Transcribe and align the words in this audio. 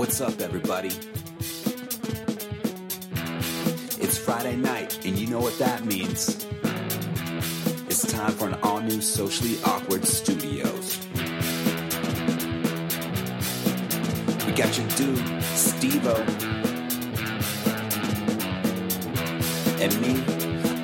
What's 0.00 0.22
up, 0.22 0.40
everybody? 0.40 0.88
It's 4.00 4.16
Friday 4.16 4.56
night, 4.56 5.04
and 5.04 5.18
you 5.18 5.26
know 5.26 5.40
what 5.40 5.58
that 5.58 5.84
means. 5.84 6.46
It's 7.86 8.10
time 8.10 8.32
for 8.32 8.48
an 8.48 8.54
all 8.62 8.80
new 8.80 9.02
Socially 9.02 9.62
Awkward 9.62 10.06
Studios. 10.06 11.06
We 14.46 14.52
got 14.52 14.78
your 14.78 14.88
dude, 14.96 15.44
Steve 15.44 16.06
And 19.82 20.00
me, 20.00 20.24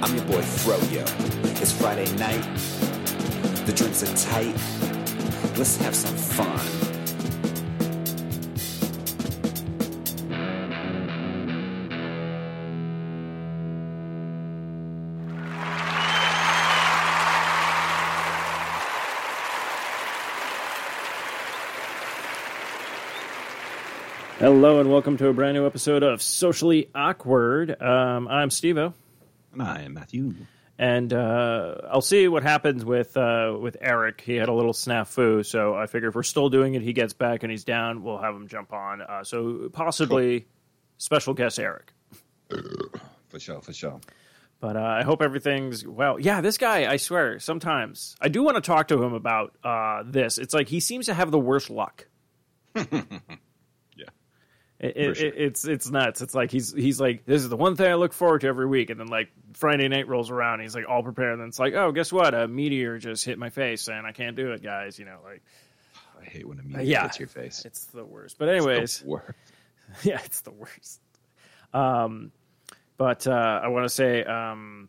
I'm 0.03 0.15
your 0.15 0.27
boy 0.27 0.43
Froyo. 0.43 1.63
It's 1.63 1.73
Friday 1.73 2.15
night. 2.17 2.45
The 3.65 3.73
drinks 3.73 4.03
are 4.03 4.15
tight. 4.31 4.55
Let's 5.57 5.79
have 5.79 5.95
some 5.95 6.15
fun. 6.15 6.86
Hello 24.47 24.79
and 24.79 24.89
welcome 24.93 25.17
to 25.17 25.27
a 25.27 25.33
brand 25.33 25.57
new 25.57 25.67
episode 25.67 26.05
of 26.05 26.23
Socially 26.23 26.89
Awkward. 26.95 27.83
Um, 27.83 28.29
I'm 28.29 28.51
Stevo, 28.51 28.95
And 29.53 29.61
I 29.61 29.83
am 29.83 29.95
Matthew. 29.95 30.35
and 30.79 31.13
uh, 31.13 31.79
I'll 31.91 32.01
see 32.01 32.29
what 32.29 32.45
happens 32.45 32.85
with 32.85 33.17
uh, 33.17 33.57
with 33.61 33.77
Eric. 33.81 34.21
He 34.25 34.37
had 34.37 34.49
a 34.49 34.53
little 34.53 34.73
snafu, 34.73 35.45
so 35.45 35.75
I 35.75 35.87
figure 35.87 36.11
if 36.11 36.15
we're 36.15 36.23
still 36.23 36.49
doing 36.49 36.75
it, 36.75 36.83
he 36.83 36.93
gets 36.93 37.13
back 37.13 37.43
and 37.43 37.51
he's 37.51 37.65
down. 37.65 38.05
We'll 38.05 38.19
have 38.19 38.37
him 38.37 38.47
jump 38.47 38.73
on. 38.73 39.03
Uh, 39.03 39.25
so 39.25 39.69
possibly 39.73 40.47
special 40.99 41.35
guest 41.35 41.59
Eric. 41.59 41.93
For 43.29 43.41
sure, 43.41 43.61
for 43.61 43.73
sure. 43.73 44.01
But 44.61 44.77
uh, 44.77 44.81
I 44.81 45.03
hope 45.03 45.23
everything's 45.23 45.85
well. 45.85 46.21
Yeah, 46.21 46.41
this 46.41 46.57
guy, 46.57 46.89
I 46.89 46.99
swear, 46.99 47.41
sometimes 47.41 48.15
I 48.21 48.29
do 48.29 48.45
want 48.45 48.55
to 48.55 48.61
talk 48.61 48.87
to 48.89 49.03
him 49.03 49.13
about 49.13 49.57
uh, 49.65 50.05
this. 50.07 50.39
It's 50.39 50.55
like 50.55 50.69
he 50.69 50.79
seems 50.79 51.07
to 51.07 51.15
have 51.15 51.33
the 51.33 51.41
worst 51.41 51.69
luck. 51.69 52.07
It, 54.79 55.17
sure. 55.17 55.29
it- 55.29 55.35
it's 55.37 55.65
it's 55.67 55.91
nuts. 55.91 56.21
It's 56.21 56.35
like 56.35 56.51
he's 56.51 56.73
he's 56.73 57.01
like 57.01 57.25
this 57.25 57.43
is 57.43 57.49
the 57.49 57.57
one 57.57 57.77
thing 57.77 57.91
I 57.91 57.95
look 57.95 58.13
forward 58.13 58.43
to 58.43 58.47
every 58.49 58.67
week, 58.67 58.91
and 58.91 59.01
then 59.01 59.07
like 59.07 59.31
Friday 59.55 59.89
night 59.89 60.07
rolls 60.07 60.31
around, 60.31 60.55
and 60.55 60.63
he's 60.63 60.75
like 60.75 60.89
all 60.89 61.03
prepared, 61.03 61.33
and 61.33 61.41
then 61.41 61.49
it's 61.49 61.59
like 61.59 61.75
oh 61.75 61.93
guess 61.93 62.13
what 62.13 62.35
a 62.35 62.47
meteor 62.47 62.99
just 62.99 63.25
hit 63.25 63.39
my 63.39 63.49
face 63.49 63.89
and 63.89 64.07
I 64.07 64.13
can't 64.13 64.37
do 64.37 64.53
it, 64.53 64.63
guys. 64.63 64.99
You 64.99 65.07
know 65.07 65.19
like 65.25 65.43
I 66.21 66.25
hate 66.25 66.47
when 66.47 66.59
a 66.59 66.63
meteor 66.63 66.83
yeah. 66.83 67.03
hits 67.05 67.19
your 67.19 67.29
face. 67.29 67.65
it's 67.65 67.87
the 67.87 68.05
worst. 68.05 68.39
But 68.39 68.51
anyways, 68.51 69.03
worst. 69.05 69.33
yeah, 70.03 70.21
it's 70.25 70.41
the 70.43 70.51
worst. 70.51 71.01
Um, 71.73 72.33
but 72.99 73.27
uh, 73.27 73.61
I 73.63 73.69
want 73.69 73.85
to 73.85 73.89
say 73.89 74.25
um, 74.25 74.89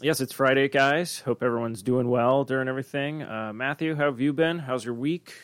yes, 0.00 0.20
it's 0.20 0.32
Friday, 0.32 0.68
guys. 0.68 1.20
Hope 1.20 1.42
everyone's 1.42 1.82
doing 1.82 2.08
well 2.08 2.44
during 2.44 2.68
everything. 2.68 3.22
Uh, 3.22 3.52
Matthew, 3.54 3.94
how 3.94 4.06
have 4.06 4.20
you 4.20 4.32
been? 4.32 4.58
How's 4.58 4.84
your 4.84 4.94
week? 4.94 5.34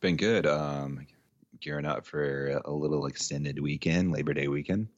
Been 0.00 0.16
good. 0.16 0.46
Um, 0.46 1.06
gearing 1.60 1.86
up 1.86 2.06
for 2.06 2.60
a 2.64 2.70
little 2.70 3.06
extended 3.06 3.60
weekend, 3.60 4.12
Labor 4.12 4.34
Day 4.34 4.48
weekend. 4.48 4.88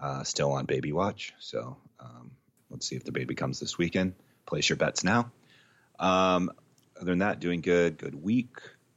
Uh, 0.00 0.22
still 0.22 0.52
on 0.52 0.64
baby 0.64 0.92
watch, 0.92 1.34
so 1.40 1.76
um, 1.98 2.30
let's 2.70 2.86
see 2.86 2.94
if 2.96 3.04
the 3.04 3.12
baby 3.12 3.34
comes 3.34 3.58
this 3.58 3.76
weekend. 3.76 4.14
Place 4.46 4.68
your 4.68 4.76
bets 4.76 5.02
now. 5.02 5.32
Um, 5.98 6.50
other 6.96 7.10
than 7.12 7.18
that, 7.18 7.40
doing 7.40 7.60
good. 7.60 7.98
Good 7.98 8.14
week, 8.14 8.56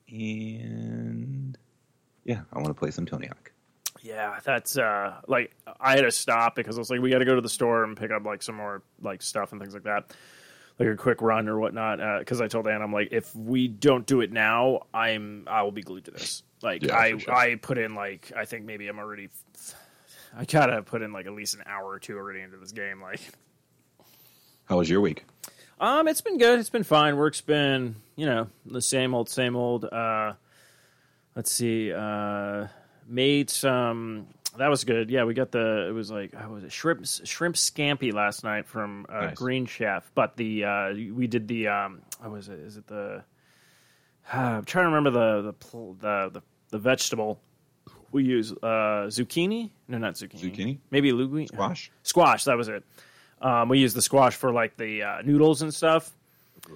and 0.09 1.57
yeah, 2.23 2.41
I 2.53 2.57
want 2.57 2.67
to 2.67 2.73
play 2.75 2.91
some 2.91 3.05
Tony 3.05 3.27
Hawk. 3.27 3.51
Yeah, 4.03 4.39
that's 4.43 4.77
uh 4.77 5.21
like 5.27 5.55
I 5.79 5.95
had 5.95 6.01
to 6.01 6.11
stop 6.11 6.55
because 6.55 6.77
I 6.77 6.79
was 6.79 6.89
like, 6.89 7.01
we 7.01 7.09
got 7.09 7.19
to 7.19 7.25
go 7.25 7.35
to 7.35 7.41
the 7.41 7.49
store 7.49 7.83
and 7.83 7.95
pick 7.95 8.11
up 8.11 8.23
like 8.25 8.41
some 8.41 8.55
more 8.55 8.81
like 9.01 9.21
stuff 9.21 9.51
and 9.51 9.61
things 9.61 9.73
like 9.73 9.83
that, 9.83 10.11
like 10.79 10.87
a 10.87 10.95
quick 10.95 11.21
run 11.21 11.47
or 11.47 11.59
whatnot. 11.59 12.19
Because 12.19 12.41
I 12.41 12.47
told 12.47 12.67
Ann, 12.67 12.81
I'm 12.81 12.93
like, 12.93 13.09
if 13.11 13.35
we 13.35 13.67
don't 13.67 14.05
do 14.05 14.21
it 14.21 14.31
now, 14.31 14.81
I'm 14.93 15.45
I 15.47 15.63
will 15.63 15.71
be 15.71 15.83
glued 15.83 16.05
to 16.05 16.11
this. 16.11 16.43
Like 16.61 16.83
Yeah, 16.83 16.95
I 16.97 17.17
sure. 17.17 17.33
I 17.33 17.55
put 17.55 17.77
in 17.77 17.95
like 17.95 18.31
I 18.35 18.45
think 18.45 18.65
maybe 18.65 18.87
I'm 18.87 18.99
already. 18.99 19.29
I 20.35 20.45
gotta 20.45 20.81
put 20.81 21.01
in 21.01 21.11
like 21.11 21.25
at 21.25 21.33
least 21.33 21.55
an 21.55 21.63
hour 21.65 21.89
or 21.89 21.99
two 21.99 22.17
already 22.17 22.41
into 22.41 22.57
this 22.57 22.71
game. 22.71 23.01
Like, 23.01 23.19
How 24.65 24.77
was 24.77 24.89
your 24.89 25.01
week? 25.01 25.25
um, 25.79 26.07
it's 26.07 26.21
been 26.21 26.37
good. 26.37 26.59
It's 26.59 26.69
been 26.69 26.83
fine. 26.83 27.17
Work's 27.17 27.41
been 27.41 27.95
you 28.15 28.25
know 28.25 28.47
the 28.65 28.81
same 28.81 29.13
old, 29.13 29.29
same 29.29 29.55
old. 29.55 29.85
Uh, 29.85 30.33
let's 31.35 31.51
see. 31.51 31.91
Uh, 31.91 32.67
made 33.07 33.49
some. 33.49 34.27
That 34.57 34.69
was 34.69 34.83
good. 34.83 35.09
Yeah, 35.09 35.23
we 35.23 35.33
got 35.33 35.51
the. 35.51 35.87
It 35.87 35.91
was 35.93 36.11
like 36.11 36.33
how 36.33 36.49
was 36.49 36.63
it 36.63 36.71
shrimp 36.71 37.05
shrimp 37.05 37.55
scampi 37.55 38.13
last 38.13 38.43
night 38.43 38.67
from 38.67 39.05
uh, 39.09 39.25
Nice. 39.27 39.35
Green 39.37 39.65
Chef. 39.65 40.09
But 40.13 40.37
the 40.37 40.65
uh, 40.65 40.93
we 40.93 41.27
did 41.27 41.47
the. 41.47 41.67
Um, 41.69 42.01
what 42.19 42.31
was 42.31 42.47
it? 42.49 42.59
Is 42.59 42.77
it 42.77 42.85
the? 42.87 43.23
I'm 44.33 44.63
trying 44.65 44.83
to 44.85 44.91
remember 44.95 45.09
the 45.11 45.41
the 45.41 45.53
the 45.99 46.29
the, 46.33 46.41
the 46.71 46.79
vegetable 46.79 47.39
we 48.11 48.23
use. 48.23 48.51
Uh, 48.51 49.07
zucchini? 49.07 49.71
No, 49.87 49.97
not 49.97 50.15
zucchini. 50.15 50.41
Zucchini? 50.41 50.77
Maybe 50.89 51.11
linguine. 51.11 51.47
Squash? 51.47 51.91
Squash. 52.03 52.43
That 52.45 52.57
was 52.57 52.67
it. 52.67 52.83
Um, 53.41 53.69
we 53.69 53.79
use 53.79 53.93
the 53.93 54.01
squash 54.01 54.35
for 54.35 54.51
like 54.51 54.77
the 54.77 55.03
uh, 55.03 55.21
noodles 55.23 55.61
and 55.61 55.73
stuff. 55.73 56.11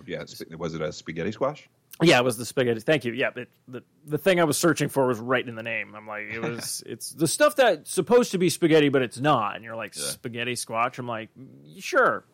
Yeah, 0.06 0.24
was 0.58 0.74
it 0.74 0.82
a 0.82 0.92
spaghetti 0.92 1.32
squash? 1.32 1.70
Yeah, 2.02 2.20
it 2.20 2.24
was 2.26 2.38
the 2.38 2.46
spaghetti. 2.46 2.80
Thank 2.82 3.06
you. 3.06 3.14
Yeah, 3.14 3.30
it, 3.36 3.50
the 3.68 3.84
the 4.06 4.18
thing 4.18 4.40
I 4.40 4.44
was 4.44 4.58
searching 4.58 4.90
for 4.90 5.08
was 5.08 5.20
right 5.20 5.48
in 5.48 5.56
the 5.56 5.64
name. 5.64 5.94
I'm 5.96 6.08
like, 6.08 6.24
it 6.24 6.42
was 6.42 6.84
it's 6.88 7.12
the 7.12 7.28
stuff 7.28 7.56
that's 7.56 7.92
supposed 7.92 8.32
to 8.32 8.38
be 8.38 8.50
spaghetti, 8.50 8.90
but 8.90 9.02
it's 9.02 9.20
not. 9.20 9.56
And 9.56 9.64
you're 9.64 9.76
like, 9.76 9.96
Yeah. 9.96 10.04
spaghetti 10.04 10.56
squash. 10.56 10.98
I'm 10.98 11.08
like, 11.08 11.30
sure. 11.80 12.26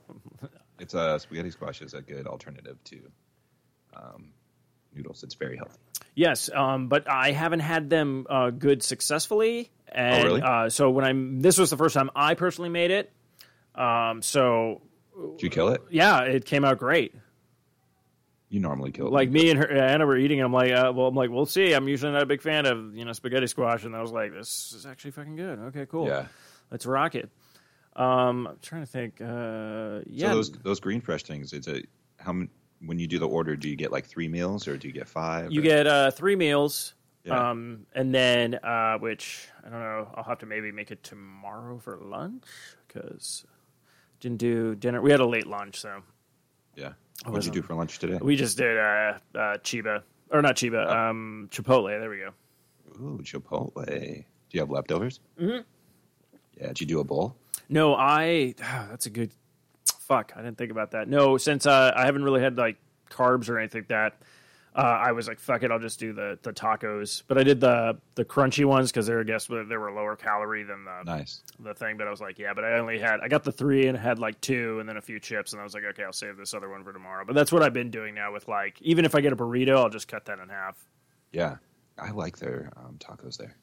It's 0.80 0.94
a 0.96 1.20
spaghetti 1.20 1.52
squash 1.52 1.82
is 1.82 1.94
a 1.94 2.02
good 2.02 2.26
alternative 2.26 2.78
to 2.86 3.00
um, 3.96 4.30
noodles. 4.96 5.24
It's 5.24 5.36
very 5.36 5.58
healthy. 5.58 5.78
Yes, 6.14 6.50
um, 6.54 6.88
but 6.88 7.10
I 7.10 7.32
haven't 7.32 7.62
had 7.62 7.90
them 7.90 8.26
uh, 8.30 8.50
good 8.50 8.84
successfully. 8.84 9.72
And 9.88 10.22
Oh, 10.22 10.24
really? 10.26 10.42
uh, 10.42 10.70
so 10.70 10.90
when 10.90 11.06
I'm 11.06 11.42
this 11.42 11.58
was 11.58 11.70
the 11.70 11.78
first 11.78 11.94
time 11.96 12.10
I 12.16 12.34
personally 12.36 12.70
made 12.70 12.92
it. 12.92 13.12
Um, 13.76 14.22
so 14.22 14.82
Did 15.38 15.44
you 15.44 15.50
kill 15.50 15.70
it? 15.70 15.82
yeah, 15.90 16.22
it 16.24 16.46
came 16.46 16.64
out 16.66 16.78
great. 16.78 17.14
You 18.50 18.60
normally 18.60 18.92
kill 18.92 19.08
it. 19.08 19.14
Like 19.14 19.30
me 19.30 19.50
and 19.50 19.58
her, 19.60 19.72
Anna 19.72 20.06
were 20.06 20.18
eating. 20.18 20.40
And 20.40 20.46
I'm 20.48 20.54
like, 20.54 20.72
uh, 20.72 20.92
well, 20.94 21.08
I'm 21.08 21.16
like, 21.16 21.30
we'll 21.30 21.46
see. 21.46 21.72
I'm 21.74 21.88
usually 21.88 22.12
not 22.12 22.22
a 22.22 22.26
big 22.26 22.42
fan 22.42 22.66
of 22.66 22.94
you 22.96 23.06
know 23.06 23.14
spaghetti 23.14 23.48
squash, 23.48 23.86
and 23.86 23.96
I 23.96 24.02
was 24.02 24.12
like, 24.12 24.34
this 24.34 24.74
is 24.76 24.86
actually 24.86 25.12
fucking 25.12 25.38
good. 25.38 25.60
Okay, 25.60 25.86
cool. 25.90 26.08
Yeah. 26.08 26.26
Let's 26.70 26.86
rock 26.86 27.16
it. 27.16 27.30
Um, 27.96 28.48
I'm 28.48 28.58
trying 28.62 28.82
to 28.84 28.88
think. 28.92 29.22
Uh, 29.22 30.02
yeah, 30.10 30.30
So 30.30 30.36
those 30.36 30.52
those 30.52 30.80
green 30.82 31.00
fresh 31.02 31.24
things. 31.24 31.54
It's 31.54 31.68
a 31.70 31.82
how 32.20 32.32
m- 32.32 32.50
when 32.86 33.00
you 33.00 33.08
do 33.08 33.20
the 33.20 33.28
order, 33.28 33.56
do 33.56 33.70
you 33.70 33.76
get 33.76 33.92
like 33.92 34.06
three 34.06 34.28
meals 34.28 34.68
or 34.68 34.78
do 34.78 34.88
you 34.88 34.94
get 34.94 35.08
five? 35.08 35.52
you 35.52 35.60
or- 35.62 35.64
get 35.64 35.88
uh, 35.88 36.12
three 36.12 36.36
meals, 36.36 36.94
Yeah. 37.24 37.50
um, 37.52 37.86
and 37.94 38.14
then 38.14 38.56
uh, 38.56 38.98
which 38.98 39.48
I 39.66 39.70
don't 39.70 39.80
know. 39.80 40.12
I'll 40.16 40.24
have 40.24 40.40
to 40.40 40.46
maybe 40.46 40.72
make 40.72 40.92
it 40.92 41.04
tomorrow 41.04 41.78
for 41.80 41.98
lunch 41.98 42.44
because 42.88 43.46
didn't 44.20 44.38
do 44.40 44.76
dinner. 44.76 45.02
We 45.02 45.12
had 45.12 45.20
a 45.20 45.26
late 45.28 45.48
lunch, 45.48 45.80
so 45.80 46.02
yeah. 46.76 46.94
What'd 47.26 47.46
you 47.46 47.52
do 47.52 47.62
for 47.62 47.76
lunch 47.76 48.00
today? 48.00 48.18
we 48.22 48.36
just 48.36 48.58
did 48.58 48.78
uh, 48.78 49.20
uh, 49.36 49.58
Cheba 49.60 50.02
or 50.32 50.42
not 50.42 50.56
Cheba, 50.56 50.86
Oh. 50.90 50.98
um, 51.10 51.50
Chipotle. 51.52 52.00
There 52.00 52.10
we 52.10 52.18
go. 52.18 52.32
Ooh, 53.00 53.20
Chipotle. 53.24 53.86
Do 53.86 54.24
you 54.58 54.60
have 54.60 54.70
leftovers? 54.72 55.20
Mm-hmm. 55.40 55.62
Yeah. 56.60 56.68
Did 56.68 56.82
you 56.82 56.88
do 56.88 57.00
a 57.00 57.04
bowl? 57.04 57.36
No, 57.70 57.96
I. 57.96 58.56
That's 58.60 59.06
a 59.06 59.10
good. 59.12 59.32
Fuck, 60.12 60.34
I 60.36 60.42
didn't 60.42 60.58
think 60.58 60.72
about 60.72 60.92
that. 60.92 61.08
No, 61.08 61.38
since 61.38 61.66
uh, 61.66 61.94
I 61.96 62.06
haven't 62.06 62.26
really 62.26 62.42
had 62.42 62.58
like 62.58 62.76
carbs 63.10 63.48
or 63.50 63.58
anything 63.58 63.84
like 63.84 63.88
that, 63.88 64.22
uh, 64.76 64.82
I 64.82 65.14
was 65.14 65.26
like, 65.26 65.40
fuck 65.40 65.64
it, 65.64 65.72
I'll 65.72 65.80
just 65.80 66.02
do 66.02 66.12
the 66.12 66.38
the 66.42 66.52
tacos. 66.52 67.24
But 67.26 67.38
I 67.38 67.44
did 67.44 67.62
the 67.62 67.98
the 68.16 68.26
crunchy 68.26 68.66
ones 68.66 68.92
because 68.92 69.08
they're 69.08 69.22
I 69.22 69.24
guess 69.24 69.48
they 69.48 69.56
were 69.78 69.90
lower 69.90 70.18
calorie 70.18 70.64
than 70.64 70.84
the 70.84 71.04
Nice. 71.06 71.44
the 71.60 71.74
thing. 71.74 71.96
But 71.96 72.08
I 72.08 72.10
was 72.10 72.20
like, 72.20 72.40
yeah, 72.40 72.54
but 72.54 72.66
I 72.66 72.74
only 72.80 73.00
had 73.00 73.22
I 73.22 73.30
got 73.30 73.46
the 73.46 73.54
three 73.54 73.88
and 73.88 73.98
had 73.98 74.20
like 74.20 74.42
two 74.42 74.82
and 74.82 74.90
then 74.90 74.98
a 74.98 75.02
few 75.02 75.18
chips, 75.18 75.54
and 75.54 75.62
I 75.62 75.64
was 75.64 75.74
like, 75.74 75.86
okay, 75.86 76.04
I'll 76.04 76.12
save 76.12 76.36
this 76.36 76.54
other 76.54 76.70
one 76.70 76.84
for 76.84 76.92
tomorrow. 76.92 77.24
But 77.26 77.36
that's 77.36 77.54
what 77.54 77.64
I've 77.64 77.72
been 77.74 77.90
doing 77.90 78.14
now 78.14 78.34
with 78.34 78.50
like 78.50 78.82
even 78.82 79.06
if 79.06 79.16
I 79.16 79.22
get 79.22 79.32
a 79.32 79.38
burrito, 79.38 79.78
I'll 79.78 79.90
just 79.90 80.10
cut 80.10 80.26
that 80.26 80.40
in 80.40 80.50
half. 80.50 80.78
Yeah. 81.32 81.56
I 81.98 82.12
like 82.12 82.38
their 82.38 82.74
um, 82.76 82.98
tacos 83.00 83.38
there. 83.38 83.56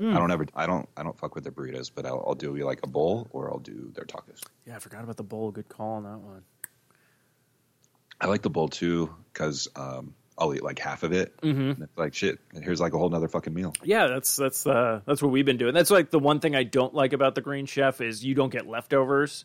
Mm. 0.00 0.14
I 0.14 0.18
don't 0.18 0.30
ever. 0.30 0.46
I 0.54 0.66
don't. 0.66 0.88
I 0.96 1.02
don't 1.02 1.18
fuck 1.18 1.34
with 1.34 1.44
their 1.44 1.52
burritos, 1.52 1.90
but 1.94 2.04
I'll, 2.06 2.22
I'll 2.26 2.34
do 2.34 2.54
like 2.56 2.80
a 2.82 2.86
bowl 2.86 3.28
or 3.30 3.50
I'll 3.50 3.58
do 3.58 3.90
their 3.94 4.04
tacos. 4.04 4.42
Yeah, 4.66 4.76
I 4.76 4.78
forgot 4.78 5.02
about 5.02 5.16
the 5.16 5.22
bowl. 5.22 5.50
Good 5.50 5.68
call 5.68 5.94
on 5.94 6.02
that 6.04 6.18
one. 6.18 6.42
I 8.20 8.26
like 8.26 8.42
the 8.42 8.50
bowl 8.50 8.68
too 8.68 9.14
because 9.32 9.68
um, 9.76 10.14
I'll 10.38 10.54
eat 10.54 10.62
like 10.62 10.78
half 10.78 11.02
of 11.02 11.12
it. 11.12 11.36
Mhm. 11.40 11.74
And 11.74 11.82
it's 11.82 11.96
like 11.98 12.14
shit. 12.14 12.38
Here's 12.62 12.80
like 12.80 12.92
a 12.94 12.98
whole 12.98 13.08
nother 13.08 13.28
fucking 13.28 13.52
meal. 13.54 13.72
Yeah, 13.82 14.06
that's 14.06 14.36
that's 14.36 14.66
uh 14.66 15.00
that's 15.06 15.22
what 15.22 15.30
we've 15.32 15.44
been 15.46 15.56
doing. 15.58 15.74
That's 15.74 15.90
like 15.90 16.10
the 16.10 16.18
one 16.18 16.40
thing 16.40 16.54
I 16.54 16.62
don't 16.64 16.94
like 16.94 17.12
about 17.12 17.34
the 17.34 17.40
Green 17.40 17.66
Chef 17.66 18.00
is 18.00 18.24
you 18.24 18.34
don't 18.34 18.50
get 18.50 18.66
leftovers. 18.66 19.44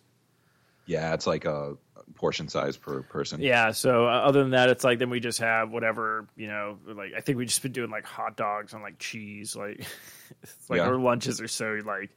Yeah, 0.86 1.14
it's 1.14 1.28
like 1.28 1.46
a 1.46 1.78
portion 2.16 2.48
size 2.48 2.78
per 2.78 3.02
person. 3.04 3.42
Yeah. 3.42 3.72
So 3.72 4.06
uh, 4.06 4.10
other 4.12 4.42
than 4.42 4.52
that, 4.52 4.70
it's 4.70 4.84
like 4.84 5.00
then 5.00 5.10
we 5.10 5.20
just 5.20 5.40
have 5.40 5.72
whatever 5.72 6.28
you 6.36 6.48
know. 6.48 6.78
Like 6.86 7.12
I 7.16 7.22
think 7.22 7.38
we 7.38 7.46
just 7.46 7.62
been 7.62 7.72
doing 7.72 7.90
like 7.92 8.06
hot 8.06 8.36
dogs 8.38 8.74
on 8.74 8.82
like 8.82 9.00
cheese. 9.00 9.56
Like 9.56 9.80
it's 10.44 10.70
like 10.70 10.78
Yeah. 10.78 10.88
our 10.88 10.96
lunches 10.98 11.42
are 11.42 11.48
so 11.48 11.80
like 11.86 12.10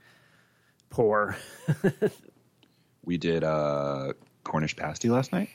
poor. 0.90 1.36
We 3.04 3.18
did 3.18 3.44
uh, 3.44 4.14
Cornish 4.44 4.76
pasty 4.76 5.10
last 5.10 5.30
night. 5.32 5.50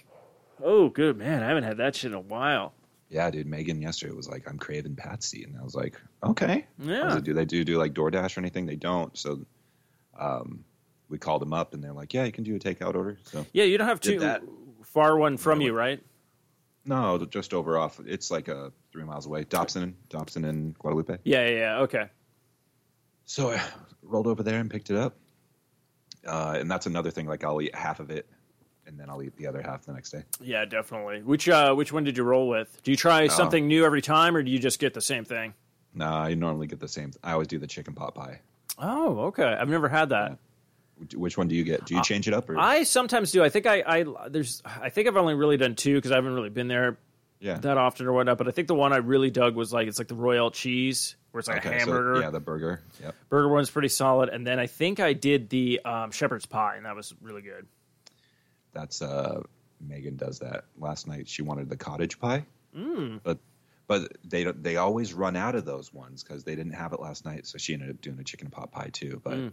oh, 0.64 0.90
good 0.90 1.18
man! 1.18 1.42
I 1.42 1.48
haven't 1.48 1.64
had 1.64 1.78
that 1.78 1.96
shit 1.96 2.12
in 2.12 2.18
a 2.18 2.20
while. 2.22 2.74
Yeah, 3.10 3.32
dude. 3.32 3.48
Megan 3.48 3.82
yesterday 3.82 4.14
was 4.14 4.30
like, 4.30 4.48
"I'm 4.48 4.60
craving 4.60 4.96
patsy," 4.96 5.44
and 5.44 5.58
I 5.58 5.64
was 5.64 5.74
like, 5.74 6.00
"Okay." 6.24 6.68
Yeah. 6.78 7.20
do 7.24 7.34
they 7.34 7.46
do 7.46 7.64
do 7.64 7.80
like 7.80 7.94
DoorDash 7.94 8.38
or 8.38 8.42
anything? 8.42 8.68
They 8.68 8.76
don't. 8.76 9.18
So, 9.18 9.46
um, 10.20 10.64
we 11.10 11.18
called 11.18 11.42
them 11.42 11.54
up, 11.54 11.74
and 11.74 11.84
they're 11.84 11.94
like, 11.94 12.14
"Yeah, 12.14 12.24
you 12.24 12.32
can 12.32 12.44
do 12.44 12.56
a 12.56 12.60
takeout 12.60 12.96
order." 12.96 13.18
So, 13.24 13.46
Yeah, 13.54 13.66
you 13.66 13.78
don't 13.78 13.88
have 13.88 14.00
that. 14.02 14.42
far 14.84 15.18
one 15.18 15.38
from 15.38 15.62
you, 15.62 15.74
right? 15.74 16.02
no, 16.86 17.18
just 17.26 17.54
over 17.54 17.78
off. 17.78 18.00
It's 18.06 18.32
like 18.32 18.50
uh, 18.50 18.70
three 18.92 19.04
miles 19.04 19.26
away. 19.26 19.44
Dobson, 19.44 19.96
Dobson, 20.10 20.46
and 20.46 20.78
Guadalupe. 20.80 21.18
Yeah, 21.24 21.48
yeah, 21.48 21.58
yeah. 21.58 21.80
Okay. 21.82 22.06
So 23.26 23.52
I 23.52 23.62
rolled 24.02 24.26
over 24.28 24.42
there 24.42 24.60
and 24.60 24.70
picked 24.72 24.90
it 24.90 24.96
up. 24.98 25.16
Uh, 26.26 26.58
and 26.60 26.70
that's 26.70 26.86
another 26.88 27.12
thing. 27.12 27.28
Like 27.28 27.44
I'll 27.44 27.62
eat 27.62 27.76
half 27.76 28.00
of 28.00 28.10
it, 28.12 28.28
and 28.88 29.00
then 29.00 29.10
I'll 29.10 29.22
eat 29.22 29.36
the 29.38 29.46
other 29.48 29.62
half 29.62 29.86
the 29.86 29.94
next 29.94 30.12
day. 30.12 30.24
Yeah, 30.42 30.66
definitely. 30.66 31.22
Which 31.22 31.48
uh, 31.48 31.74
which 31.76 31.94
one 31.94 32.04
did 32.04 32.18
you 32.18 32.24
roll 32.24 32.48
with? 32.50 32.82
Do 32.84 32.92
you 32.92 32.98
try 32.98 33.28
something 33.28 33.68
new 33.68 33.86
every 33.86 34.02
time, 34.02 34.36
or 34.36 34.42
do 34.44 34.50
you 34.52 34.60
just 34.60 34.80
get 34.80 34.94
the 34.94 35.02
same 35.02 35.26
thing? 35.26 35.54
No, 35.94 36.06
I 36.08 36.34
normally 36.34 36.68
get 36.68 36.80
the 36.80 36.88
same. 36.88 37.12
I 37.24 37.32
always 37.34 37.48
do 37.48 37.58
the 37.60 37.68
chicken 37.68 37.94
pot 37.94 38.14
pie. 38.16 38.42
Oh, 38.78 39.20
okay. 39.28 39.44
I've 39.44 39.70
never 39.70 39.90
had 39.90 40.10
that. 40.10 40.32
Which- 40.32 40.40
Which 41.14 41.38
one 41.38 41.48
do 41.48 41.56
you 41.56 41.64
get? 41.64 41.86
Do 41.86 41.96
you 41.96 42.04
change 42.04 42.28
it 42.28 42.34
up 42.34 42.50
or? 42.50 42.58
I 42.58 42.84
sometimes 42.84 43.32
do. 43.32 43.44
I 43.44 43.50
think 43.50 43.66
I, 43.66 43.84
I 43.86 44.30
there's 44.30 44.62
I 44.66 44.90
think 44.90 45.08
I've 45.08 45.18
only 45.18 45.34
really 45.34 45.58
done 45.58 45.76
two 45.76 45.96
because 45.96 46.12
I 46.12 46.16
haven't 46.16 46.34
really 46.34 46.50
been 46.50 46.68
there 46.68 46.98
yeah. 47.40 47.58
that 47.60 47.78
often 47.78 48.06
or 48.06 48.14
whatnot. 48.14 48.38
But 48.38 48.48
I 48.48 48.52
think 48.52 48.68
the 48.68 48.76
one 48.76 48.92
I 48.94 48.98
really 48.98 49.32
dug 49.32 49.56
was 49.56 49.72
like 49.72 49.88
it's 49.88 49.98
like 49.98 50.10
the 50.10 50.16
royal 50.16 50.52
cheese 50.52 51.16
where 51.32 51.40
it's 51.40 51.48
like 51.48 51.64
a 51.64 51.68
Okay, 51.70 51.80
so, 51.80 51.86
hamburger. 51.86 52.22
yeah, 52.22 52.30
the 52.32 52.40
burger. 52.40 52.82
Yep. 53.02 53.16
Burger 53.30 53.50
one's 53.50 53.70
pretty 53.70 53.88
solid, 53.88 54.30
and 54.30 54.46
then 54.46 54.60
I 54.60 54.68
think 54.68 55.00
I 55.00 55.14
did 55.14 55.50
the 55.50 55.80
um, 55.86 56.12
shepherd's 56.12 56.46
pie, 56.46 56.76
and 56.76 56.86
that 56.86 56.96
was 56.96 57.14
really 57.22 57.42
good. 57.42 57.68
That's 58.74 59.02
uh 59.02 59.42
Megan 59.82 60.18
does 60.18 60.40
that. 60.40 60.66
Last 60.78 61.08
night 61.08 61.28
she 61.28 61.42
wanted 61.42 61.70
the 61.70 61.78
cottage 61.78 62.20
pie. 62.20 62.46
Mm. 62.76 63.22
But 63.24 63.40
but 63.88 64.12
they 64.24 64.44
they 64.44 64.76
always 64.76 65.14
run 65.14 65.36
out 65.36 65.56
of 65.56 65.66
those 65.66 65.94
ones 65.94 66.24
because 66.24 66.44
they 66.44 66.56
didn't 66.56 66.74
have 66.74 66.94
it 66.94 67.00
last 67.00 67.26
night, 67.26 67.48
so 67.48 67.58
she 67.58 67.74
ended 67.74 67.90
up 67.90 68.02
doing 68.02 68.20
a 68.20 68.24
chicken 68.24 68.50
pot 68.50 68.72
pie 68.72 68.90
too. 68.92 69.22
But 69.24 69.34
Mm. 69.38 69.52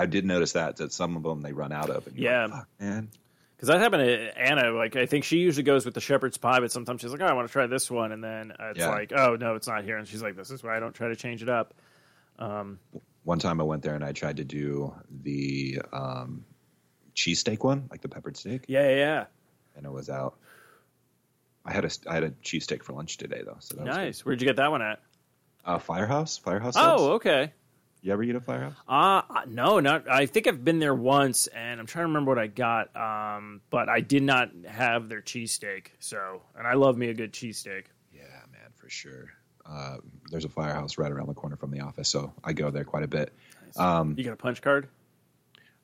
I 0.00 0.06
did 0.06 0.24
notice 0.24 0.52
that 0.52 0.76
that 0.76 0.92
some 0.92 1.16
of 1.16 1.22
them 1.22 1.42
they 1.42 1.52
run 1.52 1.72
out 1.72 1.90
of. 1.90 2.06
And 2.06 2.16
you're 2.16 2.30
Yeah. 2.32 2.46
like, 2.46 2.64
man. 2.80 3.10
Because 3.56 3.68
that 3.68 3.80
happened 3.80 4.04
to 4.04 4.38
Anna. 4.40 4.70
Like 4.72 4.96
I 4.96 5.04
think 5.06 5.24
she 5.24 5.38
usually 5.38 5.64
goes 5.64 5.84
with 5.84 5.92
the 5.94 6.00
shepherd's 6.00 6.38
pie, 6.38 6.60
but 6.60 6.72
sometimes 6.72 7.02
she's 7.02 7.12
like, 7.12 7.20
"Oh, 7.20 7.26
I 7.26 7.34
want 7.34 7.46
to 7.46 7.52
try 7.52 7.66
this 7.66 7.90
one," 7.90 8.10
and 8.12 8.24
then 8.24 8.52
it's 8.58 8.78
Yeah. 8.78 8.88
like, 8.88 9.12
"Oh 9.14 9.36
no, 9.36 9.54
it's 9.56 9.66
not 9.68 9.84
here," 9.84 9.98
and 9.98 10.08
she's 10.08 10.22
like, 10.22 10.34
"This 10.34 10.50
is 10.50 10.62
why 10.62 10.76
I 10.76 10.80
don't 10.80 10.94
try 10.94 11.08
to 11.08 11.16
change 11.16 11.42
it 11.42 11.50
up." 11.50 11.74
One 13.24 13.38
time 13.38 13.60
I 13.60 13.64
went 13.64 13.82
there 13.82 13.94
and 13.94 14.02
I 14.04 14.12
tried 14.12 14.38
to 14.38 14.44
do 14.44 14.94
the 15.22 15.82
um, 15.92 16.44
cheesesteak 17.14 17.62
one, 17.62 17.86
like 17.90 18.00
the 18.00 18.08
peppered 18.08 18.36
steak, 18.38 18.64
Yeah, 18.66 18.88
yeah, 18.88 18.96
yeah. 18.96 19.24
and 19.76 19.84
it 19.84 19.92
was 19.92 20.08
out. 20.08 20.38
I 21.66 21.72
had 21.74 21.84
a 21.84 21.90
I 22.08 22.14
had 22.14 22.24
a 22.24 22.30
cheesesteak 22.30 22.82
for 22.82 22.94
lunch 22.94 23.18
today 23.18 23.42
though, 23.44 23.58
so 23.60 23.76
that 23.76 23.86
was 23.86 23.94
nice. 23.94 24.24
Where'd 24.24 24.40
you 24.40 24.46
get 24.46 24.56
that 24.56 24.70
one 24.70 24.80
at? 24.80 25.00
Uh, 25.66 25.78
Firehouse, 25.78 26.38
Firehouse. 26.38 26.74
Subs. 26.74 27.02
Oh, 27.02 27.12
okay. 27.16 27.52
You 28.02 28.12
ever 28.12 28.22
eat 28.22 28.34
a 28.34 28.40
Firehouse? 28.40 28.74
Uh 28.88 29.22
no, 29.48 29.80
not. 29.80 30.08
I 30.10 30.26
think 30.26 30.46
I've 30.46 30.64
been 30.64 30.78
there 30.78 30.94
once, 30.94 31.46
and 31.48 31.78
I'm 31.80 31.86
trying 31.86 32.04
to 32.04 32.08
remember 32.08 32.30
what 32.30 32.38
I 32.38 32.46
got. 32.46 32.94
Um, 32.96 33.60
but 33.70 33.88
I 33.88 34.00
did 34.00 34.22
not 34.22 34.50
have 34.66 35.08
their 35.08 35.20
cheesesteak. 35.22 35.86
So, 35.98 36.42
and 36.56 36.66
I 36.66 36.74
love 36.74 36.96
me 36.96 37.08
a 37.08 37.14
good 37.14 37.32
cheesesteak. 37.32 37.84
Yeah, 38.14 38.22
man, 38.52 38.70
for 38.76 38.88
sure. 38.88 39.30
Uh, 39.66 39.98
there's 40.30 40.44
a 40.44 40.48
Firehouse 40.48 40.98
right 40.98 41.12
around 41.12 41.28
the 41.28 41.34
corner 41.34 41.56
from 41.56 41.70
the 41.70 41.80
office, 41.80 42.08
so 42.08 42.32
I 42.42 42.52
go 42.54 42.70
there 42.70 42.84
quite 42.84 43.04
a 43.04 43.08
bit. 43.08 43.32
Um, 43.76 44.14
You 44.18 44.24
got 44.24 44.32
a 44.32 44.36
punch 44.36 44.62
card? 44.62 44.88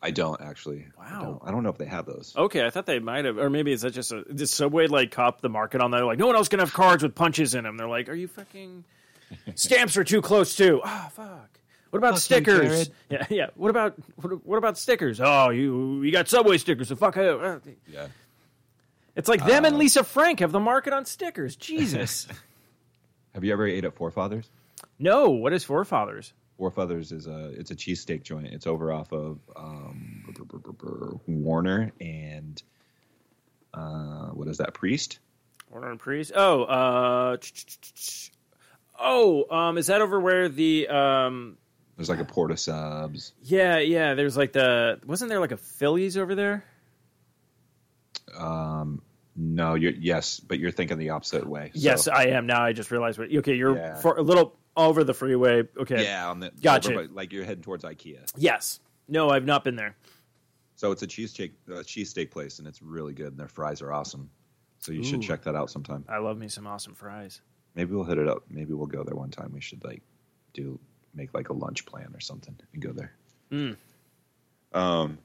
I 0.03 0.11
don't 0.11 0.41
actually. 0.41 0.87
I 1.01 1.13
Wow. 1.15 1.23
don't, 1.23 1.43
I 1.49 1.51
don't 1.53 1.63
know 1.63 1.71
if 1.71 1.79
they 1.79 1.87
have 1.87 2.05
those. 2.07 2.35
Okay, 2.37 2.65
I 2.67 2.71
thought 2.71 2.87
they 2.87 2.99
might 2.99 3.25
have, 3.25 3.39
or 3.39 3.49
maybe 3.49 3.73
is 3.73 3.83
that 3.83 3.93
just 3.93 4.13
a 4.13 4.25
did 4.25 4.49
Subway 4.49 4.87
like 4.89 5.11
cop 5.11 5.41
the 5.41 5.49
market 5.49 5.81
on 5.81 5.91
that? 5.93 6.05
Like, 6.05 6.19
no 6.19 6.27
one 6.27 6.37
else 6.37 6.49
can 6.49 6.59
have 6.61 6.73
cards 6.73 7.03
with 7.03 7.15
punches 7.15 7.55
in 7.55 7.65
them. 7.65 7.77
They're 7.77 7.89
like, 7.89 8.09
are 8.09 8.15
you 8.15 8.29
fucking 8.29 8.85
stamps 9.55 9.97
are 9.97 10.05
too 10.05 10.21
close 10.23 10.55
too? 10.57 10.81
Ah, 10.85 11.11
fuck. 11.15 11.51
What 11.91 11.99
about 11.99 12.15
Fuck 12.15 12.17
you, 12.17 12.21
stickers? 12.21 12.69
Jared. 12.69 12.91
yeah, 13.11 13.27
yeah. 13.31 13.47
What 13.55 13.71
about 13.71 13.95
what, 14.17 14.47
what 14.47 14.57
about 14.59 14.77
stickers? 14.79 15.21
Oh, 15.21 15.51
you 15.51 16.03
you 16.03 16.13
got 16.13 16.29
Subway 16.29 16.59
stickers, 16.59 16.89
so 16.89 16.97
fuck 16.97 17.17
you. 17.17 17.61
Yeah. 17.89 18.09
It's 19.15 19.29
like 19.29 19.45
them 19.47 19.65
Uh, 19.65 19.69
and 19.69 19.79
Lisa 19.79 20.05
Frank 20.05 20.41
have 20.41 20.53
the 20.53 20.61
market 20.61 20.93
on 20.93 21.05
stickers. 21.07 21.57
Jesus. 21.57 22.27
Have 23.35 23.45
you 23.45 23.53
ever 23.53 23.67
ate 23.67 23.85
at 23.85 23.95
Forefathers? 23.95 24.49
no, 24.99 25.29
what 25.31 25.53
is 25.53 25.63
forefathers? 25.63 26.33
Forefathers 26.57 27.13
is 27.13 27.27
a 27.27 27.51
it's 27.59 27.71
a 27.71 27.75
cheesesteak 27.77 28.23
joint. 28.23 28.47
It's 28.47 28.67
over 28.67 28.91
off 28.93 29.13
of 29.13 29.39
um, 29.55 30.35
Warner 31.27 31.93
and 32.01 32.63
uh, 33.75 34.29
what 34.29 34.49
is 34.49 34.57
that 34.57 34.73
Priest? 34.73 35.19
Warner 35.71 35.91
and 35.91 36.01
priest. 36.01 36.33
Oh, 36.35 36.63
uh, 36.63 37.37
oh, 38.99 39.45
um, 39.55 39.77
is 39.77 39.89
that 39.89 40.01
over 40.01 40.19
where 40.19 40.49
the 40.49 40.89
um, 40.89 41.59
There's 41.97 42.09
like 42.11 42.19
a 42.21 42.25
Port 42.25 42.51
of 42.51 42.61
Subs. 42.61 43.33
yeah, 43.43 43.79
yeah. 43.79 44.15
There's 44.15 44.37
like 44.37 44.53
the 44.53 45.01
wasn't 45.07 45.31
there 45.31 45.41
like 45.41 45.53
a 45.53 45.57
Phillies 45.57 46.17
over 46.19 46.35
there? 46.35 46.65
Um, 48.37 49.03
no, 49.35 49.75
you're 49.75 49.93
yes, 49.93 50.41
but 50.41 50.59
you're 50.59 50.71
thinking 50.71 50.99
the 50.99 51.11
opposite 51.11 51.47
way. 51.47 51.71
So- 51.75 51.81
Yes, 51.81 52.09
I 52.09 52.27
am 52.29 52.47
now. 52.47 52.63
I 52.63 52.73
just 52.73 52.91
realized 52.91 53.19
what. 53.19 53.35
Okay, 53.35 53.55
you're 53.55 53.77
Yeah. 53.77 53.95
for, 53.97 54.17
a 54.17 54.23
little 54.23 54.59
over 54.77 55.05
the 55.05 55.15
freeway. 55.15 55.63
Okay. 55.79 56.03
yeah, 56.05 56.29
on 56.31 56.41
the 56.41 56.51
Gotcha. 56.63 56.93
over 56.93 57.09
like 57.09 57.33
you're 57.33 57.45
heading 57.45 57.63
towards 57.63 57.85
IKEA. 57.85 58.31
Yes. 58.37 58.81
No, 59.09 59.31
I've 59.31 59.45
not 59.45 59.65
been 59.65 59.77
there. 59.77 59.97
So 60.75 60.91
it's 60.93 61.03
a 61.03 61.07
cheesesteak 61.07 61.53
uh, 61.71 61.75
cheesesteak 61.77 62.31
place, 62.31 62.59
and 62.59 62.69
it's 62.69 62.83
really 62.83 63.15
good. 63.15 63.29
And 63.29 63.39
their 63.39 63.49
fries 63.49 63.81
are 63.81 63.93
awesome. 63.93 64.29
So 64.81 64.93
you 64.93 65.03
should 65.03 65.23
check 65.23 65.43
that 65.45 65.55
out 65.55 65.71
sometime. 65.71 66.05
I 66.09 66.19
love 66.19 66.37
me 66.37 66.49
some 66.49 66.67
awesome 66.67 66.95
fries. 66.95 67.41
Maybe 67.75 67.95
we'll 67.95 68.05
hit 68.05 68.19
it 68.19 68.29
up. 68.29 68.45
Maybe 68.51 68.75
we'll 68.75 68.87
go 68.87 69.03
there 69.03 69.17
one 69.17 69.31
time. 69.31 69.53
We 69.53 69.61
should 69.63 69.83
like 69.85 70.03
do 70.53 70.79
make 71.17 71.35
like 71.35 71.49
a 71.49 71.53
lunch 71.53 71.87
plan 71.87 72.13
or 72.15 72.21
something 72.21 72.57
and 72.73 72.83
go 72.83 72.93
there. 72.93 73.13
Mm. 73.51 73.77
Um, 74.73 75.19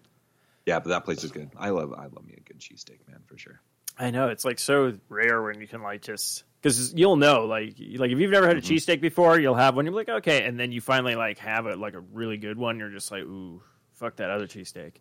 yeah, 0.66 0.80
but 0.80 0.90
that 0.90 1.06
place 1.06 1.24
is 1.24 1.32
good. 1.32 1.50
I 1.58 1.70
love 1.70 1.94
I 1.94 2.04
love 2.04 2.26
me 2.26 2.36
a 2.38 2.42
good 2.42 2.60
cheesesteak, 2.60 3.08
man, 3.08 3.20
for 3.28 3.38
sure. 3.38 3.62
I 3.98 4.10
know 4.12 4.30
it's 4.30 4.46
like 4.46 4.58
so 4.60 4.98
rare 5.10 5.42
when 5.42 5.60
you 5.60 5.68
can 5.68 5.82
like 5.82 6.02
just 6.02 6.44
because 6.62 6.94
you'll 6.94 7.18
know 7.18 7.46
like 7.46 7.76
like 7.98 8.12
if 8.12 8.20
you've 8.20 8.32
never 8.32 8.48
had 8.48 8.58
a 8.58 8.62
Mm-hmm. 8.62 8.74
cheesesteak 8.74 9.02
before, 9.02 9.40
you'll 9.40 9.56
have 9.56 9.76
one. 9.76 9.86
You're 9.86 9.94
like 9.94 10.10
okay, 10.10 10.44
and 10.46 10.60
then 10.60 10.72
you 10.72 10.80
finally 10.82 11.16
like 11.16 11.40
have 11.40 11.66
it 11.68 11.78
like 11.78 11.94
a 11.96 12.00
really 12.00 12.38
good 12.38 12.58
one. 12.58 12.80
You're 12.80 12.90
just 12.90 13.12
like 13.12 13.24
ooh, 13.24 13.62
fuck 13.96 14.16
that 14.18 14.30
other 14.30 14.48
cheesesteak. 14.48 14.94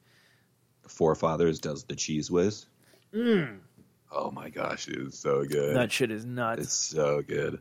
The 0.83 0.88
Forefathers 0.88 1.61
does 1.61 1.85
the 1.85 1.95
Cheez 1.95 2.31
Whiz. 2.31 2.67
Oh 4.12 4.31
my 4.33 4.49
gosh, 4.50 4.88
it 4.88 4.97
is 4.97 5.19
so 5.19 5.45
good. 5.45 5.76
That 5.76 5.93
shit 5.93 6.11
is 6.11 6.25
nuts. 6.25 6.62
It's 6.62 6.73
so 6.73 7.23
good. 7.23 7.61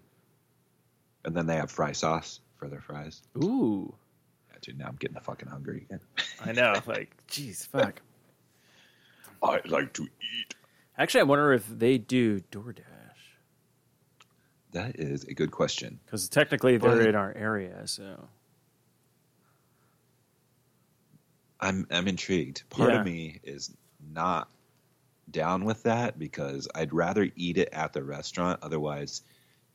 And 1.26 1.36
then 1.36 1.46
they 1.46 1.58
have 1.58 1.70
fry 1.70 1.92
sauce 1.92 2.40
for 2.60 2.68
their 2.68 2.82
fries. 2.82 3.22
Ooh, 3.44 3.96
Yeah, 4.52 4.58
dude, 4.62 4.78
now 4.78 4.88
I'm 4.88 4.96
getting 4.98 5.20
fucking 5.20 5.48
hungry 5.50 5.86
again. 5.90 6.02
I 6.46 6.52
know. 6.52 6.74
like, 6.86 7.16
jeez, 7.28 7.66
fuck. 7.66 8.02
I 9.44 9.62
like 9.66 9.94
to 9.94 10.04
eat. 10.04 10.56
Actually, 10.98 11.22
I 11.22 11.24
wonder 11.24 11.54
if 11.54 11.66
they 11.68 11.98
do 11.98 12.42
DoorDash 12.52 12.84
That 14.74 15.00
is 15.00 15.24
a 15.24 15.34
good 15.34 15.52
question. 15.52 16.00
because 16.06 16.28
technically 16.28 16.78
they're 16.78 16.98
But- 16.98 17.08
in 17.08 17.16
our 17.16 17.34
area. 17.36 17.88
So 17.88 18.28
I'm 21.62 21.88
I'm 21.92 22.08
intrigued. 22.08 22.70
Part 22.70 22.92
Yeah. 22.92 23.00
of 23.00 23.06
me 23.06 23.40
is 23.44 23.74
not 24.14 24.50
down 25.32 25.64
with 25.66 25.84
that 25.84 26.18
because 26.18 26.68
I'd 26.74 26.94
rather 26.94 27.30
eat 27.36 27.58
it 27.58 27.70
at 27.72 27.94
the 27.94 28.04
restaurant. 28.04 28.60
Otherwise, 28.62 29.22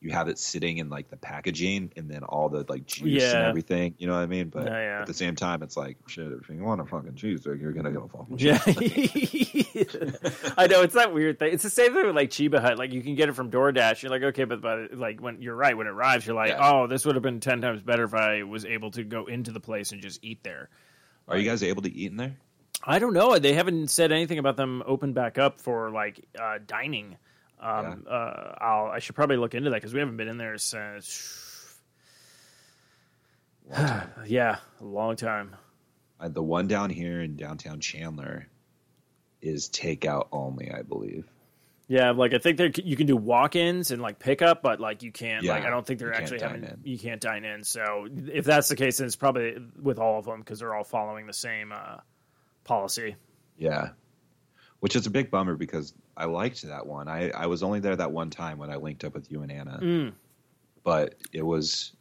you 0.05 0.13
have 0.13 0.29
it 0.29 0.39
sitting 0.39 0.77
in 0.77 0.91
like 0.91 1.09
the 1.09 1.17
packaging 1.17 1.91
and 1.97 2.11
then 2.11 2.23
all 2.25 2.51
the 2.51 2.67
like 2.69 2.85
juice 2.85 3.23
and 3.25 3.47
everything. 3.47 3.95
You 3.97 4.07
know 4.07 4.13
what 4.13 4.21
I 4.21 4.27
mean? 4.27 4.51
But 4.51 4.67
Yeah, 4.67 4.79
yeah. 4.79 5.01
at 5.01 5.07
the 5.07 5.15
same 5.15 5.35
time, 5.35 5.63
it's 5.63 5.79
like 5.79 5.97
shit. 6.09 6.31
If 6.31 6.51
you 6.51 6.63
want 6.63 6.83
a 6.83 6.85
fucking 6.85 7.13
cheesesteak, 7.13 7.59
you're 7.59 7.73
gonna 7.73 7.91
get 7.91 8.03
a 8.03 8.09
fucking 8.09 8.39
yeah. 8.39 8.59
I 10.59 10.67
know 10.67 10.83
it's 10.83 10.95
that 10.95 11.15
weird 11.15 11.39
thing. 11.39 11.55
It's 11.55 11.63
the 11.63 11.71
same 11.71 11.95
thing 11.95 12.05
with 12.07 12.15
like 12.15 12.29
Cheba 12.31 12.61
Hut. 12.61 12.79
Like 12.79 12.93
you 12.93 13.01
can 13.01 13.15
get 13.15 13.31
it 13.31 13.35
from 13.35 13.51
DoorDash. 13.51 14.03
You're 14.03 14.11
like 14.11 14.23
okay, 14.23 14.45
but 14.45 14.61
but 14.61 14.93
like 14.95 15.21
when 15.21 15.41
you're 15.41 15.57
right 15.57 15.75
when 15.75 15.87
it 15.87 15.91
arrives, 15.91 16.27
you're 16.27 16.37
like 16.37 16.51
Yeah. 16.51 16.71
oh, 16.71 16.87
this 16.87 17.07
would 17.07 17.15
have 17.15 17.23
been 17.23 17.41
ten 17.41 17.63
times 17.63 17.81
better 17.81 18.05
if 18.05 18.13
I 18.13 18.43
was 18.43 18.67
able 18.67 18.91
to 18.91 19.05
go 19.05 19.25
into 19.25 19.53
the 19.53 19.61
place 19.61 19.93
and 19.93 20.03
just 20.03 20.23
eat 20.23 20.43
there. 20.45 20.69
Are 21.29 21.39
you 21.39 21.49
guys 21.49 21.63
able 21.63 21.81
to 21.81 21.91
eat 21.93 22.11
in 22.11 22.19
there? 22.19 22.37
I 22.85 22.99
don't 22.99 23.15
know. 23.15 23.39
They 23.39 23.55
haven't 23.55 23.89
said 23.89 24.13
anything 24.13 24.39
about 24.39 24.59
them 24.59 24.83
open 24.85 25.15
back 25.15 25.39
up 25.39 25.63
for 25.63 25.91
like 25.91 26.23
uh, 26.39 26.59
dining. 26.67 27.17
Um, 27.61 28.05
uh, 28.09 28.53
I'll, 28.61 28.87
I 28.87 28.99
should 28.99 29.15
probably 29.15 29.37
look 29.37 29.55
into 29.55 29.71
that 29.71 29.77
because 29.77 29.95
we 29.95 30.01
haven't 30.01 30.17
been 30.17 30.29
in 30.29 30.39
there 30.39 30.59
since. 30.59 31.77
yeah, 34.27 34.59
a 34.81 34.85
long 34.85 35.17
time. 35.17 35.57
Uh, 36.21 36.29
the 36.29 36.43
one 36.43 36.69
down 36.69 36.91
here 36.91 37.21
in 37.21 37.37
downtown 37.37 37.81
Chandler 37.81 38.49
is 39.43 39.69
takeout 39.69 40.29
only, 40.33 40.71
I 40.71 40.83
believe. 40.83 41.27
Yeah, 41.87 42.13
like 42.13 42.33
I 42.33 42.39
think 42.39 42.57
there 42.57 42.71
you 42.75 42.97
can 42.97 43.07
do 43.07 43.17
walk-ins 43.17 43.91
and 43.91 44.01
like 44.01 44.19
pickup, 44.19 44.63
but 44.63 44.81
like 44.81 45.03
you 45.03 45.13
can't. 45.13 45.45
like 45.45 45.65
I 45.65 45.71
don't 45.71 45.87
think 45.87 46.01
they're 46.01 46.15
actually 46.15 46.41
having. 46.41 46.65
in. 46.65 46.81
You 46.83 46.99
can't 46.99 47.21
dine 47.21 47.45
in. 47.45 47.63
So 47.63 48.09
if 48.11 48.47
that's 48.47 48.69
the 48.69 48.77
case, 48.77 48.99
then 48.99 49.07
it's 49.07 49.17
probably 49.17 49.57
with 49.81 49.99
all 49.99 50.19
of 50.19 50.25
them 50.25 50.41
because 50.41 50.61
they're 50.61 50.75
all 50.75 50.85
following 50.85 51.27
the 51.27 51.35
same 51.35 51.73
uh, 51.73 51.99
policy. 52.65 53.17
Yeah. 53.59 53.91
Which 54.81 54.97
is 54.97 55.07
a 55.07 55.11
big 55.11 55.31
bummer 55.31 55.57
because 55.57 55.93
I 56.17 56.27
liked 56.27 56.63
that 56.63 56.87
one. 56.87 57.09
I, 57.09 57.31
I 57.31 57.47
was 57.47 57.63
only 57.63 57.81
there 57.81 57.97
that 57.97 58.13
one 58.13 58.31
time 58.31 58.59
when 58.59 58.71
I 58.71 58.77
linked 58.77 59.05
up 59.05 59.15
with 59.15 59.31
you 59.31 59.43
and 59.43 59.51
Anna. 59.51 59.79
Mm. 59.83 60.13
But 60.83 61.17
it 61.33 61.43
was 61.43 61.93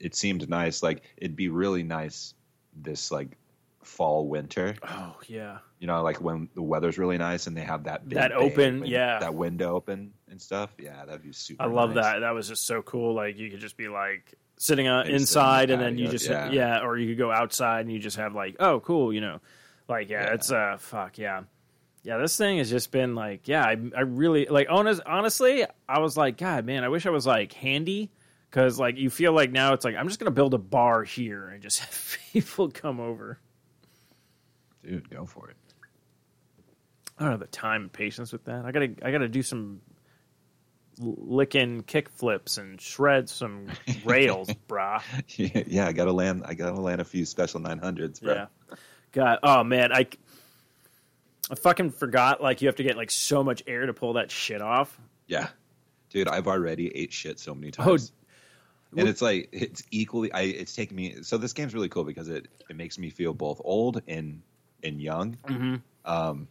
it 0.00 0.14
seemed 0.14 0.48
nice. 0.48 0.82
Like 0.82 1.02
it'd 1.16 1.36
be 1.36 1.48
really 1.48 1.82
nice 1.82 2.34
this 2.76 3.10
like 3.10 3.36
fall 3.82 4.26
winter. 4.28 4.74
Oh 4.88 5.16
yeah, 5.28 5.58
You 5.78 5.86
know, 5.86 6.02
like 6.02 6.20
when 6.20 6.48
the 6.54 6.62
weather's 6.62 6.98
really 6.98 7.18
nice 7.18 7.46
and 7.46 7.56
they 7.56 7.62
have 7.62 7.84
that 7.84 8.08
big 8.08 8.16
That 8.16 8.32
open, 8.32 8.80
win- 8.80 8.90
yeah. 8.90 9.18
that 9.20 9.34
window 9.34 9.74
open 9.74 10.12
and 10.30 10.40
stuff. 10.40 10.70
Yeah, 10.78 11.04
that'd 11.04 11.22
be 11.22 11.32
super. 11.32 11.62
I 11.62 11.66
love 11.66 11.94
nice. 11.94 12.04
that. 12.04 12.18
That 12.20 12.30
was 12.34 12.48
just 12.48 12.66
so 12.66 12.82
cool. 12.82 13.14
Like 13.14 13.38
you 13.38 13.50
could 13.50 13.60
just 13.60 13.76
be 13.76 13.88
like 13.88 14.34
sitting 14.58 14.88
uh, 14.88 15.04
Maybe 15.04 15.18
sit 15.18 15.38
on 15.38 15.44
the 15.46 15.52
inside, 15.60 15.70
and 15.70 15.82
then 15.82 15.98
you 15.98 16.08
just 16.08 16.28
yeah. 16.28 16.50
yeah. 16.50 16.80
or 16.84 16.96
you 16.98 17.08
could 17.08 17.18
go 17.18 17.30
outside 17.30 17.80
and 17.82 17.92
you 17.92 17.98
just 17.98 18.16
have 18.16 18.34
like 18.34 18.56
oh 18.58 18.80
cool, 18.80 19.12
you 19.12 19.20
know, 19.20 19.40
like 19.88 20.08
yeah, 20.10 20.24
Yeah. 20.28 20.34
it's 20.34 20.50
uh 20.50 20.76
fuck 20.80 21.18
yeah. 21.18 21.42
Yeah, 22.04 22.18
this 22.18 22.36
thing 22.36 22.58
has 22.58 22.68
just 22.68 22.92
been 22.92 23.14
like, 23.14 23.48
yeah, 23.48 23.64
I, 23.64 23.76
I 23.96 24.00
really 24.02 24.44
like. 24.44 24.66
Honest, 24.68 25.00
honestly, 25.06 25.64
I 25.88 26.00
was 26.00 26.18
like, 26.18 26.36
God, 26.36 26.66
man, 26.66 26.84
I 26.84 26.88
wish 26.88 27.06
I 27.06 27.10
was 27.10 27.26
like 27.26 27.54
handy 27.54 28.10
because 28.50 28.78
like 28.78 28.98
you 28.98 29.08
feel 29.08 29.32
like 29.32 29.50
now 29.50 29.72
it's 29.72 29.86
like 29.86 29.96
I'm 29.96 30.06
just 30.06 30.20
gonna 30.20 30.30
build 30.30 30.52
a 30.52 30.58
bar 30.58 31.02
here 31.02 31.48
and 31.48 31.62
just 31.62 31.78
have 31.80 32.18
people 32.32 32.70
come 32.70 33.00
over. 33.00 33.40
Dude, 34.84 35.08
go 35.08 35.24
for 35.24 35.48
it. 35.48 35.56
I 37.18 37.22
don't 37.22 37.30
have 37.30 37.40
the 37.40 37.46
time 37.46 37.82
and 37.82 37.92
patience 37.92 38.32
with 38.32 38.44
that. 38.44 38.66
I 38.66 38.70
gotta, 38.70 38.94
I 39.02 39.10
gotta 39.10 39.28
do 39.28 39.42
some 39.42 39.80
licking 40.98 41.82
kick 41.84 42.10
flips 42.10 42.58
and 42.58 42.78
shred 42.78 43.30
some 43.30 43.68
rails, 44.04 44.50
brah. 44.68 45.00
yeah, 45.66 45.86
I 45.86 45.92
gotta 45.92 46.12
land 46.12 46.42
I 46.44 46.52
gotta 46.52 46.78
land 46.78 47.00
a 47.00 47.04
few 47.04 47.24
special 47.24 47.60
nine 47.60 47.78
hundreds, 47.78 48.20
bro. 48.20 48.34
Yeah. 48.34 48.46
God, 49.12 49.38
oh 49.42 49.62
man, 49.62 49.92
I, 49.92 50.06
I 51.50 51.54
fucking 51.56 51.90
forgot. 51.90 52.42
Like 52.42 52.62
you 52.62 52.68
have 52.68 52.76
to 52.76 52.82
get 52.82 52.96
like 52.96 53.10
so 53.10 53.44
much 53.44 53.62
air 53.66 53.86
to 53.86 53.92
pull 53.92 54.14
that 54.14 54.30
shit 54.30 54.62
off. 54.62 54.98
Yeah. 55.26 55.48
Dude, 56.10 56.28
I've 56.28 56.46
already 56.46 56.94
ate 56.96 57.12
shit 57.12 57.38
so 57.40 57.54
many 57.54 57.72
Oh, 57.78 57.84
times. 57.96 58.12
and 58.96 59.08
it's 59.08 59.20
like 59.22 59.48
it's 59.52 59.82
equally 59.90 60.32
I 60.32 60.42
it's 60.42 60.74
taken 60.74 60.96
me 60.96 61.22
so 61.22 61.36
this 61.38 61.52
game's 61.52 61.74
really 61.74 61.88
cool 61.88 62.04
because 62.04 62.28
it 62.28 62.46
it 62.70 62.76
makes 62.76 62.98
me 62.98 63.10
feel 63.10 63.34
both 63.34 63.60
old 63.64 64.00
and 64.06 64.42
and 64.82 65.00
young. 65.00 65.36
Mm-hmm. 65.46 65.74
Um 66.04 66.48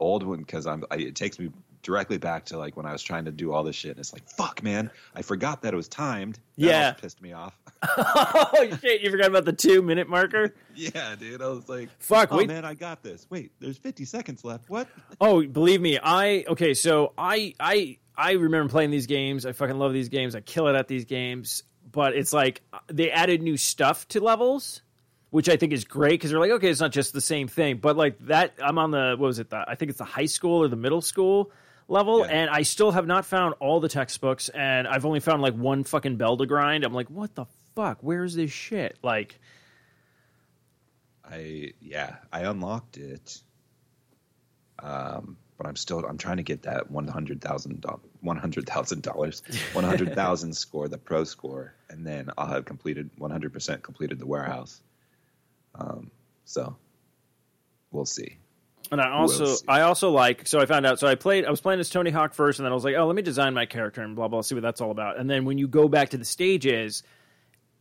old 0.00 0.22
one 0.24 0.38
because 0.40 0.66
I'm 0.66 0.84
I, 0.90 0.96
it 0.96 1.14
takes 1.14 1.38
me 1.38 1.50
directly 1.82 2.16
back 2.18 2.44
to 2.46 2.56
like 2.58 2.76
when 2.76 2.86
I 2.86 2.92
was 2.92 3.02
trying 3.02 3.24
to 3.24 3.32
do 3.32 3.52
all 3.52 3.64
this 3.64 3.74
shit 3.76 3.90
and 3.92 3.98
it's 4.00 4.12
like 4.12 4.28
fuck 4.28 4.62
man, 4.62 4.90
I 5.14 5.22
forgot 5.22 5.62
that 5.62 5.74
it 5.74 5.76
was 5.76 5.88
timed. 5.88 6.36
That 6.58 6.64
Yeah. 6.66 6.92
pissed 6.92 7.20
me 7.20 7.32
off. 7.32 7.58
oh 7.98 8.68
shit! 8.80 9.00
You 9.00 9.10
forgot 9.10 9.26
about 9.28 9.44
the 9.44 9.52
two 9.52 9.82
minute 9.82 10.08
marker. 10.08 10.54
yeah, 10.74 11.14
dude. 11.18 11.42
I 11.42 11.48
was 11.48 11.68
like 11.68 11.88
Fuck, 11.98 12.28
Oh 12.32 12.36
wait. 12.38 12.48
man, 12.48 12.64
I 12.64 12.74
got 12.74 13.02
this. 13.02 13.26
Wait, 13.30 13.52
there's 13.60 13.76
50 13.78 14.04
seconds 14.04 14.44
left. 14.44 14.68
What? 14.70 14.88
Oh, 15.20 15.44
believe 15.46 15.80
me, 15.80 15.98
I 16.02 16.44
okay. 16.48 16.74
So 16.74 17.12
I 17.18 17.54
I 17.60 17.98
I 18.16 18.32
remember 18.32 18.70
playing 18.70 18.90
these 18.90 19.06
games. 19.06 19.46
I 19.46 19.52
fucking 19.52 19.78
love 19.78 19.92
these 19.92 20.08
games. 20.08 20.34
I 20.36 20.40
kill 20.40 20.68
it 20.68 20.74
at 20.76 20.86
these 20.88 21.04
games. 21.04 21.62
But 21.90 22.14
it's 22.16 22.32
like 22.32 22.62
they 22.88 23.10
added 23.10 23.42
new 23.42 23.56
stuff 23.56 24.06
to 24.08 24.20
levels, 24.20 24.80
which 25.30 25.48
I 25.48 25.56
think 25.56 25.72
is 25.72 25.84
great 25.84 26.12
because 26.12 26.30
they're 26.30 26.40
like, 26.40 26.52
okay, 26.52 26.70
it's 26.70 26.80
not 26.80 26.92
just 26.92 27.12
the 27.12 27.20
same 27.20 27.48
thing. 27.48 27.76
But 27.78 27.96
like 27.96 28.18
that, 28.26 28.54
I'm 28.62 28.78
on 28.78 28.90
the 28.92 29.16
what 29.18 29.26
was 29.26 29.38
it? 29.38 29.50
The, 29.50 29.64
I 29.68 29.74
think 29.74 29.90
it's 29.90 29.98
the 29.98 30.04
high 30.04 30.26
school 30.26 30.62
or 30.62 30.68
the 30.68 30.76
middle 30.76 31.02
school 31.02 31.50
level, 31.92 32.20
Yeah. 32.20 32.26
and 32.32 32.50
I 32.50 32.62
still 32.62 32.90
have 32.90 33.06
not 33.06 33.24
found 33.24 33.54
all 33.60 33.78
the 33.78 33.88
textbooks, 33.88 34.48
and 34.48 34.88
I've 34.88 35.04
only 35.06 35.20
found 35.20 35.42
like 35.42 35.54
one 35.54 35.84
fucking 35.84 36.16
bell 36.16 36.36
to 36.38 36.46
grind. 36.46 36.82
I'm 36.84 36.92
like, 36.94 37.08
what 37.10 37.34
the 37.36 37.44
fuck? 37.76 37.98
Where's 38.00 38.34
this 38.34 38.50
shit? 38.50 38.98
Like, 39.02 39.38
I 41.24 41.72
yeah, 41.80 42.16
I 42.32 42.40
unlocked 42.42 42.96
it. 42.96 43.40
Um, 44.78 45.36
but 45.58 45.66
I'm 45.68 45.76
still 45.76 46.00
I'm 46.04 46.18
trying 46.18 46.38
to 46.38 46.42
get 46.42 46.62
that 46.62 46.90
one 46.90 47.06
hundred 47.06 47.40
thousand 47.40 47.84
one 48.20 48.36
hundred 48.36 48.66
thousand 48.66 49.02
dollars 49.02 49.42
one 49.72 49.84
hundred 49.84 50.14
thousand 50.14 50.54
score, 50.56 50.88
the 50.88 50.98
pro 50.98 51.22
score, 51.24 51.74
and 51.88 52.04
then 52.06 52.30
I'll 52.36 52.48
have 52.48 52.64
completed 52.64 53.10
one 53.16 53.30
hundred 53.30 53.52
percent 53.52 53.82
completed 53.82 54.18
the 54.18 54.26
warehouse. 54.26 54.80
Um, 55.74 56.10
so 56.44 56.76
we'll 57.92 58.04
see. 58.06 58.38
And 58.92 59.00
I 59.00 59.10
also? 59.10 59.56
I 59.66 59.80
also 59.80 60.10
like 60.10 60.46
so 60.46 60.60
I 60.60 60.66
found 60.66 60.86
out 60.86 60.98
so 61.00 61.08
I 61.08 61.14
played 61.16 61.44
I 61.46 61.50
was 61.50 61.60
playing 61.60 61.80
as 61.80 61.88
Tony 61.90 62.10
Hawk 62.10 62.34
first 62.34 62.58
and 62.58 62.66
then 62.66 62.72
I 62.72 62.74
was 62.74 62.84
like 62.84 62.94
oh 62.94 63.06
let 63.06 63.16
me 63.16 63.22
design 63.22 63.54
my 63.54 63.66
character 63.66 64.02
and 64.02 64.14
blah 64.14 64.28
blah 64.28 64.42
see 64.42 64.54
what 64.54 64.62
that's 64.62 64.80
all 64.80 64.90
about 64.90 65.18
and 65.18 65.28
then 65.28 65.44
when 65.46 65.58
you 65.58 65.66
go 65.66 65.88
back 65.88 66.10
to 66.10 66.18
the 66.18 66.24
stages 66.26 67.02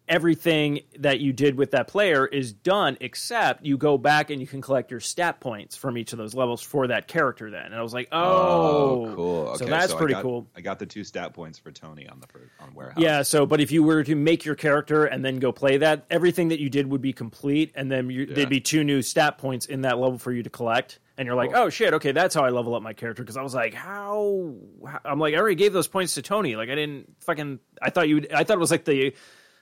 everything 0.07 0.81
that 0.99 1.19
you 1.21 1.31
did 1.31 1.55
with 1.55 1.71
that 1.71 1.87
player 1.87 2.25
is 2.25 2.51
done 2.51 2.97
except 2.99 3.63
you 3.65 3.77
go 3.77 3.97
back 3.97 4.29
and 4.29 4.41
you 4.41 4.47
can 4.47 4.59
collect 4.59 4.91
your 4.91 4.99
stat 4.99 5.39
points 5.39 5.77
from 5.77 5.97
each 5.97 6.11
of 6.11 6.17
those 6.17 6.33
levels 6.33 6.61
for 6.61 6.87
that 6.87 7.07
character 7.07 7.49
then 7.51 7.67
and 7.67 7.75
I 7.75 7.81
was 7.81 7.93
like 7.93 8.09
oh, 8.11 8.19
oh. 8.21 9.13
cool. 9.15 9.47
Okay, 9.49 9.57
so 9.59 9.65
that's 9.65 9.93
I 9.93 9.97
pretty 9.97 10.13
got- 10.15 10.23
cool 10.23 10.47
I 10.55 10.61
got 10.61 10.79
the 10.79 10.85
two 10.85 11.03
stat 11.03 11.33
points 11.33 11.59
for 11.59 11.71
Tony 11.71 12.07
on 12.07 12.19
the 12.19 12.27
on 12.59 12.73
warehouse. 12.73 12.97
yeah 13.01 13.21
so 13.21 13.45
but 13.45 13.61
if 13.61 13.71
you 13.71 13.83
were 13.83 14.03
to 14.03 14.15
make 14.15 14.43
your 14.43 14.55
character 14.55 15.05
and 15.05 15.23
then 15.23 15.37
go 15.39 15.51
play 15.51 15.77
that 15.77 16.05
everything 16.09 16.49
that 16.49 16.59
you 16.59 16.69
did 16.69 16.87
would 16.87 17.01
be 17.01 17.13
complete 17.13 17.71
and 17.75 17.89
then 17.91 18.09
you, 18.09 18.23
Yeah. 18.23 18.35
there'd 18.35 18.49
be 18.49 18.59
two 18.59 18.83
new 18.83 19.01
stat 19.01 19.37
points 19.37 19.67
in 19.67 19.81
that 19.81 19.97
level 19.99 20.17
for 20.17 20.31
you 20.33 20.43
to 20.43 20.49
collect 20.49 20.99
and 21.17 21.25
you're 21.25 21.35
like 21.35 21.51
Cool. 21.53 21.63
oh 21.63 21.69
shit 21.69 21.93
okay 21.95 22.11
that's 22.11 22.33
how 22.35 22.43
i 22.43 22.49
level 22.49 22.73
up 22.75 22.81
my 22.83 22.93
character 22.93 23.21
because 23.23 23.37
i 23.37 23.41
was 23.41 23.53
like 23.53 23.73
how, 23.73 24.53
how 24.87 24.99
i'm 25.05 25.19
like 25.19 25.33
i 25.33 25.37
already 25.37 25.55
gave 25.55 25.73
those 25.73 25.87
points 25.87 26.13
to 26.15 26.21
tony 26.21 26.55
like 26.55 26.69
i 26.69 26.75
didn't 26.75 27.13
fucking 27.21 27.59
i 27.81 27.89
thought 27.89 28.07
you 28.07 28.15
would 28.15 28.31
i 28.33 28.43
thought 28.43 28.55
it 28.57 28.59
was 28.59 28.71
like 28.71 28.85
the 28.85 29.13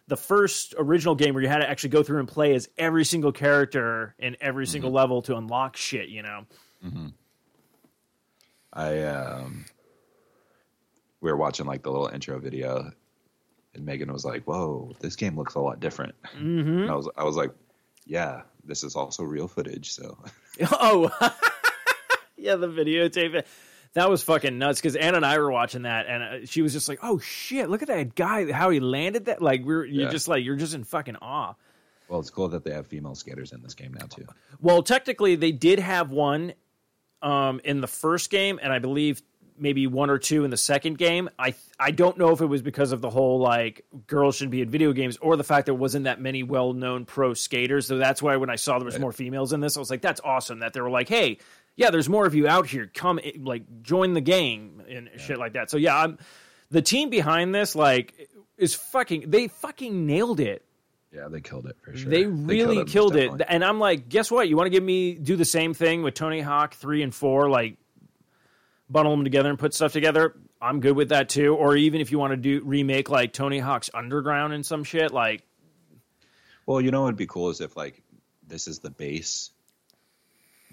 the 0.08 0.18
first 0.18 0.74
original 0.78 1.14
game 1.16 1.34
where 1.36 1.44
you 1.44 1.50
had 1.50 1.60
to 1.60 1.70
actually 1.70 1.90
go 1.92 2.02
through 2.04 2.20
and 2.20 2.28
play 2.28 2.56
as 2.56 2.68
every 2.78 3.06
single 3.06 3.32
character 3.32 4.16
in 4.20 4.36
every 4.42 4.66
Mm-hmm. 4.66 4.72
single 4.72 4.92
level 4.92 5.22
to 5.24 5.36
unlock 5.36 5.76
shit 5.78 6.10
you 6.10 6.22
know 6.24 6.46
I 8.72 9.02
um, 9.04 9.66
we 11.22 11.32
were 11.32 11.38
watching 11.38 11.66
like 11.66 11.84
the 11.84 11.92
little 11.92 12.08
intro 12.08 12.40
video, 12.40 12.92
and 13.74 13.86
Megan 13.86 14.14
was 14.14 14.24
like, 14.24 14.44
"Whoa, 14.44 14.94
this 15.00 15.16
game 15.16 15.36
looks 15.36 15.56
a 15.56 15.60
lot 15.60 15.80
different." 15.80 16.14
mm-hmm. 16.38 16.84
And 16.84 16.92
I 16.92 16.96
was 16.96 17.10
I 17.18 17.24
was 17.24 17.36
like, 17.36 17.52
"Yeah, 18.06 18.44
this 18.64 18.84
is 18.84 18.96
also 18.96 19.24
real 19.24 19.48
footage." 19.48 19.92
So 19.92 20.18
Oh, 20.72 21.10
yeah, 22.38 22.56
the 22.56 22.68
videotape. 22.68 23.44
That 23.94 24.08
was 24.10 24.22
fucking 24.22 24.60
nuts 24.60 24.80
because 24.80 24.96
Anna 24.96 25.18
and 25.18 25.26
I 25.26 25.40
were 25.40 25.52
watching 25.52 25.82
that, 25.82 26.06
and 26.08 26.24
uh, 26.24 26.46
she 26.46 26.62
was 26.62 26.74
just 26.74 26.88
like, 26.88 27.00
"Oh 27.02 27.18
shit, 27.20 27.70
look 27.70 27.82
at 27.82 27.88
that 27.88 28.14
guy! 28.16 28.52
How 28.52 28.70
he 28.70 28.80
landed 28.80 29.26
that! 29.26 29.42
Like 29.42 29.64
we're 29.64 29.84
you're 29.86 30.06
Yeah. 30.06 30.12
just 30.12 30.28
like 30.28 30.44
you're 30.46 30.56
just 30.56 30.74
in 30.76 30.84
fucking 30.84 31.16
awe." 31.18 31.56
well, 32.08 32.20
it's 32.20 32.30
cool 32.32 32.48
that 32.50 32.64
they 32.64 32.72
have 32.72 32.88
female 32.88 33.14
skaters 33.16 33.52
in 33.52 33.62
this 33.62 33.74
game 33.76 33.94
now 33.94 34.06
too. 34.08 34.26
Well, 34.60 34.82
technically, 34.84 35.36
they 35.36 35.52
did 35.52 35.78
have 35.80 36.12
one 36.12 36.54
um, 37.22 37.62
in 37.64 37.82
the 37.82 37.88
first 37.88 38.30
game, 38.32 38.60
and 38.62 38.72
I 38.74 38.80
believe 38.80 39.22
maybe 39.60 39.88
one 39.88 40.10
or 40.10 40.18
two 40.18 40.44
in 40.44 40.52
the 40.52 40.58
second 40.58 40.98
game. 40.98 41.30
I 41.38 41.54
I 41.80 41.92
don't 41.92 42.18
know 42.18 42.32
if 42.32 42.42
it 42.42 42.46
was 42.46 42.62
because 42.62 42.92
of 42.92 43.02
the 43.02 43.10
whole 43.10 43.40
like 43.40 43.86
girls 44.08 44.36
shouldn't 44.38 44.52
be 44.52 44.62
in 44.62 44.70
video 44.70 44.94
games 44.94 45.18
or 45.18 45.36
the 45.36 45.44
fact 45.44 45.66
there 45.66 45.76
wasn't 45.76 46.06
that 46.06 46.22
many 46.22 46.44
well 46.44 46.74
known 46.74 47.06
pro 47.06 47.34
skaters. 47.34 47.88
So 47.88 47.98
that's 47.98 48.22
why 48.22 48.36
when 48.38 48.50
I 48.50 48.56
saw 48.56 48.80
there 48.80 48.86
was 48.86 49.00
more 49.00 49.12
females 49.12 49.54
in 49.54 49.60
this, 49.60 49.78
I 49.78 49.80
was 49.80 49.90
like, 49.90 50.02
that's 50.02 50.22
awesome 50.24 50.60
that 50.60 50.74
they 50.74 50.82
were 50.82 50.90
like, 50.90 51.10
hey, 51.10 51.38
yeah, 51.76 51.92
there's 51.92 52.10
more 52.10 52.26
of 52.26 52.36
you 52.36 52.48
out 52.48 52.68
here. 52.68 52.90
Come 52.94 53.20
eh, 53.24 53.32
like 53.40 53.64
join 53.82 54.14
the 54.14 54.22
gang 54.22 54.84
and 54.90 55.10
shit 55.18 55.38
like 55.38 55.54
that. 55.54 55.70
So 55.70 55.78
yeah, 55.78 55.98
I'm 55.98 56.18
the 56.72 56.82
team 56.82 57.10
behind 57.10 57.56
this 57.56 57.76
like 57.76 58.30
is 58.58 58.76
fucking 58.76 59.30
they 59.30 59.48
fucking 59.48 60.06
nailed 60.06 60.40
it. 60.40 60.64
Yeah, 61.12 61.28
they 61.28 61.42
killed 61.42 61.66
it 61.66 61.76
for 61.82 61.96
sure. 61.98 62.10
They 62.10 62.26
really 62.26 62.78
most 62.78 62.92
killed 62.92 63.16
it. 63.16 63.32
definitely. 63.32 63.46
And 63.50 63.66
I'm 63.66 63.80
like, 63.80 64.10
guess 64.10 64.30
what? 64.30 64.48
You 64.48 64.56
want 64.56 64.68
to 64.68 64.72
give 64.72 64.84
me 64.84 65.16
do 65.16 65.36
the 65.36 65.46
same 65.46 65.74
thing 65.74 66.04
with 66.04 66.14
Tony 66.14 66.40
Hawk 66.40 66.76
3 66.76 67.02
and 67.02 67.16
4 67.16 67.50
like 67.50 67.78
bundle 68.90 69.16
them 69.16 69.24
together 69.24 69.50
and 69.50 69.60
put 69.60 69.74
stuff 69.74 69.94
together? 69.94 70.36
I'm 70.62 70.80
good 70.80 70.96
with 70.96 71.10
that 71.10 71.30
too. 71.30 71.56
Or 71.56 71.76
even 71.76 72.02
if 72.02 72.12
you 72.12 72.20
want 72.20 72.32
to 72.32 72.38
do 72.38 72.62
remake 72.66 73.10
like 73.10 73.34
Tony 73.34 73.60
Hawk's 73.60 73.90
Underground 73.94 74.54
and 74.54 74.66
some 74.66 74.84
shit 74.84 75.12
like 75.14 75.44
Well, 76.66 76.82
you 76.82 76.92
know 76.92 77.02
what 77.02 77.08
would 77.08 77.16
be 77.18 77.28
cool 77.28 77.50
is 77.50 77.62
if 77.62 77.76
like 77.78 78.02
this 78.48 78.68
is 78.68 78.80
the 78.80 78.90
base 78.90 79.52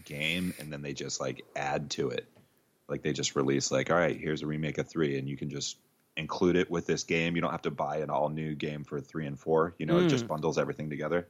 game, 0.05 0.55
and 0.59 0.73
then 0.73 0.83
they 0.83 0.93
just 0.93 1.21
like 1.21 1.45
add 1.55 1.91
to 1.91 2.11
it. 2.11 2.27
Like 2.89 3.03
they 3.03 3.13
just 3.13 3.35
release 3.37 3.71
like, 3.71 3.91
all 3.91 3.97
right, 3.97 4.17
here's 4.19 4.43
a 4.43 4.47
remake 4.47 4.79
of 4.79 4.89
three, 4.89 5.19
and 5.19 5.29
you 5.29 5.37
can 5.37 5.51
just 5.51 5.77
include 6.17 6.57
it 6.57 6.71
with 6.71 6.87
this 6.87 7.05
game. 7.05 7.35
You 7.37 7.43
don't 7.43 7.51
have 7.51 7.63
to 7.63 7.71
buy 7.71 7.99
an 7.99 8.11
all 8.11 8.29
new 8.29 8.55
game 8.55 8.85
for 8.85 9.01
three 9.01 9.27
and 9.27 9.39
four. 9.39 9.75
You 9.79 9.87
know, 9.87 9.99
it 9.99 10.03
Hmm. 10.03 10.09
just 10.09 10.27
bundles 10.29 10.57
everything 10.59 10.89
together. 10.89 11.27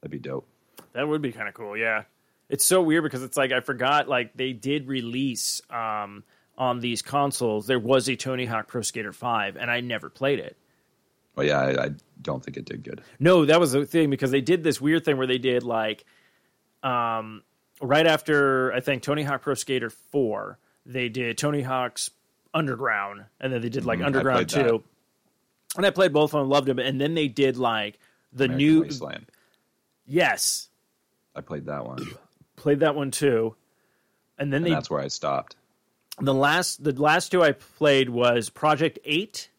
That'd 0.00 0.10
be 0.10 0.18
dope. 0.18 0.46
That 0.92 1.08
would 1.08 1.22
be 1.22 1.32
kind 1.32 1.48
of 1.48 1.54
cool, 1.54 1.76
yeah. 1.76 2.02
It's 2.48 2.64
so 2.64 2.82
weird 2.82 3.02
because 3.02 3.22
it's 3.22 3.36
like 3.36 3.52
I 3.52 3.60
forgot 3.60 4.08
like 4.08 4.36
they 4.36 4.52
did 4.52 4.86
release 4.86 5.62
um 5.70 6.24
on 6.58 6.80
these 6.80 7.02
consoles 7.02 7.66
there 7.66 7.78
was 7.78 8.08
a 8.08 8.16
Tony 8.16 8.46
Hawk 8.46 8.66
Pro 8.68 8.80
Skater 8.80 9.12
5 9.12 9.56
and 9.56 9.70
I 9.70 9.80
never 9.80 10.08
played 10.08 10.38
it. 10.38 10.56
But 11.34 11.46
yeah, 11.46 11.60
I, 11.60 11.84
I 11.84 11.90
don't 12.22 12.42
think 12.42 12.56
it 12.56 12.64
did 12.64 12.82
good. 12.82 13.02
No, 13.20 13.44
that 13.44 13.60
was 13.60 13.72
the 13.72 13.84
thing 13.84 14.08
because 14.08 14.30
they 14.30 14.40
did 14.40 14.64
this 14.64 14.80
weird 14.80 15.04
thing 15.04 15.18
where 15.18 15.26
they 15.26 15.36
did 15.38 15.62
like, 15.62 16.04
um, 16.82 17.42
right 17.80 18.06
after 18.06 18.72
I 18.72 18.80
think 18.80 19.02
Tony 19.02 19.22
Hawk 19.22 19.42
Pro 19.42 19.52
Skater 19.54 19.90
Four, 19.90 20.58
they 20.86 21.10
did 21.10 21.36
Tony 21.36 21.60
Hawk's 21.60 22.10
Underground, 22.54 23.26
and 23.38 23.52
then 23.52 23.60
they 23.60 23.68
did 23.68 23.84
like 23.84 24.00
I 24.00 24.06
Underground 24.06 24.48
played 24.48 24.64
that. 24.64 24.68
Two. 24.70 24.84
And 25.76 25.84
I 25.84 25.90
played 25.90 26.14
both 26.14 26.32
of 26.32 26.40
them, 26.40 26.48
loved 26.48 26.68
them, 26.68 26.78
and 26.78 26.98
then 26.98 27.14
they 27.14 27.28
did 27.28 27.58
like 27.58 27.98
the 28.32 28.44
American 28.44 28.66
new 28.66 28.80
Wasteland. 28.82 29.26
yes, 30.06 30.68
I 31.34 31.42
played 31.42 31.66
that 31.66 31.84
one, 31.84 31.98
played 32.56 32.80
that 32.80 32.94
one 32.94 33.10
too, 33.10 33.54
and 34.38 34.52
then 34.52 34.58
and 34.58 34.66
they 34.66 34.70
that's 34.70 34.90
where 34.90 35.00
I 35.00 35.08
stopped. 35.08 35.56
the 36.20 36.34
last 36.34 36.82
the 36.82 36.92
last 36.92 37.30
two 37.30 37.42
I 37.42 37.52
played 37.52 38.08
was 38.08 38.50
Project 38.50 38.98
Eight, 39.04 39.50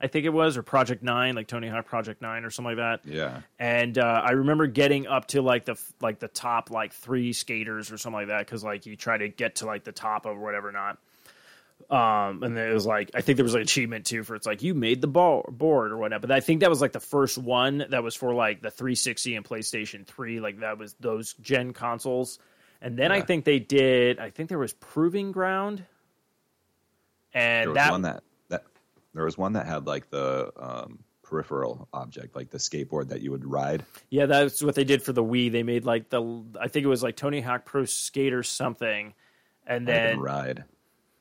I 0.00 0.06
think 0.06 0.24
it 0.24 0.30
was, 0.30 0.56
or 0.56 0.62
Project 0.62 1.02
Nine, 1.02 1.34
like 1.34 1.46
Tony 1.46 1.68
Hawk 1.68 1.86
Project 1.86 2.22
Nine 2.22 2.44
or 2.44 2.50
something 2.50 2.76
like 2.76 3.02
that. 3.02 3.10
Yeah, 3.10 3.42
And 3.58 3.98
uh, 3.98 4.22
I 4.24 4.30
remember 4.32 4.66
getting 4.66 5.06
up 5.06 5.26
to 5.28 5.42
like 5.42 5.66
the 5.66 5.78
like 6.00 6.18
the 6.18 6.28
top 6.28 6.70
like 6.70 6.92
three 6.92 7.32
skaters 7.32 7.92
or 7.92 7.98
something 7.98 8.20
like 8.20 8.28
that 8.28 8.46
because 8.46 8.64
like 8.64 8.86
you 8.86 8.96
try 8.96 9.18
to 9.18 9.28
get 9.28 9.56
to 9.56 9.66
like 9.66 9.84
the 9.84 9.92
top 9.92 10.24
of 10.26 10.38
whatever 10.38 10.72
not. 10.72 10.98
Um, 11.90 12.44
and 12.44 12.56
it 12.56 12.72
was 12.72 12.86
like 12.86 13.10
I 13.14 13.20
think 13.20 13.36
there 13.36 13.44
was 13.44 13.54
an 13.54 13.62
achievement 13.62 14.06
too 14.06 14.22
for 14.22 14.36
it's 14.36 14.46
like 14.46 14.62
you 14.62 14.74
made 14.74 15.00
the 15.00 15.08
ball 15.08 15.44
board 15.48 15.90
or 15.90 15.96
whatnot. 15.96 16.20
But 16.20 16.30
I 16.30 16.38
think 16.38 16.60
that 16.60 16.70
was 16.70 16.80
like 16.80 16.92
the 16.92 17.00
first 17.00 17.36
one 17.36 17.84
that 17.90 18.04
was 18.04 18.14
for 18.14 18.32
like 18.32 18.62
the 18.62 18.70
360 18.70 19.34
and 19.34 19.44
PlayStation 19.44 20.06
3. 20.06 20.38
Like 20.38 20.60
that 20.60 20.78
was 20.78 20.94
those 21.00 21.34
gen 21.34 21.72
consoles. 21.72 22.38
And 22.80 22.96
then 22.96 23.12
I 23.12 23.20
think 23.20 23.44
they 23.44 23.58
did. 23.58 24.18
I 24.18 24.30
think 24.30 24.48
there 24.48 24.58
was 24.58 24.72
Proving 24.72 25.32
Ground, 25.32 25.84
and 27.34 27.70
was 27.70 27.74
that 27.74 27.90
one 27.90 28.02
that 28.02 28.22
that 28.48 28.64
there 29.12 29.24
was 29.24 29.36
one 29.36 29.52
that 29.52 29.66
had 29.66 29.86
like 29.86 30.08
the 30.08 30.50
um, 30.56 31.00
peripheral 31.22 31.88
object, 31.92 32.34
like 32.34 32.50
the 32.50 32.58
skateboard 32.58 33.08
that 33.08 33.20
you 33.20 33.32
would 33.32 33.44
ride. 33.44 33.84
Yeah, 34.08 34.24
that's 34.26 34.62
what 34.62 34.74
they 34.76 34.84
did 34.84 35.02
for 35.02 35.12
the 35.12 35.22
Wii. 35.22 35.52
They 35.52 35.62
made 35.62 35.84
like 35.84 36.08
the 36.08 36.42
I 36.58 36.68
think 36.68 36.84
it 36.84 36.88
was 36.88 37.02
like 37.02 37.16
Tony 37.16 37.42
Hawk 37.42 37.66
Pro 37.66 37.84
Skater 37.84 38.42
something, 38.42 39.12
and 39.66 39.84
Might 39.84 39.92
have 39.92 40.02
been 40.02 40.16
then 40.16 40.20
ride. 40.20 40.64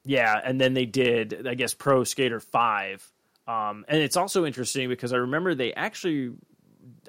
Yeah, 0.05 0.39
and 0.43 0.59
then 0.59 0.73
they 0.73 0.85
did 0.85 1.47
I 1.47 1.53
guess 1.55 1.73
Pro 1.73 2.03
Skater 2.03 2.39
Five. 2.39 3.09
Um, 3.47 3.83
and 3.87 3.99
it's 4.01 4.15
also 4.17 4.45
interesting 4.45 4.89
because 4.89 5.11
I 5.11 5.17
remember 5.17 5.55
they 5.55 5.73
actually, 5.73 6.33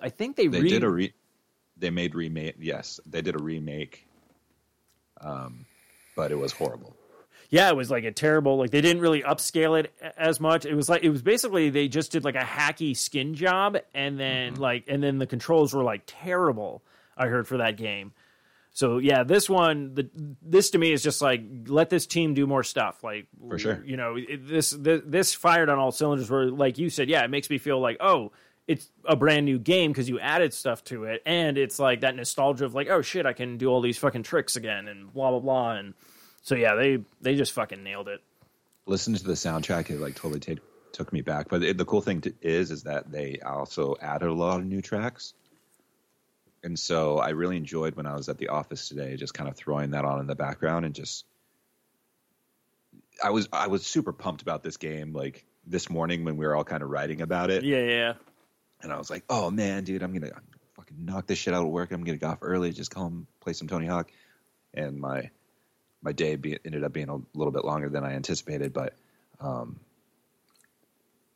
I 0.03 0.09
think 0.09 0.37
they, 0.37 0.47
They 0.47 0.63
re- 0.63 0.69
did 0.71 0.85
a 0.85 0.89
re. 0.89 1.13
They 1.77 1.91
made 1.91 2.15
remake. 2.15 2.57
Yes, 2.59 2.99
they 3.07 3.21
did 3.23 3.35
a 3.39 3.43
remake. 3.43 4.07
Um, 5.21 5.67
but 6.17 6.33
it 6.33 6.37
was 6.37 6.53
horrible. 6.53 6.97
yeah, 7.51 7.69
it 7.69 7.77
was 7.77 7.91
like 7.91 8.05
a 8.05 8.13
terrible 8.13 8.57
like 8.59 8.71
they 8.71 8.81
didn't 8.81 9.03
really 9.03 9.23
upscale 9.23 9.79
it 9.79 9.93
as 10.17 10.41
much. 10.41 10.65
It 10.65 10.75
was 10.75 10.89
like 10.89 11.03
it 11.03 11.11
was 11.11 11.23
basically 11.23 11.69
they 11.71 11.89
just 11.89 12.13
did 12.13 12.25
like 12.25 12.37
a 12.37 12.39
hacky 12.39 12.97
skin 12.97 13.35
job, 13.35 13.77
and 13.95 14.19
then 14.19 14.53
Mm-hmm. 14.55 14.63
like 14.63 14.85
and 14.89 15.03
then 15.03 15.19
the 15.19 15.27
controls 15.27 15.75
were 15.75 15.83
like 15.83 16.03
terrible. 16.07 16.83
I 17.17 17.27
heard 17.27 17.47
for 17.47 17.59
that 17.59 17.77
game. 17.77 18.13
So 18.73 18.99
yeah, 18.99 19.25
this 19.25 19.49
one, 19.49 19.95
the, 19.95 20.09
this 20.43 20.71
to 20.71 20.79
me 20.79 20.93
is 20.93 21.03
just 21.03 21.21
like 21.21 21.43
let 21.67 21.91
this 21.91 22.07
team 22.07 22.35
do 22.35 22.47
more 22.47 22.62
stuff. 22.62 23.03
Like 23.03 23.27
For 23.49 23.59
sure. 23.59 23.83
you 23.85 23.97
know, 23.97 24.17
it, 24.17 24.47
this, 24.47 24.71
this 24.71 25.03
this 25.05 25.35
fired 25.35 25.69
on 25.69 25.79
all 25.79 25.93
cylinders. 25.93 26.31
Where 26.31 26.47
like 26.47 26.79
you 26.79 26.89
said, 26.89 27.09
yeah, 27.09 27.25
it 27.25 27.31
makes 27.31 27.50
me 27.50 27.59
feel 27.59 27.81
like 27.81 27.97
oh, 28.00 28.33
it's 28.69 28.89
a 29.05 29.17
brand 29.17 29.47
new 29.47 29.59
game 29.59 29.91
because 29.91 30.09
you 30.09 30.21
added 30.21 30.55
stuff 30.55 30.85
to 30.85 31.05
it, 31.05 31.23
and 31.27 31.59
it's 31.59 31.79
like 31.79 32.03
that 32.03 32.15
nostalgia 32.15 32.65
of 32.65 32.75
like 32.75 32.89
oh 32.89 33.03
shit, 33.03 33.27
I 33.27 33.33
can 33.33 33.59
do 33.59 33.69
all 33.69 33.81
these 33.81 33.99
fucking 33.99 34.23
tricks 34.23 34.57
again 34.57 34.87
and 34.89 35.12
blah 35.12 35.31
blah 35.31 35.41
blah. 35.41 35.73
And 35.73 35.95
so 36.43 36.55
yeah, 36.55 36.75
they 36.77 36.99
they 37.21 37.35
just 37.35 37.53
fucking 37.53 37.83
nailed 37.83 38.09
it. 38.09 38.21
Listen 38.87 39.15
to 39.15 39.25
the 39.25 39.33
soundtrack; 39.33 39.91
it 39.91 40.00
like 40.00 40.15
totally 40.15 40.41
take, 40.41 40.61
took 40.93 41.12
me 41.12 41.21
back. 41.21 41.49
But 41.49 41.65
it, 41.65 41.77
the 41.77 41.85
cool 41.85 42.00
thing 42.00 42.21
to, 42.23 42.35
is, 42.41 42.71
is 42.71 42.85
that 42.85 43.11
they 43.11 43.41
also 43.45 43.97
added 44.00 44.29
a 44.29 44.33
lot 44.33 44.61
of 44.61 44.67
new 44.67 44.81
tracks. 44.81 45.35
And 46.62 46.79
so 46.79 47.19
I 47.19 47.31
really 47.31 47.57
enjoyed 47.57 47.95
when 47.95 48.07
I 48.07 48.14
was 48.14 48.29
at 48.29 48.38
the 48.38 48.49
office 48.49 48.88
today, 48.88 49.17
just 49.17 49.33
kind 49.33 49.49
of 49.49 49.57
throwing 49.57 49.93
that 49.93 50.05
on 50.05 50.21
in 50.21 50.26
the 50.26 50.35
background 50.35 50.85
and 50.85 50.95
just. 50.95 51.25
I 53.23 53.31
was 53.31 53.49
I 53.52 53.67
was 53.67 53.87
super 53.87 54.12
pumped 54.12 54.40
about 54.43 54.62
this 54.62 54.79
game 54.79 55.12
like 55.12 55.45
this 55.67 55.90
morning 55.90 56.25
when 56.25 56.37
we 56.37 56.47
were 56.47 56.57
all 56.57 56.64
kind 56.64 56.83
of 56.83 56.88
writing 56.88 57.21
about 57.21 57.50
it. 57.50 57.64
Yeah, 57.64 57.83
yeah. 57.83 58.12
And 58.82 58.93
I 58.93 58.97
was 58.97 59.11
like, 59.11 59.25
"Oh 59.28 59.50
man, 59.50 59.85
dude, 59.85 60.02
I'm 60.02 60.13
gonna 60.15 60.32
fucking 60.75 61.04
knock 61.04 61.26
this 61.26 61.39
shit 61.39 61.52
out 61.52 61.63
of 61.63 61.69
work. 61.69 61.93
I'm 61.93 62.02
gonna 62.02 62.17
get 62.17 62.26
off 62.26 62.39
early, 62.41 62.73
just 62.73 62.91
come 62.91 63.26
play 63.41 63.52
some 63.52 63.69
Tony 63.69 63.87
Hawk." 63.87 64.11
And 64.73 64.99
my 64.99 65.30
my 66.02 66.13
day 66.13 66.37
be, 66.37 66.58
ended 66.65 66.85
up 66.85 66.93
being 66.93 67.08
a 67.08 67.21
little 67.35 67.52
bit 67.52 67.65
longer 67.65 67.89
than 67.89 68.04
I 68.04 68.13
anticipated, 68.13 68.73
but 68.73 68.95
um, 69.41 69.78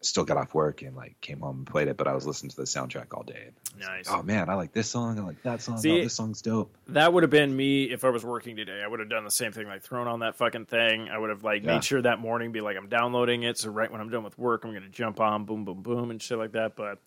still 0.04 0.24
got 0.24 0.36
off 0.36 0.54
work 0.54 0.82
and 0.82 0.94
like 0.96 1.20
came 1.20 1.40
home 1.40 1.58
and 1.58 1.66
played 1.66 1.88
it. 1.88 1.96
But 1.96 2.06
I 2.08 2.12
was 2.14 2.26
listening 2.26 2.50
to 2.50 2.56
the 2.56 2.62
soundtrack 2.62 3.06
all 3.12 3.22
day. 3.22 3.50
Nice. 3.78 4.06
Oh 4.08 4.22
man, 4.22 4.48
I 4.48 4.54
like 4.54 4.72
this 4.72 4.88
song. 4.88 5.18
I 5.18 5.22
like 5.22 5.42
that 5.42 5.62
song. 5.62 5.78
See- 5.78 6.00
oh, 6.00 6.02
this 6.02 6.14
song's 6.14 6.42
dope. 6.42 6.76
That 6.88 7.12
would 7.12 7.22
have 7.22 7.30
been 7.30 7.54
me 7.56 7.84
if 7.84 8.04
I 8.04 8.10
was 8.10 8.24
working 8.24 8.56
today. 8.56 8.82
I 8.84 8.86
would 8.86 9.00
have 9.00 9.08
done 9.10 9.24
the 9.24 9.30
same 9.30 9.52
thing, 9.52 9.66
like 9.66 9.82
thrown 9.82 10.06
on 10.08 10.20
that 10.20 10.36
fucking 10.36 10.66
thing. 10.66 11.08
I 11.08 11.18
would 11.18 11.30
have 11.30 11.42
like 11.44 11.62
Yeah. 11.62 11.74
made 11.74 11.84
sure 11.84 12.00
that 12.02 12.18
morning, 12.20 12.52
be 12.52 12.60
like, 12.60 12.76
I'm 12.76 12.88
downloading 12.88 13.42
it, 13.42 13.58
so 13.58 13.70
right 13.70 13.90
when 13.90 14.00
I'm 14.00 14.10
done 14.10 14.24
with 14.24 14.38
work, 14.38 14.64
I'm 14.64 14.72
gonna 14.72 14.88
jump 14.88 15.20
on, 15.20 15.44
boom, 15.44 15.64
boom, 15.64 15.82
boom, 15.82 16.10
and 16.10 16.20
shit 16.22 16.38
like 16.38 16.52
that. 16.52 16.76
But 16.76 16.98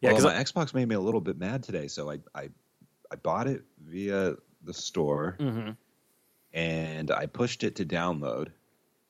yeah, 0.00 0.10
well, 0.12 0.16
because 0.20 0.24
my 0.56 0.62
Xbox 0.62 0.74
made 0.74 0.86
me 0.88 0.94
a 0.94 1.00
little 1.00 1.20
bit 1.20 1.38
mad 1.38 1.62
today, 1.62 1.88
so 1.88 2.10
I 2.10 2.18
I, 2.34 2.48
I 3.10 3.16
bought 3.16 3.46
it 3.46 3.64
via 3.84 4.34
the 4.62 4.74
store. 4.74 5.36
hmm 5.38 5.70
and 6.52 7.10
I 7.10 7.26
pushed 7.26 7.64
it 7.64 7.74
to 7.76 7.84
download, 7.84 8.48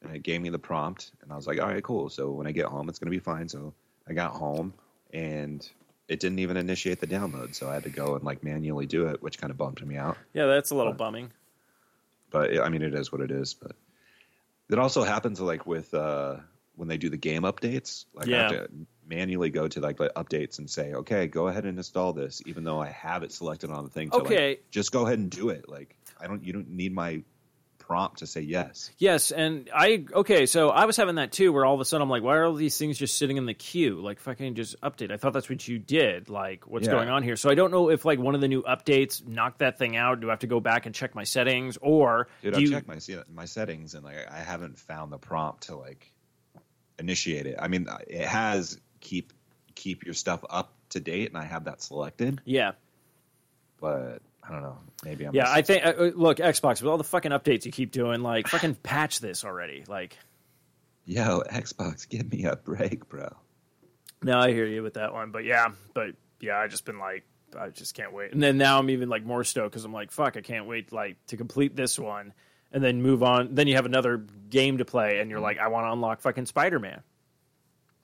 and 0.04 0.14
it 0.14 0.22
gave 0.22 0.40
me 0.40 0.50
the 0.50 0.58
prompt, 0.58 1.12
and 1.22 1.32
I 1.32 1.36
was 1.36 1.46
like, 1.46 1.60
all 1.60 1.68
right, 1.68 1.82
cool. 1.82 2.08
So 2.08 2.30
when 2.30 2.46
I 2.46 2.52
get 2.52 2.66
home, 2.66 2.88
it's 2.88 2.98
going 2.98 3.06
to 3.06 3.16
be 3.16 3.18
fine. 3.20 3.48
So 3.48 3.72
I 4.08 4.12
got 4.12 4.32
home, 4.32 4.74
and 5.12 5.66
it 6.08 6.20
didn't 6.20 6.38
even 6.40 6.56
initiate 6.56 7.00
the 7.00 7.06
download, 7.06 7.54
so 7.54 7.68
I 7.70 7.74
had 7.74 7.84
to 7.84 7.90
go 7.90 8.14
and 8.14 8.22
like 8.24 8.44
manually 8.44 8.86
do 8.86 9.08
it, 9.08 9.22
which 9.22 9.38
kind 9.38 9.50
of 9.50 9.56
bumped 9.56 9.84
me 9.84 9.96
out. 9.96 10.16
yeah, 10.34 10.46
that's 10.46 10.70
a 10.70 10.74
little 10.74 10.92
But- 10.92 10.98
bumming. 10.98 11.30
But 12.30 12.60
I 12.60 12.68
mean, 12.68 12.82
it 12.82 12.94
is 12.94 13.12
what 13.12 13.20
it 13.20 13.30
is. 13.30 13.54
But 13.54 13.72
it 14.68 14.78
also 14.78 15.04
happens 15.04 15.40
like 15.40 15.66
with 15.66 15.94
uh, 15.94 16.36
when 16.74 16.88
they 16.88 16.96
do 16.96 17.08
the 17.08 17.16
game 17.16 17.42
updates. 17.42 18.06
Like 18.12 18.26
I 18.26 18.30
Yeah. 18.30 18.42
have 18.42 18.50
to 18.50 18.70
manually 19.06 19.50
go 19.50 19.68
to 19.68 19.80
like 19.80 19.98
the 19.98 20.10
updates 20.16 20.58
and 20.58 20.68
say, 20.68 20.94
okay, 20.94 21.28
go 21.28 21.46
ahead 21.46 21.64
and 21.64 21.78
install 21.78 22.12
this, 22.12 22.42
even 22.46 22.64
though 22.64 22.80
I 22.80 22.88
have 22.88 23.22
it 23.22 23.30
selected 23.30 23.70
on 23.70 23.84
the 23.84 23.90
thing. 23.90 24.10
To, 24.10 24.16
like, 24.18 24.26
Okay. 24.26 24.58
just 24.72 24.90
go 24.90 25.06
ahead 25.06 25.18
and 25.20 25.30
do 25.30 25.50
it. 25.50 25.68
Like 25.68 25.94
I 26.20 26.26
don't, 26.26 26.42
you 26.44 26.52
don't 26.52 26.70
need 26.70 26.92
my 26.92 27.22
prompt 27.86 28.18
to 28.18 28.26
say 28.26 28.40
yes. 28.40 28.90
Yes, 28.98 29.30
and 29.30 29.68
I 29.74 30.06
okay, 30.12 30.46
so 30.46 30.70
I 30.70 30.86
was 30.86 30.96
having 30.96 31.16
that 31.16 31.32
too, 31.32 31.52
where 31.52 31.64
all 31.64 31.74
of 31.74 31.80
a 31.80 31.84
sudden 31.84 32.02
I'm 32.02 32.08
like, 32.08 32.22
why 32.22 32.36
are 32.36 32.44
all 32.44 32.54
these 32.54 32.76
things 32.78 32.96
just 32.98 33.18
sitting 33.18 33.36
in 33.36 33.46
the 33.46 33.54
queue? 33.54 34.00
Like 34.00 34.18
fucking 34.20 34.54
just 34.54 34.80
update. 34.80 35.10
I 35.12 35.16
thought 35.16 35.32
that's 35.32 35.48
what 35.50 35.66
you 35.68 35.78
did. 35.78 36.28
Like, 36.28 36.66
what's 36.66 36.86
Yeah. 36.86 36.92
going 36.92 37.08
on 37.08 37.22
here? 37.22 37.36
So 37.36 37.50
I 37.50 37.54
don't 37.54 37.70
know 37.70 37.90
if 37.90 38.04
like 38.04 38.18
one 38.18 38.34
of 38.34 38.40
the 38.40 38.48
new 38.48 38.62
updates 38.62 39.26
knocked 39.26 39.58
that 39.58 39.78
thing 39.78 39.96
out. 39.96 40.20
Do 40.20 40.28
I 40.28 40.32
have 40.32 40.38
to 40.40 40.46
go 40.46 40.60
back 40.60 40.86
and 40.86 40.94
check 40.94 41.14
my 41.14 41.24
settings, 41.24 41.76
or 41.80 42.28
Dude, 42.42 42.54
do 42.54 42.62
you? 42.62 42.70
checked 42.70 42.88
my 42.88 42.98
my 43.32 43.44
settings 43.44 43.94
and 43.94 44.04
like 44.04 44.16
I 44.30 44.38
haven't 44.38 44.78
found 44.78 45.12
the 45.12 45.18
prompt 45.18 45.64
to 45.64 45.76
like 45.76 46.10
initiate 46.98 47.46
it. 47.46 47.56
I 47.58 47.68
mean, 47.68 47.86
it 48.08 48.26
has 48.26 48.78
keep 49.00 49.32
keep 49.74 50.04
your 50.04 50.14
stuff 50.14 50.44
up 50.48 50.72
to 50.90 51.00
date, 51.00 51.28
and 51.28 51.36
I 51.36 51.44
have 51.44 51.64
that 51.64 51.82
selected. 51.82 52.40
Yeah, 52.44 52.72
But 53.80 54.22
I 54.46 54.52
don't 54.52 54.62
know. 54.62 54.78
Maybe 55.04 55.24
I'm 55.24 55.34
yeah. 55.34 55.50
I 55.50 55.62
think 55.62 55.84
uh, 55.84 55.94
uh, 55.98 56.10
look 56.14 56.38
Xbox 56.38 56.82
with 56.82 56.90
all 56.90 56.98
the 56.98 57.04
fucking 57.04 57.32
updates 57.32 57.64
you 57.64 57.72
keep 57.72 57.92
doing, 57.92 58.22
like 58.22 58.48
fucking 58.48 58.74
patch 58.82 59.20
this 59.20 59.44
already. 59.44 59.84
Like, 59.86 60.18
yo 61.04 61.42
Xbox, 61.50 62.08
give 62.08 62.30
me 62.30 62.44
a 62.44 62.56
break, 62.56 63.08
bro. 63.08 63.34
no, 64.22 64.38
I 64.38 64.52
hear 64.52 64.66
you 64.66 64.82
with 64.82 64.94
that 64.94 65.12
one, 65.12 65.30
but 65.30 65.44
yeah, 65.44 65.68
but 65.94 66.10
yeah, 66.40 66.58
I 66.58 66.68
just 66.68 66.84
been 66.84 66.98
like. 66.98 67.24
I 67.56 67.68
just 67.68 67.94
can't 67.94 68.12
wait. 68.12 68.32
And 68.32 68.42
then 68.42 68.58
now 68.58 68.80
I'm 68.80 68.90
even 68.90 69.08
like 69.08 69.24
more 69.24 69.44
stoked 69.44 69.70
because 69.70 69.84
I'm 69.84 69.92
like, 69.92 70.10
fuck, 70.10 70.36
I 70.36 70.40
can't 70.40 70.66
wait 70.66 70.92
like 70.92 71.24
to 71.28 71.36
complete 71.36 71.76
this 71.76 71.96
one 71.96 72.32
and 72.74 72.82
then 72.82 73.00
move 73.00 73.22
on. 73.22 73.54
Then 73.54 73.68
you 73.68 73.76
have 73.76 73.86
another 73.86 74.18
game 74.50 74.78
to 74.78 74.84
play, 74.84 75.20
and 75.20 75.30
you're 75.30 75.40
like, 75.40 75.58
I 75.58 75.68
want 75.68 75.86
to 75.86 75.92
unlock 75.92 76.20
fucking 76.20 76.46
Spider 76.46 76.80
Man. 76.80 77.00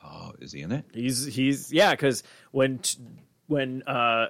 Oh, 0.02 0.32
is 0.38 0.52
he 0.52 0.62
in 0.62 0.72
it? 0.72 0.84
He's 0.94 1.26
he's 1.26 1.72
yeah, 1.72 1.90
because 1.90 2.22
when 2.52 2.78
t- 2.78 2.98
when 3.48 3.82
uh, 3.82 4.26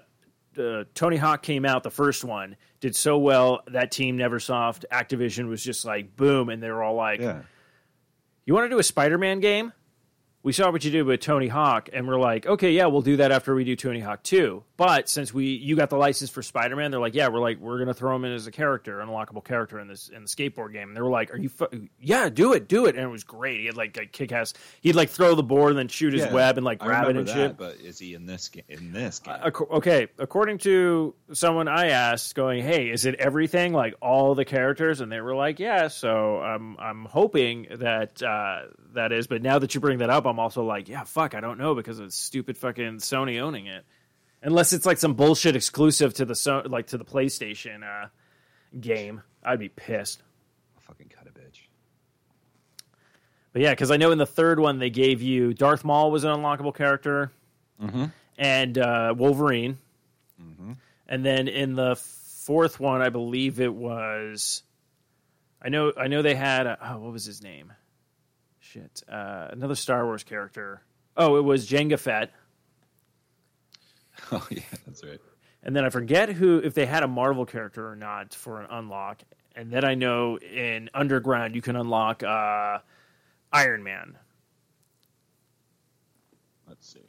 uh, 0.58 0.84
Tony 0.94 1.16
Hawk 1.16 1.42
came 1.42 1.64
out, 1.64 1.82
the 1.82 1.90
first 1.90 2.24
one 2.24 2.56
did 2.80 2.96
so 2.96 3.18
well 3.18 3.62
that 3.68 3.90
Team 3.90 4.16
Neversoft, 4.16 4.84
Activision 4.92 5.48
was 5.48 5.62
just 5.62 5.84
like 5.84 6.16
boom, 6.16 6.48
and 6.48 6.62
they 6.62 6.70
were 6.70 6.82
all 6.82 6.94
like, 6.94 7.20
Yeah. 7.20 7.42
"You 8.46 8.54
want 8.54 8.64
to 8.64 8.68
do 8.70 8.78
a 8.78 8.82
Spider 8.82 9.18
Man 9.18 9.40
game?" 9.40 9.72
We 10.42 10.52
saw 10.52 10.70
what 10.70 10.84
you 10.84 10.90
did 10.90 11.02
with 11.02 11.20
Tony 11.20 11.48
Hawk, 11.48 11.90
and 11.92 12.08
we're 12.08 12.18
like, 12.18 12.46
"Okay, 12.46 12.72
yeah, 12.72 12.86
we'll 12.86 13.02
do 13.02 13.16
that 13.18 13.30
after 13.30 13.54
we 13.54 13.62
do 13.64 13.76
Tony 13.76 14.00
Hawk 14.00 14.22
2. 14.22 14.64
But 14.80 15.10
since 15.10 15.34
we 15.34 15.44
you 15.44 15.76
got 15.76 15.90
the 15.90 15.98
license 15.98 16.30
for 16.30 16.40
Spider 16.40 16.74
Man, 16.74 16.90
they're 16.90 16.98
like, 16.98 17.14
"Yeah, 17.14 17.28
we're 17.28 17.42
like 17.42 17.58
we're 17.60 17.78
gonna 17.78 17.92
throw 17.92 18.16
him 18.16 18.24
in 18.24 18.32
as 18.32 18.46
a 18.46 18.50
character, 18.50 19.02
an 19.02 19.10
unlockable 19.10 19.44
character 19.44 19.78
in 19.78 19.88
this 19.88 20.08
in 20.08 20.22
the 20.22 20.26
skateboard 20.26 20.72
game." 20.72 20.88
And 20.88 20.96
they 20.96 21.02
were 21.02 21.10
like, 21.10 21.34
"Are 21.34 21.36
you? 21.36 21.50
Fu- 21.50 21.88
yeah, 22.00 22.30
do 22.30 22.54
it, 22.54 22.66
do 22.66 22.86
it!" 22.86 22.94
And 22.94 23.04
it 23.04 23.08
was 23.10 23.22
great. 23.22 23.60
He 23.60 23.66
had 23.66 23.76
like 23.76 23.98
a 23.98 24.06
kick 24.06 24.32
ass. 24.32 24.54
He'd 24.80 24.94
like 24.94 25.10
throw 25.10 25.34
the 25.34 25.42
board 25.42 25.72
and 25.72 25.78
then 25.78 25.88
shoot 25.88 26.14
his 26.14 26.22
Yeah, 26.22 26.32
web 26.32 26.56
and 26.56 26.64
like 26.64 26.78
grab 26.78 27.10
it 27.10 27.18
and 27.18 27.28
that, 27.28 27.34
shit. 27.34 27.58
But 27.58 27.76
is 27.76 27.98
he 27.98 28.14
in 28.14 28.24
this 28.24 28.48
game? 28.48 28.62
In 28.70 28.90
this 28.90 29.18
game? 29.18 29.36
Ac- 29.44 29.64
okay, 29.70 30.08
according 30.18 30.56
to 30.60 31.14
someone 31.34 31.68
I 31.68 31.88
asked, 31.88 32.34
going, 32.34 32.62
"Hey, 32.62 32.88
is 32.88 33.04
it 33.04 33.16
everything 33.16 33.74
like 33.74 33.96
all 34.00 34.34
the 34.34 34.46
characters?" 34.46 35.02
And 35.02 35.12
they 35.12 35.20
were 35.20 35.34
like, 35.34 35.58
"Yeah." 35.58 35.88
So 35.88 36.40
I'm 36.40 36.78
I'm 36.78 37.04
hoping 37.04 37.66
that 37.70 38.22
uh, 38.22 38.62
that 38.94 39.12
is. 39.12 39.26
But 39.26 39.42
now 39.42 39.58
that 39.58 39.74
you 39.74 39.80
bring 39.82 39.98
that 39.98 40.08
up, 40.08 40.24
I'm 40.24 40.38
also 40.38 40.64
like, 40.64 40.88
"Yeah, 40.88 41.04
fuck, 41.04 41.34
I 41.34 41.40
don't 41.40 41.58
know 41.58 41.74
because 41.74 41.98
of 41.98 42.14
stupid 42.14 42.56
fucking 42.56 42.96
Sony 43.00 43.38
owning 43.42 43.66
it." 43.66 43.84
Unless 44.42 44.72
it's 44.72 44.86
like 44.86 44.96
some 44.98 45.14
bullshit 45.14 45.54
exclusive 45.54 46.14
to 46.14 46.24
the 46.24 46.62
like 46.68 46.88
to 46.88 46.98
the 46.98 47.04
PlayStation 47.04 47.82
uh, 47.84 48.08
game, 48.78 49.22
I'd 49.44 49.58
be 49.58 49.68
pissed. 49.68 50.22
I'll 50.76 50.82
fucking 50.82 51.08
cut 51.08 51.26
a 51.26 51.30
bitch. 51.30 51.60
But 53.52 53.62
yeah, 53.62 53.70
because 53.70 53.90
I 53.90 53.96
know 53.98 54.12
in 54.12 54.18
the 54.18 54.26
third 54.26 54.58
one 54.58 54.78
they 54.78 54.90
gave 54.90 55.20
you 55.20 55.52
Darth 55.52 55.84
Maul 55.84 56.10
was 56.10 56.24
an 56.24 56.30
unlockable 56.30 56.74
character, 56.74 57.32
and 58.38 58.78
uh, 58.78 59.14
Wolverine, 59.16 59.76
and 61.08 61.24
then 61.24 61.48
in 61.48 61.74
the 61.74 61.96
fourth 61.96 62.80
one, 62.80 63.02
I 63.02 63.10
believe 63.10 63.60
it 63.60 63.74
was. 63.74 64.62
I 65.62 65.68
know, 65.68 65.92
I 65.94 66.08
know 66.08 66.22
they 66.22 66.34
had. 66.34 66.66
A, 66.66 66.78
oh, 66.80 66.98
what 67.00 67.12
was 67.12 67.26
his 67.26 67.42
name? 67.42 67.72
Shit, 68.60 69.02
uh, 69.06 69.48
another 69.50 69.74
Star 69.74 70.06
Wars 70.06 70.22
character. 70.24 70.80
Oh, 71.16 71.36
it 71.36 71.42
was 71.44 71.68
Jango 71.68 71.98
Fett, 71.98 72.30
Oh 74.32 74.46
yeah, 74.50 74.60
that's 74.86 75.04
right. 75.04 75.20
and 75.62 75.74
then 75.74 75.84
I 75.84 75.90
forget 75.90 76.28
who 76.30 76.58
if 76.58 76.74
they 76.74 76.86
had 76.86 77.02
a 77.02 77.08
Marvel 77.08 77.46
character 77.46 77.88
or 77.88 77.96
not 77.96 78.34
for 78.34 78.60
an 78.60 78.66
unlock. 78.70 79.22
And 79.56 79.72
then 79.72 79.84
I 79.84 79.94
know 79.94 80.38
in 80.38 80.88
Underground 80.94 81.56
you 81.56 81.62
can 81.62 81.74
unlock 81.74 82.22
uh, 82.22 82.78
Iron 83.52 83.82
Man. 83.82 84.16
Let's 86.68 86.88
see. 86.92 87.00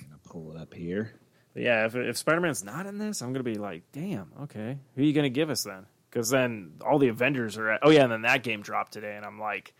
I'm 0.00 0.06
gonna 0.08 0.18
pull 0.24 0.50
it 0.50 0.60
up 0.60 0.74
here. 0.74 1.12
But 1.54 1.62
yeah, 1.62 1.86
if, 1.86 1.94
if 1.94 2.16
Spider 2.16 2.40
Man's 2.40 2.64
not 2.64 2.86
in 2.86 2.98
this, 2.98 3.22
I'm 3.22 3.32
gonna 3.32 3.44
be 3.44 3.54
like, 3.54 3.82
damn, 3.92 4.32
okay, 4.42 4.78
who 4.94 5.02
are 5.02 5.04
you 5.04 5.12
gonna 5.12 5.28
give 5.30 5.50
us 5.50 5.62
then? 5.62 5.86
Because 6.10 6.28
then 6.30 6.72
all 6.84 6.98
the 6.98 7.08
Avengers 7.08 7.56
are 7.56 7.70
at. 7.70 7.80
Oh 7.82 7.90
yeah, 7.90 8.02
and 8.02 8.12
then 8.12 8.22
that 8.22 8.42
game 8.42 8.62
dropped 8.62 8.92
today, 8.92 9.14
and 9.16 9.24
I'm 9.24 9.38
like, 9.38 9.74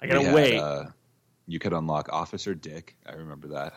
I 0.00 0.06
gotta 0.06 0.24
had, 0.24 0.34
wait. 0.34 0.58
Uh, 0.58 0.84
you 1.46 1.58
could 1.58 1.72
unlock 1.72 2.10
Officer 2.12 2.54
Dick. 2.54 2.96
I 3.06 3.12
remember 3.12 3.48
that. 3.48 3.72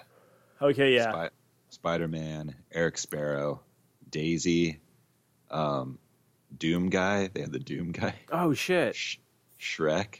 Okay, 0.61 0.95
yeah, 0.95 1.11
Spy- 1.11 1.29
Spider 1.69 2.07
Man, 2.07 2.55
Eric 2.71 2.97
Sparrow, 2.97 3.61
Daisy, 4.09 4.79
um, 5.51 5.99
Doom 6.57 6.89
guy. 6.89 7.27
They 7.27 7.41
had 7.41 7.51
the 7.51 7.59
Doom 7.59 7.91
guy. 7.91 8.15
oh 8.31 8.53
shit, 8.53 8.95
Sh- 8.95 9.17
Shrek. 9.59 10.19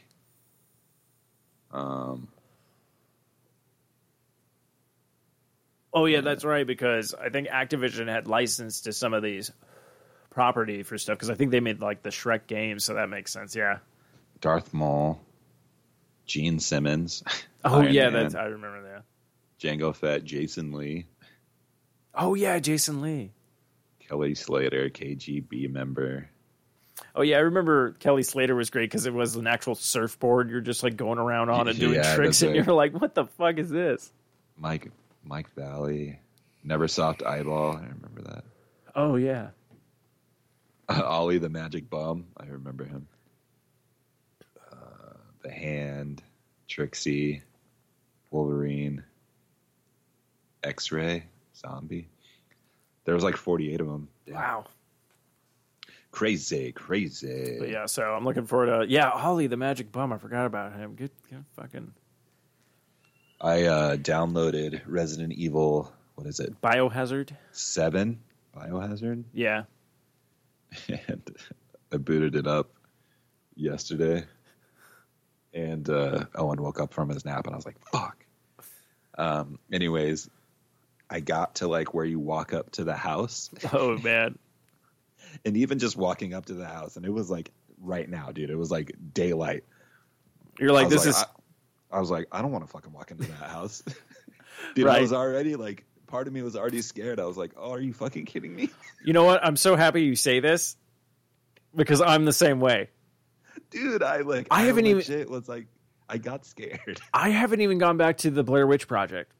Um, 1.72 2.28
oh 5.92 6.06
yeah, 6.06 6.20
that's 6.20 6.44
right. 6.44 6.66
Because 6.66 7.14
I 7.14 7.28
think 7.28 7.48
Activision 7.48 8.08
had 8.08 8.26
license 8.26 8.82
to 8.82 8.92
some 8.92 9.14
of 9.14 9.22
these 9.22 9.52
property 10.30 10.82
for 10.82 10.98
stuff. 10.98 11.16
Because 11.16 11.30
I 11.30 11.34
think 11.34 11.50
they 11.50 11.60
made 11.60 11.80
like 11.80 12.02
the 12.02 12.10
Shrek 12.10 12.46
games, 12.46 12.84
so 12.84 12.94
that 12.94 13.08
makes 13.08 13.32
sense. 13.32 13.54
Yeah. 13.54 13.78
Darth 14.40 14.72
Maul, 14.72 15.20
Gene 16.26 16.58
Simmons. 16.60 17.22
Oh 17.62 17.82
Iron 17.82 17.92
yeah, 17.92 18.08
Man, 18.08 18.22
that's 18.22 18.34
I 18.34 18.44
remember 18.44 18.82
that. 18.84 19.02
Jango 19.60 19.94
Fett, 19.94 20.24
Jason 20.24 20.72
Lee, 20.72 21.06
Oh 22.14 22.34
yeah, 22.34 22.58
Jason 22.58 23.00
Lee. 23.02 23.32
Kelly 24.08 24.34
Slater, 24.34 24.88
KGB 24.90 25.70
member. 25.70 26.28
Oh 27.14 27.22
yeah, 27.22 27.36
I 27.36 27.40
remember 27.40 27.92
Kelly 27.92 28.22
Slater 28.24 28.54
was 28.56 28.70
great 28.70 28.90
because 28.90 29.06
it 29.06 29.14
was 29.14 29.36
an 29.36 29.46
actual 29.46 29.74
surfboard. 29.74 30.50
You're 30.50 30.60
just 30.60 30.82
like 30.82 30.96
going 30.96 31.18
around 31.18 31.48
on 31.50 31.68
and 31.68 31.78
doing 31.78 31.94
Yeah, 31.94 32.14
tricks, 32.16 32.42
and 32.42 32.52
right. 32.56 32.64
you're 32.66 32.74
like, 32.74 32.92
"What 33.00 33.14
the 33.14 33.26
fuck 33.26 33.58
is 33.58 33.70
this?" 33.70 34.12
Mike 34.56 34.90
Mike 35.24 35.54
Vallely, 35.54 36.16
Never 36.64 36.88
Soft 36.88 37.22
Eyeball. 37.22 37.76
I 37.76 37.80
remember 37.82 38.22
that. 38.22 38.44
Oh 38.96 39.14
yeah, 39.16 39.50
Ollie 40.88 41.38
the 41.38 41.48
Magic 41.48 41.88
Bum. 41.88 42.26
I 42.36 42.46
remember 42.46 42.84
him. 42.84 43.06
Uh, 44.72 45.14
the 45.42 45.50
Hand, 45.50 46.22
Trixie, 46.68 47.42
Wolverine, 48.30 49.04
X 50.62 50.92
Ray, 50.92 51.24
Zombie. 51.56 52.08
There 53.04 53.14
was 53.14 53.24
like 53.24 53.36
48 53.36 53.80
of 53.80 53.86
them. 53.86 54.08
wow. 54.28 54.64
Crazy, 56.12 56.72
crazy. 56.72 57.56
But 57.58 57.68
yeah, 57.70 57.86
so 57.86 58.02
I'm 58.02 58.24
looking 58.24 58.44
forward 58.46 58.66
to 58.66 58.92
yeah, 58.92 59.10
Holly 59.10 59.46
the 59.46 59.56
Magic 59.56 59.92
Bum. 59.92 60.12
I 60.12 60.18
forgot 60.18 60.44
about 60.44 60.72
him. 60.74 60.94
Good, 60.96 61.12
good 61.28 61.44
fucking 61.54 61.92
I 63.40 63.64
uh, 63.64 63.96
downloaded 63.96 64.82
Resident 64.86 65.32
Evil, 65.32 65.90
what 66.14 66.26
is 66.26 66.40
it, 66.40 66.60
Biohazard. 66.60 67.30
7 67.52 68.20
Biohazard, 68.54 69.24
Yeah, 69.32 69.62
and 70.88 71.22
I 71.92 71.96
booted 71.96 72.36
it 72.36 72.46
up 72.46 72.70
yesterday. 73.54 74.24
And 75.54 75.88
uh, 75.88 76.26
Owen 76.34 76.62
woke 76.62 76.80
up 76.80 76.92
from 76.92 77.08
his 77.08 77.24
nap, 77.24 77.46
and 77.46 77.54
I 77.54 77.56
was 77.56 77.66
like, 77.66 77.78
fuck. 77.90 78.24
Um, 79.16 79.58
anyways, 79.72 80.28
I 81.10 81.20
got 81.20 81.56
to 81.56 81.66
like 81.68 81.92
where 81.92 82.04
you 82.04 82.18
walk 82.20 82.52
up 82.52 82.70
to 82.72 82.84
the 82.84 82.94
house, 82.94 83.50
oh 83.72 83.98
man, 83.98 84.38
and 85.44 85.56
even 85.56 85.78
just 85.78 85.96
walking 85.96 86.34
up 86.34 86.46
to 86.46 86.54
the 86.54 86.66
house, 86.66 86.96
and 86.96 87.04
it 87.04 87.12
was 87.12 87.28
like 87.30 87.50
right 87.80 88.08
now, 88.08 88.30
dude. 88.32 88.50
It 88.50 88.56
was 88.56 88.70
like 88.70 88.94
daylight. 89.12 89.64
you're 90.58 90.72
like 90.72 90.86
I 90.86 90.90
this 90.90 91.06
is 91.06 91.16
I, 91.16 91.96
I 91.96 92.00
was 92.00 92.10
like, 92.10 92.28
I 92.30 92.40
don't 92.42 92.52
want 92.52 92.64
to 92.64 92.70
fucking 92.70 92.92
walk 92.92 93.10
into 93.10 93.24
that 93.24 93.50
house. 93.50 93.82
Dude, 94.74 94.86
Right. 94.86 94.98
I 94.98 95.00
was 95.00 95.12
already 95.12 95.56
like, 95.56 95.84
part 96.06 96.26
of 96.28 96.32
me 96.34 96.42
was 96.42 96.54
already 96.54 96.82
scared. 96.82 97.18
I 97.18 97.24
was 97.24 97.36
like, 97.38 97.52
oh, 97.56 97.72
are 97.72 97.80
you 97.80 97.92
fucking 97.94 98.26
kidding 98.26 98.54
me? 98.54 98.68
you 99.04 99.12
know 99.14 99.24
what? 99.24 99.44
I'm 99.44 99.56
so 99.56 99.74
happy 99.74 100.02
you 100.02 100.14
say 100.14 100.38
this 100.40 100.76
because 101.74 102.00
I'm 102.02 102.24
the 102.26 102.32
same 102.32 102.60
way. 102.60 102.90
Dude, 103.70 104.02
I 104.02 104.18
like, 104.18 104.48
I 104.50 104.62
haven't 104.64 104.84
even- 104.86 104.98
legit 104.98 105.30
was 105.30 105.48
like, 105.48 105.66
I 106.08 106.18
got 106.18 106.44
scared. 106.44 107.00
I 107.14 107.30
haven't 107.30 107.60
even 107.62 107.78
gone 107.78 107.96
back 107.96 108.18
to 108.18 108.30
the 108.30 108.44
Blair 108.44 108.66
Witch 108.66 108.86
Project. 108.86 109.32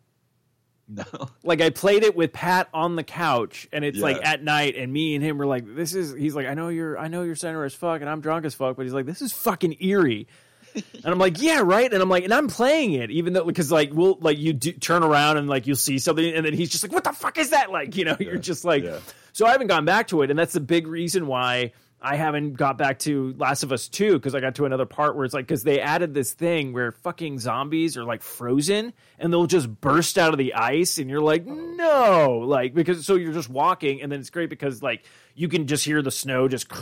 No. 0.90 1.04
Like 1.42 1.60
I 1.60 1.70
played 1.70 2.02
it 2.04 2.14
with 2.14 2.32
Pat 2.32 2.68
on 2.74 2.96
the 2.96 3.02
couch, 3.02 3.66
and 3.72 3.84
it's 3.84 3.98
like 3.98 4.18
at 4.24 4.42
night, 4.44 4.76
and 4.76 4.92
me 4.92 5.14
and 5.14 5.24
him 5.24 5.38
were 5.38 5.46
like, 5.46 5.64
"This 5.74 5.94
is." 5.94 6.14
He's 6.14 6.34
like, 6.34 6.46
"I 6.46 6.54
know 6.54 6.68
you're, 6.68 6.98
I 6.98 7.08
know 7.08 7.22
you're 7.22 7.34
center 7.34 7.64
as 7.64 7.74
fuck, 7.74 8.00
and 8.00 8.10
I'm 8.10 8.20
drunk 8.20 8.44
as 8.44 8.54
fuck," 8.54 8.76
but 8.76 8.82
he's 8.84 8.92
like, 8.92 9.06
"This 9.06 9.22
is 9.22 9.32
fucking 9.32 9.76
eerie." 9.80 10.28
and 10.74 11.06
I'm 11.06 11.18
like, 11.18 11.40
"Yeah, 11.42 11.62
right." 11.64 11.92
And 11.92 12.00
I'm 12.02 12.08
like, 12.08 12.22
and 12.24 12.32
I'm 12.32 12.46
playing 12.46 12.92
it, 12.92 13.10
even 13.10 13.32
though 13.32 13.44
because 13.44 13.72
like 13.72 13.90
we'll 13.92 14.18
like 14.20 14.38
you 14.38 14.52
do, 14.52 14.72
turn 14.72 15.02
around 15.02 15.38
and 15.38 15.48
like 15.48 15.66
you'll 15.66 15.76
see 15.76 15.98
something, 15.98 16.24
and 16.34 16.44
then 16.46 16.52
he's 16.52 16.68
just 16.68 16.84
like, 16.84 16.92
"What 16.92 17.04
the 17.04 17.12
fuck 17.12 17.38
is 17.38 17.50
that?" 17.50 17.70
Like 17.72 17.96
you 17.96 18.04
know, 18.04 18.16
you're 18.20 18.38
just 18.38 18.64
like, 18.64 18.84
Yeah. 18.84 18.98
so 19.32 19.46
I 19.46 19.52
haven't 19.52 19.68
gone 19.68 19.84
back 19.84 20.08
to 20.08 20.22
it, 20.22 20.30
and 20.30 20.38
that's 20.38 20.52
the 20.52 20.60
big 20.60 20.86
reason 20.86 21.26
why. 21.26 21.72
I 22.02 22.16
haven't 22.16 22.54
got 22.54 22.78
back 22.78 22.98
to 23.00 23.34
Last 23.36 23.62
of 23.62 23.72
Us 23.72 23.86
2 23.88 24.14
because 24.14 24.34
I 24.34 24.40
got 24.40 24.54
to 24.54 24.64
another 24.64 24.86
part 24.86 25.16
where 25.16 25.26
it's 25.26 25.34
like, 25.34 25.46
because 25.46 25.64
they 25.64 25.80
added 25.80 26.14
this 26.14 26.32
thing 26.32 26.72
where 26.72 26.92
fucking 26.92 27.38
zombies 27.38 27.96
are 27.98 28.04
like 28.04 28.22
frozen 28.22 28.94
and 29.18 29.30
they'll 29.30 29.46
just 29.46 29.68
burst 29.82 30.16
out 30.16 30.32
of 30.32 30.38
the 30.38 30.54
ice 30.54 30.96
and 30.96 31.10
you're 31.10 31.20
like, 31.20 31.44
no. 31.44 32.42
Like, 32.46 32.72
because 32.72 33.04
so 33.04 33.16
you're 33.16 33.34
just 33.34 33.50
walking 33.50 34.00
and 34.00 34.10
then 34.10 34.18
it's 34.18 34.30
great 34.30 34.48
because 34.48 34.82
like 34.82 35.04
you 35.34 35.48
can 35.48 35.66
just 35.66 35.84
hear 35.84 36.00
the 36.00 36.10
snow 36.10 36.48
just 36.48 36.72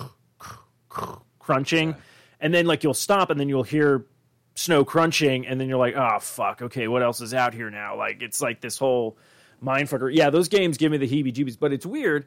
crunching 1.41 1.97
and 2.41 2.55
then 2.55 2.67
like 2.67 2.85
you'll 2.85 2.95
stop 2.95 3.31
and 3.31 3.41
then 3.41 3.49
you'll 3.49 3.65
hear 3.65 4.07
snow 4.55 4.85
crunching 4.85 5.49
and 5.49 5.61
then 5.61 5.69
you're 5.69 5.79
like, 5.79 5.97
oh, 5.97 6.21
fuck. 6.21 6.63
Okay, 6.63 6.87
what 6.87 7.03
else 7.03 7.21
is 7.21 7.35
out 7.35 7.55
here 7.55 7.71
now? 7.71 7.97
Like, 7.97 8.23
it's 8.23 8.41
like 8.41 8.61
this 8.61 8.79
whole 8.79 9.19
mindfucker. 9.65 10.15
Yeah, 10.15 10.31
those 10.31 10.47
games 10.47 10.77
give 10.77 10.93
me 10.93 10.99
the 10.99 11.09
heebie 11.09 11.33
jeebies, 11.33 11.59
but 11.59 11.73
it's 11.73 11.85
weird 11.85 12.27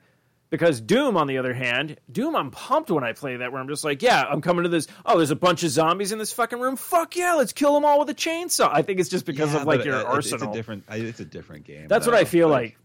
because 0.51 0.79
Doom, 0.79 1.17
on 1.17 1.25
the 1.25 1.39
other 1.39 1.53
hand, 1.53 1.97
Doom, 2.11 2.35
I'm 2.35 2.51
pumped 2.51 2.91
when 2.91 3.03
I 3.03 3.13
play 3.13 3.37
that. 3.37 3.51
Where 3.51 3.59
I'm 3.59 3.67
just 3.67 3.83
like, 3.83 4.03
yeah, 4.03 4.23
I'm 4.29 4.41
coming 4.41 4.63
to 4.63 4.69
this. 4.69 4.85
Oh, 5.03 5.17
there's 5.17 5.31
a 5.31 5.35
bunch 5.35 5.63
of 5.63 5.71
zombies 5.71 6.11
in 6.11 6.19
this 6.19 6.31
fucking 6.33 6.59
room. 6.59 6.75
Fuck 6.75 7.15
yeah, 7.15 7.33
let's 7.33 7.53
kill 7.53 7.73
them 7.73 7.85
all 7.85 7.97
with 7.97 8.09
a 8.11 8.13
chainsaw. 8.13 8.69
I 8.71 8.83
think 8.83 8.99
it's 8.99 9.09
just 9.09 9.25
because 9.25 9.53
Yeah, 9.53 9.61
of 9.61 9.65
like 9.67 9.83
your 9.83 9.99
it- 9.99 10.05
arsenal. 10.05 10.49
It's 10.49 10.53
a 10.53 10.53
different, 10.55 10.83
it's 10.89 11.19
a 11.19 11.25
different 11.25 11.63
game. 11.65 11.87
That's 11.87 12.05
what. 12.05 12.13
I 12.15 12.25
feel 12.25 12.47
like. 12.49 12.77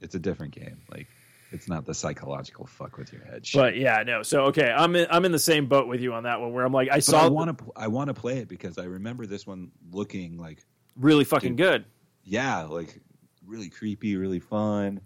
It's 0.00 0.14
a 0.14 0.18
different 0.18 0.54
game. 0.54 0.80
Like, 0.90 1.08
it's 1.52 1.68
not 1.68 1.84
the 1.84 1.92
psychological 1.92 2.64
fuck 2.66 2.96
with 2.96 3.12
your 3.12 3.22
head. 3.24 3.44
shit. 3.44 3.58
But 3.60 3.76
yeah, 3.76 4.02
no. 4.06 4.22
So 4.22 4.44
okay, 4.44 4.70
I'm 4.70 4.96
in, 4.96 5.06
I'm 5.10 5.24
in 5.26 5.32
the 5.32 5.38
same 5.38 5.66
boat 5.66 5.88
with 5.88 6.00
you 6.00 6.14
on 6.14 6.22
that 6.22 6.40
one. 6.40 6.52
Where 6.54 6.64
I'm 6.64 6.72
like, 6.72 6.88
I 6.90 6.96
But 6.98 7.04
saw 7.04 7.24
I 7.26 7.28
want 7.28 7.58
to, 7.58 7.64
I 7.76 7.88
want 7.88 8.08
to 8.08 8.14
play 8.14 8.38
it 8.38 8.48
because 8.48 8.78
I 8.78 8.84
remember 8.84 9.26
this 9.26 9.46
one 9.46 9.72
looking 9.90 10.38
like, 10.38 10.64
really 10.96 11.24
fucking 11.24 11.56
good. 11.56 11.84
yeah, 12.24 12.62
like 12.62 12.98
really 13.44 13.68
creepy, 13.68 14.16
really 14.16 14.38
fun. 14.40 15.00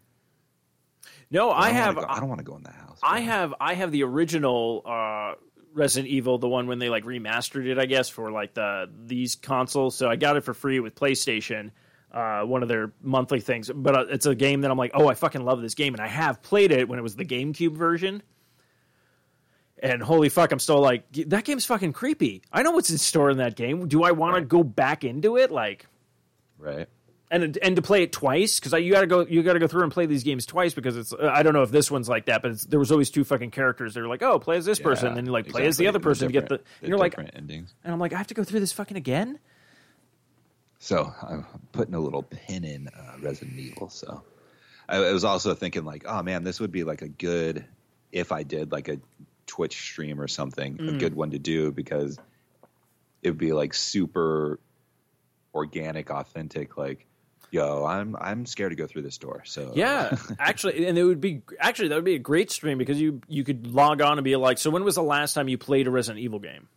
No, 1.30 1.50
I 1.50 1.68
don't 1.68 1.76
have 1.76 1.94
go- 1.96 2.06
I 2.08 2.20
don't 2.20 2.28
want 2.28 2.38
to 2.38 2.44
go 2.44 2.56
in 2.56 2.62
that 2.64 2.74
house. 2.74 2.98
I 3.02 3.20
have 3.20 3.54
I 3.60 3.74
have 3.74 3.90
the 3.92 4.04
original 4.04 4.82
uh, 4.84 5.34
Resident 5.72 6.10
Evil, 6.10 6.38
the 6.38 6.48
one 6.48 6.66
when 6.66 6.78
they 6.78 6.88
like 6.88 7.04
remastered 7.04 7.66
it, 7.66 7.78
I 7.78 7.86
guess, 7.86 8.08
for 8.08 8.30
like 8.30 8.54
the 8.54 8.90
these 9.04 9.34
consoles. 9.34 9.96
So 9.96 10.08
I 10.08 10.16
got 10.16 10.36
it 10.36 10.42
for 10.44 10.54
free 10.54 10.80
with 10.80 10.94
PlayStation, 10.94 11.70
uh, 12.12 12.42
one 12.42 12.62
of 12.62 12.68
their 12.68 12.92
monthly 13.02 13.40
things. 13.40 13.70
But 13.74 13.94
uh, 13.96 14.04
it's 14.10 14.26
a 14.26 14.34
game 14.34 14.60
that 14.62 14.70
I'm 14.70 14.78
like, 14.78 14.92
oh, 14.94 15.08
I 15.08 15.14
fucking 15.14 15.44
love 15.44 15.60
this 15.60 15.74
game, 15.74 15.94
and 15.94 16.00
I 16.00 16.08
have 16.08 16.42
played 16.42 16.70
it 16.70 16.88
when 16.88 16.98
it 16.98 17.02
was 17.02 17.16
the 17.16 17.24
GameCube 17.24 17.76
version. 17.76 18.22
And 19.82 20.02
holy 20.02 20.30
fuck, 20.30 20.50
I'm 20.50 20.60
still 20.60 20.80
like, 20.80 21.04
that 21.26 21.44
game's 21.44 21.66
fucking 21.66 21.92
creepy. 21.92 22.42
I 22.50 22.62
know 22.62 22.70
what's 22.70 22.88
in 22.90 22.96
store 22.96 23.28
in 23.28 23.36
that 23.38 23.54
game. 23.54 23.86
Do 23.86 24.02
I 24.02 24.12
want 24.12 24.36
to 24.36 24.40
go 24.40 24.62
back 24.62 25.04
into 25.04 25.36
it? 25.36 25.50
Like, 25.50 25.84
right. 26.58 26.88
And 27.42 27.58
and 27.62 27.76
to 27.76 27.82
play 27.82 28.02
it 28.02 28.12
twice 28.12 28.60
because 28.60 28.72
you 28.80 28.92
got 28.92 29.00
to 29.00 29.06
go 29.06 29.26
you 29.26 29.42
got 29.42 29.54
to 29.54 29.58
go 29.58 29.66
through 29.66 29.82
and 29.82 29.92
play 29.92 30.06
these 30.06 30.22
games 30.22 30.46
twice 30.46 30.74
because 30.74 30.96
it's 30.96 31.12
I 31.12 31.42
don't 31.42 31.52
know 31.52 31.62
if 31.62 31.70
this 31.70 31.90
one's 31.90 32.08
like 32.08 32.26
that, 32.26 32.42
but 32.42 32.52
it's, 32.52 32.64
there 32.64 32.78
was 32.78 32.92
always 32.92 33.10
two 33.10 33.24
fucking 33.24 33.50
characters. 33.50 33.94
They're 33.94 34.08
like, 34.08 34.22
oh, 34.22 34.38
play 34.38 34.56
as 34.56 34.64
this 34.64 34.78
person, 34.78 35.08
and 35.08 35.16
then 35.16 35.26
you 35.26 35.32
like 35.32 35.48
play 35.48 35.66
as 35.66 35.76
the 35.76 35.88
other 35.88 36.00
person 36.00 36.28
to 36.28 36.32
get 36.32 36.48
the. 36.48 36.60
And 36.80 36.88
you're 36.88 36.98
like, 36.98 37.18
endings. 37.34 37.74
and 37.82 37.92
I'm 37.92 37.98
like, 37.98 38.12
I 38.12 38.18
have 38.18 38.28
to 38.28 38.34
go 38.34 38.44
through 38.44 38.60
this 38.60 38.72
fucking 38.72 38.96
again. 38.96 39.38
So 40.78 41.12
I'm 41.22 41.46
putting 41.72 41.94
a 41.94 42.00
little 42.00 42.22
pin 42.22 42.64
in 42.64 42.88
uh, 42.88 43.16
Resident 43.20 43.58
Evil. 43.58 43.88
So 43.88 44.22
I, 44.88 44.96
I 44.96 45.12
was 45.12 45.24
also 45.24 45.54
thinking 45.54 45.84
like, 45.84 46.04
oh 46.06 46.22
man, 46.22 46.44
this 46.44 46.60
would 46.60 46.72
be 46.72 46.84
like 46.84 47.02
a 47.02 47.08
good 47.08 47.64
if 48.12 48.30
I 48.32 48.42
did 48.44 48.70
like 48.70 48.88
a 48.88 48.98
Twitch 49.46 49.74
stream 49.74 50.20
or 50.20 50.28
something, 50.28 50.80
a 50.80 50.92
good 50.92 51.14
one 51.14 51.32
to 51.32 51.38
do 51.38 51.72
because 51.72 52.18
it 53.22 53.30
would 53.30 53.38
be 53.38 53.52
like 53.52 53.74
super 53.74 54.60
organic, 55.54 56.10
authentic. 56.10 56.76
Like, 56.76 57.06
yo, 57.54 57.84
I'm 57.84 58.16
I'm 58.20 58.44
scared 58.46 58.72
to 58.72 58.76
go 58.76 58.86
through 58.86 59.02
this 59.02 59.16
door. 59.16 59.42
So 59.46 59.72
Yeah, 59.74 60.16
actually, 60.38 60.86
and 60.86 60.98
it 60.98 61.04
would 61.04 61.20
be 61.20 61.42
actually 61.58 61.88
that 61.88 61.94
would 61.94 62.04
be 62.04 62.16
a 62.16 62.18
great 62.18 62.50
stream 62.50 62.78
because 62.78 63.00
you 63.00 63.20
you 63.28 63.44
could 63.44 63.68
log 63.68 64.02
on 64.02 64.18
and 64.18 64.24
be 64.24 64.34
like, 64.36 64.58
so 64.58 64.70
when 64.70 64.84
was 64.84 64.96
the 64.96 65.02
last 65.02 65.34
time 65.34 65.48
you 65.48 65.56
played 65.56 65.86
a 65.86 65.90
Resident 65.90 66.22
Evil 66.22 66.40
game? 66.40 66.68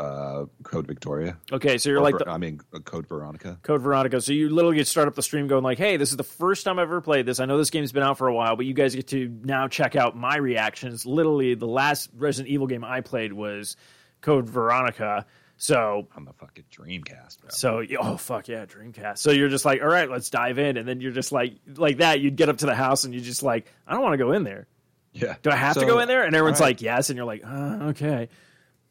uh, 0.00 0.46
Code 0.62 0.86
Victoria. 0.86 1.36
Okay, 1.52 1.76
so 1.76 1.90
you're 1.90 1.98
Or 1.98 2.02
like 2.02 2.16
the, 2.16 2.28
I 2.28 2.38
mean, 2.38 2.60
uh, 2.72 2.78
Code 2.78 3.06
Veronica. 3.06 3.58
Code 3.62 3.82
Veronica. 3.82 4.20
So 4.20 4.32
you 4.32 4.48
literally 4.48 4.76
get 4.76 4.86
start 4.86 5.08
up 5.08 5.14
the 5.14 5.22
stream 5.22 5.46
going 5.46 5.62
like, 5.62 5.76
"Hey, 5.76 5.98
this 5.98 6.10
is 6.10 6.16
the 6.16 6.24
first 6.24 6.64
time 6.64 6.78
I've 6.78 6.84
ever 6.84 7.02
played 7.02 7.26
this. 7.26 7.38
I 7.38 7.44
know 7.44 7.58
this 7.58 7.70
game's 7.70 7.92
been 7.92 8.02
out 8.02 8.16
for 8.16 8.26
a 8.26 8.34
while, 8.34 8.56
but 8.56 8.64
you 8.64 8.72
guys 8.72 8.94
get 8.94 9.08
to 9.08 9.28
now 9.44 9.68
check 9.68 9.96
out 9.96 10.16
my 10.16 10.38
reactions." 10.38 11.04
Literally, 11.04 11.54
the 11.54 11.66
last 11.66 12.08
Resident 12.16 12.50
Evil 12.50 12.66
game 12.66 12.82
I 12.82 13.02
played 13.02 13.34
was 13.34 13.76
Code 14.22 14.48
Veronica. 14.48 15.26
So, 15.62 16.08
on 16.16 16.24
the 16.24 16.32
fucking 16.32 16.64
Dreamcast, 16.72 17.42
bro. 17.42 17.50
so 17.50 17.84
oh 18.00 18.16
fuck 18.16 18.48
yeah, 18.48 18.64
Dreamcast. 18.64 19.18
So 19.18 19.30
you're 19.30 19.50
just 19.50 19.66
like, 19.66 19.82
"All 19.82 19.88
right, 19.88 20.10
let's 20.10 20.30
dive 20.30 20.58
in," 20.58 20.78
and 20.78 20.88
then 20.88 21.02
you're 21.02 21.12
just 21.12 21.32
like, 21.32 21.52
like 21.76 21.98
that. 21.98 22.20
You'd 22.20 22.36
get 22.36 22.48
up 22.48 22.56
to 22.58 22.66
the 22.66 22.74
house 22.74 23.04
and 23.04 23.12
you're 23.12 23.22
just 23.22 23.42
like, 23.42 23.70
"I 23.86 23.92
don't 23.92 24.00
want 24.00 24.14
to 24.14 24.18
go 24.18 24.32
in 24.32 24.42
there. 24.42 24.66
yeah. 25.12 25.36
Do 25.42 25.50
I 25.50 25.56
have 25.56 25.76
to 25.76 25.84
go 25.84 25.98
in 25.98 26.08
there?" 26.08 26.24
And 26.24 26.34
everyone's 26.34 26.60
right. 26.60 26.68
like, 26.68 26.80
"Yes," 26.80 27.10
and 27.10 27.18
you're 27.18 27.26
like, 27.26 27.42
uh, 27.44 27.88
"Okay." 27.90 28.30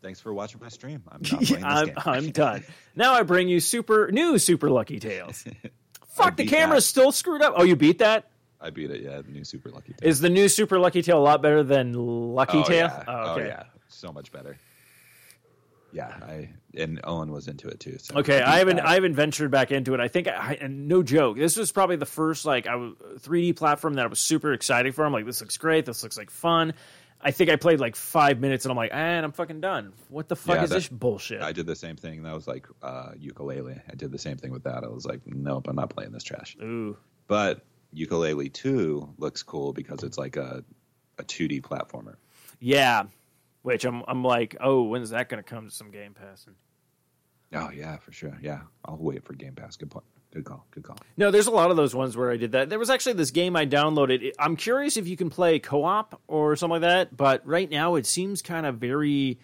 Thanks 0.03 0.19
for 0.19 0.31
watching 0.31 0.61
my 0.61 0.69
stream. 0.69 1.01
I'm 1.09 1.21
not 1.31 1.41
playing 1.41 1.63
this 1.63 1.63
I'm. 1.63 1.91
I'm 2.05 2.29
done. 2.31 2.63
Now 2.95 3.13
I 3.13 3.23
bring 3.23 3.49
you 3.49 3.59
super 3.59 4.11
new 4.11 4.37
Super 4.37 4.69
Lucky 4.69 4.99
Tales. 4.99 5.43
Fuck, 6.09 6.37
the 6.37 6.45
camera's 6.45 6.83
that. 6.83 6.89
still 6.89 7.11
screwed 7.11 7.41
up. 7.41 7.55
Oh, 7.57 7.63
you 7.63 7.75
beat 7.77 7.97
that? 7.97 8.29
I 8.61 8.69
beat 8.69 8.91
it. 8.91 9.01
Yeah, 9.01 9.23
the 9.23 9.31
new 9.31 9.43
Super 9.43 9.71
Lucky. 9.71 9.93
Tale. 9.93 10.07
Is 10.07 10.19
the 10.19 10.29
new 10.29 10.49
Super 10.49 10.77
Lucky 10.77 11.01
Tale 11.01 11.17
a 11.17 11.19
lot 11.19 11.41
better 11.41 11.63
than 11.63 11.93
Lucky 11.93 12.59
oh, 12.59 12.63
Tale? 12.63 12.87
Yeah. 12.87 13.03
Oh, 13.07 13.31
okay. 13.31 13.41
Oh 13.41 13.45
yeah, 13.47 13.63
so 13.87 14.11
much 14.11 14.31
better. 14.31 14.55
Yeah, 15.91 16.07
I 16.07 16.49
and 16.75 16.99
Owen 17.03 17.31
was 17.31 17.47
into 17.47 17.67
it 17.67 17.79
too. 17.79 17.97
So 17.99 18.19
Okay, 18.19 18.41
I 18.41 18.59
haven't. 18.59 18.79
I 18.79 18.93
haven't 18.93 19.15
ventured 19.15 19.49
back 19.51 19.71
into 19.71 19.93
it. 19.93 19.99
I 19.99 20.07
think 20.07 20.27
I 20.27 20.57
and 20.61 20.87
no 20.87 21.01
joke. 21.03 21.37
This 21.37 21.55
was 21.57 21.71
probably 21.71 21.95
the 21.95 22.05
first 22.05 22.45
like 22.45 22.67
I 22.67 22.75
was 22.75 22.93
3D 23.19 23.55
platform 23.55 23.95
that 23.95 24.05
I 24.05 24.07
was 24.07 24.19
super 24.19 24.53
excited 24.53 24.93
for. 24.95 25.03
I'm 25.05 25.13
like, 25.13 25.25
this 25.25 25.41
looks 25.41 25.57
great. 25.57 25.85
This 25.85 26.03
looks 26.03 26.17
like 26.17 26.29
fun. 26.29 26.73
I 27.21 27.31
think 27.31 27.49
I 27.49 27.57
played 27.57 27.79
like 27.81 27.97
five 27.97 28.39
minutes 28.39 28.63
and 28.63 28.71
I'm 28.71 28.77
like, 28.77 28.91
and 28.93 29.25
I'm 29.25 29.33
fucking 29.33 29.59
done. 29.59 29.91
What 30.07 30.29
the 30.29 30.37
fuck 30.37 30.55
Yeah, 30.55 30.63
is 30.63 30.69
that- 30.69 30.75
this 30.75 30.87
bullshit? 30.87 31.41
I 31.41 31.51
did 31.51 31.65
the 31.65 31.75
same 31.75 31.97
thing. 31.97 32.23
That 32.23 32.33
was 32.33 32.47
like 32.47 32.65
uh, 32.81 33.09
Yooka-Laylee. 33.19 33.81
I 33.91 33.95
did 33.95 34.11
the 34.11 34.17
same 34.17 34.37
thing 34.37 34.51
with 34.51 34.63
that. 34.63 34.85
I 34.85 34.87
was 34.87 35.05
like, 35.05 35.19
nope, 35.25 35.67
I'm 35.67 35.75
not 35.75 35.89
playing 35.89 36.11
this 36.13 36.23
trash. 36.23 36.55
Ooh, 36.61 36.95
But 37.27 37.65
Yooka-Laylee 37.93 38.53
two 38.53 39.13
looks 39.17 39.43
cool 39.43 39.73
because 39.73 40.03
it's 40.03 40.17
like 40.17 40.37
a 40.37 40.63
a 41.17 41.23
2D 41.23 41.61
platformer. 41.61 42.15
yeah. 42.61 43.03
Which 43.61 43.85
I'm 43.85 44.03
I'm 44.07 44.23
like, 44.23 44.55
oh, 44.61 44.83
when's 44.83 45.09
that 45.09 45.29
going 45.29 45.43
to 45.43 45.49
come 45.49 45.67
to 45.67 45.73
some 45.73 45.91
Game 45.91 46.13
Pass? 46.13 46.45
And 46.47 46.55
Oh 47.53 47.69
yeah, 47.71 47.97
for 47.97 48.11
sure. 48.11 48.37
Yeah, 48.41 48.61
I'll 48.85 48.97
wait 48.97 49.25
for 49.25 49.33
Game 49.33 49.55
Pass. 49.55 49.75
Good 49.75 49.91
point. 49.91 50.05
Good 50.31 50.45
call. 50.45 50.65
Good 50.69 50.83
call. 50.83 50.97
No, 51.17 51.31
there's 51.31 51.47
a 51.47 51.51
lot 51.51 51.71
of 51.71 51.77
those 51.77 51.95
ones 51.95 52.15
where 52.15 52.31
I 52.31 52.37
did 52.37 52.51
that. 52.51 52.69
There 52.69 52.77
was 52.77 52.91
actually 52.91 53.13
this 53.13 53.31
game 53.31 53.55
I 53.55 53.65
downloaded. 53.65 54.31
I'm 54.37 54.55
curious 54.55 54.95
if 54.95 55.07
you 55.07 55.17
can 55.17 55.31
play 55.31 55.57
co-op 55.57 56.21
or 56.27 56.55
something 56.55 56.73
like 56.73 56.81
that, 56.81 57.17
but 57.17 57.45
right 57.47 57.69
now 57.69 57.95
it 57.95 58.05
seems 58.05 58.43
kind 58.43 58.65
of 58.65 58.75
very 58.75 59.39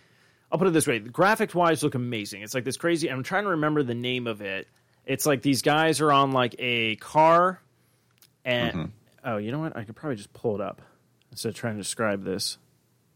I'll 0.51 0.59
put 0.59 0.67
it 0.67 0.73
this 0.73 0.85
way, 0.85 0.99
the 0.99 1.09
graphics 1.09 1.55
wise 1.55 1.81
look 1.81 1.95
amazing. 1.95 2.43
It's 2.43 2.53
like 2.53 2.65
this 2.65 2.77
crazy 2.77 3.09
I'm 3.09 3.23
trying 3.23 3.45
to 3.45 3.51
remember 3.51 3.81
the 3.81 3.95
name 3.95 4.27
of 4.27 4.41
it. 4.41 4.67
It's 5.05 5.25
like 5.25 5.41
these 5.41 5.63
guys 5.63 6.01
are 6.01 6.11
on 6.11 6.31
like 6.31 6.55
a 6.59 6.97
car 6.97 7.61
and 8.43 8.73
mm-hmm. 8.73 9.29
oh, 9.29 9.37
you 9.37 9.51
know 9.51 9.59
what? 9.59 9.75
I 9.75 9.83
could 9.85 9.95
probably 9.95 10.17
just 10.17 10.33
pull 10.33 10.53
it 10.53 10.61
up 10.61 10.83
instead 11.31 11.49
of 11.49 11.55
trying 11.55 11.77
to 11.77 11.81
describe 11.81 12.23
this 12.23 12.59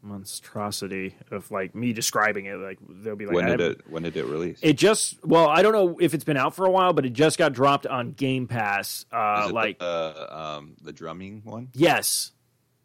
monstrosity 0.02 1.16
of 1.32 1.50
like 1.52 1.76
me 1.76 1.94
describing 1.94 2.46
it 2.46 2.56
like 2.56 2.78
they'll 2.88 3.16
be 3.16 3.26
like 3.26 3.36
when 3.36 3.46
did 3.46 3.62
it 3.62 3.82
when 3.90 4.04
did 4.04 4.16
it 4.18 4.26
release? 4.26 4.60
it 4.62 4.74
just 4.78 5.24
well, 5.26 5.48
I 5.48 5.62
don't 5.62 5.74
know 5.74 5.98
if 6.00 6.14
it's 6.14 6.24
been 6.24 6.38
out 6.38 6.56
for 6.56 6.66
a 6.66 6.72
while, 6.72 6.94
but 6.94 7.06
it 7.06 7.14
just 7.14 7.38
got 7.38 7.54
dropped 7.54 7.86
on 7.88 8.12
Game 8.12 8.48
Pass. 8.48 9.06
Uh, 9.12 9.44
Is 9.48 9.52
like 9.52 9.80
the, 9.80 9.86
uh, 9.86 10.58
um, 10.60 10.76
the 10.82 10.94
drumming 10.94 11.42
one? 11.44 11.70
yes, 11.74 12.32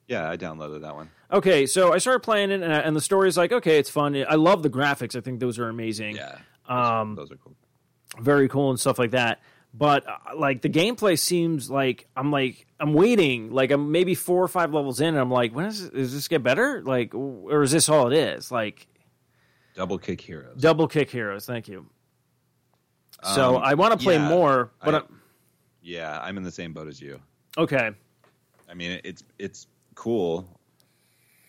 Yeah, 0.09 0.29
I 0.29 0.37
downloaded 0.37 0.83
that 0.83 0.95
one. 0.95 1.11
okay. 1.33 1.67
So 1.67 1.93
I 1.93 1.99
started 1.99 2.21
playing 2.21 2.51
it, 2.51 2.63
and, 2.63 2.73
and 2.73 2.97
the 2.97 3.01
story's 3.01 3.37
like 3.37 3.53
okay, 3.53 3.79
it's 3.79 3.91
fun. 3.91 4.17
I 4.29 4.35
love 4.35 4.63
the 4.63 4.71
graphics. 4.71 5.17
I 5.17 5.21
think 5.21 5.41
those 5.41 5.59
are 5.59 5.69
amazing. 5.69 6.17
Yeah, 6.17 6.39
Um, 6.69 7.15
those 7.15 7.31
are 7.31 7.37
cool. 7.37 7.55
very 8.21 8.49
cool 8.49 8.71
and 8.71 8.81
stuff 8.81 8.99
like 8.99 9.13
that. 9.13 9.41
But 9.77 10.07
uh, 10.09 10.37
like 10.37 10.63
the 10.63 10.69
gameplay 10.69 11.19
seems 11.19 11.69
like 11.69 12.07
I'm 12.17 12.31
like 12.31 12.67
I'm 12.79 12.95
waiting, 12.95 13.51
like 13.51 13.73
I'm 13.73 13.91
maybe 13.91 14.15
four 14.15 14.43
or 14.43 14.47
five 14.49 14.73
levels 14.73 15.01
in, 15.01 15.09
and 15.09 15.19
I'm 15.19 15.31
like, 15.33 15.53
when 15.55 15.67
is 15.67 15.83
this, 15.83 15.91
does 15.91 16.13
this 16.15 16.29
get 16.29 16.43
better? 16.45 16.81
Like, 16.83 17.13
or 17.15 17.63
is 17.63 17.73
this 17.73 17.89
all 17.89 18.07
it 18.13 18.17
is? 18.17 18.53
Like 18.53 18.87
Double 19.75 19.99
Kick 19.99 20.21
Heroes. 20.21 20.61
double 20.61 20.87
kick 20.87 21.11
heroes. 21.11 21.45
Thank 21.47 21.67
you. 21.67 21.87
So 23.35 23.57
Um, 23.57 23.63
I 23.65 23.75
want 23.75 23.99
to 23.99 24.03
play 24.05 24.15
yeah, 24.15 24.29
more, 24.29 24.71
but 24.85 24.95
I- 24.95 24.99
I, 24.99 25.03
yeah, 25.83 26.21
I'm 26.23 26.37
in 26.37 26.45
the 26.45 26.53
same 26.53 26.73
boat 26.73 26.87
as 26.89 27.01
you. 27.01 27.21
okay. 27.59 27.91
I 28.69 28.75
mean, 28.75 29.01
it's 29.03 29.25
it's 29.39 29.67
cool, 29.97 30.49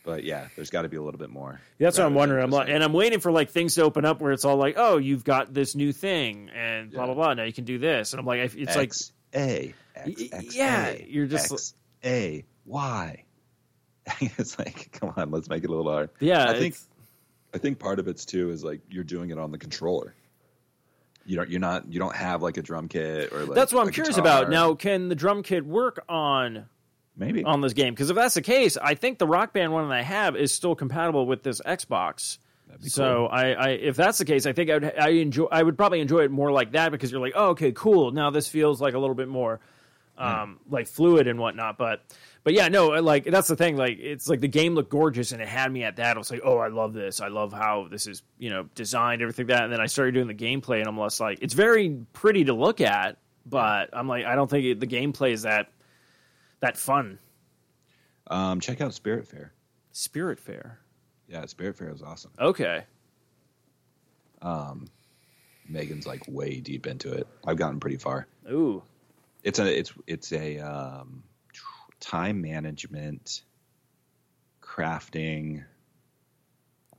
but 0.06 0.24
yeah, 0.24 0.48
there's 0.56 0.70
got 0.70 0.84
to 0.84 0.90
be 0.90 0.98
a 0.98 1.02
little 1.02 1.18
bit 1.20 1.30
more. 1.30 1.60
That's 1.80 1.98
what 1.98 2.06
I'm 2.08 2.14
wondering. 2.14 2.44
I'm 2.44 2.52
like, 2.52 2.70
and 2.70 2.84
I'm 2.84 2.94
waiting 2.94 3.20
for 3.20 3.32
like 3.32 3.50
things 3.50 3.76
to 3.76 3.84
open 3.84 4.06
up 4.06 4.22
where 4.22 4.32
it's 4.32 4.46
all 4.46 4.56
like, 4.58 4.76
oh, 4.78 4.98
you've 4.98 5.24
got 5.24 5.54
this 5.54 5.76
new 5.76 5.92
thing, 5.92 6.50
and 6.56 6.92
blah 6.92 7.02
Yeah. 7.02 7.06
blah 7.08 7.16
blah. 7.16 7.34
Now 7.34 7.44
you 7.44 7.54
can 7.54 7.66
do 7.66 7.80
this, 7.80 8.14
and 8.14 8.20
I'm 8.20 8.26
like, 8.26 8.56
it's 8.56 8.76
like, 8.76 8.90
X 8.90 9.12
A 9.34 9.74
X 9.96 10.22
X 10.32 10.56
yeah, 10.56 10.88
A, 10.88 11.06
you're 11.10 11.26
just- 11.28 11.52
X 11.52 11.74
A 12.04 12.46
Y. 12.66 13.24
it's 14.22 14.60
like, 14.60 14.92
come 14.92 15.14
on, 15.18 15.32
let's 15.32 15.50
make 15.50 15.64
it 15.64 15.70
a 15.70 15.74
little 15.74 15.92
hard. 15.92 16.12
yeah, 16.20 16.48
I 16.50 16.60
think 16.60 16.76
I 17.54 17.58
think 17.58 17.80
part 17.80 18.00
of 18.00 18.08
it's 18.08 18.24
too 18.26 18.52
is 18.52 18.64
like 18.64 18.82
you're 18.90 19.04
doing 19.04 19.32
it 19.32 19.40
on 19.40 19.52
the 19.52 19.58
controller. 19.58 20.14
You 21.26 21.38
don't 21.38 21.50
you're 21.50 21.60
not 21.60 21.92
you 21.92 21.98
don't 22.00 22.16
have 22.16 22.44
like 22.44 22.58
a 22.58 22.62
drum 22.62 22.88
kit 22.88 23.34
or 23.34 23.46
like 23.46 23.56
that's 23.56 23.74
what 23.74 23.84
I'm 23.86 23.92
curious 23.92 24.16
guitar. 24.16 24.42
about. 24.42 24.50
Now, 24.52 24.76
can 24.76 25.10
the 25.10 25.16
drum 25.16 25.42
kit 25.42 25.66
work 25.66 26.04
on 26.08 26.66
maybe 27.18 27.44
on 27.44 27.62
this 27.62 27.74
game? 27.74 27.94
Because 27.94 28.10
if 28.10 28.16
that's 28.16 28.36
the 28.36 28.42
case, 28.42 28.78
I 28.78 28.96
think 28.96 29.20
the 29.20 29.28
Rock 29.28 29.54
Band 29.54 29.72
one 29.72 29.88
that 29.90 29.96
I 29.96 30.02
have 30.02 30.36
is 30.36 30.52
still 30.52 30.76
compatible 30.76 31.26
with 31.26 31.44
this 31.44 31.62
Xbox. 31.62 32.38
So 32.82 33.28
I, 33.28 33.52
I, 33.52 33.70
if 33.70 33.96
that's 33.96 34.18
the 34.18 34.26
case, 34.26 34.46
I 34.46 34.52
think 34.52 34.70
I 34.70 34.74
would, 34.74 34.94
I 35.00 35.10
enjoy, 35.10 35.46
I 35.46 35.64
would 35.64 35.78
probably 35.78 36.02
enjoy 36.02 36.22
it 36.22 36.32
more 36.32 36.52
like 36.52 36.74
that 36.74 36.92
because 36.92 37.12
you're 37.12 37.22
like, 37.22 37.34
oh, 37.36 37.50
okay, 37.50 37.72
cool. 37.72 38.12
Now 38.12 38.32
this 38.32 38.50
feels 38.50 38.82
like 38.82 38.96
a 38.96 39.00
little 39.00 39.16
bit 39.16 39.30
more, 39.30 39.62
um, 40.18 40.60
like 40.70 40.88
fluid 40.88 41.28
and 41.28 41.40
whatnot. 41.40 41.78
But, 41.78 42.02
but 42.44 42.54
yeah, 42.54 42.68
no, 42.68 42.90
like 42.90 43.24
that's 43.26 43.48
the 43.48 43.56
thing. 43.56 43.78
Like 43.78 44.00
it's 44.00 44.28
like 44.28 44.42
the 44.42 44.50
game 44.50 44.76
looked 44.76 44.90
gorgeous 44.90 45.32
and 45.32 45.42
it 45.42 45.48
had 45.48 45.72
me 45.72 45.84
at 45.84 45.98
that. 45.98 46.16
I 46.16 46.20
was 46.20 46.30
like, 46.30 46.42
oh, 46.44 46.58
I 46.58 46.68
love 46.68 46.94
this. 46.94 47.22
I 47.22 47.30
love 47.30 47.54
how 47.54 47.88
this 47.90 48.08
is, 48.08 48.24
you 48.40 48.50
know, 48.50 48.68
designed 48.76 49.22
everything 49.22 49.48
like 49.48 49.58
that. 49.58 49.64
And 49.66 49.74
then 49.74 49.80
I 49.80 49.86
started 49.86 50.14
doing 50.14 50.28
the 50.28 50.34
gameplay 50.34 50.80
and 50.80 50.88
I'm 50.88 51.00
less 51.00 51.22
like, 51.22 51.40
it's 51.42 51.54
very 51.54 51.98
pretty 52.12 52.46
to 52.46 52.54
look 52.54 52.82
at, 52.82 53.18
but 53.46 53.90
I'm 53.94 54.10
like, 54.10 54.26
I 54.26 54.36
don't 54.36 54.50
think 54.50 54.66
it, 54.66 54.80
the 54.82 54.88
gameplay 54.88 55.32
is 55.32 55.44
that 55.44 55.70
that 56.66 56.78
fun. 56.78 57.20
Um, 58.28 58.60
check 58.60 58.82
out 58.82 58.92
Spiritfarer. 58.92 59.50
Spirit 59.92 60.40
Fair. 60.40 60.80
Yeah, 61.28 61.44
Spiritfarer 61.44 61.94
is 61.94 62.02
awesome. 62.02 62.32
Okay. 62.40 62.84
Um, 64.42 64.88
Megan's 65.70 66.08
like 66.08 66.24
way 66.28 66.60
deep 66.60 66.88
into 66.88 67.14
it. 67.14 67.28
I've 67.46 67.58
gotten 67.58 67.80
pretty 67.80 67.98
far. 67.98 68.28
Ooh. 68.50 68.84
It's 69.44 69.60
a 69.60 69.80
it's 69.80 69.94
it's 70.08 70.34
a 70.34 70.58
um, 70.60 71.24
time 72.00 72.42
management, 72.42 73.44
crafting, 74.62 75.64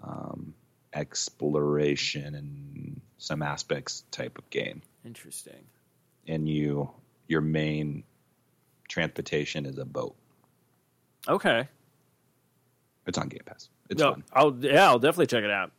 um, 0.02 0.54
exploration, 0.92 2.36
and 2.36 3.00
some 3.18 3.42
aspects 3.42 4.04
type 4.12 4.38
of 4.38 4.48
game. 4.50 4.82
Interesting. 5.04 5.66
And 6.28 6.48
you 6.48 6.90
your 7.26 7.40
main 7.40 8.04
transportation 8.88 9.66
is 9.66 9.78
a 9.78 9.84
boat. 9.84 10.16
Okay. 11.28 11.68
It's 13.06 13.18
on 13.18 13.28
Game 13.28 13.40
Pass. 13.44 13.68
It's 13.88 14.00
no, 14.00 14.12
fun. 14.12 14.24
I'll 14.32 14.56
yeah, 14.60 14.86
I'll 14.88 14.98
definitely 14.98 15.26
check 15.26 15.44
it 15.44 15.50
out. 15.50 15.70